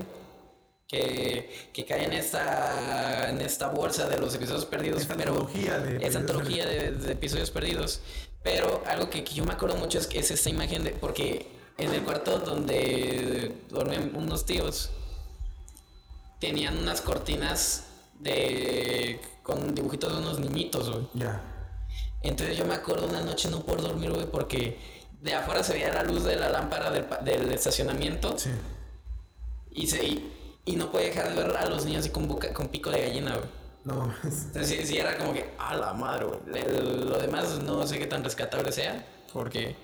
que, 0.87 1.69
que 1.73 1.85
cae 1.85 2.05
en 2.05 2.13
esta, 2.13 3.29
en 3.29 3.41
esta 3.41 3.69
bolsa 3.69 4.07
de 4.07 4.17
los 4.17 4.35
episodios 4.35 4.65
perdidos, 4.65 5.01
Esta 5.01 5.15
pero 5.15 5.31
antología 5.31 5.79
de 5.79 6.05
esa 6.05 6.19
antología 6.19 6.65
de, 6.65 6.91
de 6.91 7.11
episodios 7.13 7.51
perdidos. 7.51 8.01
Pero 8.43 8.83
algo 8.87 9.09
que, 9.09 9.23
que 9.23 9.33
yo 9.33 9.45
me 9.45 9.53
acuerdo 9.53 9.77
mucho 9.77 9.97
es 9.97 10.07
que 10.07 10.19
es 10.19 10.29
esta 10.29 10.49
imagen 10.49 10.83
de, 10.83 10.91
porque 10.91 11.47
en 11.77 11.93
el 11.93 12.03
cuarto 12.03 12.39
donde 12.39 13.53
duermen 13.69 14.11
unos 14.15 14.45
tíos, 14.45 14.89
tenían 16.43 16.77
unas 16.77 16.99
cortinas 16.99 17.85
de 18.19 19.21
con 19.43 19.73
dibujitos 19.73 20.11
de 20.11 20.19
unos 20.19 20.39
niñitos, 20.39 20.89
güey. 20.89 21.07
Ya. 21.13 21.41
Entonces 22.21 22.57
yo 22.57 22.65
me 22.65 22.73
acuerdo 22.73 23.07
una 23.07 23.21
noche 23.21 23.49
no 23.49 23.61
por 23.61 23.81
dormir, 23.81 24.11
güey, 24.11 24.25
porque 24.25 24.77
de 25.21 25.33
afuera 25.33 25.63
se 25.63 25.73
veía 25.73 25.93
la 25.93 26.03
luz 26.03 26.25
de 26.25 26.35
la 26.35 26.49
lámpara 26.49 26.91
del, 26.91 27.49
estacionamiento 27.51 28.37
Sí. 28.37 28.49
y, 29.71 29.87
se, 29.87 30.05
y, 30.05 30.59
y 30.65 30.75
no 30.75 30.91
podía 30.91 31.07
dejar 31.07 31.29
de 31.29 31.41
ver 31.41 31.55
a 31.55 31.65
los 31.69 31.85
niños 31.85 32.01
así 32.01 32.09
con, 32.09 32.27
boca, 32.27 32.53
con 32.53 32.67
pico 32.67 32.89
de 32.89 33.03
gallina, 33.03 33.35
güey. 33.35 33.49
No 33.85 33.95
mames. 33.95 34.43
Entonces 34.45 34.67
sí, 34.67 34.85
sí 34.85 34.97
era 34.97 35.17
como 35.17 35.33
que, 35.33 35.49
a 35.57 35.75
la 35.75 35.93
madre, 35.93 36.25
güey. 36.25 37.05
Lo 37.05 37.19
demás 37.19 37.59
no 37.59 37.87
sé 37.87 37.99
qué 37.99 38.07
tan 38.07 38.21
rescatable 38.21 38.71
sea, 38.73 39.05
porque... 39.31 39.75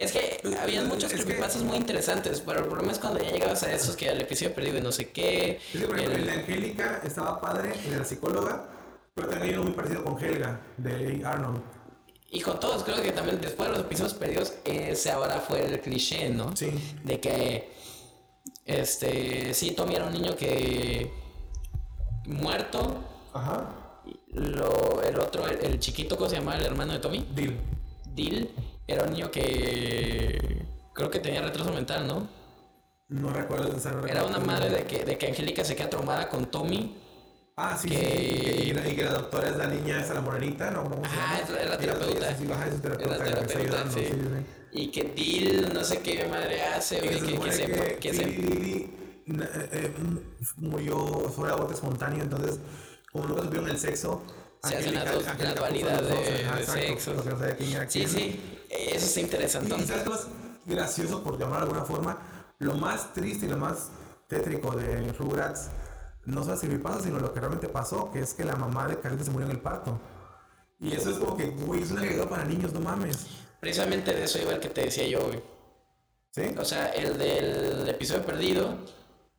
Es 0.00 0.12
que 0.12 0.40
habían 0.60 0.88
muchos 0.88 1.04
Es 1.12 1.18
que- 1.18 1.24
creepypastas 1.24 1.62
muy 1.62 1.76
interesantes, 1.76 2.40
pero 2.44 2.60
el 2.60 2.64
problema 2.66 2.90
es 2.92 2.98
cuando 2.98 3.22
ya 3.22 3.30
llegabas 3.30 3.62
a 3.64 3.72
esos 3.72 3.94
que 3.96 4.08
al 4.08 4.20
episodio 4.20 4.54
perdido 4.54 4.78
y 4.78 4.80
no 4.80 4.90
sé 4.92 5.10
qué. 5.10 5.60
Es 5.74 5.80
que, 5.80 5.86
por 5.86 5.96
ejemplo, 5.98 6.16
el- 6.16 6.20
el 6.22 6.34
de 6.34 6.40
Angélica 6.40 7.00
estaba 7.04 7.38
padre, 7.40 7.74
el 7.84 7.90
de 7.92 7.98
la 7.98 8.04
psicóloga, 8.04 8.66
pero 9.14 9.28
también 9.28 9.54
uno 9.56 9.64
muy 9.64 9.72
parecido 9.72 10.02
con 10.02 10.18
Helga, 10.24 10.58
de 10.78 11.20
Arnold. 11.24 11.60
Y 12.30 12.40
con 12.40 12.58
todos, 12.58 12.82
creo 12.84 13.02
que 13.02 13.12
también 13.12 13.40
después 13.42 13.68
de 13.68 13.76
los 13.76 13.84
episodios 13.84 14.14
perdidos, 14.14 14.54
ese 14.64 15.10
ahora 15.10 15.38
fue 15.40 15.66
el 15.66 15.80
cliché, 15.80 16.30
¿no? 16.30 16.56
Sí. 16.56 16.70
De 17.04 17.20
que, 17.20 17.70
este, 18.64 19.52
sí, 19.52 19.72
Tommy 19.72 19.96
era 19.96 20.06
un 20.06 20.12
niño 20.14 20.34
que 20.36 21.10
muerto, 22.26 23.04
Ajá. 23.34 23.68
lo, 24.32 25.02
el 25.02 25.18
otro, 25.18 25.46
el, 25.46 25.58
el 25.64 25.78
chiquito, 25.80 26.16
¿cómo 26.16 26.30
se 26.30 26.36
llamaba 26.36 26.56
el 26.58 26.66
hermano 26.66 26.92
de 26.92 27.00
Tommy? 27.00 27.26
Deal. 27.34 27.56
Dil, 28.14 28.50
era 28.92 29.04
un 29.04 29.12
niño 29.12 29.30
que 29.30 30.62
creo 30.94 31.10
que 31.10 31.18
tenía 31.20 31.42
retraso 31.42 31.72
mental, 31.72 32.06
¿no? 32.06 32.28
No 33.08 33.30
recuerdo. 33.32 33.74
Era 34.06 34.24
una 34.24 34.38
madre 34.38 34.70
de 34.70 34.84
que, 34.84 35.04
de 35.04 35.18
que 35.18 35.28
Angélica 35.28 35.64
se 35.64 35.74
queda 35.74 35.90
traumada 35.90 36.28
con 36.28 36.46
Tommy. 36.46 36.96
Ah, 37.56 37.76
sí, 37.80 37.88
que- 37.88 37.96
sí. 37.96 38.70
Y 38.70 38.72
que, 38.72 38.96
que 38.96 39.04
la 39.04 39.12
doctora 39.12 39.48
es 39.50 39.56
la 39.56 39.66
niña, 39.66 40.00
esa 40.00 40.14
la 40.14 40.20
morenita, 40.20 40.70
¿no? 40.70 40.84
¿Cómo 40.84 41.04
se 41.04 41.10
Ah, 41.12 41.40
es 41.42 41.50
la- 41.68 41.76
terapeuta. 41.76 42.36
Sí, 42.36 42.46
baja, 42.46 42.66
es 42.68 42.80
terapeuta. 42.80 43.16
Era 43.16 43.24
terapeuta, 43.44 43.90
sí. 43.90 44.00
sí. 44.06 44.12
Y 44.72 44.90
que 44.92 45.04
Dil, 45.04 45.72
no 45.74 45.82
sé 45.84 45.98
qué 45.98 46.26
madre 46.28 46.62
hace, 46.62 46.98
Y 47.04 47.08
güey, 47.08 47.20
que, 47.20 47.38
que 47.40 47.52
se, 47.52 47.96
que, 47.96 48.14
se- 48.14 48.22
eh, 48.22 48.88
eh, 49.26 49.92
murió 50.56 51.30
sobre 51.34 51.50
aborto 51.52 51.74
espontáneo, 51.74 52.22
entonces, 52.22 52.60
como 53.12 53.26
nunca 53.26 53.42
tuvieron 53.42 53.68
el 53.68 53.78
sexo, 53.78 54.22
Se 54.62 54.76
hace 54.76 54.90
una 54.90 55.04
dualidad 55.54 56.02
de- 56.02 56.40
era 56.40 57.88
Sí, 57.88 58.06
sí, 58.06 58.40
eso 58.70 59.06
está 59.06 59.20
interesante. 59.20 59.74
Y 59.76 59.86
sabes 59.86 60.02
qué 60.04 60.10
más 60.10 60.26
gracioso, 60.64 61.22
por 61.22 61.38
llamar 61.38 61.58
de 61.58 61.64
alguna 61.64 61.84
forma, 61.84 62.18
lo 62.58 62.74
más 62.74 63.12
triste 63.12 63.46
y 63.46 63.48
lo 63.48 63.56
más 63.56 63.90
tétrico 64.28 64.70
de 64.72 65.12
Rugrats, 65.12 65.68
no 66.24 66.44
las 66.44 66.60
creepypastas, 66.60 67.04
sino 67.04 67.18
lo 67.18 67.32
que 67.32 67.40
realmente 67.40 67.68
pasó, 67.68 68.10
que 68.12 68.20
es 68.20 68.34
que 68.34 68.44
la 68.44 68.54
mamá 68.56 68.86
de 68.86 69.00
Carlita 69.00 69.24
se 69.24 69.30
murió 69.30 69.46
en 69.46 69.52
el 69.52 69.60
parto. 69.60 69.98
Y 70.78 70.92
eso 70.94 71.10
es 71.10 71.18
como 71.18 71.36
que, 71.36 71.50
güey, 71.50 71.82
es 71.82 71.90
una 71.90 72.02
agregado 72.02 72.28
para 72.28 72.44
niños, 72.44 72.72
no 72.72 72.80
mames. 72.80 73.26
Precisamente 73.58 74.14
de 74.14 74.24
eso 74.24 74.38
iba 74.40 74.52
el 74.52 74.60
que 74.60 74.68
te 74.68 74.82
decía 74.82 75.06
yo, 75.06 75.26
güey. 75.26 75.42
¿Sí? 76.30 76.54
O 76.58 76.64
sea, 76.64 76.88
el 76.90 77.18
del 77.18 77.88
episodio 77.88 78.24
perdido 78.24 78.76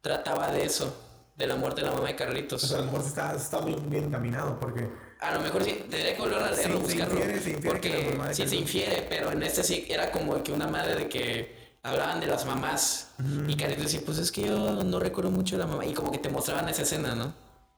trataba 0.01 0.51
de 0.51 0.65
eso, 0.65 0.93
de 1.37 1.47
la 1.47 1.55
muerte 1.55 1.81
de 1.81 1.87
la 1.87 1.93
mamá 1.93 2.07
de 2.07 2.13
O 2.13 2.17
Carlitos. 2.17 2.61
sea, 2.61 2.79
a 2.79 2.81
lo 2.81 2.87
mejor 2.91 3.01
está, 3.01 3.33
está 3.35 3.61
muy 3.61 3.75
bien 3.75 4.05
encaminado, 4.05 4.59
porque... 4.59 4.89
A 5.21 5.31
lo 5.33 5.39
mejor 5.41 5.63
sí, 5.63 5.73
tendría 5.89 6.15
que 6.15 6.21
volver 6.21 6.39
a 6.43 6.51
leerlo, 6.51 6.81
Sí, 6.81 6.93
se 6.97 7.05
buscarlo. 7.05 7.19
infiere, 7.19 7.39
se 7.41 7.49
infiere 7.51 7.61
la 7.61 7.69
porque 7.69 7.89
sí 8.33 8.47
se 8.47 8.55
infiere, 8.55 9.05
pero 9.09 9.31
en 9.31 9.43
este 9.43 9.63
sí 9.63 9.85
era 9.89 10.11
como 10.11 10.41
que 10.43 10.51
una 10.51 10.67
madre 10.67 10.95
de 10.95 11.07
que 11.09 11.77
hablaban 11.83 12.19
de 12.19 12.27
las 12.27 12.45
mamás. 12.45 13.09
Y 13.47 13.55
Carlitos 13.55 13.85
decía, 13.85 14.01
pues 14.05 14.17
es 14.17 14.31
que 14.31 14.41
yo 14.43 14.83
no 14.83 14.99
recuerdo 14.99 15.29
mucho 15.31 15.57
de 15.57 15.63
la 15.63 15.67
mamá. 15.67 15.85
Y 15.85 15.93
como 15.93 16.11
que 16.11 16.17
te 16.17 16.29
mostraban 16.29 16.67
esa 16.69 16.81
escena, 16.83 17.13
¿no? 17.15 17.33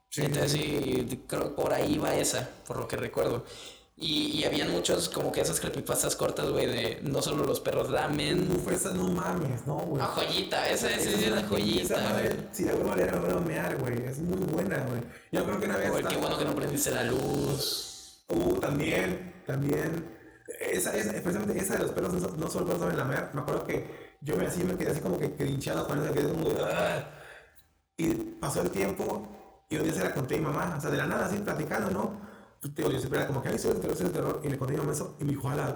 Sí, 0.09 0.21
Entonces 0.21 0.51
sí, 0.51 1.23
creo 1.27 1.43
que 1.55 1.61
por 1.61 1.73
ahí 1.73 1.97
va 1.97 2.15
esa, 2.15 2.47
por 2.67 2.77
lo 2.77 2.87
que 2.87 2.95
recuerdo. 2.97 3.45
Y, 4.05 4.31
y 4.39 4.43
habían 4.43 4.69
muchos 4.71 5.07
como 5.07 5.31
que 5.31 5.39
esas 5.39 5.61
creepypastas 5.61 6.17
cortas, 6.17 6.49
güey, 6.49 6.65
de 6.65 6.99
no 7.03 7.21
solo 7.21 7.45
los 7.45 7.61
perros 7.61 7.89
lamen. 7.89 8.51
Uf, 8.51 8.69
esa 8.69 8.91
no 8.93 9.07
mames, 9.07 9.65
no, 9.65 9.75
güey. 9.77 10.01
La 10.01 10.07
joyita, 10.07 10.67
esa, 10.69 10.89
esa 10.91 11.09
es 11.09 11.27
una 11.27 11.39
Esa 11.39 11.47
joyita, 11.47 11.95
madre, 12.01 12.29
güey. 12.29 12.47
si 12.51 12.65
la 12.65 12.73
vuelvo 12.73 12.91
a 12.91 12.95
leer, 12.97 13.17
vuelvo 13.19 13.37
a 13.37 13.41
mear, 13.41 13.77
güey. 13.77 14.03
Es 14.05 14.19
muy 14.19 14.39
buena, 14.39 14.77
güey. 14.89 15.01
Yo 15.31 15.45
creo 15.45 15.59
que 15.59 15.65
una 15.67 15.77
vez... 15.77 15.91
Güey, 15.91 16.03
qué 16.03 16.17
bueno 16.17 16.37
que 16.37 16.45
no 16.45 16.53
prendiste 16.55 16.91
la 16.91 17.03
luz. 17.05 18.25
Uh, 18.27 18.55
también, 18.59 19.41
también. 19.47 20.05
Esa, 20.59 20.95
esa, 20.97 21.15
especialmente 21.15 21.57
esa 21.61 21.75
de 21.77 21.83
los 21.83 21.91
pelos, 21.91 22.13
no, 22.13 22.27
no 22.35 22.49
solo 22.49 22.65
pelos 22.65 22.91
en 22.91 22.97
la 22.97 23.05
mer. 23.05 23.29
Me 23.33 23.39
acuerdo 23.41 23.65
que 23.65 24.17
yo 24.21 24.35
me, 24.35 24.47
así 24.47 24.63
me 24.65 24.75
quedé 24.75 24.91
así 24.91 24.99
como 24.99 25.17
que 25.17 25.33
crinchado 25.33 25.87
con 25.87 26.01
esa, 26.03 26.11
quedé 26.13 26.29
como 26.29 26.49
de, 26.49 26.61
"Ah". 26.61 27.09
Y 27.95 28.13
pasó 28.41 28.61
el 28.61 28.69
tiempo 28.69 29.65
y 29.69 29.77
un 29.77 29.83
día 29.83 29.93
se 29.93 30.03
la 30.03 30.13
conté 30.13 30.35
a 30.35 30.37
mi 30.39 30.43
mamá, 30.45 30.75
o 30.77 30.81
sea, 30.81 30.89
de 30.89 30.97
la 30.97 31.05
nada, 31.07 31.27
así 31.27 31.37
platicando, 31.37 31.89
¿no? 31.91 32.32
Pues, 32.63 32.75
Tío, 32.75 32.89
yo 32.89 32.97
siempre 32.97 33.19
era 33.19 33.27
como 33.27 33.41
que, 33.41 33.49
ay, 33.49 33.59
soy 33.59 33.71
el 33.71 33.79
terror, 33.81 33.97
soy 33.97 34.05
el 34.07 34.11
terror. 34.13 34.41
Y 34.43 34.49
le 34.49 34.57
conté 34.57 34.73
a 34.75 34.77
mi 34.79 34.85
mamá 34.85 34.97
y 35.19 35.23
me 35.25 35.31
dijo, 35.31 35.49
ala, 35.49 35.75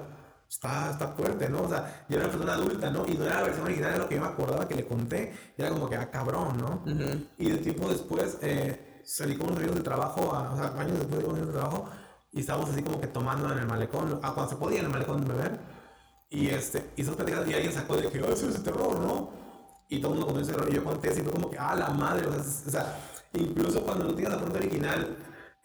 está, 0.49 0.91
está 0.91 1.09
fuerte, 1.09 1.49
¿no? 1.49 1.63
O 1.63 1.67
sea, 1.69 2.05
yo 2.07 2.15
era 2.15 2.25
una 2.25 2.31
persona 2.33 2.53
adulta, 2.53 2.89
¿no? 2.91 3.05
Y 3.07 3.15
no 3.15 3.25
era 3.25 3.35
la 3.37 3.43
versión 3.43 3.65
original 3.65 3.91
de 3.93 3.99
lo 3.99 4.07
que 4.07 4.15
yo 4.15 4.21
me 4.21 4.27
acordaba 4.27 4.67
que 4.67 4.75
le 4.75 4.87
conté. 4.87 5.33
Y 5.57 5.61
era 5.61 5.71
como 5.71 5.89
que, 5.89 5.97
ah, 5.97 6.09
cabrón, 6.09 6.57
¿no? 6.57 6.83
Y 7.37 7.49
de 7.49 7.57
tiempo 7.57 7.89
después 7.89 8.37
eh, 8.41 9.01
salí 9.05 9.35
con 9.35 9.47
unos 9.47 9.57
amigos 9.57 9.75
de 9.75 9.83
trabajo, 9.83 10.33
a- 10.33 10.53
o 10.53 10.57
sea, 10.57 10.67
años 10.79 10.97
después 10.99 11.19
de 11.19 11.25
unos 11.25 11.31
amigos 11.39 11.47
de 11.53 11.59
trabajo, 11.59 11.89
y 12.31 12.39
estábamos 12.39 12.69
así 12.69 12.81
como 12.83 13.01
que 13.01 13.07
tomando 13.07 13.51
en 13.51 13.59
el 13.59 13.67
malecón, 13.67 14.19
ah, 14.23 14.33
cuando 14.33 14.49
se 14.51 14.57
podía 14.57 14.79
en 14.79 14.85
el 14.85 14.91
malecón 14.91 15.25
beber. 15.27 15.59
Y 16.29 16.47
este, 16.49 16.91
y 16.97 17.03
platicando 17.03 17.49
y 17.49 17.53
alguien 17.53 17.73
sacó 17.73 17.95
de 17.97 18.09
que, 18.09 18.21
oh, 18.21 18.27
eso 18.33 18.47
es 18.47 18.53
de 18.55 18.59
terror, 18.71 18.99
¿no? 18.99 19.29
Y 19.89 19.99
todo 19.99 20.13
el 20.13 20.19
mundo 20.19 20.27
contó 20.33 20.41
ese 20.41 20.51
error. 20.53 20.67
Y 20.69 20.75
yo 20.75 20.83
conté 20.83 21.09
así, 21.09 21.21
fue 21.21 21.31
como 21.31 21.49
que, 21.49 21.57
ah, 21.57 21.75
la 21.75 21.89
madre. 21.89 22.27
O 22.27 22.33
sea, 22.33 22.41
o 22.41 22.69
sea, 22.69 22.99
incluso 23.33 23.81
cuando 23.83 24.05
no 24.05 24.13
tienes 24.13 24.31
la 24.33 24.37
pregunta 24.37 24.59
original, 24.59 25.17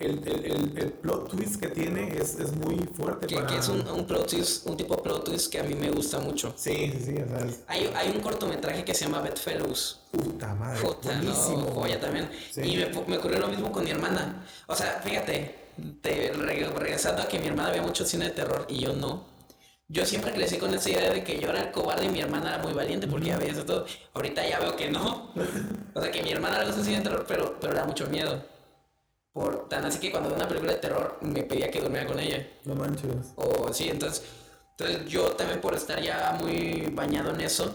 el, 0.02 0.18
el, 0.28 0.44
el, 0.44 0.78
el 0.78 0.92
plot 0.92 1.28
twist 1.30 1.56
que 1.60 1.68
tiene 1.68 2.16
es, 2.16 2.34
es 2.38 2.52
muy 2.52 2.76
fuerte. 2.94 3.26
Que, 3.26 3.36
para... 3.36 3.46
que 3.46 3.56
es 3.58 3.68
un, 3.68 3.86
un 3.88 4.06
plot 4.06 4.26
twist, 4.28 4.66
un 4.66 4.76
tipo 4.76 4.96
de 4.96 5.02
plot 5.02 5.24
twist 5.24 5.50
que 5.52 5.60
a 5.60 5.62
mí 5.62 5.74
me 5.74 5.90
gusta 5.90 6.18
mucho. 6.20 6.52
Sí, 6.56 6.92
sí, 6.92 7.04
sí. 7.06 7.14
O 7.22 7.28
sea, 7.28 7.46
es 7.48 7.60
Hay, 7.66 7.90
hay 7.94 8.08
un 8.10 8.20
cortometraje 8.20 8.84
que 8.84 8.94
se 8.94 9.04
llama 9.06 9.20
Bedfellows. 9.22 10.00
puta 10.10 10.54
madre. 10.54 10.80
Puta, 10.80 11.12
no, 11.14 11.22
buenísimo. 11.22 11.70
joya 11.74 12.00
también. 12.00 12.30
Sí. 12.52 12.60
Y 12.62 12.76
me, 12.76 12.86
me 13.06 13.16
ocurrió 13.18 13.38
lo 13.40 13.48
mismo 13.48 13.70
con 13.72 13.84
mi 13.84 13.90
hermana. 13.90 14.44
O 14.66 14.74
sea, 14.74 15.00
fíjate, 15.04 15.54
te, 16.00 16.32
reg- 16.34 16.72
regresando 16.74 17.22
a 17.22 17.26
que 17.28 17.38
mi 17.38 17.46
hermana 17.48 17.70
veía 17.70 17.82
mucho 17.82 18.04
cine 18.04 18.26
de 18.26 18.30
terror 18.32 18.66
y 18.68 18.80
yo 18.80 18.92
no. 18.94 19.30
Yo 19.88 20.06
siempre 20.06 20.32
crecí 20.32 20.56
con 20.56 20.72
esa 20.72 20.88
idea 20.88 21.10
de 21.12 21.22
que 21.22 21.38
yo 21.38 21.50
era 21.50 21.60
el 21.60 21.70
cobarde 21.70 22.06
y 22.06 22.08
mi 22.08 22.20
hermana 22.20 22.54
era 22.54 22.62
muy 22.62 22.72
valiente 22.72 23.06
porque 23.06 23.26
ya 23.26 23.36
veía 23.36 23.52
eso 23.52 23.64
todo. 23.64 23.84
Ahorita 24.14 24.48
ya 24.48 24.58
veo 24.58 24.74
que 24.76 24.90
no. 24.90 25.32
O 25.94 26.00
sea, 26.00 26.10
que 26.10 26.22
mi 26.22 26.30
hermana 26.32 26.58
le 26.60 26.64
gusta 26.64 26.80
el 26.80 26.86
cine 26.86 26.98
de 26.98 27.02
terror, 27.04 27.24
pero, 27.28 27.58
pero 27.60 27.74
le 27.74 27.78
da 27.80 27.84
mucho 27.84 28.06
miedo. 28.08 28.42
Por, 29.32 29.68
tan 29.68 29.84
así 29.84 29.98
que 29.98 30.10
cuando 30.10 30.28
veo 30.28 30.36
una 30.36 30.48
película 30.48 30.72
de 30.72 30.78
terror 30.78 31.18
me 31.22 31.42
pedía 31.42 31.70
que 31.70 31.80
durmiera 31.80 32.06
con 32.06 32.18
ella. 32.18 32.46
No 32.64 32.74
manches. 32.74 33.32
O 33.36 33.72
sí, 33.72 33.88
entonces, 33.88 34.24
entonces 34.72 35.06
yo 35.06 35.30
también 35.32 35.60
por 35.60 35.74
estar 35.74 36.00
ya 36.00 36.36
muy 36.40 36.90
bañado 36.92 37.30
en 37.30 37.40
eso, 37.40 37.74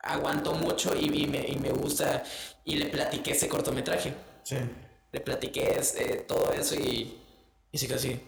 aguanto 0.00 0.52
mucho 0.54 0.94
y, 0.94 1.24
y 1.24 1.26
me, 1.26 1.46
y 1.48 1.56
me 1.56 1.70
gusta. 1.70 2.22
Y 2.64 2.76
le 2.76 2.86
platiqué 2.86 3.32
ese 3.32 3.48
cortometraje. 3.48 4.14
Sí. 4.42 4.56
Le 5.12 5.20
platiqué 5.20 5.78
este, 5.78 6.16
todo 6.28 6.52
eso 6.52 6.74
y, 6.76 7.20
y 7.70 7.78
sí 7.78 7.88
que 7.88 7.94
así. 7.94 8.20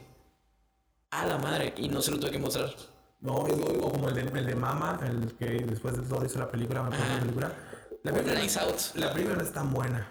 A 1.11 1.27
la 1.27 1.39
madre. 1.39 1.73
Y 1.77 1.89
no 1.89 2.03
se 2.03 2.11
lo 2.11 2.19
tuve 2.19 2.33
que 2.33 2.39
mostrar. 2.39 2.75
No, 3.21 3.47
es 3.47 3.55
o 3.55 3.91
como 3.91 4.09
el 4.09 4.15
de, 4.15 4.39
el 4.39 4.47
de 4.47 4.55
Mama, 4.55 5.01
el 5.03 5.35
que 5.37 5.47
después 5.65 5.97
de 5.97 6.03
todo 6.03 6.25
hizo 6.25 6.39
la 6.39 6.51
película, 6.51 6.83
me 6.83 6.91
la 6.91 7.21
película. 7.21 7.53
La 8.03 8.13
película, 8.13 8.41
la 8.95 9.13
película 9.13 9.37
no 9.37 9.43
es 9.43 9.53
tan 9.53 9.73
buena, 9.73 10.07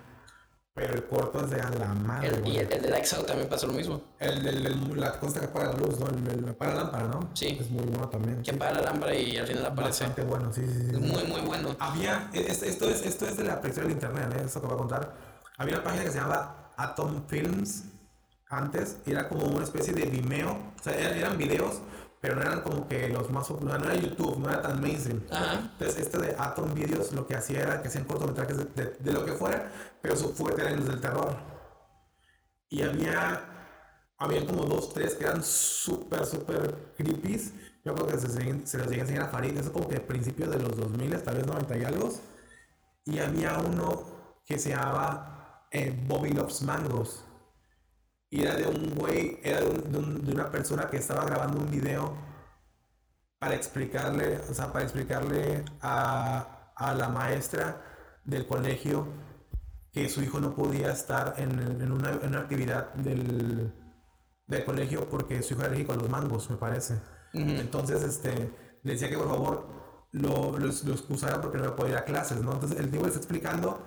pero 0.76 0.94
el 0.94 1.06
corto 1.06 1.40
es 1.46 1.50
de 1.52 1.62
a 1.62 1.70
la 1.70 1.94
madre. 1.94 2.28
El, 2.28 2.48
y 2.48 2.58
el, 2.58 2.72
el 2.72 2.82
de 2.82 2.94
Out 2.98 3.26
también 3.26 3.48
pasó 3.50 3.66
lo 3.66 3.74
mismo. 3.74 4.02
El, 4.20 4.46
el- 4.46 5.00
la 5.00 5.18
cosa 5.20 5.40
que 5.40 5.46
apaga 5.46 5.72
la 5.72 5.80
luz, 5.80 5.98
¿no? 6.00 6.08
El, 6.08 6.28
el 6.44 6.50
apaga 6.50 6.76
la 6.76 6.82
lámpara, 6.84 7.08
¿no? 7.08 7.30
Sí. 7.34 7.58
Es 7.62 7.70
muy 7.72 7.86
bueno 7.86 8.10
también. 8.10 8.44
Que 8.44 8.52
apaga 8.52 8.74
la 8.74 8.82
lámpara 8.82 9.16
y 9.16 9.38
al 9.38 9.48
final 9.48 9.66
aparece. 9.68 10.04
Bastante 10.04 10.24
bueno, 10.24 10.52
sí, 10.54 10.62
sí, 10.68 10.88
sí. 10.92 10.96
Muy, 10.98 11.24
muy 11.24 11.42
bueno. 11.42 11.70
Había, 11.80 12.30
es- 12.34 12.62
esto, 12.62 12.90
es, 12.90 13.06
esto 13.06 13.26
es 13.26 13.38
de 13.38 13.46
la 13.46 13.62
predicción 13.62 13.88
del 13.88 13.94
internet, 13.96 14.34
¿eh? 14.38 14.44
eso 14.46 14.60
que 14.60 14.68
voy 14.68 14.76
a 14.76 14.80
contar. 14.80 15.14
Había 15.58 15.76
una 15.76 15.84
página 15.86 16.04
que 16.04 16.12
se 16.12 16.18
llamaba 16.18 16.72
Atom 16.76 17.26
Films 17.28 17.86
antes, 18.50 18.98
y 19.06 19.12
era 19.12 19.30
como 19.30 19.46
una 19.46 19.64
especie 19.64 19.94
de 19.94 20.06
Vimeo, 20.08 20.52
o 20.52 20.84
sea, 20.84 20.94
eran, 20.94 21.18
eran 21.18 21.38
videos, 21.38 21.76
pero 22.26 22.36
no 22.38 22.42
eran 22.42 22.62
como 22.62 22.88
que 22.88 23.08
los 23.10 23.30
más 23.30 23.48
populares, 23.48 23.86
no 23.86 23.92
era 23.92 24.02
YouTube, 24.02 24.40
no 24.40 24.50
era 24.50 24.62
tan 24.64 24.82
mainstream. 24.82 25.22
Ajá. 25.30 25.60
Entonces, 25.74 25.98
este 26.02 26.18
de 26.18 26.36
Atom 26.40 26.74
Videos 26.74 27.12
lo 27.14 27.28
que 27.28 27.36
hacía 27.36 27.60
era 27.62 27.82
que 27.84 27.88
hacían 27.90 28.06
cortometrajes 28.06 28.58
de, 28.58 28.66
de- 28.66 28.96
de 29.00 29.12
lo 29.14 29.24
que 29.26 29.34
fuera, 29.34 29.72
pero 30.02 30.16
su 30.16 30.34
fuerte 30.34 30.62
eran 30.62 30.78
los 30.78 30.88
del 30.88 31.00
terror. 31.02 31.36
Y 32.70 32.82
había, 32.82 34.14
había 34.18 34.46
como 34.46 34.64
dos, 34.66 34.92
tres 34.94 35.14
que 35.16 35.26
eran 35.26 35.44
súper, 35.44 36.26
súper 36.26 36.94
creepies. 36.98 37.54
Yo 37.84 37.94
creo 37.94 38.08
que 38.08 38.18
se, 38.18 38.30
se, 38.30 38.66
se 38.68 38.78
los 38.80 38.88
llegué 38.88 39.02
a 39.02 39.04
enseñar 39.04 39.24
a 39.26 39.28
Farid, 39.30 39.56
eso 39.58 39.72
como 39.72 39.88
que 39.88 39.98
a 39.98 40.08
principios 40.08 40.50
de 40.50 40.58
los 40.60 40.76
2000, 40.76 41.22
tal 41.22 41.36
vez 41.36 41.46
90 41.46 41.78
y 41.78 41.84
algo. 41.84 42.10
Y 43.06 43.20
había 43.20 43.60
uno 43.60 44.42
que 44.46 44.58
se 44.58 44.70
llamaba 44.70 45.68
eh, 45.72 45.96
Bobby 46.08 46.32
Loves 46.32 46.64
Mangos. 46.64 47.25
Y 48.30 48.42
era 48.44 48.56
de 48.56 48.68
un 48.68 48.96
güey, 48.96 49.40
era 49.44 49.62
de, 49.62 49.68
un- 49.70 49.92
de 49.92 49.98
un- 50.00 50.26
de 50.26 50.32
una 50.34 50.52
persona 50.52 50.90
que 50.90 50.98
estaba 50.98 51.26
grabando 51.26 51.60
un 51.60 51.70
video 51.72 52.16
para 53.40 53.56
explicarle, 53.56 54.40
o 54.50 54.54
sea, 54.54 54.72
para 54.72 54.84
explicarle 54.86 55.64
a, 55.82 56.72
a 56.76 56.94
la 56.96 57.10
maestra 57.10 57.82
del 58.24 58.48
colegio 58.48 59.08
que 59.92 60.10
su 60.10 60.22
hijo 60.24 60.40
no 60.40 60.56
podía 60.56 60.92
estar 60.92 61.36
en, 61.38 61.60
en 61.82 61.92
una, 61.92 62.12
en 62.12 62.28
una 62.30 62.40
actividad 62.40 62.94
del, 62.96 63.74
del 64.48 64.66
colegio 64.66 65.10
porque 65.10 65.42
su 65.44 65.54
hijo 65.54 65.62
era 65.62 65.70
alérgico 65.72 65.94
a 65.94 65.98
los 65.98 66.10
mangos, 66.10 66.50
me 66.50 66.58
parece. 66.58 67.00
Entonces, 67.60 68.02
este, 68.04 68.80
le 68.84 68.92
decía 68.94 69.10
que 69.10 69.18
por 69.18 69.30
favor 69.30 69.68
lo, 70.12 70.58
lo, 70.58 70.68
lo 70.68 70.94
excusara 70.94 71.42
porque 71.42 71.58
no 71.58 71.66
iba 71.66 71.74
a 71.74 71.76
poder 71.76 71.92
ir 71.94 71.98
a 71.98 72.06
clases, 72.06 72.42
¿no? 72.42 72.54
Entonces, 72.54 72.80
el 72.80 72.90
tipo 72.90 73.04
le 73.04 73.10
está 73.10 73.20
explicando. 73.20 73.84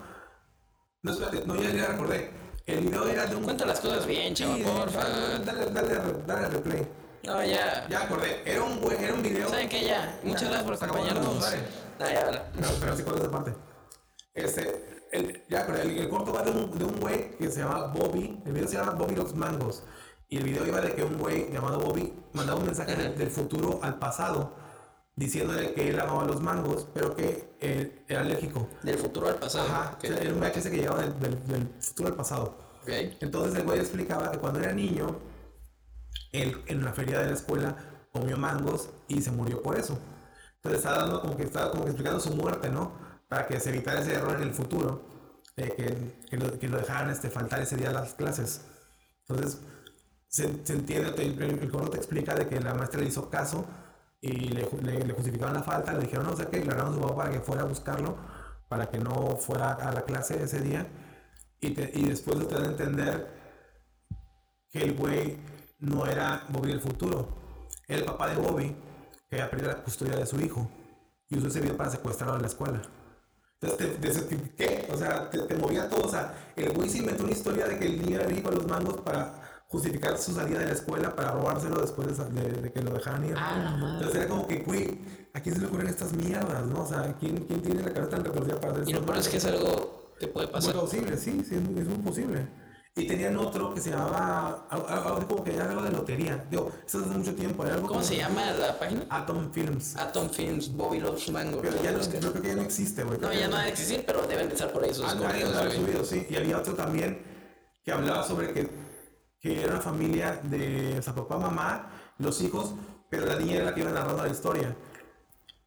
No, 1.03 1.13
espérate, 1.13 1.47
no, 1.47 1.57
ya, 1.57 1.71
ya 1.71 1.87
recordé. 1.89 2.31
El 2.69 2.81
video 2.81 3.09
era 3.09 3.27
de 3.27 3.35
un. 3.35 3.45
Cuenta 3.45 3.65
las 3.67 3.81
cosas 3.81 4.07
bien, 4.07 4.35
chava, 4.35 4.55
Sí, 4.57 4.63
porfa. 4.63 5.01
Dale, 5.45 5.71
dale, 5.71 5.95
dale, 5.95 6.15
dale 6.27 6.49
replay. 6.49 6.87
No, 7.25 7.43
ya. 7.45 7.87
Ya 7.89 8.03
acordé, 8.03 8.43
era 8.45 8.63
un, 8.63 8.81
güey- 8.81 9.01
era 9.01 9.15
un 9.15 9.23
video. 9.23 9.49
¿Saben 9.49 9.69
qué? 9.69 9.85
Ya. 9.87 10.19
Muchas 10.23 10.43
Ya, 10.43 10.49
gracias 10.49 10.65
por 10.65 10.75
acompañarnos. 10.75 11.35
no, 11.35 11.41
dale. 11.41 11.57
No, 11.99 12.07
ya, 12.11 12.21
habla. 12.27 12.51
No, 12.55 12.69
pero 12.81 12.97
sí 12.97 13.03
con 13.03 13.19
esa 13.19 13.31
parte. 13.31 13.55
Este, 14.35 15.03
el, 15.13 15.45
ya, 15.49 15.67
pero 15.67 15.79
el, 15.83 15.99
el 15.99 16.09
corto 16.09 16.33
va 16.33 16.43
de 16.43 16.51
un, 16.51 16.79
de 16.79 16.85
un 16.85 17.01
güey 17.01 17.37
que 17.39 17.51
se 17.51 17.61
llama 17.61 17.87
Bobby. 17.89 18.41
El 18.47 18.53
video 18.53 18.69
se 18.69 18.77
llama 18.77 18.93
Bobby 18.93 19.17
los 19.17 19.35
mangos. 19.35 19.83
Y 20.29 20.37
el 20.37 20.45
video 20.45 20.67
iba 20.67 20.81
de 20.83 20.95
que 20.95 21.03
un 21.03 21.17
güey 21.19 21.51
llamado 21.51 21.81
Bobby 21.81 22.13
mandaba 22.35 22.61
un 22.61 22.67
mensaje 22.67 22.95
del, 22.95 23.17
del 23.17 23.31
futuro 23.31 23.81
al 23.83 23.99
pasado 23.99 24.55
diciéndole 25.19 25.73
que 25.75 25.91
él 25.91 25.99
amaba 25.99 26.25
los 26.25 26.41
mangos, 26.41 26.87
pero 26.95 27.15
que 27.17 27.57
eh, 27.61 28.05
era 28.09 28.21
alérgico. 28.21 28.69
Del 28.83 28.99
futuro 28.99 29.29
al 29.29 29.35
pasado. 29.37 29.67
Ajá, 29.69 29.93
Ok. 29.97 30.05
o 30.05 30.07
sea, 30.07 30.19
era 30.19 30.33
un 30.33 30.41
VHS 30.41 30.71
que 30.71 30.77
llegaba 30.77 31.01
del, 31.03 31.19
del- 31.19 31.47
del 31.49 31.69
futuro 31.81 32.09
al 32.09 32.15
pasado. 32.15 32.45
Ok. 32.83 32.89
Entonces 33.21 33.55
el 33.59 33.65
güey 33.65 33.81
explicaba 33.81 34.31
que 34.31 34.39
cuando 34.39 34.61
era 34.61 34.73
niño, 34.73 35.19
él 36.33 36.63
en 36.67 36.85
la 36.85 36.93
feria 36.93 37.19
de 37.21 37.27
la 37.27 37.33
escuela 37.35 37.77
comió 38.13 38.37
mangos 38.37 38.91
y 39.09 39.21
se 39.21 39.31
murió 39.33 39.61
por 39.63 39.77
eso. 39.79 39.99
Entonces 40.57 40.79
estaba 40.81 41.03
dando 41.03 41.21
como 41.21 41.37
que 41.37 41.45
estaba 41.45 41.71
como 41.71 41.85
que 41.85 41.91
explicando 41.91 42.21
su 42.21 42.31
muerte, 42.35 42.71
¿no? 42.71 42.93
Para 43.29 43.47
que 43.47 43.59
se 43.61 43.71
evitara 43.71 44.01
ese 44.01 44.15
error 44.15 44.37
en 44.37 44.43
el 44.43 44.55
futuro, 44.55 45.05
de 45.57 45.71
que, 45.75 46.17
que, 46.31 46.37
lo, 46.37 46.59
que 46.59 46.69
lo 46.69 46.79
dejaran 46.79 47.11
este, 47.11 47.29
faltar 47.31 47.61
ese 47.61 47.77
día 47.77 47.91
a 47.91 47.93
las 47.93 48.15
clases. 48.15 48.63
Entonces 49.27 49.61
se, 50.29 50.65
se 50.65 50.73
entiende, 50.75 51.11
te- 51.13 51.27
el, 51.27 51.43
el 51.43 51.71
corto 51.71 51.91
te 51.91 51.97
explica 51.99 52.35
de 52.35 52.47
que 52.49 52.61
la 52.61 52.75
maestra 52.75 53.01
le 53.01 53.07
hizo 53.09 53.29
caso 53.29 53.67
y 54.21 54.31
le, 54.51 54.69
le, 54.83 55.05
le 55.05 55.13
justificaron 55.15 55.55
la 55.55 55.63
falta, 55.63 55.93
le 55.93 56.01
dijeron, 56.01 56.27
no, 56.27 56.37
que 56.37 56.59
le 56.65 56.71
hablaron 56.73 56.93
a 56.93 56.95
su 56.97 57.01
papá 57.01 57.17
para 57.17 57.31
que 57.33 57.41
fuera 57.41 57.63
a 57.63 57.67
buscarlo, 57.67 58.17
para 58.69 58.87
que 58.91 58.99
no 58.99 59.37
fuera 59.37 59.73
a 59.75 59.93
la 59.93 60.03
clase 60.03 60.43
ese 60.43 60.61
día. 60.61 60.87
Y, 61.61 61.71
te- 61.71 61.91
y 61.95 62.05
después 62.09 62.47
te 62.49 62.55
dan 62.55 62.65
a 62.65 62.69
entender 62.69 63.29
que 64.71 64.83
el 64.83 64.95
güey 64.95 65.39
no 65.79 66.07
era 66.07 66.45
Bobby 66.51 66.69
del 66.71 66.81
futuro. 66.81 67.29
Era 67.87 68.01
el 68.01 68.05
papá 68.05 68.29
de 68.29 68.37
Bobby 68.37 68.77
que 69.29 69.37
había 69.37 69.51
perdido 69.51 69.73
la 69.73 69.83
custodia 69.83 70.17
de 70.17 70.27
su 70.27 70.41
hijo. 70.41 70.69
Y 71.29 71.39
usó 71.39 71.49
ese 71.49 71.61
video 71.61 71.77
para 71.77 71.91
secuestrarlo 71.91 72.37
en 72.37 72.43
la 72.43 72.49
escuela. 72.49 72.83
Entonces, 73.61 74.01
te, 74.01 74.37
te- 74.37 74.51
¿qué? 74.57 74.89
O 74.93 74.97
sea, 74.97 75.29
te, 75.31 75.39
te 75.41 75.55
movía 75.57 75.89
todo. 75.89 76.07
O 76.07 76.09
sea, 76.09 76.53
el 76.57 76.73
güey 76.73 76.89
se 76.89 76.99
inventó 76.99 77.25
una 77.25 77.33
historia 77.33 77.67
de 77.67 77.79
que 77.79 77.87
el 77.87 78.01
niño 78.03 78.17
era 78.17 78.25
alérgico 78.25 78.49
a 78.51 78.53
los 78.53 78.67
mangos 78.67 79.01
para 79.01 79.48
justificar 79.69 80.17
su 80.19 80.33
salida 80.35 80.61
de 80.61 80.67
la 80.67 80.73
escuela, 80.73 81.15
para 81.15 81.33
robárselo 81.33 81.81
después 81.81 82.17
de, 82.17 82.25
de- 82.43 82.63
de 82.63 82.73
que 82.73 82.83
lo 82.83 82.93
dejaran 82.93 83.25
ir. 83.27 83.35
Ah, 83.37 83.77
madre. 83.79 83.95
Entonces 83.99 84.15
era 84.17 84.29
como 84.29 84.47
que, 84.49 84.57
güey, 84.61 84.99
¿a 85.35 85.41
quién 85.41 85.55
se 85.55 85.61
le 85.61 85.67
ocurren 85.69 85.89
estas 85.89 86.13
mierdas, 86.15 86.67
no? 86.67 86.83
O 86.83 86.87
sea, 86.87 87.15
¿quién, 87.21 87.45
quién 87.47 87.61
tiene 87.63 87.83
la 87.83 87.93
cabeza 87.93 88.11
tan 88.17 88.25
retorcida 88.25 88.61
para 88.61 88.73
hacer 88.73 88.89
Y 88.89 88.93
lo 88.95 89.03
peor 89.05 89.19
es 89.19 89.29
que 89.29 89.37
es 89.37 89.45
algo 89.45 90.15
que 90.19 90.27
puede 90.29 90.47
muy 90.47 90.53
pasar. 90.55 90.75
posible, 90.75 91.17
sí, 91.17 91.43
sí, 91.47 91.55
es 91.57 91.61
muy, 91.63 91.81
es 91.81 91.87
muy 91.87 91.99
posible. 91.99 92.49
Y 92.97 93.07
tenían 93.07 93.37
otro 93.37 93.73
que 93.75 93.81
se 93.81 93.91
llamaba, 93.91 94.67
algo, 94.71 95.29
como 95.29 95.45
que 95.45 95.55
era 95.55 95.69
algo 95.71 95.83
de 95.83 95.93
lotería. 95.93 96.45
Digo, 96.51 96.73
eso 96.85 96.99
es 96.99 97.07
hace 97.07 97.17
mucho 97.19 97.33
tiempo, 97.37 97.63
era 97.65 97.75
algo 97.75 97.87
¿Cómo 97.87 98.01
como 98.01 98.09
se 98.09 98.17
llama 98.17 98.51
la 98.53 98.77
página? 98.77 99.07
Atom 99.11 99.53
Films. 99.53 99.95
Atom 99.97 100.29
Films, 100.31 100.73
Bobby 100.75 100.99
Loves 100.99 101.31
Mango. 101.31 101.61
Pero 101.63 101.81
ya 101.81 101.93
no, 101.93 102.01
yo 102.01 102.33
creo 102.33 102.43
que 102.43 102.49
ya 102.49 102.57
no 102.57 102.63
existe, 102.63 103.05
güey. 103.05 103.21
No, 103.21 103.33
ya 103.33 103.47
no 103.47 103.57
ha 103.57 103.63
de 103.65 103.69
existir, 103.69 104.03
pero 104.05 104.23
deben 104.27 104.49
de 104.49 104.55
estar 104.55 104.73
por 104.73 104.83
ahí 104.83 104.93
sus 104.93 105.05
Ah, 105.07 105.15
no, 105.15 105.21
güey. 105.23 105.71
subido, 105.77 106.05
sí. 106.05 106.27
Y 106.29 106.35
había 106.37 106.59
otro 106.59 106.75
también 106.75 107.23
que 107.85 107.93
hablaba 107.93 108.25
sobre 108.27 108.53
que, 108.53 108.69
era 109.55 109.73
una 109.75 109.81
familia 109.83 110.41
de 110.43 111.01
o 111.07 111.15
papá, 111.15 111.39
mamá, 111.39 111.91
los 112.19 112.41
hijos, 112.43 112.75
pero 113.11 113.27
la 113.27 113.37
niña 113.39 113.57
era 113.57 113.65
la 113.67 113.75
que 113.75 113.81
iba 113.81 113.91
narrando 113.91 114.23
la 114.25 114.29
historia. 114.31 114.77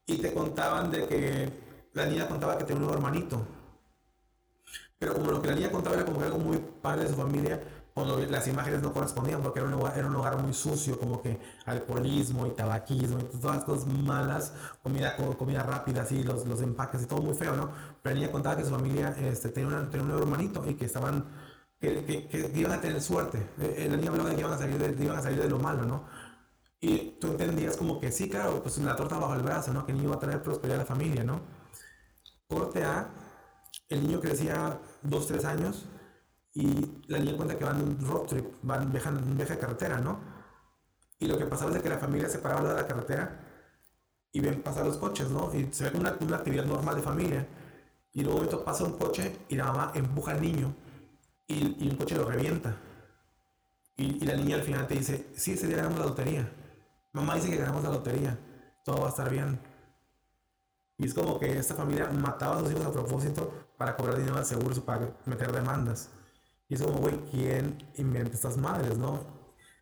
Y 0.05 0.17
te 0.17 0.33
contaban 0.33 0.91
de 0.91 1.07
que 1.07 1.49
la 1.93 2.05
niña 2.05 2.27
contaba 2.27 2.57
que 2.57 2.65
tenía 2.65 2.85
un 2.87 2.93
hermanito. 2.93 3.45
Pero 4.99 5.13
como 5.13 5.31
lo 5.31 5.41
que 5.41 5.47
la 5.47 5.55
niña 5.55 5.71
contaba 5.71 5.95
era 5.95 6.05
como 6.05 6.21
algo 6.21 6.37
muy 6.37 6.57
padre 6.81 7.03
de 7.03 7.09
su 7.09 7.15
familia, 7.15 7.61
cuando 7.93 8.17
las 8.19 8.47
imágenes 8.47 8.81
no 8.81 8.93
correspondían 8.93 9.41
porque 9.41 9.59
era 9.59 9.67
un 9.67 9.73
lugar, 9.73 9.97
era 9.97 10.07
un 10.07 10.13
lugar 10.13 10.37
muy 10.41 10.53
sucio, 10.53 10.97
como 10.97 11.21
que 11.21 11.39
alcoholismo 11.65 12.47
y 12.47 12.51
tabaquismo 12.51 13.19
y 13.19 13.23
todas 13.39 13.57
las 13.57 13.65
cosas 13.65 13.87
malas, 13.87 14.53
comida, 14.81 15.15
co- 15.17 15.37
comida 15.37 15.63
rápida, 15.63 16.03
así, 16.03 16.23
los, 16.23 16.45
los 16.47 16.61
empaques 16.61 17.01
y 17.03 17.05
todo 17.05 17.21
muy 17.21 17.33
feo, 17.35 17.55
¿no? 17.55 17.69
Pero 18.01 18.15
la 18.15 18.21
niña 18.21 18.31
contaba 18.31 18.55
que 18.55 18.63
su 18.63 18.69
familia 18.69 19.13
este, 19.19 19.49
tenía, 19.49 19.67
una- 19.69 19.89
tenía 19.89 20.05
un 20.05 20.21
hermanito 20.21 20.63
y 20.69 20.75
que 20.75 20.85
estaban, 20.85 21.25
que, 21.81 22.27
que- 22.29 22.51
iban 22.55 22.73
a 22.73 22.81
tener 22.81 23.01
suerte. 23.01 23.39
Eh, 23.59 23.75
eh, 23.79 23.89
la 23.89 23.97
niña 23.97 24.11
hablaba 24.11 24.29
de 24.29 24.35
que 24.35 24.41
iban 24.41 24.53
a 24.53 24.59
salir 24.59 24.77
de, 24.79 25.03
iban 25.05 25.17
a 25.19 25.23
salir 25.23 25.41
de 25.41 25.49
lo 25.49 25.59
malo, 25.59 25.85
¿no? 25.85 26.05
Y 26.81 27.17
tú 27.21 27.27
entendías 27.29 27.77
como 27.77 27.99
que 28.01 28.11
sí, 28.11 28.29
claro, 28.29 28.61
pues 28.63 28.77
la 28.79 28.95
torta 28.95 29.17
bajo 29.19 29.35
el 29.35 29.43
brazo, 29.43 29.73
¿no? 29.73 29.85
Que 29.85 29.91
el 29.93 29.97
niño 29.99 30.09
iba 30.09 30.17
a 30.17 30.21
traer 30.21 30.41
prosperidad 30.43 30.79
a 30.81 30.83
la 30.83 30.87
familia, 30.87 31.23
¿no? 31.23 31.41
Corte 32.47 32.83
A, 32.83 33.09
el 33.89 34.03
niño 34.07 34.19
crecía 34.21 34.79
dos, 35.01 35.27
tres 35.27 35.45
años 35.45 35.85
y 36.53 37.03
la 37.07 37.19
niña 37.19 37.37
cuenta 37.37 37.57
que 37.57 37.65
van 37.65 37.81
en 37.81 37.89
un 37.89 38.07
road 38.07 38.27
trip, 38.27 38.45
van, 38.63 38.91
viajan 38.91 39.17
en 39.17 39.37
viaje 39.37 39.53
de 39.55 39.59
carretera, 39.59 39.99
¿no? 39.99 40.19
Y 41.19 41.27
lo 41.27 41.37
que 41.37 41.45
pasaba 41.45 41.75
es 41.75 41.81
que 41.83 41.89
la 41.89 41.99
familia 41.99 42.29
se 42.29 42.39
paraba 42.39 42.69
de 42.69 42.75
la 42.81 42.87
carretera 42.87 43.39
y 44.31 44.39
ven 44.41 44.61
pasar 44.63 44.85
los 44.85 44.97
coches, 44.97 45.29
¿no? 45.29 45.53
Y 45.55 45.71
se 45.73 45.89
ve 45.89 45.99
una, 45.99 46.17
una 46.21 46.37
actividad 46.37 46.65
normal 46.65 46.95
de 46.95 47.01
familia. 47.03 47.47
Y 48.13 48.23
luego 48.23 48.41
de 48.41 48.57
pasa 48.57 48.85
un 48.85 48.97
coche 48.97 49.37
y 49.49 49.55
la 49.55 49.65
mamá 49.65 49.91
empuja 49.95 50.31
al 50.33 50.41
niño 50.41 50.73
y, 51.51 51.85
y 51.85 51.89
un 51.89 51.97
coche 51.97 52.15
lo 52.15 52.25
revienta. 52.25 52.77
Y, 53.97 54.23
y 54.23 54.25
la 54.27 54.35
niña 54.35 54.55
al 54.55 54.63
final 54.63 54.87
te 54.87 54.95
dice, 54.95 55.27
sí, 55.35 55.53
ese 55.53 55.67
día 55.67 55.77
ganamos 55.77 55.99
la 55.99 56.05
lotería. 56.05 56.51
Mamá 57.13 57.35
dice 57.35 57.49
que 57.49 57.57
ganamos 57.57 57.83
la 57.83 57.89
lotería. 57.89 58.37
Todo 58.83 59.01
va 59.01 59.07
a 59.07 59.09
estar 59.09 59.29
bien. 59.29 59.59
Y 60.97 61.05
es 61.05 61.13
como 61.13 61.39
que 61.39 61.57
esta 61.57 61.75
familia 61.75 62.09
mataba 62.11 62.57
a 62.57 62.59
sus 62.59 62.71
hijos 62.71 62.85
a 62.85 62.91
propósito 62.91 63.51
para 63.77 63.95
cobrar 63.95 64.17
dinero 64.17 64.37
de 64.37 64.45
seguros 64.45 64.77
o 64.77 64.85
para 64.85 65.17
meter 65.25 65.51
demandas. 65.51 66.09
Y 66.69 66.75
es 66.75 66.81
como, 66.81 66.99
güey, 66.99 67.19
¿quién 67.31 67.77
inventa 67.95 68.35
estas 68.35 68.57
madres, 68.57 68.97
no? 68.97 69.19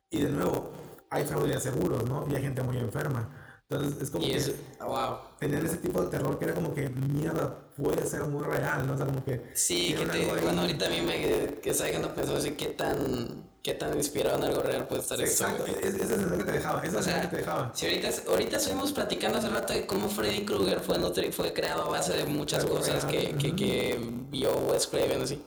Y 0.10 0.22
de 0.22 0.30
nuevo, 0.32 0.72
hay 1.10 1.26
fraude 1.26 1.54
de 1.54 1.60
seguros, 1.60 2.08
¿no? 2.10 2.26
Y 2.30 2.36
hay 2.36 2.42
gente 2.42 2.64
muy 2.64 2.78
enferma. 2.78 3.30
Entonces 3.70 4.02
es 4.02 4.10
como 4.10 4.26
Y 4.26 4.32
que 4.32 4.38
es, 4.38 4.52
wow. 4.80 5.18
tener 5.40 5.64
ese 5.64 5.78
tipo 5.78 6.02
de 6.02 6.10
terror 6.10 6.38
que 6.40 6.46
era 6.46 6.54
como 6.56 6.74
que 6.74 6.90
mierda, 6.90 7.56
puede 7.78 8.06
ser 8.06 8.24
muy 8.24 8.44
real, 8.44 8.88
¿no? 8.88 8.94
O 8.94 8.98
sea, 8.98 9.06
como 9.06 9.24
que. 9.24 9.42
Sí, 9.54 9.94
que 9.98 10.06
te, 10.06 10.12
ahí. 10.12 10.42
bueno, 10.42 10.62
ahorita 10.62 10.86
a 10.88 10.90
mí 10.90 11.02
me 11.02 11.60
que 11.62 11.70
está 11.70 11.84
dejando 11.86 12.14
pensar 12.16 12.36
así 12.38 12.52
qué 12.52 12.68
tan, 12.68 13.44
qué 13.62 13.74
tan 13.76 13.96
inspirado 13.96 14.38
en 14.38 14.44
algo 14.46 14.62
real 14.64 14.88
puede 14.88 15.02
estar 15.02 15.20
esto. 15.22 15.44
Exacto, 15.44 15.66
es, 15.66 15.78
es 15.78 15.96
esa 15.96 16.08
sensación 16.08 16.38
que 16.40 16.44
te 16.46 16.52
dejaba, 16.54 16.80
esa 16.82 16.92
sensación 17.04 17.04
sea, 17.04 17.22
que 17.22 17.28
te 17.28 17.38
dejaba. 17.38 17.72
si 17.74 17.86
ahorita, 17.88 18.10
ahorita 18.28 18.58
estuvimos 18.58 18.92
platicando 18.94 19.38
hace 19.40 19.50
rato 19.50 19.74
de 19.74 19.86
cómo 19.86 20.10
Freddy 20.10 20.46
Krueger 20.46 20.80
fue, 20.80 20.98
nutri- 21.00 21.32
fue 21.32 21.54
creado 21.54 21.84
a 21.84 21.90
base 21.90 22.14
de 22.14 22.26
muchas 22.26 22.64
Algo 22.64 22.76
cosas 22.76 23.04
real, 23.04 23.08
que, 23.08 23.36
que, 23.38 23.48
ujú. 23.50 23.56
que 23.56 24.00
vio 24.30 24.52
Wes 24.72 24.88
Craven 24.88 25.22
así. 25.22 25.42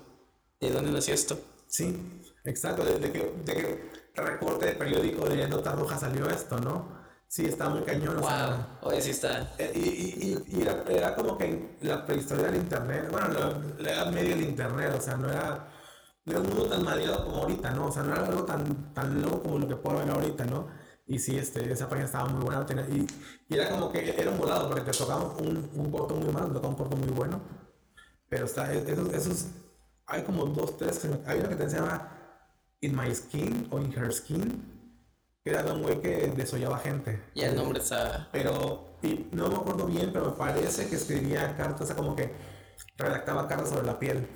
¿De 0.60 0.70
dónde 0.70 0.92
nació 0.92 1.14
esto? 1.14 1.38
Sí, 1.66 1.96
exacto, 2.44 2.84
de, 2.84 2.98
de 2.98 3.12
que, 3.12 3.32
de 3.44 3.54
que 3.54 3.90
recorte 4.14 4.66
de 4.66 4.72
periódico 4.72 5.28
de 5.28 5.48
Nota 5.48 5.72
Roja 5.72 5.98
salió 5.98 6.28
esto, 6.28 6.58
¿no? 6.58 7.01
Sí, 7.34 7.46
está 7.46 7.68
muy 7.70 7.82
cañón, 7.82 8.18
o 8.18 8.22
Wow, 8.22 8.28
sea. 8.28 8.78
oye, 8.82 9.00
sí 9.02 9.10
está. 9.10 9.54
eh, 9.58 9.72
Y, 9.74 9.80
y, 9.80 10.54
y, 10.54 10.58
y 10.58 10.62
era, 10.62 10.82
era 10.88 11.14
como 11.14 11.38
que 11.38 11.76
la 11.80 12.04
prehistoria 12.04 12.44
del 12.46 12.56
internet, 12.56 13.08
bueno, 13.10 13.28
la, 13.78 13.90
edad 13.92 14.12
media 14.12 14.36
del 14.36 14.42
internet, 14.48 14.92
o 14.98 15.00
sea, 15.00 15.16
no 15.16 15.28
era, 15.30 15.66
no 16.26 16.32
era 16.32 16.40
un 16.40 16.48
mundo 16.48 16.68
tan 16.68 16.84
mareado 16.84 17.24
como 17.24 17.38
ahorita, 17.38 17.70
¿no? 17.72 17.86
O 17.86 17.92
sea, 17.92 18.02
no 18.02 18.12
era 18.14 18.26
algo 18.26 18.44
tan, 18.44 18.92
tan 18.94 19.22
loco 19.22 19.42
como 19.44 19.58
lo 19.60 19.68
que 19.68 19.76
puedo 19.76 19.98
ver 19.98 20.10
ahorita, 20.10 20.44
¿no? 20.46 20.68
Y 21.06 21.18
sí, 21.18 21.38
este, 21.38 21.72
esa 21.72 21.88
página 21.88 22.06
estaba 22.06 22.26
muy 22.28 22.44
buena, 22.44 22.66
y, 22.90 23.06
y 23.48 23.54
era 23.56 23.70
como 23.70 23.90
que 23.90 24.10
era 24.20 24.30
un 24.30 24.38
volado, 24.38 24.68
porque 24.68 24.82
te 24.90 24.92
tocaba 24.98 25.24
un, 25.38 25.70
un 25.74 25.90
corto 25.90 26.14
muy 26.16 26.32
malo, 26.32 26.48
te 26.48 26.54
tocaba 26.54 26.68
un 26.70 26.76
corto 26.76 26.96
muy 26.96 27.08
bueno, 27.10 27.40
pero 28.28 28.44
está, 28.46 28.72
esos, 28.72 29.12
esos, 29.12 29.46
hay 30.06 30.22
como 30.22 30.46
dos, 30.46 30.76
tres, 30.76 31.06
hay 31.26 31.40
uno 31.40 31.48
que 31.48 31.56
te 31.56 31.68
llama 31.68 32.10
In 32.80 32.96
My 32.96 33.14
Skin 33.14 33.68
o 33.70 33.78
In 33.80 33.92
Her 33.92 34.12
Skin, 34.12 34.71
era 35.44 35.64
un 35.72 35.82
güey 35.82 36.00
que 36.00 36.28
desollaba 36.36 36.78
gente. 36.78 37.22
Ya 37.34 37.48
el 37.48 37.56
nombre 37.56 37.80
está. 37.80 38.28
Pero 38.32 38.84
y 39.02 39.28
no 39.32 39.48
me 39.48 39.56
acuerdo 39.56 39.86
bien, 39.86 40.10
pero 40.12 40.26
me 40.26 40.32
parece 40.32 40.88
que 40.88 40.96
escribía 40.96 41.56
cartas, 41.56 41.80
o 41.82 41.86
sea, 41.86 41.96
como 41.96 42.14
que 42.14 42.32
redactaba 42.96 43.48
cartas 43.48 43.70
sobre 43.70 43.86
la 43.86 43.98
piel. 43.98 44.26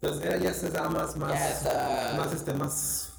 Entonces 0.00 0.26
era 0.26 0.36
ya 0.38 0.52
se 0.52 0.70
daba 0.70 0.90
más, 0.90 1.16
más, 1.16 1.32
Ya 1.32 1.50
está. 1.50 2.14
más 2.16 2.32
este, 2.34 2.52
más, 2.54 3.12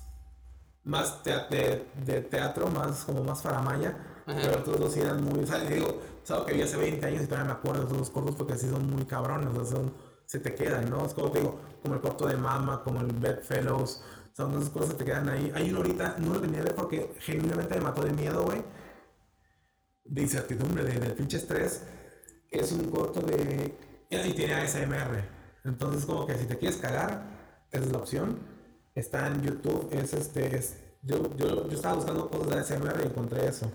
más 0.84 1.24
tea- 1.24 1.48
de, 1.50 1.88
de 2.06 2.22
teatro, 2.22 2.68
más 2.68 3.04
como 3.06 3.24
más 3.24 3.42
faramaya. 3.42 3.98
Pero 4.26 4.64
todos 4.64 4.80
los 4.80 4.94
sí 4.94 5.02
eran 5.02 5.24
muy, 5.24 5.44
o 5.44 5.48
sea, 5.48 5.60
digo, 5.60 6.00
es 6.24 6.32
algo 6.32 6.46
que 6.46 6.54
vi 6.54 6.62
hace 6.62 6.78
20 6.78 7.06
años 7.06 7.24
y 7.24 7.26
todavía 7.28 7.48
me 7.54 7.60
acuerdo 7.60 7.82
de 7.82 7.86
esos 7.88 7.98
dos 7.98 8.10
cortos 8.12 8.36
porque 8.36 8.58
sí 8.58 8.70
son 8.70 8.90
muy 8.90 9.04
cabrones, 9.06 9.50
o 9.50 9.66
sea, 9.66 9.76
son, 9.78 9.94
se 10.26 10.40
te 10.40 10.56
quedan, 10.56 10.90
¿no? 10.90 11.06
Es 11.06 11.14
como 11.14 11.32
te 11.32 11.40
digo, 11.40 11.60
como 11.82 11.96
el 11.96 12.02
corto 12.02 12.28
de 12.28 12.38
Mama, 12.38 12.82
como 12.84 13.02
el 13.02 13.08
Bedfellows, 13.08 14.04
son 14.34 14.54
esas 14.58 14.70
cosas 14.70 14.92
que 14.92 15.00
te 15.00 15.06
quedan 15.06 15.30
ahí. 15.30 15.52
Hay 15.56 15.70
uno 15.70 15.80
ahorita, 15.80 16.18
no 16.20 16.34
lo 16.34 16.42
ver 16.42 16.76
porque 16.76 17.14
genuinamente 17.20 17.76
me 17.76 17.82
mató 17.82 18.04
de 18.04 18.14
miedo, 18.14 18.44
güey 18.44 18.62
de 20.12 20.22
incertidumbre, 20.22 20.84
de, 20.84 21.00
del 21.00 21.14
pinche 21.14 21.38
estrés, 21.38 21.84
es 22.50 22.72
un 22.74 22.90
corto 22.92 23.22
de... 23.22 23.78
Y 24.10 24.34
tiene 24.34 24.56
ASMR. 24.56 25.24
Entonces, 25.64 26.06
como 26.06 26.28
que 26.28 26.36
si 26.36 26.46
te 26.46 26.58
quieres 26.58 26.78
cagar, 26.78 27.66
esa 27.72 27.86
es 27.86 27.92
la 27.92 28.00
opción. 28.00 28.40
Está 28.94 29.28
en 29.28 29.42
YouTube, 29.42 29.88
es 29.92 30.14
este... 30.14 30.58
Es, 30.58 30.76
yo, 31.02 31.36
yo, 31.38 31.68
yo 31.68 31.76
estaba 31.76 31.96
buscando 31.96 32.30
cosas 32.30 32.50
de 32.50 32.76
ASMR 32.76 33.02
y 33.02 33.08
encontré 33.08 33.48
eso. 33.48 33.72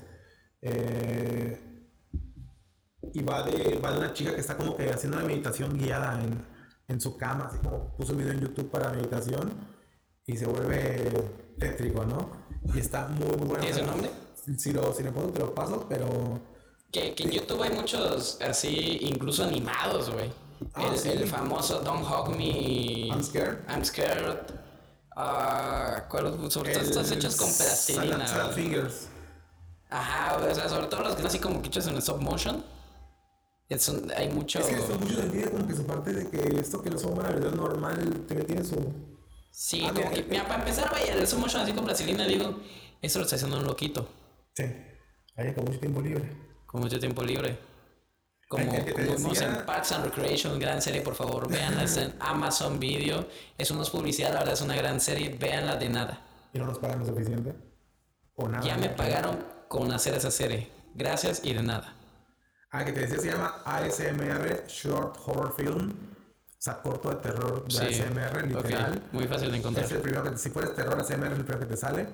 Eh, 0.61 1.89
y 3.15 3.23
va 3.23 3.43
de, 3.43 3.79
va 3.83 3.93
de 3.93 3.99
una 3.99 4.13
chica 4.13 4.35
que 4.35 4.41
está 4.41 4.57
como 4.59 4.77
que 4.77 4.91
haciendo 4.91 5.17
una 5.17 5.27
meditación 5.27 5.77
guiada 5.79 6.23
en, 6.23 6.45
en 6.87 7.01
su 7.01 7.17
cama, 7.17 7.47
así 7.47 7.59
como 7.59 7.97
puso 7.97 8.13
un 8.13 8.19
video 8.19 8.33
en 8.35 8.41
YouTube 8.41 8.71
para 8.71 8.93
meditación 8.93 9.76
y 10.27 10.37
se 10.37 10.47
vuelve 10.47 11.13
tétrico, 11.59 12.05
¿no? 12.05 12.29
Y 12.75 12.81
está 12.81 13.07
muy, 13.09 13.29
muy 13.37 13.47
bueno. 13.47 13.61
¿Tiene 13.61 13.79
su 13.79 13.87
nombre? 13.87 14.11
Si 14.59 14.73
lo, 14.73 14.93
si 14.93 15.03
lo 15.03 15.13
puedo, 15.13 15.29
te 15.29 15.39
lo 15.41 15.55
paso, 15.55 15.87
pero. 15.89 16.07
Que, 16.91 17.15
que 17.15 17.25
en 17.25 17.31
YouTube 17.31 17.63
hay 17.63 17.71
muchos 17.71 18.39
así, 18.41 18.99
incluso 19.03 19.45
animados, 19.45 20.11
güey. 20.11 20.33
Ah, 20.75 20.89
el, 20.91 20.99
sí. 20.99 21.11
el 21.11 21.27
famoso 21.29 21.81
Don't 21.81 22.05
Hug 22.05 22.35
Me. 22.37 23.09
I'm 23.09 23.23
scared. 23.23 23.59
I'm 23.69 23.85
scared. 23.85 24.39
Ah, 25.15 26.05
¿cuál- 26.09 26.51
sobre 26.51 26.73
todo 26.73 26.83
estos 26.83 27.11
el 27.11 27.19
hechos 27.19 27.37
con 27.37 27.47
plastilina. 27.53 28.17
Güey. 28.47 28.55
Fingers. 28.55 29.09
Ajá, 29.91 30.37
o 30.39 30.55
sea, 30.55 30.69
sobre 30.69 30.87
todo 30.89 31.03
los 31.03 31.13
que 31.15 31.19
son 31.19 31.27
así 31.29 31.39
como 31.39 31.63
que 31.63 31.69
hechos 31.69 31.87
en 31.87 31.97
stop 31.99 32.21
motion. 32.21 32.65
Es 33.69 33.89
un- 33.89 34.11
hay 34.17 34.29
mucho. 34.31 34.59
Es 34.59 34.67
que 34.67 34.75
esto 34.77 34.99
mucho 34.99 35.17
sentido 35.21 35.51
como 35.53 35.67
que 35.69 35.75
su 35.75 35.85
parte 35.87 36.13
de 36.13 36.29
que 36.29 36.61
esto 36.61 36.83
que 36.83 36.91
no 36.91 36.99
son 36.99 37.13
una 37.15 37.29
realidad 37.29 37.53
normal 37.53 38.25
tiene, 38.27 38.43
tiene 38.45 38.65
su. 38.65 38.77
Sí, 39.59 39.83
Ah, 39.87 39.91
como 39.91 40.11
que, 40.11 40.23
mira, 40.25 40.43
para 40.43 40.59
empezar, 40.59 40.91
vaya, 40.93 41.15
el 41.15 41.21
motion 41.39 41.63
así 41.63 41.73
con 41.73 41.87
plastilina, 41.87 42.27
digo, 42.27 42.61
eso 43.01 43.19
lo 43.21 43.25
está 43.25 43.37
haciendo 43.37 43.57
un 43.57 43.65
loquito. 43.65 44.07
Sí. 44.55 44.65
Hay 45.35 45.55
con 45.55 45.65
mucho 45.65 45.81
tiempo 45.81 46.03
libre. 46.03 46.31
Con 46.67 46.83
mucho 46.83 47.01
tiempo 47.01 47.23
libre. 47.23 47.59
Como, 48.49 48.71
vimos 48.71 49.41
en 49.41 49.65
Parks 49.65 49.93
and 49.93 50.05
Recreation, 50.05 50.59
gran 50.59 50.83
serie, 50.83 51.01
por 51.01 51.15
favor, 51.15 51.49
véanla, 51.49 51.85
está 51.85 52.03
en 52.03 52.15
Amazon 52.21 52.79
Video. 52.79 53.27
Eso 53.57 53.75
no 53.75 53.83
es 53.83 53.89
publicidad, 53.89 54.35
la 54.35 54.41
verdad 54.41 54.53
es 54.53 54.61
una 54.61 54.77
gran 54.77 55.01
serie, 55.01 55.31
véanla 55.31 55.77
de 55.77 55.89
nada. 55.89 56.21
Y 56.53 56.59
no 56.59 56.67
nos 56.67 56.79
pagan 56.79 56.99
lo 56.99 57.07
suficiente. 57.07 57.55
O 58.35 58.47
nada. 58.49 58.63
Ya 58.63 58.77
me 58.77 58.91
pagaron 58.91 59.43
con 59.69 59.91
hacer 59.91 60.13
esa 60.13 60.31
serie. 60.31 60.71
Gracias 60.95 61.41
y 61.43 61.55
de 61.55 61.63
nada. 61.63 61.95
Ah, 62.71 62.85
que 62.85 62.93
te 62.93 63.01
decía 63.01 63.21
se 63.21 63.31
llama 63.31 63.63
ASMR 63.65 64.67
Short 64.67 65.17
Horror 65.25 65.55
Film. 65.57 66.16
O 66.59 66.63
sea, 66.67 66.81
corto 66.83 67.11
de 67.11 67.17
terror 67.17 67.65
de 67.65 67.71
Sí. 67.71 68.03
ASMR, 68.03 68.47
literal. 68.47 69.03
Muy 69.13 69.27
fácil 69.29 69.51
de 69.51 69.59
encontrar. 69.59 69.85
Es 69.85 69.93
el 69.93 70.01
primero 70.01 70.23
que 70.25 70.39
si 70.39 70.51
fueres 70.51 70.75
terror 70.75 70.99
ASMR 70.99 71.27
es 71.33 71.39
el 71.39 71.45
primero 71.45 71.61
que 71.61 71.67
te 71.67 71.77
sale 71.77 72.09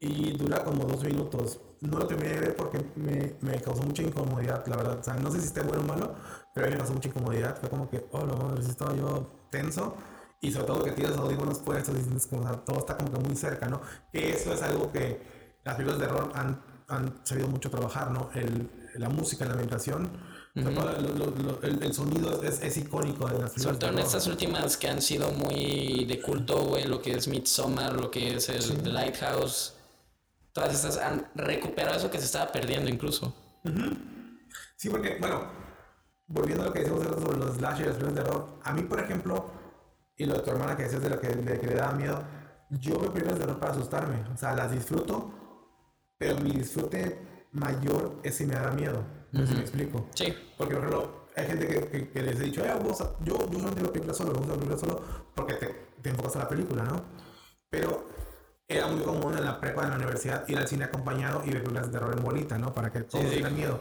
y 0.00 0.36
dura 0.36 0.62
como 0.64 0.84
dos 0.84 1.02
minutos. 1.04 1.60
No 1.80 1.98
lo 1.98 2.06
terminé 2.06 2.30
de 2.34 2.40
ver 2.40 2.56
porque 2.56 2.84
me, 2.96 3.36
me 3.40 3.60
causó 3.60 3.82
mucha 3.82 4.02
incomodidad, 4.02 4.66
la 4.66 4.76
verdad. 4.76 4.98
O 4.98 5.02
sea, 5.02 5.14
no 5.14 5.30
sé 5.30 5.40
si 5.40 5.46
esté 5.46 5.60
bueno 5.62 5.82
o 5.82 5.86
malo, 5.86 6.14
pero 6.54 6.66
a 6.66 6.68
mí 6.68 6.74
me 6.74 6.78
causó 6.78 6.94
mucha 6.94 7.08
incomodidad. 7.08 7.56
Fue 7.58 7.68
como 7.70 7.88
que, 7.88 8.06
oh, 8.12 8.26
la 8.26 8.34
madre, 8.34 8.62
sí 8.62 8.70
estaba 8.70 8.94
yo 8.94 9.46
tenso. 9.50 9.96
Y 10.40 10.52
sobre 10.52 10.66
todo 10.66 10.84
que 10.84 10.92
tienes 10.92 11.16
audífonos 11.16 11.60
puestos 11.60 11.94
y 11.98 12.28
como, 12.28 12.42
o 12.42 12.48
sea, 12.48 12.64
todo 12.64 12.78
está 12.78 12.96
como 12.96 13.12
que 13.12 13.20
muy 13.20 13.36
cerca, 13.36 13.68
¿no? 13.68 13.80
Que 14.12 14.30
eso 14.30 14.52
es 14.52 14.62
algo 14.62 14.92
que 14.92 15.22
las 15.64 15.76
películas 15.76 16.00
de 16.00 16.06
terror 16.06 16.30
han, 16.34 16.62
han 16.88 17.20
sabido 17.24 17.48
mucho 17.48 17.70
trabajar, 17.70 18.10
¿no? 18.10 18.30
El, 18.34 18.70
la 18.96 19.08
música, 19.08 19.44
la 19.44 19.52
ambientación, 19.52 20.10
lo- 20.56 21.14
lo- 21.14 21.30
lo- 21.42 21.62
el, 21.62 21.82
el 21.82 21.92
sonido 21.92 22.42
es, 22.42 22.62
es 22.62 22.76
icónico 22.78 23.28
de 23.28 23.38
las 23.38 23.52
Sobre 23.52 23.76
todo 23.76 23.90
en 23.90 23.98
estas 23.98 24.26
últimas 24.26 24.76
que 24.76 24.88
han 24.88 25.02
sido 25.02 25.30
muy 25.32 26.06
de 26.06 26.20
culto, 26.22 26.62
güey, 26.64 26.84
lo 26.86 27.02
que 27.02 27.12
es 27.12 27.28
Midsommar, 27.28 27.92
lo 28.00 28.10
que 28.10 28.36
es 28.36 28.48
el 28.48 28.82
The 28.82 28.90
Lighthouse. 28.90 29.74
Todas 30.52 30.74
estas 30.74 30.96
han 30.96 31.28
recuperado 31.34 31.96
eso 31.98 32.10
que 32.10 32.18
se 32.18 32.24
estaba 32.24 32.50
perdiendo 32.50 32.88
incluso. 32.90 33.34
Sí, 34.76 34.88
porque, 34.88 35.18
bueno, 35.20 35.42
volviendo 36.26 36.62
a 36.64 36.66
lo 36.68 36.72
que 36.72 36.84
rato 36.84 37.20
sobre 37.20 37.38
los 37.38 37.56
slashers, 37.56 37.88
las 37.88 37.96
películas 37.96 38.14
de 38.14 38.22
terror, 38.22 38.48
a 38.62 38.72
mí, 38.72 38.82
por 38.82 39.00
ejemplo, 39.00 39.50
y 40.16 40.24
lo 40.24 40.34
de 40.34 40.40
tu 40.40 40.50
hermana 40.50 40.76
que 40.76 40.84
decías 40.84 41.02
de 41.02 41.10
lo 41.10 41.20
que, 41.20 41.28
de 41.28 41.60
que 41.60 41.66
le 41.66 41.74
daba 41.74 41.92
miedo, 41.92 42.22
yo 42.70 42.98
veo 42.98 43.12
películas 43.12 43.38
de 43.38 43.44
terror 43.44 43.60
para 43.60 43.72
asustarme. 43.72 44.24
O 44.32 44.36
sea, 44.38 44.54
las 44.54 44.70
disfruto, 44.72 45.30
pero 46.16 46.36
mi 46.38 46.50
disfrute 46.52 47.46
mayor 47.52 48.20
es 48.22 48.36
si 48.36 48.46
me 48.46 48.54
da 48.54 48.70
miedo. 48.70 49.04
No 49.36 49.42
sé 49.42 49.48
si 49.48 49.54
me 49.54 49.60
explico. 49.62 50.06
Sí. 50.14 50.34
Porque, 50.56 50.74
por 50.74 50.84
ejemplo, 50.84 51.26
hay 51.36 51.46
gente 51.46 51.66
que, 51.68 51.88
que- 51.88 52.08
que 52.10 52.22
les 52.22 52.40
he 52.40 52.44
dicho, 52.44 52.64
"Eh, 52.64 52.72
vos 52.82 52.98
yo, 53.24 53.34
yo 53.38 53.52
solamente 53.52 53.82
veo 53.82 53.92
películas 53.92 54.16
solo, 54.16 54.32
me 54.32 54.38
gusta 54.38 54.52
ver 54.54 54.58
películas 54.60 54.80
solo 54.80 55.02
porque 55.34 55.54
te, 55.54 55.66
te 56.02 56.08
enfocas 56.10 56.36
a 56.36 56.38
la 56.40 56.48
película, 56.48 56.82
¿no? 56.84 57.02
Pero 57.68 58.06
era 58.68 58.86
muy 58.88 59.02
común 59.02 59.36
en 59.36 59.44
la 59.44 59.60
prepa, 59.60 59.84
en 59.84 59.90
la 59.90 59.96
universidad, 59.96 60.48
ir 60.48 60.58
al 60.58 60.66
cine 60.66 60.84
acompañado 60.84 61.42
y 61.44 61.50
ver 61.50 61.62
películas 61.62 61.86
de 61.86 61.92
terror 61.92 62.14
en 62.16 62.24
bolita, 62.24 62.58
¿no? 62.58 62.72
Para 62.72 62.90
que 62.90 63.00
todos 63.00 63.24
sí. 63.24 63.36
tengan 63.36 63.54
miedo. 63.54 63.80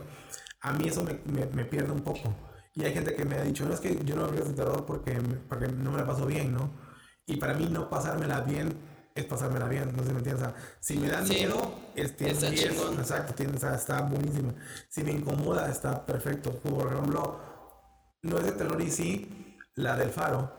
A 0.61 0.73
mí 0.73 0.87
eso 0.87 1.03
me, 1.03 1.19
me, 1.25 1.45
me 1.47 1.65
pierde 1.65 1.91
un 1.91 2.01
poco. 2.01 2.33
Y 2.73 2.83
hay 2.83 2.93
gente 2.93 3.15
que 3.15 3.23
me 3.23 3.35
ha 3.35 3.41
dicho, 3.43 3.65
no 3.65 3.73
es 3.73 3.79
que 3.79 3.95
yo 4.03 4.15
no 4.15 4.21
veo 4.23 4.31
películas 4.31 4.55
de 4.57 4.63
terror 4.63 4.85
porque, 4.85 5.13
me- 5.21 5.35
porque 5.35 5.67
no 5.67 5.91
me 5.91 5.97
la 5.99 6.05
paso 6.05 6.25
bien, 6.25 6.53
¿no? 6.53 6.69
Y 7.25 7.37
para 7.37 7.53
mí 7.53 7.67
no 7.71 7.89
pasármela 7.89 8.41
bien 8.41 8.73
es 9.15 9.25
pasármela 9.25 9.67
bien, 9.69 9.91
no 9.95 10.03
sé 10.03 10.09
si 10.09 10.13
me 10.13 10.19
entiendes. 10.19 10.47
O 10.47 10.51
sea, 10.51 10.55
si 10.81 10.97
me 10.97 11.07
da 11.07 11.25
Sí. 11.25 11.33
miedo, 11.35 11.73
es, 11.95 12.11
Está 12.19 12.49
10, 12.49 12.75
chingón. 12.75 12.99
Exacto, 12.99 13.33
tiene, 13.33 13.55
o 13.55 13.59
sea, 13.59 13.73
está 13.75 14.01
buenísimo. 14.01 14.53
Si 14.89 15.03
me 15.03 15.11
incomoda, 15.11 15.69
está 15.71 16.05
perfecto. 16.05 16.51
Por 16.59 16.91
ejemplo, 16.91 17.39
no 18.23 18.37
es 18.37 18.43
de 18.43 18.51
terror 18.51 18.81
y 18.81 18.91
sí, 18.91 19.57
la 19.75 19.95
del 19.95 20.09
faro. 20.09 20.51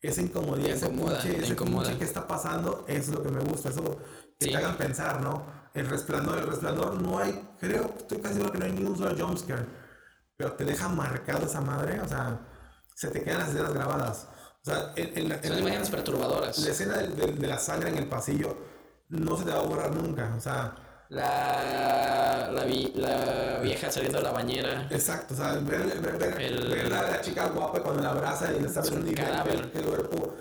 Esa 0.00 0.22
incomodidad, 0.22 0.70
ese 0.70 0.88
te 0.88 1.42
ese 1.44 1.54
pinche 1.56 1.98
que 1.98 2.04
está 2.04 2.26
pasando, 2.26 2.84
es 2.88 3.08
lo 3.08 3.22
que 3.22 3.30
me 3.30 3.40
gusta. 3.40 3.68
Eso 3.68 3.82
que 4.38 4.46
Sí. 4.46 4.50
te 4.50 4.56
hagan 4.56 4.76
pensar, 4.76 5.20
¿no? 5.20 5.42
El 5.74 5.88
resplandor, 5.90 6.38
el 6.38 6.46
resplandor 6.46 6.94
no 7.02 7.18
hay, 7.18 7.48
creo, 7.60 7.92
estoy 7.98 8.18
casi 8.18 8.34
seguro 8.34 8.52
que 8.52 8.58
no 8.60 8.64
hay 8.64 8.72
ni 8.72 8.84
un 8.84 8.96
solo 8.96 9.14
jumpscare. 9.26 9.66
Pero 10.36 10.52
te 10.52 10.64
deja 10.64 10.88
marcado 10.88 11.44
esa 11.44 11.60
madre, 11.60 12.00
o 12.00 12.08
sea, 12.08 12.38
se 12.94 13.08
te 13.10 13.22
quedan 13.22 13.40
las 13.40 13.48
escenas 13.50 13.74
grabadas. 13.74 14.28
O 14.68 14.74
sea, 14.74 14.92
en, 14.96 15.18
en 15.18 15.28
la, 15.28 15.34
en 15.36 15.42
Son 15.42 15.52
la- 15.52 15.60
imágenes 15.60 15.90
perturbadoras. 15.90 16.58
la 16.58 16.70
escena 16.70 16.96
del- 16.98 17.16
del- 17.16 17.38
de, 17.38 17.46
la 17.46 17.58
sangre 17.58 17.88
en 17.90 17.98
el 17.98 18.06
pasillo 18.06 18.56
no 19.08 19.36
se 19.38 19.44
te 19.44 19.50
va 19.50 19.60
a 19.60 19.62
borrar 19.62 19.90
nunca. 19.94 20.34
O 20.36 20.40
sea, 20.40 20.74
La, 21.10 22.50
la, 22.52 22.64
vi- 22.64 22.92
la 22.96 23.60
vieja 23.62 23.90
saliendo 23.90 24.18
de 24.18 24.24
la 24.24 24.32
bañera. 24.32 24.86
exacto. 24.90 25.32
O 25.34 25.36
sea, 25.36 25.52
ver, 25.54 25.86
ver, 26.00 26.18
ver, 26.18 26.40
El- 26.42 26.68
ver 26.68 26.92
a 26.92 27.10
la 27.10 27.20
chica 27.22 27.46
guapa 27.48 27.80
cuando 27.82 28.02
la 28.02 28.10
abraza 28.10 28.52
y 28.52 28.60
le 28.60 28.66
está 28.68 28.82
cadáver. 28.82 29.70
que 29.72 29.78
el 29.78 29.84
cuerpo 29.84 30.34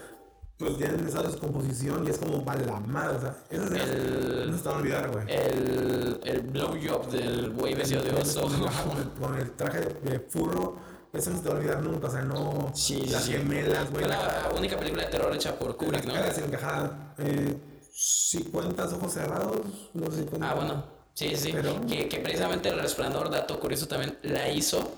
pues 0.58 0.76
ya 0.80 0.88
en 0.88 1.06
estado 1.06 1.26
de 1.26 1.30
descomposición 1.34 2.06
y 2.08 2.10
es 2.10 2.18
como 2.18 2.44
para 2.44 2.60
la 2.62 2.80
madre. 2.80 3.18
O 3.18 3.22
sea, 3.22 3.36
esas 3.52 3.66
escenas 3.72 3.90
El- 3.92 4.52
no 4.52 4.58
se 4.58 4.64
te 4.64 4.70
van 4.70 4.76
a 4.78 4.80
olvidar, 4.82 5.12
güey. 5.12 5.26
El, 5.30 6.20
el 6.24 6.42
blowjob 6.42 7.12
del 7.12 7.52
güey 7.52 7.76
vestido 7.76 8.02
de 8.02 8.12
oso. 8.20 8.42
Con, 8.42 8.54
el, 8.98 9.10
con 9.22 9.38
el 9.38 9.52
traje 9.52 9.80
de, 9.82 9.94
de 10.12 10.20
furro, 10.20 10.76
eso 11.18 11.30
no 11.32 11.38
se 11.38 11.44
te 11.44 11.50
va 11.50 11.56
a 11.56 11.58
olvidar 11.60 11.82
nunca. 11.84 12.08
O 12.08 12.12
sea, 12.12 12.22
no. 12.22 12.72
Sí, 12.76 13.06
las 13.08 13.24
sí. 13.24 13.32
gemelas, 13.34 13.90
güey. 13.92 14.04
Fue 14.06 14.08
La, 14.14 14.50
la 14.50 14.56
única 14.58 14.78
película 14.78 15.04
de 15.06 15.10
terror 15.12 15.34
hecha 15.36 15.58
por 15.58 15.76
Kubrick, 15.78 16.06
¿no? 16.06 16.14
cara 16.14 16.28
desencajada. 16.28 17.16
Eh, 17.20 17.58
si 17.92 18.44
cuentas 18.46 18.94
ojos 18.94 19.14
cerrados, 19.14 19.60
no 19.94 20.12
sé 20.12 20.18
si 20.20 20.24
cuentas. 20.26 20.50
Ah, 20.52 20.56
bueno. 20.56 20.86
Sí, 21.14 21.36
sí. 21.36 21.52
Pero- 21.52 21.82
Que, 21.88 22.08
que 22.08 22.20
precisamente 22.20 22.70
El 22.70 22.80
Resplandor, 22.80 23.30
dato 23.30 23.60
curioso 23.60 23.88
también, 23.88 24.18
la 24.24 24.50
hizo 24.50 24.92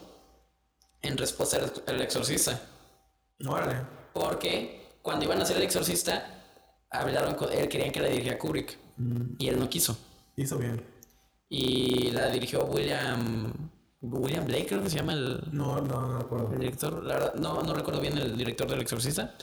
en 1.02 1.18
respuesta 1.18 1.58
al 1.88 2.02
Exorcista. 2.02 2.60
Órale. 3.48 3.82
Porque 4.14 4.98
cuando 5.02 5.24
iban 5.26 5.40
a 5.40 5.44
hacer 5.44 5.56
El 5.58 5.64
Exorcista, 5.64 6.44
hablaron 6.90 7.36
con 7.36 7.52
él, 7.54 7.70
querían 7.70 7.91
que 7.91 8.02
la 8.02 8.10
dirigiera 8.10 8.38
Kubrick. 8.38 8.78
Y 9.38 9.48
él 9.48 9.58
no 9.58 9.70
quiso. 9.70 9.98
Hizo 10.36 10.58
bien. 10.58 10.86
Y 11.48 12.12
la 12.12 12.28
dirigió 12.28 12.66
William. 12.66 13.54
William 14.02 14.46
Blake, 14.46 14.68
creo 14.68 14.82
que 14.82 14.90
se 14.90 14.98
llama 14.98 15.14
el, 15.14 15.42
No, 15.52 15.82
no, 15.82 16.08
no 16.08 16.20
recuerdo. 16.20 16.54
el 16.54 16.60
director. 16.60 17.04
La 17.04 17.16
verdad, 17.16 17.34
no, 17.36 17.62
no 17.64 17.74
recuerdo 17.74 18.00
bien 18.00 18.18
el 18.18 18.38
director 18.38 18.68
del 18.70 18.82
Exorcista. 18.82 19.36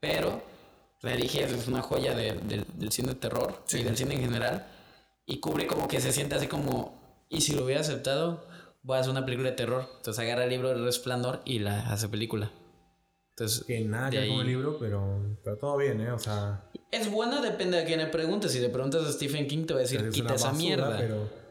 Pero 0.00 0.42
la 1.02 1.12
dije, 1.16 1.42
es 1.44 1.66
una 1.68 1.82
joya 1.82 2.14
de- 2.14 2.34
del- 2.34 2.66
del 2.74 2.92
cine 2.92 3.08
de 3.08 3.14
terror 3.16 3.62
y 3.72 3.82
del 3.82 3.96
cine 3.96 4.14
en 4.14 4.20
general. 4.20 4.66
Y 5.26 5.40
Kubrick 5.40 5.68
como 5.68 5.88
que 5.88 6.00
se 6.00 6.12
siente 6.12 6.36
así 6.36 6.46
como, 6.46 7.26
y 7.28 7.40
si 7.40 7.54
lo 7.54 7.64
hubiera 7.64 7.80
aceptado, 7.80 8.46
voy 8.82 8.96
a 8.96 9.00
hacer 9.00 9.10
una 9.10 9.24
película 9.24 9.50
de 9.50 9.56
terror. 9.56 9.88
Entonces 9.96 10.22
agarra 10.22 10.44
el 10.44 10.50
libro 10.50 10.68
del 10.68 10.84
resplandor 10.84 11.40
y 11.44 11.58
la 11.58 11.90
hace 11.92 12.08
película. 12.08 12.50
Entonces, 13.30 13.64
Que 13.64 13.80
nada 13.80 14.08
que 14.10 14.28
con 14.28 14.40
el 14.40 14.46
libro, 14.46 14.78
pero, 14.78 15.36
pero 15.44 15.58
todo 15.58 15.76
bien, 15.76 16.00
¿eh? 16.00 16.12
O 16.12 16.18
sea, 16.18 16.70
Es 16.92 17.10
buena, 17.10 17.42
depende 17.42 17.76
de 17.78 17.84
quién 17.84 17.98
le 17.98 18.06
preguntes. 18.06 18.52
Si 18.52 18.60
le 18.60 18.68
preguntas 18.70 19.04
a 19.04 19.12
Stephen 19.12 19.46
King, 19.48 19.66
te 19.66 19.74
va 19.74 19.80
a 19.80 19.82
decir, 19.82 20.00
es 20.00 20.14
quita 20.14 20.34
esa 20.34 20.46
basura, 20.52 20.58
mierda. 20.64 20.96
pero... 20.96 21.45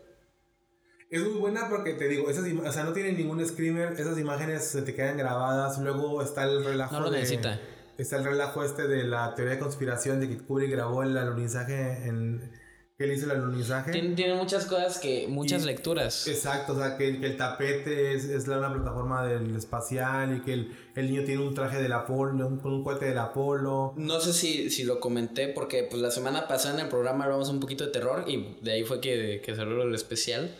Es 1.15 1.23
muy 1.23 1.39
buena 1.39 1.69
porque 1.69 1.93
te 1.93 2.07
digo, 2.07 2.29
esas 2.29 2.45
o 2.65 2.71
sea, 2.71 2.83
no 2.83 2.93
tiene 2.93 3.13
ningún 3.13 3.45
screamer, 3.45 3.93
esas 3.93 4.17
imágenes 4.19 4.63
se 4.65 4.81
te 4.81 4.93
quedan 4.93 5.17
grabadas, 5.17 5.77
luego 5.79 6.21
está 6.21 6.43
el 6.43 6.63
relajo 6.63 6.93
No 6.95 7.01
lo 7.01 7.11
de- 7.11 7.19
necesita. 7.19 7.59
Está 7.97 8.17
el 8.17 8.25
relajo 8.25 8.63
este 8.63 8.87
de 8.89 9.05
la 9.05 9.33
teoría 9.35 9.53
de 9.53 9.59
conspiración 9.59 10.19
de 10.19 10.27
que 10.27 10.37
Kubrick 10.37 10.71
grabó 10.71 11.03
el 11.03 11.17
alunizaje 11.17 12.05
en 12.07 12.51
que 12.97 13.03
él 13.05 13.11
hizo 13.13 13.25
el 13.25 13.31
alunizaje. 13.31 13.91
Tiene, 13.91 14.15
tiene 14.15 14.35
muchas 14.35 14.65
cosas 14.65 14.99
que, 14.99 15.27
muchas 15.29 15.63
Y- 15.63 15.65
lecturas. 15.65 16.27
Exacto, 16.27 16.73
o 16.73 16.77
sea, 16.77 16.97
que, 16.97 17.19
que 17.19 17.25
el 17.27 17.37
tapete 17.37 18.13
es, 18.13 18.25
es 18.25 18.47
la, 18.47 18.57
una 18.57 18.73
plataforma 18.73 19.25
del 19.25 19.53
espacial 19.55 20.35
y 20.37 20.41
que 20.41 20.53
el, 20.53 20.77
el 20.95 21.09
niño 21.11 21.23
tiene 21.25 21.41
un 21.45 21.53
traje 21.53 21.81
del 21.81 21.91
Apolo, 21.93 22.47
un, 22.47 22.57
con 22.59 22.73
un 22.73 22.83
cohete 22.83 23.05
del 23.05 23.17
Apolo. 23.17 23.93
No 23.97 24.19
sé 24.21 24.31
si, 24.33 24.69
si 24.69 24.83
lo 24.85 24.99
comenté 25.01 25.49
porque 25.49 25.87
pues 25.89 26.01
la 26.01 26.11
semana 26.11 26.47
pasada 26.47 26.75
en 26.75 26.85
el 26.85 26.89
programa 26.89 27.25
hablamos 27.25 27.49
un 27.49 27.59
poquito 27.61 27.85
de 27.85 27.91
terror 27.91 28.23
y 28.27 28.57
de 28.61 28.71
ahí 28.71 28.83
fue 28.83 28.99
que, 29.01 29.41
que 29.43 29.55
salió 29.55 29.81
el 29.83 29.93
especial. 29.95 30.53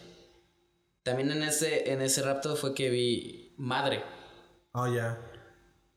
También 1.06 1.30
en 1.32 1.44
ese, 1.44 1.94
en 1.94 2.02
ese 2.02 2.23
rapto 2.23 2.56
fue 2.56 2.73
que 2.73 2.90
vi 2.90 3.53
Madre. 3.57 4.02
Oh, 4.73 4.88
ya. 4.88 5.18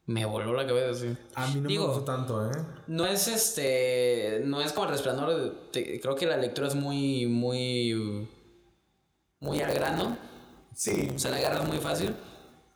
Me 0.05 0.27
voló 0.27 0.53
la 0.53 0.67
cabeza 0.67 0.91
así. 0.91 1.17
A 1.35 1.47
mí 1.47 1.61
no 1.63 1.69
Digo- 1.69 1.87
me 1.89 1.95
gustó 1.95 2.05
tanto, 2.05 2.47
¿eh? 2.51 2.53
No 2.89 3.07
es 3.07 3.27
este. 3.27 4.43
No 4.45 4.61
es 4.61 4.73
como 4.75 4.85
el 4.87 4.93
resplandor. 4.93 5.71
te- 5.73 5.99
creo 5.99 6.15
que 6.15 6.27
la 6.27 6.37
lectura 6.37 6.69
es 6.69 6.75
muy. 6.75 7.25
muy. 7.27 8.29
muy 9.41 9.61
al 9.63 9.73
grano. 9.73 10.17
Sí. 10.75 11.11
Se 11.17 11.31
la 11.31 11.39
agarras 11.39 11.67
muy 11.67 11.79
fácil. 11.79 12.15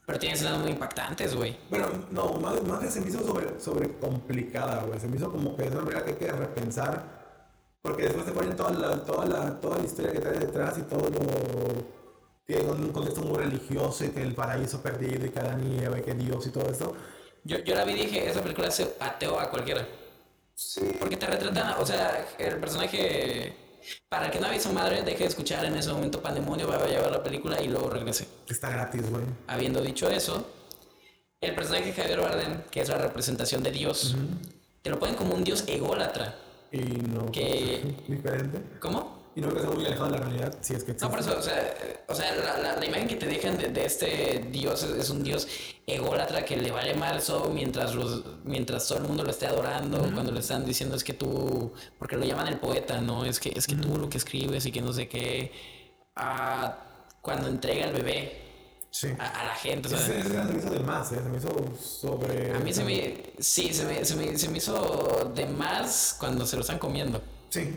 Pero 0.07 0.19
tiene 0.19 0.35
escenas 0.35 0.59
muy 0.59 0.71
impactantes, 0.71 1.35
güey. 1.37 1.57
Bueno, 1.71 1.87
no, 2.11 2.33
más, 2.41 2.63
más 2.65 2.81
que 2.81 2.91
se 2.91 3.01
me 3.03 3.09
hizo 3.09 3.21
sobre, 3.25 3.61
sobre 3.61 3.93
complicada, 3.99 4.83
güey. 4.85 4.99
Se 4.99 5.07
me 5.07 5.17
hizo 5.17 5.31
como 5.31 5.55
que 5.55 5.65
es 5.67 5.71
una 5.73 5.83
manera 5.83 6.03
que 6.05 6.13
hay 6.13 6.17
que 6.17 6.33
repensar. 6.33 7.23
Porque 7.83 8.05
después 8.05 8.25
te 8.25 8.33
ponen 8.33 8.57
toda 8.57 8.71
la, 8.73 9.05
toda 9.05 9.27
la, 9.27 9.61
toda 9.61 9.79
la 9.79 9.85
historia 9.85 10.13
que 10.13 10.21
trae 10.21 10.39
detrás 10.39 10.79
y 10.79 10.83
todo 10.83 11.09
lo. 11.11 12.02
Tiene 12.53 12.71
un 12.71 12.93
contexto 12.93 13.23
muy 13.23 13.39
religioso 13.39 14.05
y 14.05 14.09
que 14.11 14.21
el 14.23 14.35
paraíso 14.35 14.83
perdido 14.83 15.25
y 15.25 15.31
que 15.31 15.41
Eva 15.85 15.99
y 15.99 16.03
que 16.03 16.13
Dios 16.15 16.47
y 16.47 16.51
todo 16.51 16.69
eso. 16.71 16.95
Yo, 17.45 17.59
yo 17.61 17.75
la 17.75 17.85
vi 17.85 17.93
y 17.93 18.05
dije, 18.07 18.29
esa 18.29 18.43
película 18.43 18.69
hace 18.69 18.95
ateo 19.01 19.41
a 19.41 19.49
cualquiera. 19.51 19.89
Sí. 20.55 20.83
Porque 21.01 21.17
te 21.17 21.27
retratan, 21.27 21.75
o 21.81 21.87
sea, 21.87 22.27
el 22.39 22.59
personaje. 22.59 23.57
Para 24.09 24.27
el 24.27 24.33
que 24.33 24.39
no 24.39 24.47
ha 24.47 24.51
visto 24.51 24.71
madre, 24.73 25.03
deje 25.03 25.21
de 25.21 25.25
escuchar 25.31 25.65
en 25.65 25.75
ese 25.77 25.91
momento 25.93 26.21
Pandemonio, 26.21 26.69
va 26.69 26.77
a 26.77 26.87
llevar 26.87 27.11
la 27.11 27.23
película 27.23 27.61
y 27.61 27.69
luego 27.69 27.89
regrese. 27.89 28.29
Está 28.47 28.69
gratis, 28.71 29.09
güey. 29.11 29.25
Habiendo 29.49 29.81
dicho 29.81 30.09
eso, 30.11 30.47
el 31.41 31.55
personaje 31.55 31.87
de 31.87 31.93
Javier 31.95 32.21
Bardem, 32.21 32.63
que 32.71 32.83
es 32.83 32.89
la 32.91 32.99
representación 32.99 33.63
de 33.63 33.73
Dios, 33.73 34.15
te 34.83 34.91
lo 34.91 34.99
ponen 34.99 35.15
como 35.17 35.35
un 35.35 35.43
dios 35.43 35.65
ególatra. 35.67 36.37
Y 36.71 36.79
no. 36.79 37.33
Que- 37.33 37.97
Diferente. 38.09 38.61
¿Cómo? 38.79 39.22
Y 39.35 39.41
no 39.41 39.49
creo 39.49 39.61
que 39.63 39.67
sea 39.69 39.77
muy 39.77 39.87
alejado 39.87 40.07
de 40.11 40.19
la 40.19 40.25
realidad, 40.25 40.55
si 40.61 40.75
es 40.75 40.85
que 40.85 40.93
existe. 40.93 41.05
No, 41.07 41.11
por 41.11 41.21
eso, 41.21 41.39
o 41.39 41.43
sea, 41.43 41.75
o 42.09 42.15
sea 42.15 42.35
la, 42.37 42.59
la- 42.59 42.77
la 42.77 42.87
imagen 42.87 43.09
que 43.09 43.17
te 43.17 43.27
dejan 43.27 43.57
de, 43.57 43.69
de 43.69 43.85
este 43.87 44.47
dios 44.51 44.83
es, 44.83 44.91
es 44.91 45.11
un 45.11 45.23
dios 45.25 45.49
ególatra 45.87 46.45
que 46.45 46.57
le 46.57 46.71
vale 46.71 46.95
mal 46.95 47.17
eso 47.17 47.51
mientras, 47.53 47.95
los, 47.95 48.23
mientras 48.45 48.87
todo 48.87 48.99
el 48.99 49.05
mundo 49.05 49.25
lo 49.25 49.31
esté 49.31 49.47
adorando, 49.47 49.99
cuando 50.13 50.33
le 50.33 50.41
están 50.41 50.65
diciendo 50.67 50.97
es 50.97 51.03
que 51.05 51.15
tú, 51.15 51.73
porque 51.99 52.17
lo 52.17 52.25
llaman 52.27 52.49
el 52.49 52.59
poeta, 52.59 53.01
¿no? 53.01 53.25
Es 53.25 53.41
que, 53.41 53.53
es 53.57 53.67
que 53.67 53.75
tú 53.75 53.97
lo 53.97 54.09
que 54.11 54.19
escribes 54.19 54.67
y 54.67 54.73
que 54.73 54.83
no 54.83 54.93
sé 54.93 55.09
qué, 55.09 55.51
Ah, 56.15 56.77
cuando 57.23 57.49
entrega 57.49 57.87
el 57.87 57.93
bebé 57.95 58.39
Sí. 58.91 59.09
a, 59.19 59.27
a 59.41 59.45
la 59.47 59.55
gente, 59.55 59.89
se 59.89 59.97
me 59.97 60.59
hizo 60.59 60.69
de 60.71 60.81
más, 60.81 61.11
¿eh? 61.13 61.21
Se 61.23 61.29
me 61.31 61.39
hizo 61.39 61.49
sobre. 61.81 62.53
a 62.55 62.59
mí 62.59 62.75
se 62.75 62.85
me, 62.85 63.33
sí, 63.39 63.73
se 63.73 63.87
me, 63.87 64.05
se 64.05 64.15
me, 64.17 64.37
se 64.37 64.51
me 64.51 64.59
hizo 64.59 65.33
de 65.35 65.47
más 65.47 66.15
cuando 66.21 66.45
se 66.45 66.57
lo 66.57 66.61
están 66.61 66.79
comiendo. 66.79 67.23
Sí. 67.49 67.75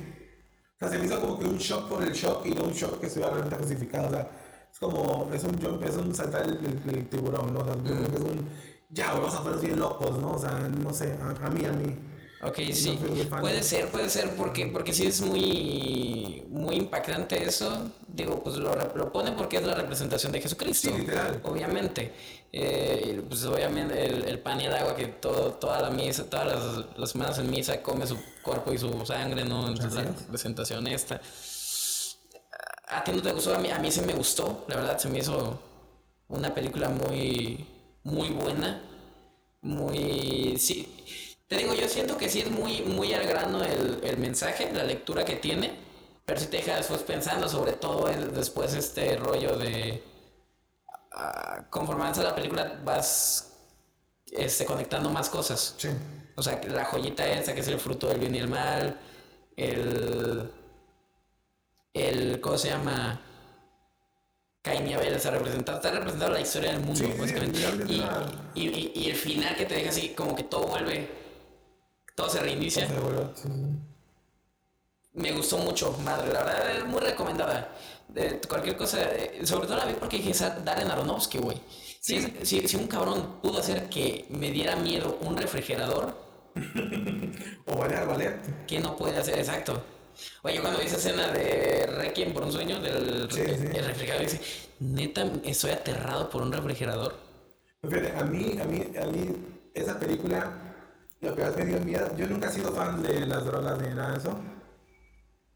O 0.75 0.79
sea, 0.79 0.89
se 0.89 0.97
me 0.99 1.05
hizo 1.05 1.19
como 1.21 1.39
que 1.39 1.45
un 1.45 1.57
shock 1.57 1.87
por 1.89 2.03
el 2.03 2.11
shock 2.13 2.45
y 2.45 2.51
no 2.51 2.63
un 2.63 2.73
shock 2.73 2.99
que 2.99 3.07
estuviera 3.07 3.31
realmente 3.31 3.57
justificado. 3.57 4.07
O 4.07 4.11
sea, 4.11 4.29
es 4.71 4.79
como, 4.79 5.29
es 5.33 5.43
un 5.43 5.61
jump, 5.61 5.83
es 5.83 5.95
un 5.95 6.13
saltar 6.13 6.43
el, 6.43 6.57
el- 6.65 6.95
el 6.95 7.09
tiburón, 7.09 7.53
¿no? 7.53 7.61
O 7.61 7.65
sea, 7.65 7.75
que 7.75 7.93
es 8.15 8.21
un, 8.21 8.49
ya, 8.89 9.13
vamos 9.13 9.33
a 9.33 9.37
ponernos 9.39 9.61
bien 9.61 9.79
locos, 9.79 10.17
¿no? 10.19 10.31
O 10.33 10.39
sea, 10.39 10.51
no 10.69 10.93
sé, 10.93 11.17
a, 11.21 11.45
a 11.45 11.49
mí, 11.49 11.65
a 11.65 11.71
mí. 11.71 11.95
Ok, 12.41 12.59
sí, 12.73 12.97
fan. 13.29 13.39
puede 13.41 13.63
ser, 13.63 13.89
puede 13.89 14.09
ser, 14.09 14.35
porque, 14.35 14.67
porque 14.67 14.93
sí 14.93 15.07
es 15.07 15.21
muy, 15.21 16.43
muy 16.49 16.75
impactante 16.75 17.41
eso. 17.43 17.91
Digo, 18.07 18.43
pues 18.43 18.57
lo, 18.57 18.75
lo 18.95 19.11
pone 19.11 19.31
porque 19.31 19.57
es 19.57 19.63
la 19.63 19.73
representación 19.73 20.31
de 20.31 20.41
Jesucristo. 20.41 20.89
Sí, 20.89 20.97
literal. 20.97 21.39
Obviamente. 21.43 22.13
Eh, 22.53 23.21
pues 23.27 23.43
obviamente 23.45 24.05
el, 24.05 24.25
el 24.25 24.39
pan 24.39 24.61
y 24.61 24.65
el 24.65 24.73
agua 24.73 24.95
que 24.95 25.07
todo, 25.07 25.53
toda 25.53 25.81
la 25.81 25.89
misa, 25.89 26.29
todas 26.29 26.47
las, 26.47 26.85
las 26.97 27.11
semanas 27.11 27.37
en 27.39 27.49
misa 27.51 27.81
come 27.83 28.07
su 28.07 28.17
cuerpo 28.41 28.71
y 28.73 28.77
su 28.77 29.05
sangre, 29.05 29.43
¿no? 29.43 29.67
Entonces 29.67 29.93
la 29.93 30.03
representación 30.03 30.87
esta. 30.87 31.21
A 32.87 33.03
ti 33.03 33.11
no 33.11 33.21
te 33.21 33.31
gustó, 33.33 33.55
a 33.55 33.57
mí, 33.59 33.69
a 33.71 33.79
mí 33.79 33.91
sí 33.91 34.01
me 34.01 34.13
gustó, 34.13 34.63
la 34.67 34.75
verdad 34.75 34.97
se 34.97 35.09
me 35.09 35.19
hizo 35.19 35.59
una 36.29 36.53
película 36.53 36.89
muy, 36.89 37.65
muy 38.03 38.29
buena, 38.29 38.81
muy, 39.61 40.57
sí, 40.59 40.87
te 41.47 41.57
digo, 41.57 41.73
yo 41.73 41.87
siento 41.89 42.17
que 42.17 42.29
sí 42.29 42.41
es 42.41 42.51
muy, 42.51 42.81
muy 42.83 43.13
al 43.13 43.25
grano 43.27 43.63
el, 43.63 43.99
el 44.03 44.17
mensaje, 44.17 44.71
la 44.73 44.83
lectura 44.83 45.25
que 45.25 45.35
tiene, 45.37 45.71
pero 46.25 46.39
sí 46.39 46.47
te 46.47 46.57
deja 46.57 46.77
después 46.77 47.01
pensando 47.03 47.49
sobre 47.49 47.73
todo 47.73 48.09
el- 48.09 48.33
después 48.33 48.73
este 48.75 49.17
rollo 49.17 49.57
de, 49.57 50.03
ah, 51.15 51.65
conforme 51.69 52.03
avanza 52.03 52.23
la 52.23 52.35
película 52.35 52.79
vas 52.83 53.51
este, 54.31 54.65
conectando 54.65 55.09
más 55.09 55.29
cosas. 55.29 55.75
Sí. 55.77 55.89
O 56.35 56.43
sea, 56.43 56.59
la 56.67 56.85
joyita 56.85 57.25
esa 57.27 57.53
que 57.53 57.61
es 57.61 57.67
el 57.67 57.79
fruto 57.79 58.07
del 58.07 58.19
bien 58.19 58.35
y 58.35 58.39
el 58.39 58.47
mal, 58.49 58.99
el... 59.55 60.51
el 61.93 62.41
¿Cómo 62.41 62.57
se 62.57 62.69
llama? 62.69 63.21
Caín 64.61 64.87
y 64.87 64.93
Abel 64.95 65.13
representado, 65.13 65.77
está 65.77 65.91
representado 65.91 66.31
la 66.33 66.41
historia 66.41 66.71
del 66.71 66.81
mundo, 66.81 67.05
Sí, 67.05 67.13
básicamente. 67.19 67.59
Y, 67.87 68.01
y- 68.55 68.67
y- 68.67 68.91
y 68.95 69.09
el 69.11 69.15
final 69.15 69.55
que 69.55 69.65
te 69.65 69.75
deja 69.75 69.89
así, 69.91 70.09
como 70.09 70.35
que 70.35 70.43
todo 70.43 70.65
vuelve, 70.65 71.07
todo 72.15 72.27
se 72.29 72.39
reinicia. 72.39 72.87
Se 72.87 72.93
sí. 72.95 73.49
Me 75.13 75.31
gustó 75.33 75.59
mucho, 75.59 75.91
madre, 76.03 76.33
la 76.33 76.43
verdad 76.43 76.77
es 76.77 76.85
muy 76.85 76.99
recomendada. 76.99 77.69
De 78.07 78.39
cualquier 78.47 78.77
cosa, 78.77 79.01
eh, 79.01 79.41
sobre 79.45 79.67
todo 79.67 79.77
la 79.77 79.85
vi 79.85 79.93
porque 79.95 80.17
dije, 80.17 80.33
Darren 80.63 80.89
Aronofsky, 80.91 81.37
güey. 81.39 81.59
Si, 81.99 82.17
es- 82.17 82.47
si, 82.47 82.67
si 82.67 82.77
un 82.77 82.87
cabrón 82.87 83.39
pudo 83.41 83.59
hacer 83.59 83.89
que 83.89 84.25
me 84.29 84.51
diera 84.51 84.75
miedo 84.75 85.17
un 85.21 85.35
refrigerador, 85.37 86.15
O 87.65 87.75
valer, 87.77 88.05
valer. 88.07 88.39
¿qué 88.67 88.79
no 88.79 88.95
puede 88.95 89.17
hacer 89.17 89.37
exacto? 89.39 89.81
Oye, 90.43 90.61
cuando 90.61 90.79
vi 90.79 90.85
esa 90.85 90.97
escena 90.97 91.27
de 91.27 91.85
Requiem 91.87 92.33
por 92.33 92.43
un 92.43 92.51
sueño 92.51 92.79
del 92.79 93.27
Sí, 93.31 93.41
sí. 93.45 93.67
el 93.73 93.85
refrigerador, 93.85 94.25
dice, 94.25 94.39
neta, 94.79 95.25
estoy 95.43 95.71
aterrado 95.71 96.29
por 96.29 96.41
un 96.41 96.51
refrigerador. 96.53 97.15
Pues 97.81 97.93
Fíjate, 97.93 98.17
a 98.17 98.23
mí, 98.23 98.57
a 98.61 98.65
mí, 98.65 98.81
a 98.97 99.05
mí, 99.07 99.35
esa 99.73 99.99
película, 99.99 100.51
lo 101.21 101.35
que 101.35 101.41
más 101.43 101.55
me 101.57 101.65
dio 101.65 101.79
miedo, 101.81 102.15
yo 102.17 102.27
nunca 102.27 102.49
he 102.49 102.51
sido 102.51 102.71
fan 102.71 103.01
de 103.03 103.25
las 103.25 103.45
drogas 103.45 103.77
ni 103.81 103.89
nada 103.93 104.11
de 104.13 104.17
eso, 104.19 104.39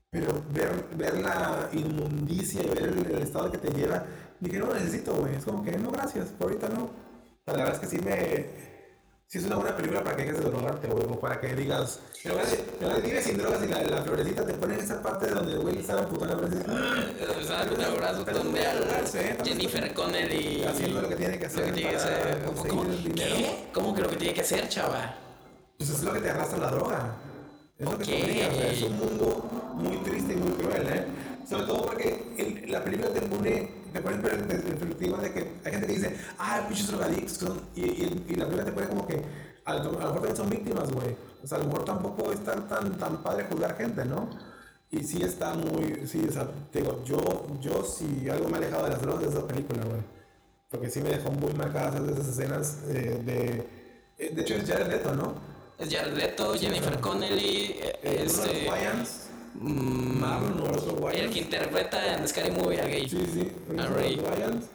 pero 0.10 0.44
ver, 0.52 0.86
ver 0.95 1.22
la 1.22 1.69
inmundicia 1.72 2.64
y 2.64 2.69
ver 2.69 2.84
el, 2.84 3.11
el 3.15 3.22
estado 3.22 3.52
que 3.52 3.57
te 3.57 3.69
lleva, 3.69 4.03
dije, 4.40 4.57
no 4.57 4.68
lo 4.68 4.73
necesito, 4.73 5.14
güey, 5.14 5.36
es 5.36 5.45
como 5.45 5.64
que, 5.64 5.77
no, 5.77 5.91
gracias, 5.91 6.30
por 6.30 6.48
ahorita 6.48 6.69
no. 6.69 6.90
La 7.45 7.53
verdad 7.53 7.73
es 7.73 7.80
que 7.80 7.88
sí 7.88 7.99
me... 8.03 8.69
Sí 9.27 9.38
es 9.38 9.44
una 9.44 9.57
buena 9.57 9.77
película 9.77 10.03
para 10.03 10.15
que 10.15 10.23
dejes 10.23 10.40
de 10.40 10.49
drogarte, 10.49 10.88
güey, 10.88 11.06
o 11.06 11.19
para 11.19 11.40
que 11.40 11.53
digas, 11.53 11.99
en 12.23 12.31
lugar 12.31 12.48
de, 12.48 12.56
en 12.56 12.81
lugar 12.81 12.95
de 12.95 13.07
vive 13.07 13.22
sin 13.22 13.38
drogas 13.38 13.64
y 13.64 13.68
la, 13.68 13.84
la 13.84 14.02
florecita 14.02 14.44
te 14.44 14.53
ponen 14.56 14.80
esa 14.80 15.03
parte 15.03 15.27
donde 15.27 15.53
el 15.53 15.60
güey 15.60 15.76
le 15.76 15.81
estaba 15.81 16.07
putando 16.07 16.34
la 16.34 16.48
florecita. 16.48 17.45
¿Sabes? 17.45 17.72
Un 17.77 17.84
abrazo 17.84 18.23
Pero 18.26 18.40
donde 18.40 18.64
no 18.64 18.69
al 18.72 18.80
drogarse, 18.80 19.30
¿eh? 19.30 19.38
Jennifer 19.44 19.94
Connelly 19.94 20.64
Haciendo 20.64 21.02
lo 21.02 21.10
que 21.10 21.15
tiene 21.15 21.38
que 21.38 21.45
lo 21.48 21.53
que 21.53 21.61
hacer 21.61 21.73
tiene 21.76 21.90
que 21.91 21.95
hacer. 21.95 22.44
¿Cómo, 22.68 22.84
el. 22.86 23.14
¿Qué? 23.14 23.69
¿Cómo 23.72 23.94
que 23.94 24.02
lo 24.02 24.10
que 24.10 24.15
tiene 24.15 24.34
que 24.34 24.41
hacer, 24.41 24.68
chava? 24.68 25.15
Pues 25.77 25.91
es 25.91 26.02
lo 26.02 26.11
que 26.11 26.22
te 26.22 26.30
arrastra 26.31 26.57
la 26.57 26.72
droga. 26.72 27.15
Es 27.77 27.86
lo 27.86 27.98
que 27.99 28.06
te 28.06 28.23
obliga, 28.23 28.48
o 28.48 28.52
sea, 28.56 28.72
Es 28.72 28.81
un 28.81 28.98
mundo 28.98 29.49
muy 29.80 29.97
triste 29.97 30.34
y 30.34 30.38
muy 30.38 30.51
cruel, 30.53 30.88
¿eh? 30.88 31.06
Sobre 31.49 31.64
todo 31.64 31.85
porque 31.88 32.34
el- 32.38 32.72
la 32.72 32.84
película 32.84 33.10
te 33.11 33.22
pone, 33.22 33.72
te 33.91 34.01
pone 34.01 34.15
en 34.18 34.22
per- 34.22 34.34
en 34.35 34.47
perspectiva 34.47 35.18
de 35.19 35.34
que 35.34 35.39
hay 35.65 35.72
gente 35.72 35.88
que 35.88 35.93
dice, 35.93 36.15
ah, 36.38 36.65
pinches 36.68 36.88
drogadictos. 36.88 37.38
son-", 37.38 37.61
Y, 37.76 37.81
y, 37.85 38.26
y 38.30 38.35
la 38.35 38.45
película 38.45 38.65
te 38.65 38.72
pone 38.72 38.88
como 38.88 39.07
que 39.07 39.22
a 39.65 39.73
lo, 39.76 39.80
a 39.81 39.84
lo 39.84 39.91
mejor 39.99 40.14
también 40.15 40.35
son 40.35 40.49
víctimas, 40.49 40.91
güey. 40.91 41.15
O 41.43 41.47
sea, 41.47 41.57
a 41.57 41.61
lo 41.61 41.68
mejor 41.68 41.85
tampoco 41.85 42.31
es 42.31 42.43
tan, 42.43 42.68
tan, 42.68 42.97
tan 42.97 43.23
padre 43.23 43.45
juzgar 43.49 43.76
gente, 43.77 44.06
¿no? 44.06 44.30
Y 44.91 45.03
sí 45.03 45.22
está 45.23 45.53
muy, 45.53 46.07
sí, 46.07 46.26
o 46.27 46.31
sea, 46.31 46.49
te 46.72 46.81
digo, 46.81 47.03
yo, 47.06 47.19
yo 47.61 47.84
sí 47.84 48.27
algo 48.30 48.49
me 48.49 48.56
ha 48.56 48.57
alejado 48.57 48.84
de 48.85 48.89
las 48.91 49.01
drogas 49.01 49.22
de 49.23 49.30
esa 49.30 49.47
película, 49.47 49.84
güey. 49.85 50.01
Porque 50.69 50.89
sí 50.89 51.01
me 51.01 51.10
dejó 51.10 51.31
muy 51.31 51.53
marcadas 51.53 51.95
esas 52.10 52.27
escenas 52.27 52.80
eh, 52.89 53.22
de... 53.26 53.68
eh, 54.18 54.31
De 54.35 54.41
hecho 54.41 54.56
es 54.56 54.68
Jared 54.69 54.88
Leto, 54.88 55.14
¿no? 55.15 55.34
Es 55.80 55.89
Jared 55.93 56.14
Leto, 56.15 56.53
Jennifer 56.56 56.99
Connelly, 56.99 57.76
eh, 57.80 57.99
Eh, 58.03 58.23
este, 58.26 58.68
Wayans, 58.69 59.28
Marlon 59.55 60.59
o 60.61 60.63
otro 60.77 60.97
el 60.97 61.03
Wayans. 61.03 61.34
que 61.34 61.39
interpreta 61.39 62.15
en 62.15 62.27
Scary 62.27 62.51
Movie 62.51 62.81
a 62.81 62.85
gay. 62.85 63.09
Sí, 63.09 63.26
sí, 63.34 63.51
Ah, 63.77 63.88
Ray. 63.88 64.15
Wayans. 64.19 64.65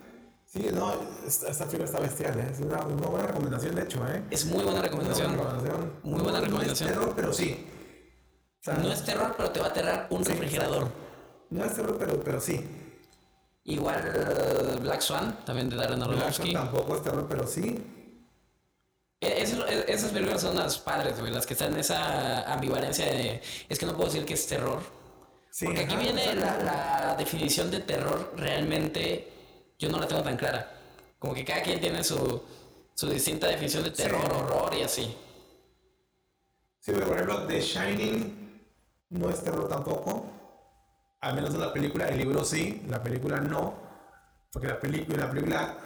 Sí, 0.46 0.66
no, 0.72 0.92
esta, 1.26 1.48
esta 1.48 1.64
está 1.64 1.98
bestial, 2.00 2.38
¿eh? 2.38 2.48
es 2.52 2.60
una, 2.60 2.84
una 2.86 3.06
buena 3.08 3.26
recomendación, 3.26 3.74
de 3.74 3.82
hecho, 3.82 3.98
¿eh? 4.06 4.22
Es 4.30 4.46
muy 4.46 4.62
buena 4.62 4.82
recomendación. 4.82 5.36
buena 5.36 5.50
recomendación. 5.52 5.92
Muy 6.04 6.20
buena 6.20 6.38
No- 6.38 6.44
recomendación. 6.44 6.88
No 6.88 6.94
es 6.94 6.98
terror, 7.00 7.12
pero 7.16 7.32
sí. 7.32 7.66
O 8.60 8.64
sea, 8.64 8.74
No 8.74 8.92
es 8.92 9.04
terror, 9.04 9.34
pero 9.36 9.50
te 9.50 9.60
va 9.60 9.66
a 9.66 9.68
aterrar 9.70 10.06
un 10.10 10.24
Sí, 10.24 10.30
refrigerador. 10.32 10.88
no 11.50 11.64
es 11.64 11.74
terror, 11.74 11.96
pero, 11.98 12.20
pero 12.22 12.40
sí. 12.40 12.64
Igual 13.64 13.96
eh, 14.14 14.78
Black 14.80 15.00
Swan, 15.00 15.38
también 15.44 15.68
de 15.70 15.76
Darren 15.76 15.98
Black 15.98 16.10
Aronofsky. 16.10 16.52
Swan 16.52 16.64
tampoco 16.66 16.96
es 16.96 17.02
terror, 17.02 17.26
pero 17.28 17.46
sí. 17.46 18.03
Eh, 19.24 19.42
eso- 19.42 19.66
eh, 19.66 19.84
esas 19.88 20.10
películas 20.12 20.40
son 20.42 20.56
las 20.56 20.78
padres, 20.78 21.18
güey, 21.20 21.32
las 21.32 21.46
que 21.46 21.54
están 21.54 21.72
en 21.74 21.80
esa 21.80 22.52
ambivalencia 22.52 23.06
de... 23.06 23.40
Es 23.68 23.78
que 23.78 23.86
no 23.86 23.92
puedo 23.96 24.06
decir 24.10 24.24
que 24.26 24.34
es 24.34 24.46
terror. 24.46 24.80
sí 25.50 25.66
Porque 25.66 25.82
aquí 25.82 25.94
ajá, 25.94 26.02
viene 26.02 26.34
la, 26.34 26.58
la 26.58 27.14
definición 27.16 27.70
de 27.70 27.80
terror 27.80 28.32
realmente... 28.36 29.30
Yo 29.78 29.88
no 29.90 29.98
la 29.98 30.06
tengo 30.06 30.22
tan 30.22 30.36
clara. 30.36 30.70
Como 31.18 31.34
que 31.34 31.44
cada 31.44 31.62
quien 31.62 31.80
tiene 31.80 32.04
su, 32.04 32.42
su 32.94 33.08
distinta 33.10 33.48
definición 33.48 33.82
de 33.84 33.90
terror, 33.90 34.20
Sí. 34.24 34.30
horror 34.32 34.74
y 34.74 34.82
así. 34.82 35.16
Sí, 36.80 36.92
pero 36.92 37.06
por 37.06 37.14
ejemplo, 37.16 37.46
The 37.46 37.60
Shining 37.60 38.62
no 39.10 39.30
es 39.30 39.42
terror 39.42 39.68
tampoco. 39.68 40.26
Al 41.20 41.34
menos 41.34 41.54
en 41.54 41.60
la 41.60 41.72
película, 41.72 42.06
el 42.08 42.18
libro 42.18 42.44
sí, 42.44 42.82
la 42.88 43.02
película 43.02 43.40
no. 43.40 43.74
Porque 44.52 44.68
la 44.68 44.78
película, 44.78 45.24
la 45.24 45.30
película 45.30 45.78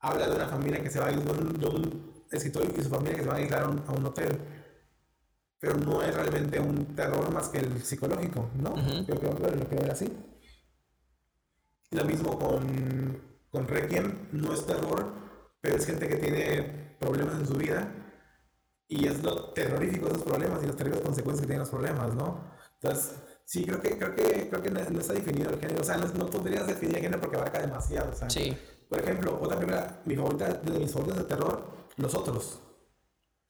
habla 0.00 0.28
de 0.28 0.36
una 0.36 0.46
familia 0.46 0.82
que 0.82 0.90
se 0.90 1.00
va 1.00 1.06
a 1.06 1.10
ir 1.12 1.18
de 1.20 1.30
un, 1.32 1.58
de 1.58 1.66
un 1.66 2.17
escritor 2.30 2.64
y 2.64 2.82
su 2.82 2.88
familia 2.88 3.16
que 3.16 3.22
se 3.22 3.28
va 3.28 3.34
a 3.34 3.38
aislar 3.38 3.62
a 3.64 3.68
un, 3.68 3.82
a 3.86 3.92
un 3.92 4.06
hotel. 4.06 4.38
Pero 5.60 5.76
no 5.76 6.02
es 6.02 6.14
realmente 6.14 6.60
un 6.60 6.94
terror 6.94 7.32
más 7.32 7.48
que 7.48 7.58
el 7.58 7.82
psicológico, 7.82 8.50
¿no? 8.60 8.76
Yo 9.02 9.14
creo 9.16 9.34
que 9.34 9.56
lo 9.56 9.66
quiero 9.66 9.82
ver 9.82 9.90
así. 9.90 10.12
Lo 11.90 12.04
mismo 12.04 12.38
con, 12.38 13.20
con 13.50 13.66
Requiem, 13.66 14.28
no 14.32 14.52
es 14.52 14.64
terror, 14.66 15.12
pero 15.60 15.76
es 15.76 15.86
gente 15.86 16.08
que 16.08 16.16
tiene 16.16 16.96
problemas 17.00 17.40
en 17.40 17.46
su 17.46 17.54
vida 17.54 17.92
y 18.86 19.06
es 19.06 19.22
lo 19.22 19.50
terrorífico 19.52 20.06
de 20.06 20.12
esos 20.12 20.24
problemas 20.24 20.62
y 20.62 20.66
las 20.66 20.76
terribles 20.76 21.02
consecuencias 21.02 21.42
que 21.42 21.46
tienen 21.46 21.60
los 21.60 21.70
problemas, 21.70 22.14
¿no? 22.14 22.52
Entonces, 22.80 23.16
sí, 23.44 23.64
creo 23.64 23.80
que, 23.80 23.98
creo 23.98 24.14
que, 24.14 24.48
creo 24.48 24.62
que 24.62 24.70
no, 24.70 24.80
no 24.90 25.00
está 25.00 25.12
definido 25.12 25.50
el 25.50 25.58
género, 25.60 25.80
o 25.80 25.84
sea, 25.84 25.96
no, 25.96 26.06
no 26.06 26.26
podrías 26.26 26.66
definir 26.66 26.96
el 26.96 27.02
género 27.02 27.20
porque 27.20 27.36
abarca 27.36 27.60
demasiado, 27.60 28.12
o 28.12 28.14
sea. 28.14 28.30
Sí. 28.30 28.56
Por 28.88 29.00
ejemplo, 29.00 29.38
otra 29.40 29.58
película, 29.58 30.00
mi 30.06 30.16
favorita, 30.16 30.48
de 30.48 30.78
mis 30.78 30.90
favoritas 30.90 31.18
de 31.18 31.24
terror, 31.24 31.78
Los 31.98 32.14
Otros. 32.14 32.60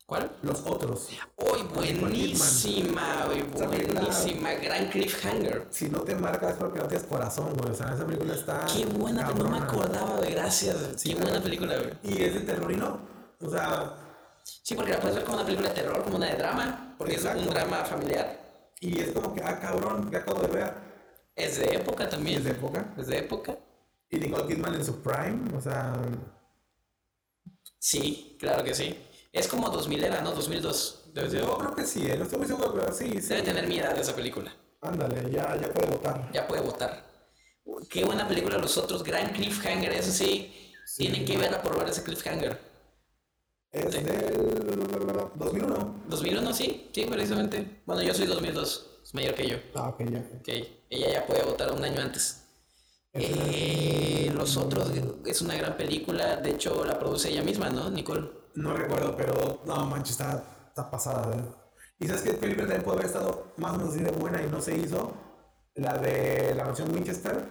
¿Cuál? 0.06 0.30
Los 0.42 0.60
Otros. 0.66 1.08
¡Uy, 1.36 1.62
buenísima, 1.74 3.26
güey! 3.26 3.42
Buenísima, 3.42 4.54
gran 4.54 4.88
cliffhanger. 4.88 5.66
Si 5.70 5.88
no 5.90 6.00
te 6.00 6.14
marca 6.14 6.50
es 6.50 6.56
porque 6.56 6.78
no 6.78 6.86
tienes 6.86 7.06
corazón, 7.06 7.52
güey, 7.56 7.70
o 7.72 7.74
sea, 7.74 7.92
esa 7.94 8.06
película 8.06 8.34
está 8.34 8.64
Qué 8.74 8.86
buena, 8.86 9.26
pero 9.26 9.44
no 9.44 9.50
me 9.50 9.58
cabrona. 9.58 9.66
acordaba, 9.66 10.16
güey, 10.18 10.32
gracias. 10.32 10.76
Qué 11.02 11.14
buena 11.14 11.40
película, 11.42 11.76
güey. 11.76 11.92
Y 12.04 12.22
es 12.24 12.34
de 12.34 12.40
terror 12.40 12.72
y 12.72 12.76
no, 12.76 12.98
o 13.40 13.50
sea, 13.50 13.94
Sí, 14.62 14.74
porque 14.74 14.92
la 14.92 15.00
puedes 15.00 15.16
ver 15.16 15.24
como 15.24 15.36
una 15.36 15.44
película 15.46 15.68
de 15.68 15.74
terror, 15.74 16.02
como 16.04 16.16
una 16.16 16.26
de 16.26 16.36
drama, 16.36 16.94
porque 16.96 17.14
es 17.16 17.24
un 17.24 17.46
drama 17.50 17.84
familiar. 17.84 18.38
y 18.80 18.98
es 19.00 19.12
como 19.12 19.34
que, 19.34 19.42
ah, 19.42 19.58
cabrón, 19.60 20.08
que 20.10 20.16
acabo 20.16 20.40
de 20.40 20.48
ver. 20.48 20.74
Es 21.36 21.58
de 21.58 21.74
época 21.76 22.08
también. 22.08 22.38
es 22.38 22.44
de 22.44 22.50
época. 22.52 22.94
Es 22.96 23.06
de 23.08 23.18
época. 23.18 23.56
Y 24.10 24.18
Nicole 24.18 24.46
Kidman 24.46 24.74
en 24.74 24.84
su 24.84 25.02
prime, 25.02 25.54
o 25.54 25.60
sea, 25.60 25.92
Sí, 27.78 28.36
claro 28.38 28.64
que 28.64 28.74
sí. 28.74 28.96
Es 29.32 29.48
como 29.48 29.68
2000 29.70 30.02
era, 30.04 30.20
¿no? 30.20 30.32
2002. 30.32 31.04
Debe, 31.14 31.30
ser- 31.30 31.40
yo 31.44 31.58
creo 31.58 31.74
que 31.74 31.84
sí, 31.84 32.06
eh, 32.06 32.16
no 32.16 32.24
estoy 32.24 32.38
muy 32.38 32.46
seguro, 32.48 32.72
pero 32.74 32.92
sí, 32.92 33.20
sí. 33.20 33.28
debe 33.28 33.42
tener 33.42 33.66
mi 33.66 33.78
edad 33.78 33.96
esa 33.98 34.14
película. 34.14 34.52
Ándale, 34.80 35.30
ya, 35.30 35.56
ya 35.56 35.72
puede 35.72 35.88
votar. 35.90 36.30
Ya 36.32 36.46
puede 36.46 36.62
votar. 36.62 37.04
Qué 37.90 38.04
buena 38.04 38.26
película 38.28 38.58
los 38.58 38.76
otros. 38.78 39.02
Gran 39.04 39.32
cliffhanger, 39.32 39.92
eso 39.92 40.12
sí. 40.12 40.52
Tienen 40.96 41.24
que 41.24 41.36
verla 41.36 41.62
por 41.62 41.78
ver 41.78 41.88
ese 41.88 42.02
cliffhanger. 42.02 42.58
Es 43.72 43.90
del 43.92 44.04
2001. 45.36 45.94
2001, 46.08 46.52
sí, 46.52 46.90
sí, 46.92 47.04
precisamente. 47.04 47.82
Bueno, 47.86 48.02
yo 48.02 48.14
soy 48.14 48.26
2002, 48.26 49.00
es 49.02 49.14
mayor 49.14 49.34
que 49.34 49.48
yo. 49.48 49.56
Ah, 49.74 49.88
ok, 49.88 50.00
ya. 50.10 50.22
Ok, 50.40 50.48
ella 50.90 51.10
ya 51.12 51.26
puede 51.26 51.42
votar 51.44 51.70
un 51.72 51.84
año 51.84 52.00
antes. 52.00 52.47
Eh, 53.12 54.30
los 54.34 54.56
otros 54.56 54.92
es 55.26 55.42
una 55.42 55.56
gran 55.56 55.76
película, 55.76 56.36
de 56.36 56.50
hecho 56.50 56.84
la 56.84 56.98
produce 56.98 57.30
ella 57.30 57.42
misma, 57.42 57.70
¿no, 57.70 57.90
Nicole? 57.90 58.30
No 58.54 58.74
recuerdo, 58.76 59.16
pero 59.16 59.62
no 59.66 59.86
manches, 59.86 60.12
está, 60.12 60.42
está 60.68 60.90
pasada. 60.90 61.34
¿eh? 61.36 61.40
¿Y 62.00 62.06
sabes 62.06 62.22
qué 62.22 62.34
película 62.34 62.66
también 62.66 62.82
puede 62.84 62.98
haber 62.98 63.06
estado 63.06 63.52
más 63.56 63.72
o 63.74 63.78
menos 63.78 63.94
así 63.94 64.04
de 64.04 64.10
buena 64.12 64.42
y 64.42 64.46
no 64.48 64.60
se 64.60 64.76
hizo? 64.76 65.12
La 65.74 65.96
de 65.98 66.54
la 66.54 66.64
mansión 66.64 66.92
Winchester. 66.92 67.44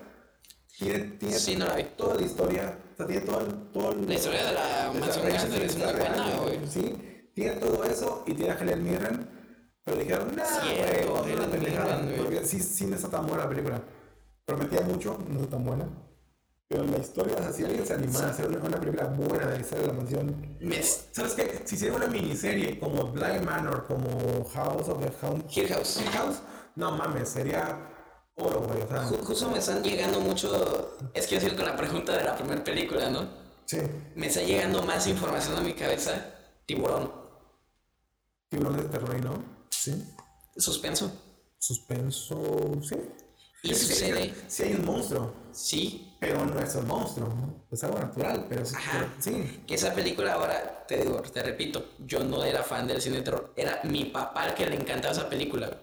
Tiene, 0.78 1.00
tiene 1.18 1.40
Sí, 1.40 1.56
no 1.56 1.66
la 1.66 1.76
vi. 1.76 1.84
toda 1.98 2.16
la 2.16 2.22
historia, 2.22 2.78
o 2.94 2.98
sea, 2.98 3.08
tiene 3.08 3.22
todo. 3.26 3.40
Todo 3.74 3.92
el- 3.94 4.08
La 4.08 4.14
historia 4.14 4.46
de 4.46 4.54
la 4.54 4.92
es 4.92 5.00
mansión 5.00 5.26
Winchester 5.26 5.62
es 5.64 5.76
muy 5.78 5.86
buena, 5.94 6.38
güey. 6.44 6.60
Sí, 6.70 7.30
tiene 7.34 7.54
todo 7.56 7.84
eso 7.84 8.24
y 8.28 8.34
tiene 8.34 8.52
a 8.52 8.58
Helen 8.60 8.84
Mirren. 8.84 9.30
Pero 9.84 9.98
dijeron, 9.98 10.36
nah, 10.36 10.44
güey, 10.62 11.50
pendejada", 11.50 11.98
Mirren, 11.98 12.06
güey. 12.10 12.18
Porque 12.18 12.46
sí, 12.46 12.60
sí 12.60 12.86
no 12.86 12.96
está 12.96 13.10
tan 13.10 13.26
buena 13.26 13.44
la 13.44 13.50
película. 13.50 13.82
Prometía 14.48 14.80
mucho, 14.82 15.18
no 15.28 15.42
está 15.42 15.58
tan 15.58 15.66
buena. 15.66 15.86
Pero 16.70 16.84
la 16.86 16.98
historia, 17.00 17.36
o 17.36 17.40
sea, 17.40 17.52
si 17.52 17.66
alguien 17.66 17.86
se 17.86 17.94
animara 17.96 18.28
a 18.28 18.32
hacer 18.32 18.48
una, 18.48 18.60
una 18.60 18.80
película 18.80 19.04
buena 19.08 19.46
de 19.46 19.54
la 19.56 19.60
historia 19.60 19.82
de 19.82 19.88
la 19.88 19.94
mansión. 19.94 20.58
¿Sabes 21.12 21.34
qué? 21.34 21.62
Si 21.66 21.76
hiciera 21.76 21.96
una 21.96 22.08
miniserie 22.08 22.80
como 22.80 23.12
Blind 23.12 23.44
Manor, 23.44 23.86
como 23.88 24.46
House 24.54 24.88
of 24.88 25.02
the 25.04 25.12
Hound, 25.22 25.44
Hill 25.54 25.68
House. 25.68 25.98
Hill 26.00 26.10
House, 26.12 26.38
no 26.78 26.92
mames, 26.92 27.28
sería 27.28 27.78
oro, 28.36 28.62
güey. 28.62 28.82
O 28.84 28.88
sea, 28.88 29.04
Ju- 29.10 29.22
Justo 29.22 29.50
me 29.50 29.58
están 29.60 29.84
llegando 29.84 30.22
mucho, 30.22 30.98
es 31.14 31.28
que 31.28 31.36
yo 31.36 31.42
sigo 31.42 31.58
con 31.58 31.66
la 31.66 31.76
pregunta 31.76 32.18
de 32.18 32.24
la 32.24 32.36
primera 32.38 32.64
película, 32.64 33.10
¿no? 33.10 33.28
sí, 33.66 33.80
Me 34.16 34.28
está 34.28 34.42
llegando 34.44 34.82
más 34.84 35.08
información 35.08 35.58
a 35.58 35.62
mi 35.62 35.74
cabeza. 35.74 36.14
Tiburón, 36.66 37.12
tiburones 38.50 38.84
de 38.84 38.90
terror, 38.90 39.18
y 39.18 39.22
¿no? 39.22 39.44
Sí. 39.70 40.06
suspenso. 40.56 41.12
Suspenso, 41.60 42.72
sí. 42.82 42.96
Y 43.72 43.76
sucede, 43.76 44.34
Sí, 44.48 44.64
hay 44.64 44.74
un 44.74 44.86
monstruo, 44.86 45.34
sí, 45.52 46.16
pero 46.20 46.46
no 46.46 46.60
es 46.60 46.76
un 46.76 46.88
monstruo, 46.88 47.28
¿no? 47.28 47.66
es 47.72 47.84
algo 47.84 48.00
natural, 48.00 48.46
pero 48.48 48.66
sí. 48.66 48.76
Ajá. 48.76 48.92
pero 49.00 49.12
sí. 49.20 49.64
que 49.68 49.76
esa 49.76 49.94
película 49.94 50.34
ahora, 50.34 50.86
te 50.88 50.98
digo, 50.98 51.22
te 51.22 51.44
repito, 51.44 51.86
yo 52.06 52.24
no 52.24 52.44
era 52.44 52.64
fan 52.64 52.88
del 52.88 53.02
cine 53.02 53.18
de 53.18 53.24
terror, 53.24 53.54
era 53.56 53.82
mi 53.84 54.06
papá 54.06 54.48
el 54.48 54.54
que 54.54 54.66
le 54.66 54.76
encantaba 54.76 55.14
esa 55.14 55.30
película. 55.30 55.78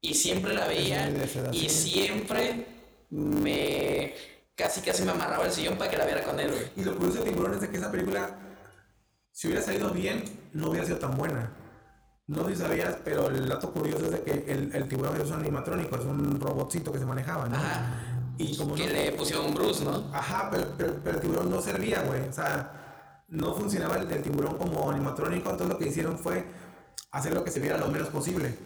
Y 0.00 0.14
siempre 0.14 0.54
la 0.54 0.66
veía 0.68 1.10
y 1.52 1.68
siempre 1.68 2.66
me 3.10 4.14
casi 4.54 4.80
casi 4.80 5.02
me 5.04 5.12
amarraba 5.12 5.46
el 5.46 5.52
sillón 5.52 5.76
para 5.76 5.90
que 5.90 5.96
la 5.96 6.06
viera 6.06 6.22
con 6.22 6.38
él. 6.40 6.50
Y 6.76 6.82
lo 6.82 6.96
curioso 6.96 7.22
de 7.22 7.30
Tiburón 7.30 7.54
es 7.54 7.60
de 7.60 7.70
que 7.70 7.76
esa 7.76 7.90
película, 7.90 8.38
si 9.32 9.48
hubiera 9.48 9.62
salido 9.62 9.90
bien, 9.90 10.24
no 10.52 10.70
hubiera 10.70 10.86
sido 10.86 10.98
tan 10.98 11.16
buena. 11.16 11.52
No 12.28 12.44
sé 12.48 12.56
si 12.56 12.62
sabías, 12.62 12.96
pero 13.04 13.28
el 13.28 13.48
dato 13.48 13.72
curioso 13.72 14.06
es 14.06 14.10
de 14.10 14.22
que 14.22 14.32
el, 14.52 14.74
el 14.74 14.88
tiburón 14.88 15.20
es 15.20 15.28
un 15.30 15.40
animatrónico, 15.40 15.94
es 15.96 16.04
un 16.04 16.40
robotcito 16.40 16.90
que 16.90 16.98
se 16.98 17.04
manejaba, 17.06 17.48
¿no? 17.48 17.56
Ajá. 17.56 17.86
Y 18.36 18.56
como 18.56 18.74
Que 18.74 18.86
no- 18.86 18.92
le 18.92 19.12
pusieron 19.12 19.54
Bruce, 19.54 19.84
¿no? 19.84 20.10
Ajá, 20.12 20.48
pero, 20.50 20.66
pero, 20.76 20.96
pero 21.04 21.16
el 21.16 21.22
tiburón 21.22 21.50
no 21.50 21.62
servía, 21.62 22.02
güey. 22.02 22.28
O 22.28 22.32
sea, 22.32 23.22
no 23.28 23.54
funcionaba 23.54 23.96
el, 23.96 24.10
el 24.10 24.22
tiburón 24.22 24.58
como 24.58 24.90
animatrónico. 24.90 25.50
Entonces 25.50 25.68
lo 25.72 25.78
que 25.78 25.88
hicieron 25.88 26.18
fue 26.18 26.44
hacer 27.12 27.32
lo 27.32 27.44
que 27.44 27.50
se 27.52 27.60
viera 27.60 27.78
lo 27.78 27.88
menos 27.88 28.08
posible 28.08 28.58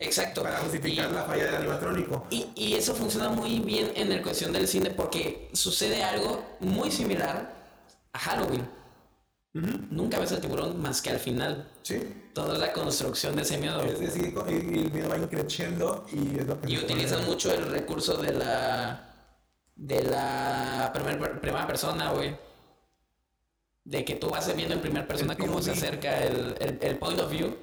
Exacto. 0.00 0.42
para 0.42 0.58
justificar 0.58 1.08
Y- 1.10 1.14
la 1.14 1.22
falla 1.22 1.44
del 1.44 1.54
animatrónico. 1.56 2.26
Y, 2.30 2.48
y 2.56 2.74
eso 2.74 2.94
funciona 2.94 3.28
muy 3.28 3.60
bien 3.60 3.92
en 3.94 4.10
la 4.10 4.20
cuestión 4.20 4.52
del 4.52 4.66
cine 4.66 4.90
porque 4.90 5.48
sucede 5.52 6.02
algo 6.02 6.56
muy 6.58 6.90
similar 6.90 7.54
a 8.12 8.18
Halloween. 8.18 8.68
Nunca 9.52 10.18
ves 10.20 10.30
al 10.32 10.40
tiburón 10.40 10.80
más 10.80 11.02
que 11.02 11.10
al 11.10 11.18
final. 11.18 11.68
Sí. 11.82 12.30
Toda 12.32 12.56
la 12.56 12.72
construcción 12.72 13.34
de 13.34 13.42
ese 13.42 13.58
miedo. 13.58 13.82
Es 13.82 13.98
decir, 13.98 14.32
y, 14.48 14.52
y 14.52 14.78
el 14.84 14.92
miedo 14.92 15.08
va 15.08 15.28
creciendo 15.28 16.06
y 16.12 16.38
es 16.38 16.46
lo 16.46 16.60
que 16.60 16.70
Y 16.70 17.26
mucho 17.26 17.52
el 17.52 17.66
recurso 17.70 18.16
de 18.16 18.32
la. 18.32 19.12
de 19.74 20.02
la 20.04 20.90
primer- 20.94 21.40
primera 21.40 21.66
persona, 21.66 22.12
güey. 22.12 22.36
De 23.82 24.04
que 24.04 24.14
tú 24.14 24.28
vas 24.28 24.54
viendo 24.54 24.74
en 24.74 24.80
primera 24.82 25.08
persona 25.08 25.36
cómo 25.36 25.60
se 25.60 25.72
acerca 25.72 26.22
el, 26.22 26.54
el, 26.60 26.78
el 26.80 26.98
point 26.98 27.18
of 27.18 27.30
view, 27.30 27.56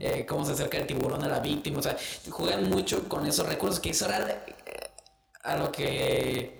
eh, 0.00 0.26
cómo 0.26 0.44
se 0.44 0.52
acerca 0.52 0.78
el 0.78 0.86
tiburón 0.86 1.22
a 1.22 1.28
la 1.28 1.38
víctima. 1.38 1.78
O 1.78 1.82
sea, 1.82 1.96
juegan 2.30 2.68
mucho 2.68 3.08
con 3.08 3.24
esos 3.26 3.46
recursos 3.46 3.78
que 3.78 3.90
eso 3.90 4.06
era 4.06 4.28
eh, 4.30 4.90
a 5.44 5.56
lo 5.56 5.70
que. 5.70 6.59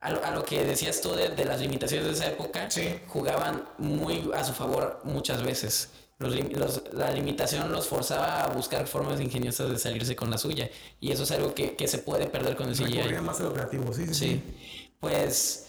A 0.00 0.10
lo, 0.10 0.24
a 0.24 0.30
lo 0.30 0.44
que 0.44 0.64
decías 0.64 1.00
tú 1.00 1.10
de, 1.12 1.30
de 1.30 1.44
las 1.44 1.60
limitaciones 1.60 2.06
de 2.06 2.12
esa 2.12 2.26
época, 2.28 2.70
Sí. 2.70 3.00
jugaban 3.08 3.64
muy 3.78 4.30
a 4.34 4.44
su 4.44 4.52
favor 4.52 5.00
muchas 5.04 5.42
veces. 5.42 5.90
Los 6.20 6.34
los- 6.50 6.82
la 6.94 7.10
limitación 7.10 7.70
los 7.72 7.86
forzaba 7.88 8.44
a 8.44 8.48
buscar 8.48 8.86
formas 8.86 9.20
ingeniosas 9.20 9.70
de 9.70 9.78
salirse 9.78 10.14
con 10.16 10.30
la 10.30 10.38
suya. 10.38 10.70
Y 11.00 11.10
eso 11.12 11.22
es 11.24 11.30
algo 11.32 11.54
que, 11.54 11.74
que 11.76 11.88
se 11.88 11.98
puede 11.98 12.26
perder 12.26 12.56
con 12.56 12.68
el 12.68 12.76
CGI. 12.76 13.20
más 13.22 13.38
creativo, 13.38 13.92
sí, 13.92 14.06
sí. 14.08 14.14
sí. 14.14 14.42
Pues, 15.00 15.66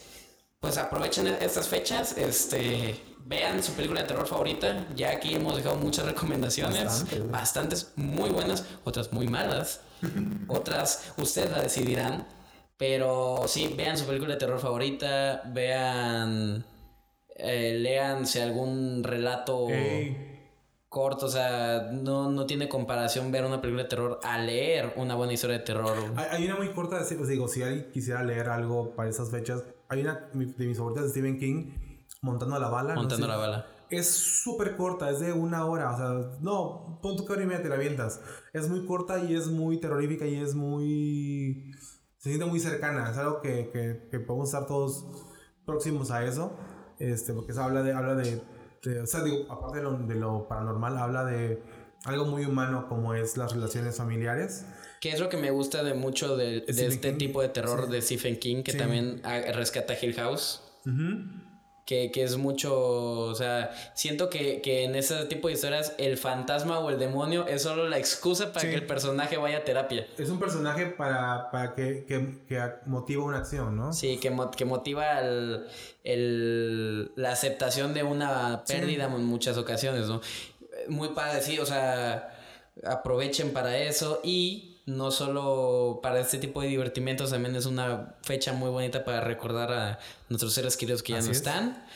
pues 0.60 0.76
aprovechen 0.78 1.26
estas 1.28 1.68
fechas. 1.68 2.16
Este, 2.18 3.00
vean 3.24 3.62
su 3.62 3.72
película 3.72 4.02
de 4.02 4.08
terror 4.08 4.26
favorita. 4.26 4.86
Ya 4.96 5.10
aquí 5.10 5.34
hemos 5.34 5.56
dejado 5.56 5.76
muchas 5.76 6.04
recomendaciones. 6.06 6.84
Bastante, 6.84 7.20
bastantes 7.20 7.92
muy 7.96 8.30
buenas, 8.30 8.64
otras 8.84 9.12
muy 9.12 9.26
malas. 9.28 9.80
otras 10.48 11.12
ustedes 11.16 11.50
la 11.50 11.62
decidirán. 11.62 12.26
Pero 12.80 13.42
sí, 13.46 13.74
vean 13.76 13.98
su 13.98 14.06
película 14.06 14.32
de 14.32 14.38
terror 14.40 14.58
favorita. 14.58 15.42
Vean. 15.52 16.64
Eh, 17.36 17.78
léanse 17.78 18.42
algún 18.42 19.04
relato 19.04 19.68
Ey, 19.68 20.16
corto. 20.88 21.26
O 21.26 21.28
sea, 21.28 21.90
no, 21.92 22.30
no 22.30 22.46
tiene 22.46 22.70
comparación 22.70 23.30
ver 23.30 23.44
una 23.44 23.60
película 23.60 23.82
de 23.82 23.88
terror 23.90 24.18
a 24.22 24.38
leer 24.38 24.94
una 24.96 25.14
buena 25.14 25.34
historia 25.34 25.58
de 25.58 25.64
terror. 25.64 25.94
Hay, 26.16 26.46
una 26.46 26.56
muy 26.56 26.72
corta, 26.72 27.02
de- 27.04 27.16
pues 27.16 27.28
digo, 27.28 27.48
si 27.48 27.62
alguien 27.62 27.90
quisiera 27.92 28.24
leer 28.24 28.48
algo 28.48 28.94
para 28.96 29.10
esas 29.10 29.30
fechas, 29.30 29.62
hay 29.90 30.00
una 30.00 30.30
de 30.32 30.66
mis 30.66 30.78
favoritas 30.78 31.04
de 31.04 31.10
Stephen 31.10 31.38
King, 31.38 31.72
Montando 32.22 32.58
la 32.58 32.68
bala. 32.68 32.94
no 32.94 33.00
Montando 33.02 33.26
sé. 33.26 33.30
la 33.32 33.36
bala. 33.38 33.66
Es 33.90 34.08
súper 34.08 34.76
corta, 34.76 35.10
es 35.10 35.20
de 35.20 35.32
una 35.32 35.66
hora, 35.66 35.92
o 35.92 35.96
sea, 35.96 36.38
no, 36.40 37.00
pon 37.02 37.16
tu 37.16 37.30
hora 37.30 37.42
y 37.42 37.46
media 37.46 37.62
te 37.62 37.68
la 37.68 37.74
avientas. 37.74 38.20
Es 38.52 38.68
muy 38.68 38.86
corta 38.86 39.22
y 39.24 39.34
es 39.34 39.48
muy 39.48 39.80
terrorífica 39.80 40.26
y 40.26 40.36
es 40.36 40.54
muy... 40.54 41.72
Se 42.20 42.28
siente 42.28 42.44
muy 42.44 42.60
cercana, 42.60 43.10
es 43.10 43.16
algo 43.16 43.40
que, 43.40 43.70
que, 43.72 44.06
que 44.10 44.20
podemos 44.20 44.48
estar 44.50 44.66
todos 44.66 45.06
próximos 45.64 46.10
a 46.10 46.24
eso, 46.24 46.54
este, 46.98 47.32
porque 47.32 47.52
eso 47.52 47.62
habla 47.62 47.82
de, 47.82 47.92
habla 47.94 48.14
de, 48.14 48.42
de- 48.82 49.00
o 49.00 49.06
sea, 49.06 49.22
digo, 49.24 49.50
aparte 49.50 49.78
de 49.78 49.84
lo, 49.84 49.92
de 49.98 50.14
lo 50.16 50.46
paranormal, 50.46 50.98
habla 50.98 51.24
de 51.24 51.62
algo 52.04 52.26
muy 52.26 52.44
humano 52.44 52.86
como 52.88 53.14
es 53.14 53.36
las 53.38 53.52
relaciones 53.54 53.96
familiares. 53.96 54.66
Que 55.00 55.12
es 55.12 55.18
lo 55.20 55.30
que 55.30 55.38
me 55.38 55.50
gusta 55.50 55.82
de 55.82 55.94
mucho 55.94 56.36
de, 56.36 56.60
de 56.60 56.86
este 56.86 57.12
King. 57.12 57.18
tipo 57.18 57.40
de 57.40 57.48
terror 57.48 57.88
de 57.88 58.02
Stephen 58.02 58.38
King, 58.38 58.62
que 58.62 58.72
Sí. 58.72 58.78
también 58.78 59.22
ah, 59.24 59.40
rescata 59.54 59.94
Hill 60.00 60.12
House. 60.14 60.62
Ujú. 60.84 61.39
Que, 61.90 62.12
que 62.12 62.22
es 62.22 62.36
mucho, 62.36 62.72
o 62.72 63.34
sea, 63.34 63.72
siento 63.94 64.30
que, 64.30 64.60
que 64.62 64.84
en 64.84 64.94
ese 64.94 65.24
tipo 65.24 65.48
de 65.48 65.54
historias 65.54 65.92
el 65.98 66.18
fantasma 66.18 66.78
o 66.78 66.88
el 66.88 67.00
demonio 67.00 67.48
es 67.48 67.62
solo 67.62 67.88
la 67.88 67.98
excusa 67.98 68.52
para 68.52 68.60
Sí. 68.60 68.68
que 68.68 68.76
el 68.76 68.86
personaje 68.86 69.36
vaya 69.38 69.58
a 69.58 69.64
terapia. 69.64 70.06
Es 70.16 70.28
un 70.30 70.38
personaje 70.38 70.86
para, 70.86 71.50
para 71.50 71.74
que, 71.74 72.04
que, 72.06 72.38
que 72.48 72.62
motiva 72.86 73.24
una 73.24 73.38
acción, 73.38 73.76
¿no? 73.76 73.92
Sí, 73.92 74.18
que, 74.18 74.32
que 74.56 74.64
motiva 74.64 75.18
el, 75.18 75.66
el- 76.04 77.10
la 77.16 77.32
aceptación 77.32 77.92
de 77.92 78.04
una 78.04 78.62
pérdida 78.64 79.06
en 79.06 79.24
muchas 79.24 79.56
ocasiones, 79.58 80.06
¿no? 80.06 80.20
Muy 80.88 81.08
padre, 81.08 81.42
sí, 81.42 81.58
o 81.58 81.66
sea, 81.66 82.38
aprovechen 82.84 83.52
para 83.52 83.76
eso 83.78 84.20
y 84.22 84.69
no 84.96 85.10
solo 85.10 86.00
para 86.02 86.20
este 86.20 86.38
tipo 86.38 86.60
de 86.62 86.68
divertimentos, 86.68 87.30
también 87.30 87.56
es 87.56 87.66
una 87.66 88.16
fecha 88.22 88.52
muy 88.52 88.70
bonita 88.70 89.04
para 89.04 89.20
recordar 89.20 89.72
a 89.72 89.98
nuestros 90.28 90.52
seres 90.52 90.76
queridos 90.76 91.02
que 91.02 91.12
ya 91.12 91.18
Así 91.18 91.26
no 91.28 91.32
es. 91.32 91.38
están, 91.38 91.86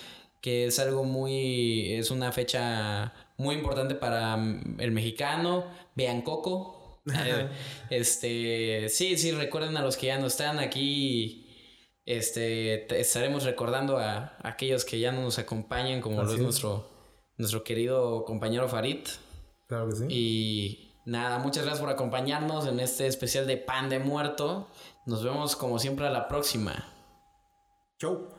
que 0.41 0.66
es 0.66 0.79
algo 0.79 1.05
muy, 1.05 1.93
es 1.95 2.11
una 2.11 2.33
fecha 2.33 3.12
muy 3.37 3.55
importante 3.57 3.95
para 3.95 4.37
mm, 4.37 4.77
el 4.81 4.91
mexicano, 4.93 5.65
vean 5.95 6.23
Coco. 6.23 6.81
Eh, 7.15 7.49
este, 7.91 8.89
sí, 8.89 9.19
sí, 9.19 9.31
recuerden 9.33 9.77
a 9.77 9.83
los 9.83 9.97
que 9.99 10.07
ya 10.07 10.19
no 10.19 10.27
están 10.27 10.59
aquí. 10.59 11.47
Este, 12.07 12.87
te- 12.89 13.01
estaremos 13.01 13.45
recordando 13.45 13.99
a, 13.99 14.16
a 14.43 14.49
aquellos 14.49 14.85
que 14.85 14.99
ya 14.99 15.12
no 15.12 15.21
nos 15.23 15.39
acompañan, 15.39 16.01
como 16.01 16.23
lo 16.23 16.33
es. 16.33 16.39
nuestro, 16.41 16.89
nuestro 17.37 17.62
querido 17.62 18.25
compañero 18.25 18.69
Farid. 18.69 19.01
Claro 19.66 19.89
que 19.91 19.97
sí. 19.97 20.05
Y 20.09 20.84
nada, 21.05 21.39
muchas 21.39 21.64
gracias 21.64 21.81
por 21.81 21.90
acompañarnos 21.90 22.66
en 22.66 22.81
este 22.81 23.06
especial 23.06 23.47
de 23.47 23.56
Pan 23.56 23.89
de 23.89 23.98
Muerto. 23.98 24.68
Nos 25.06 25.22
vemos 25.22 25.56
como 25.56 25.78
siempre 25.78 26.06
a 26.06 26.10
la 26.10 26.28
próxima. 26.28 26.85
Chau. 27.98 28.34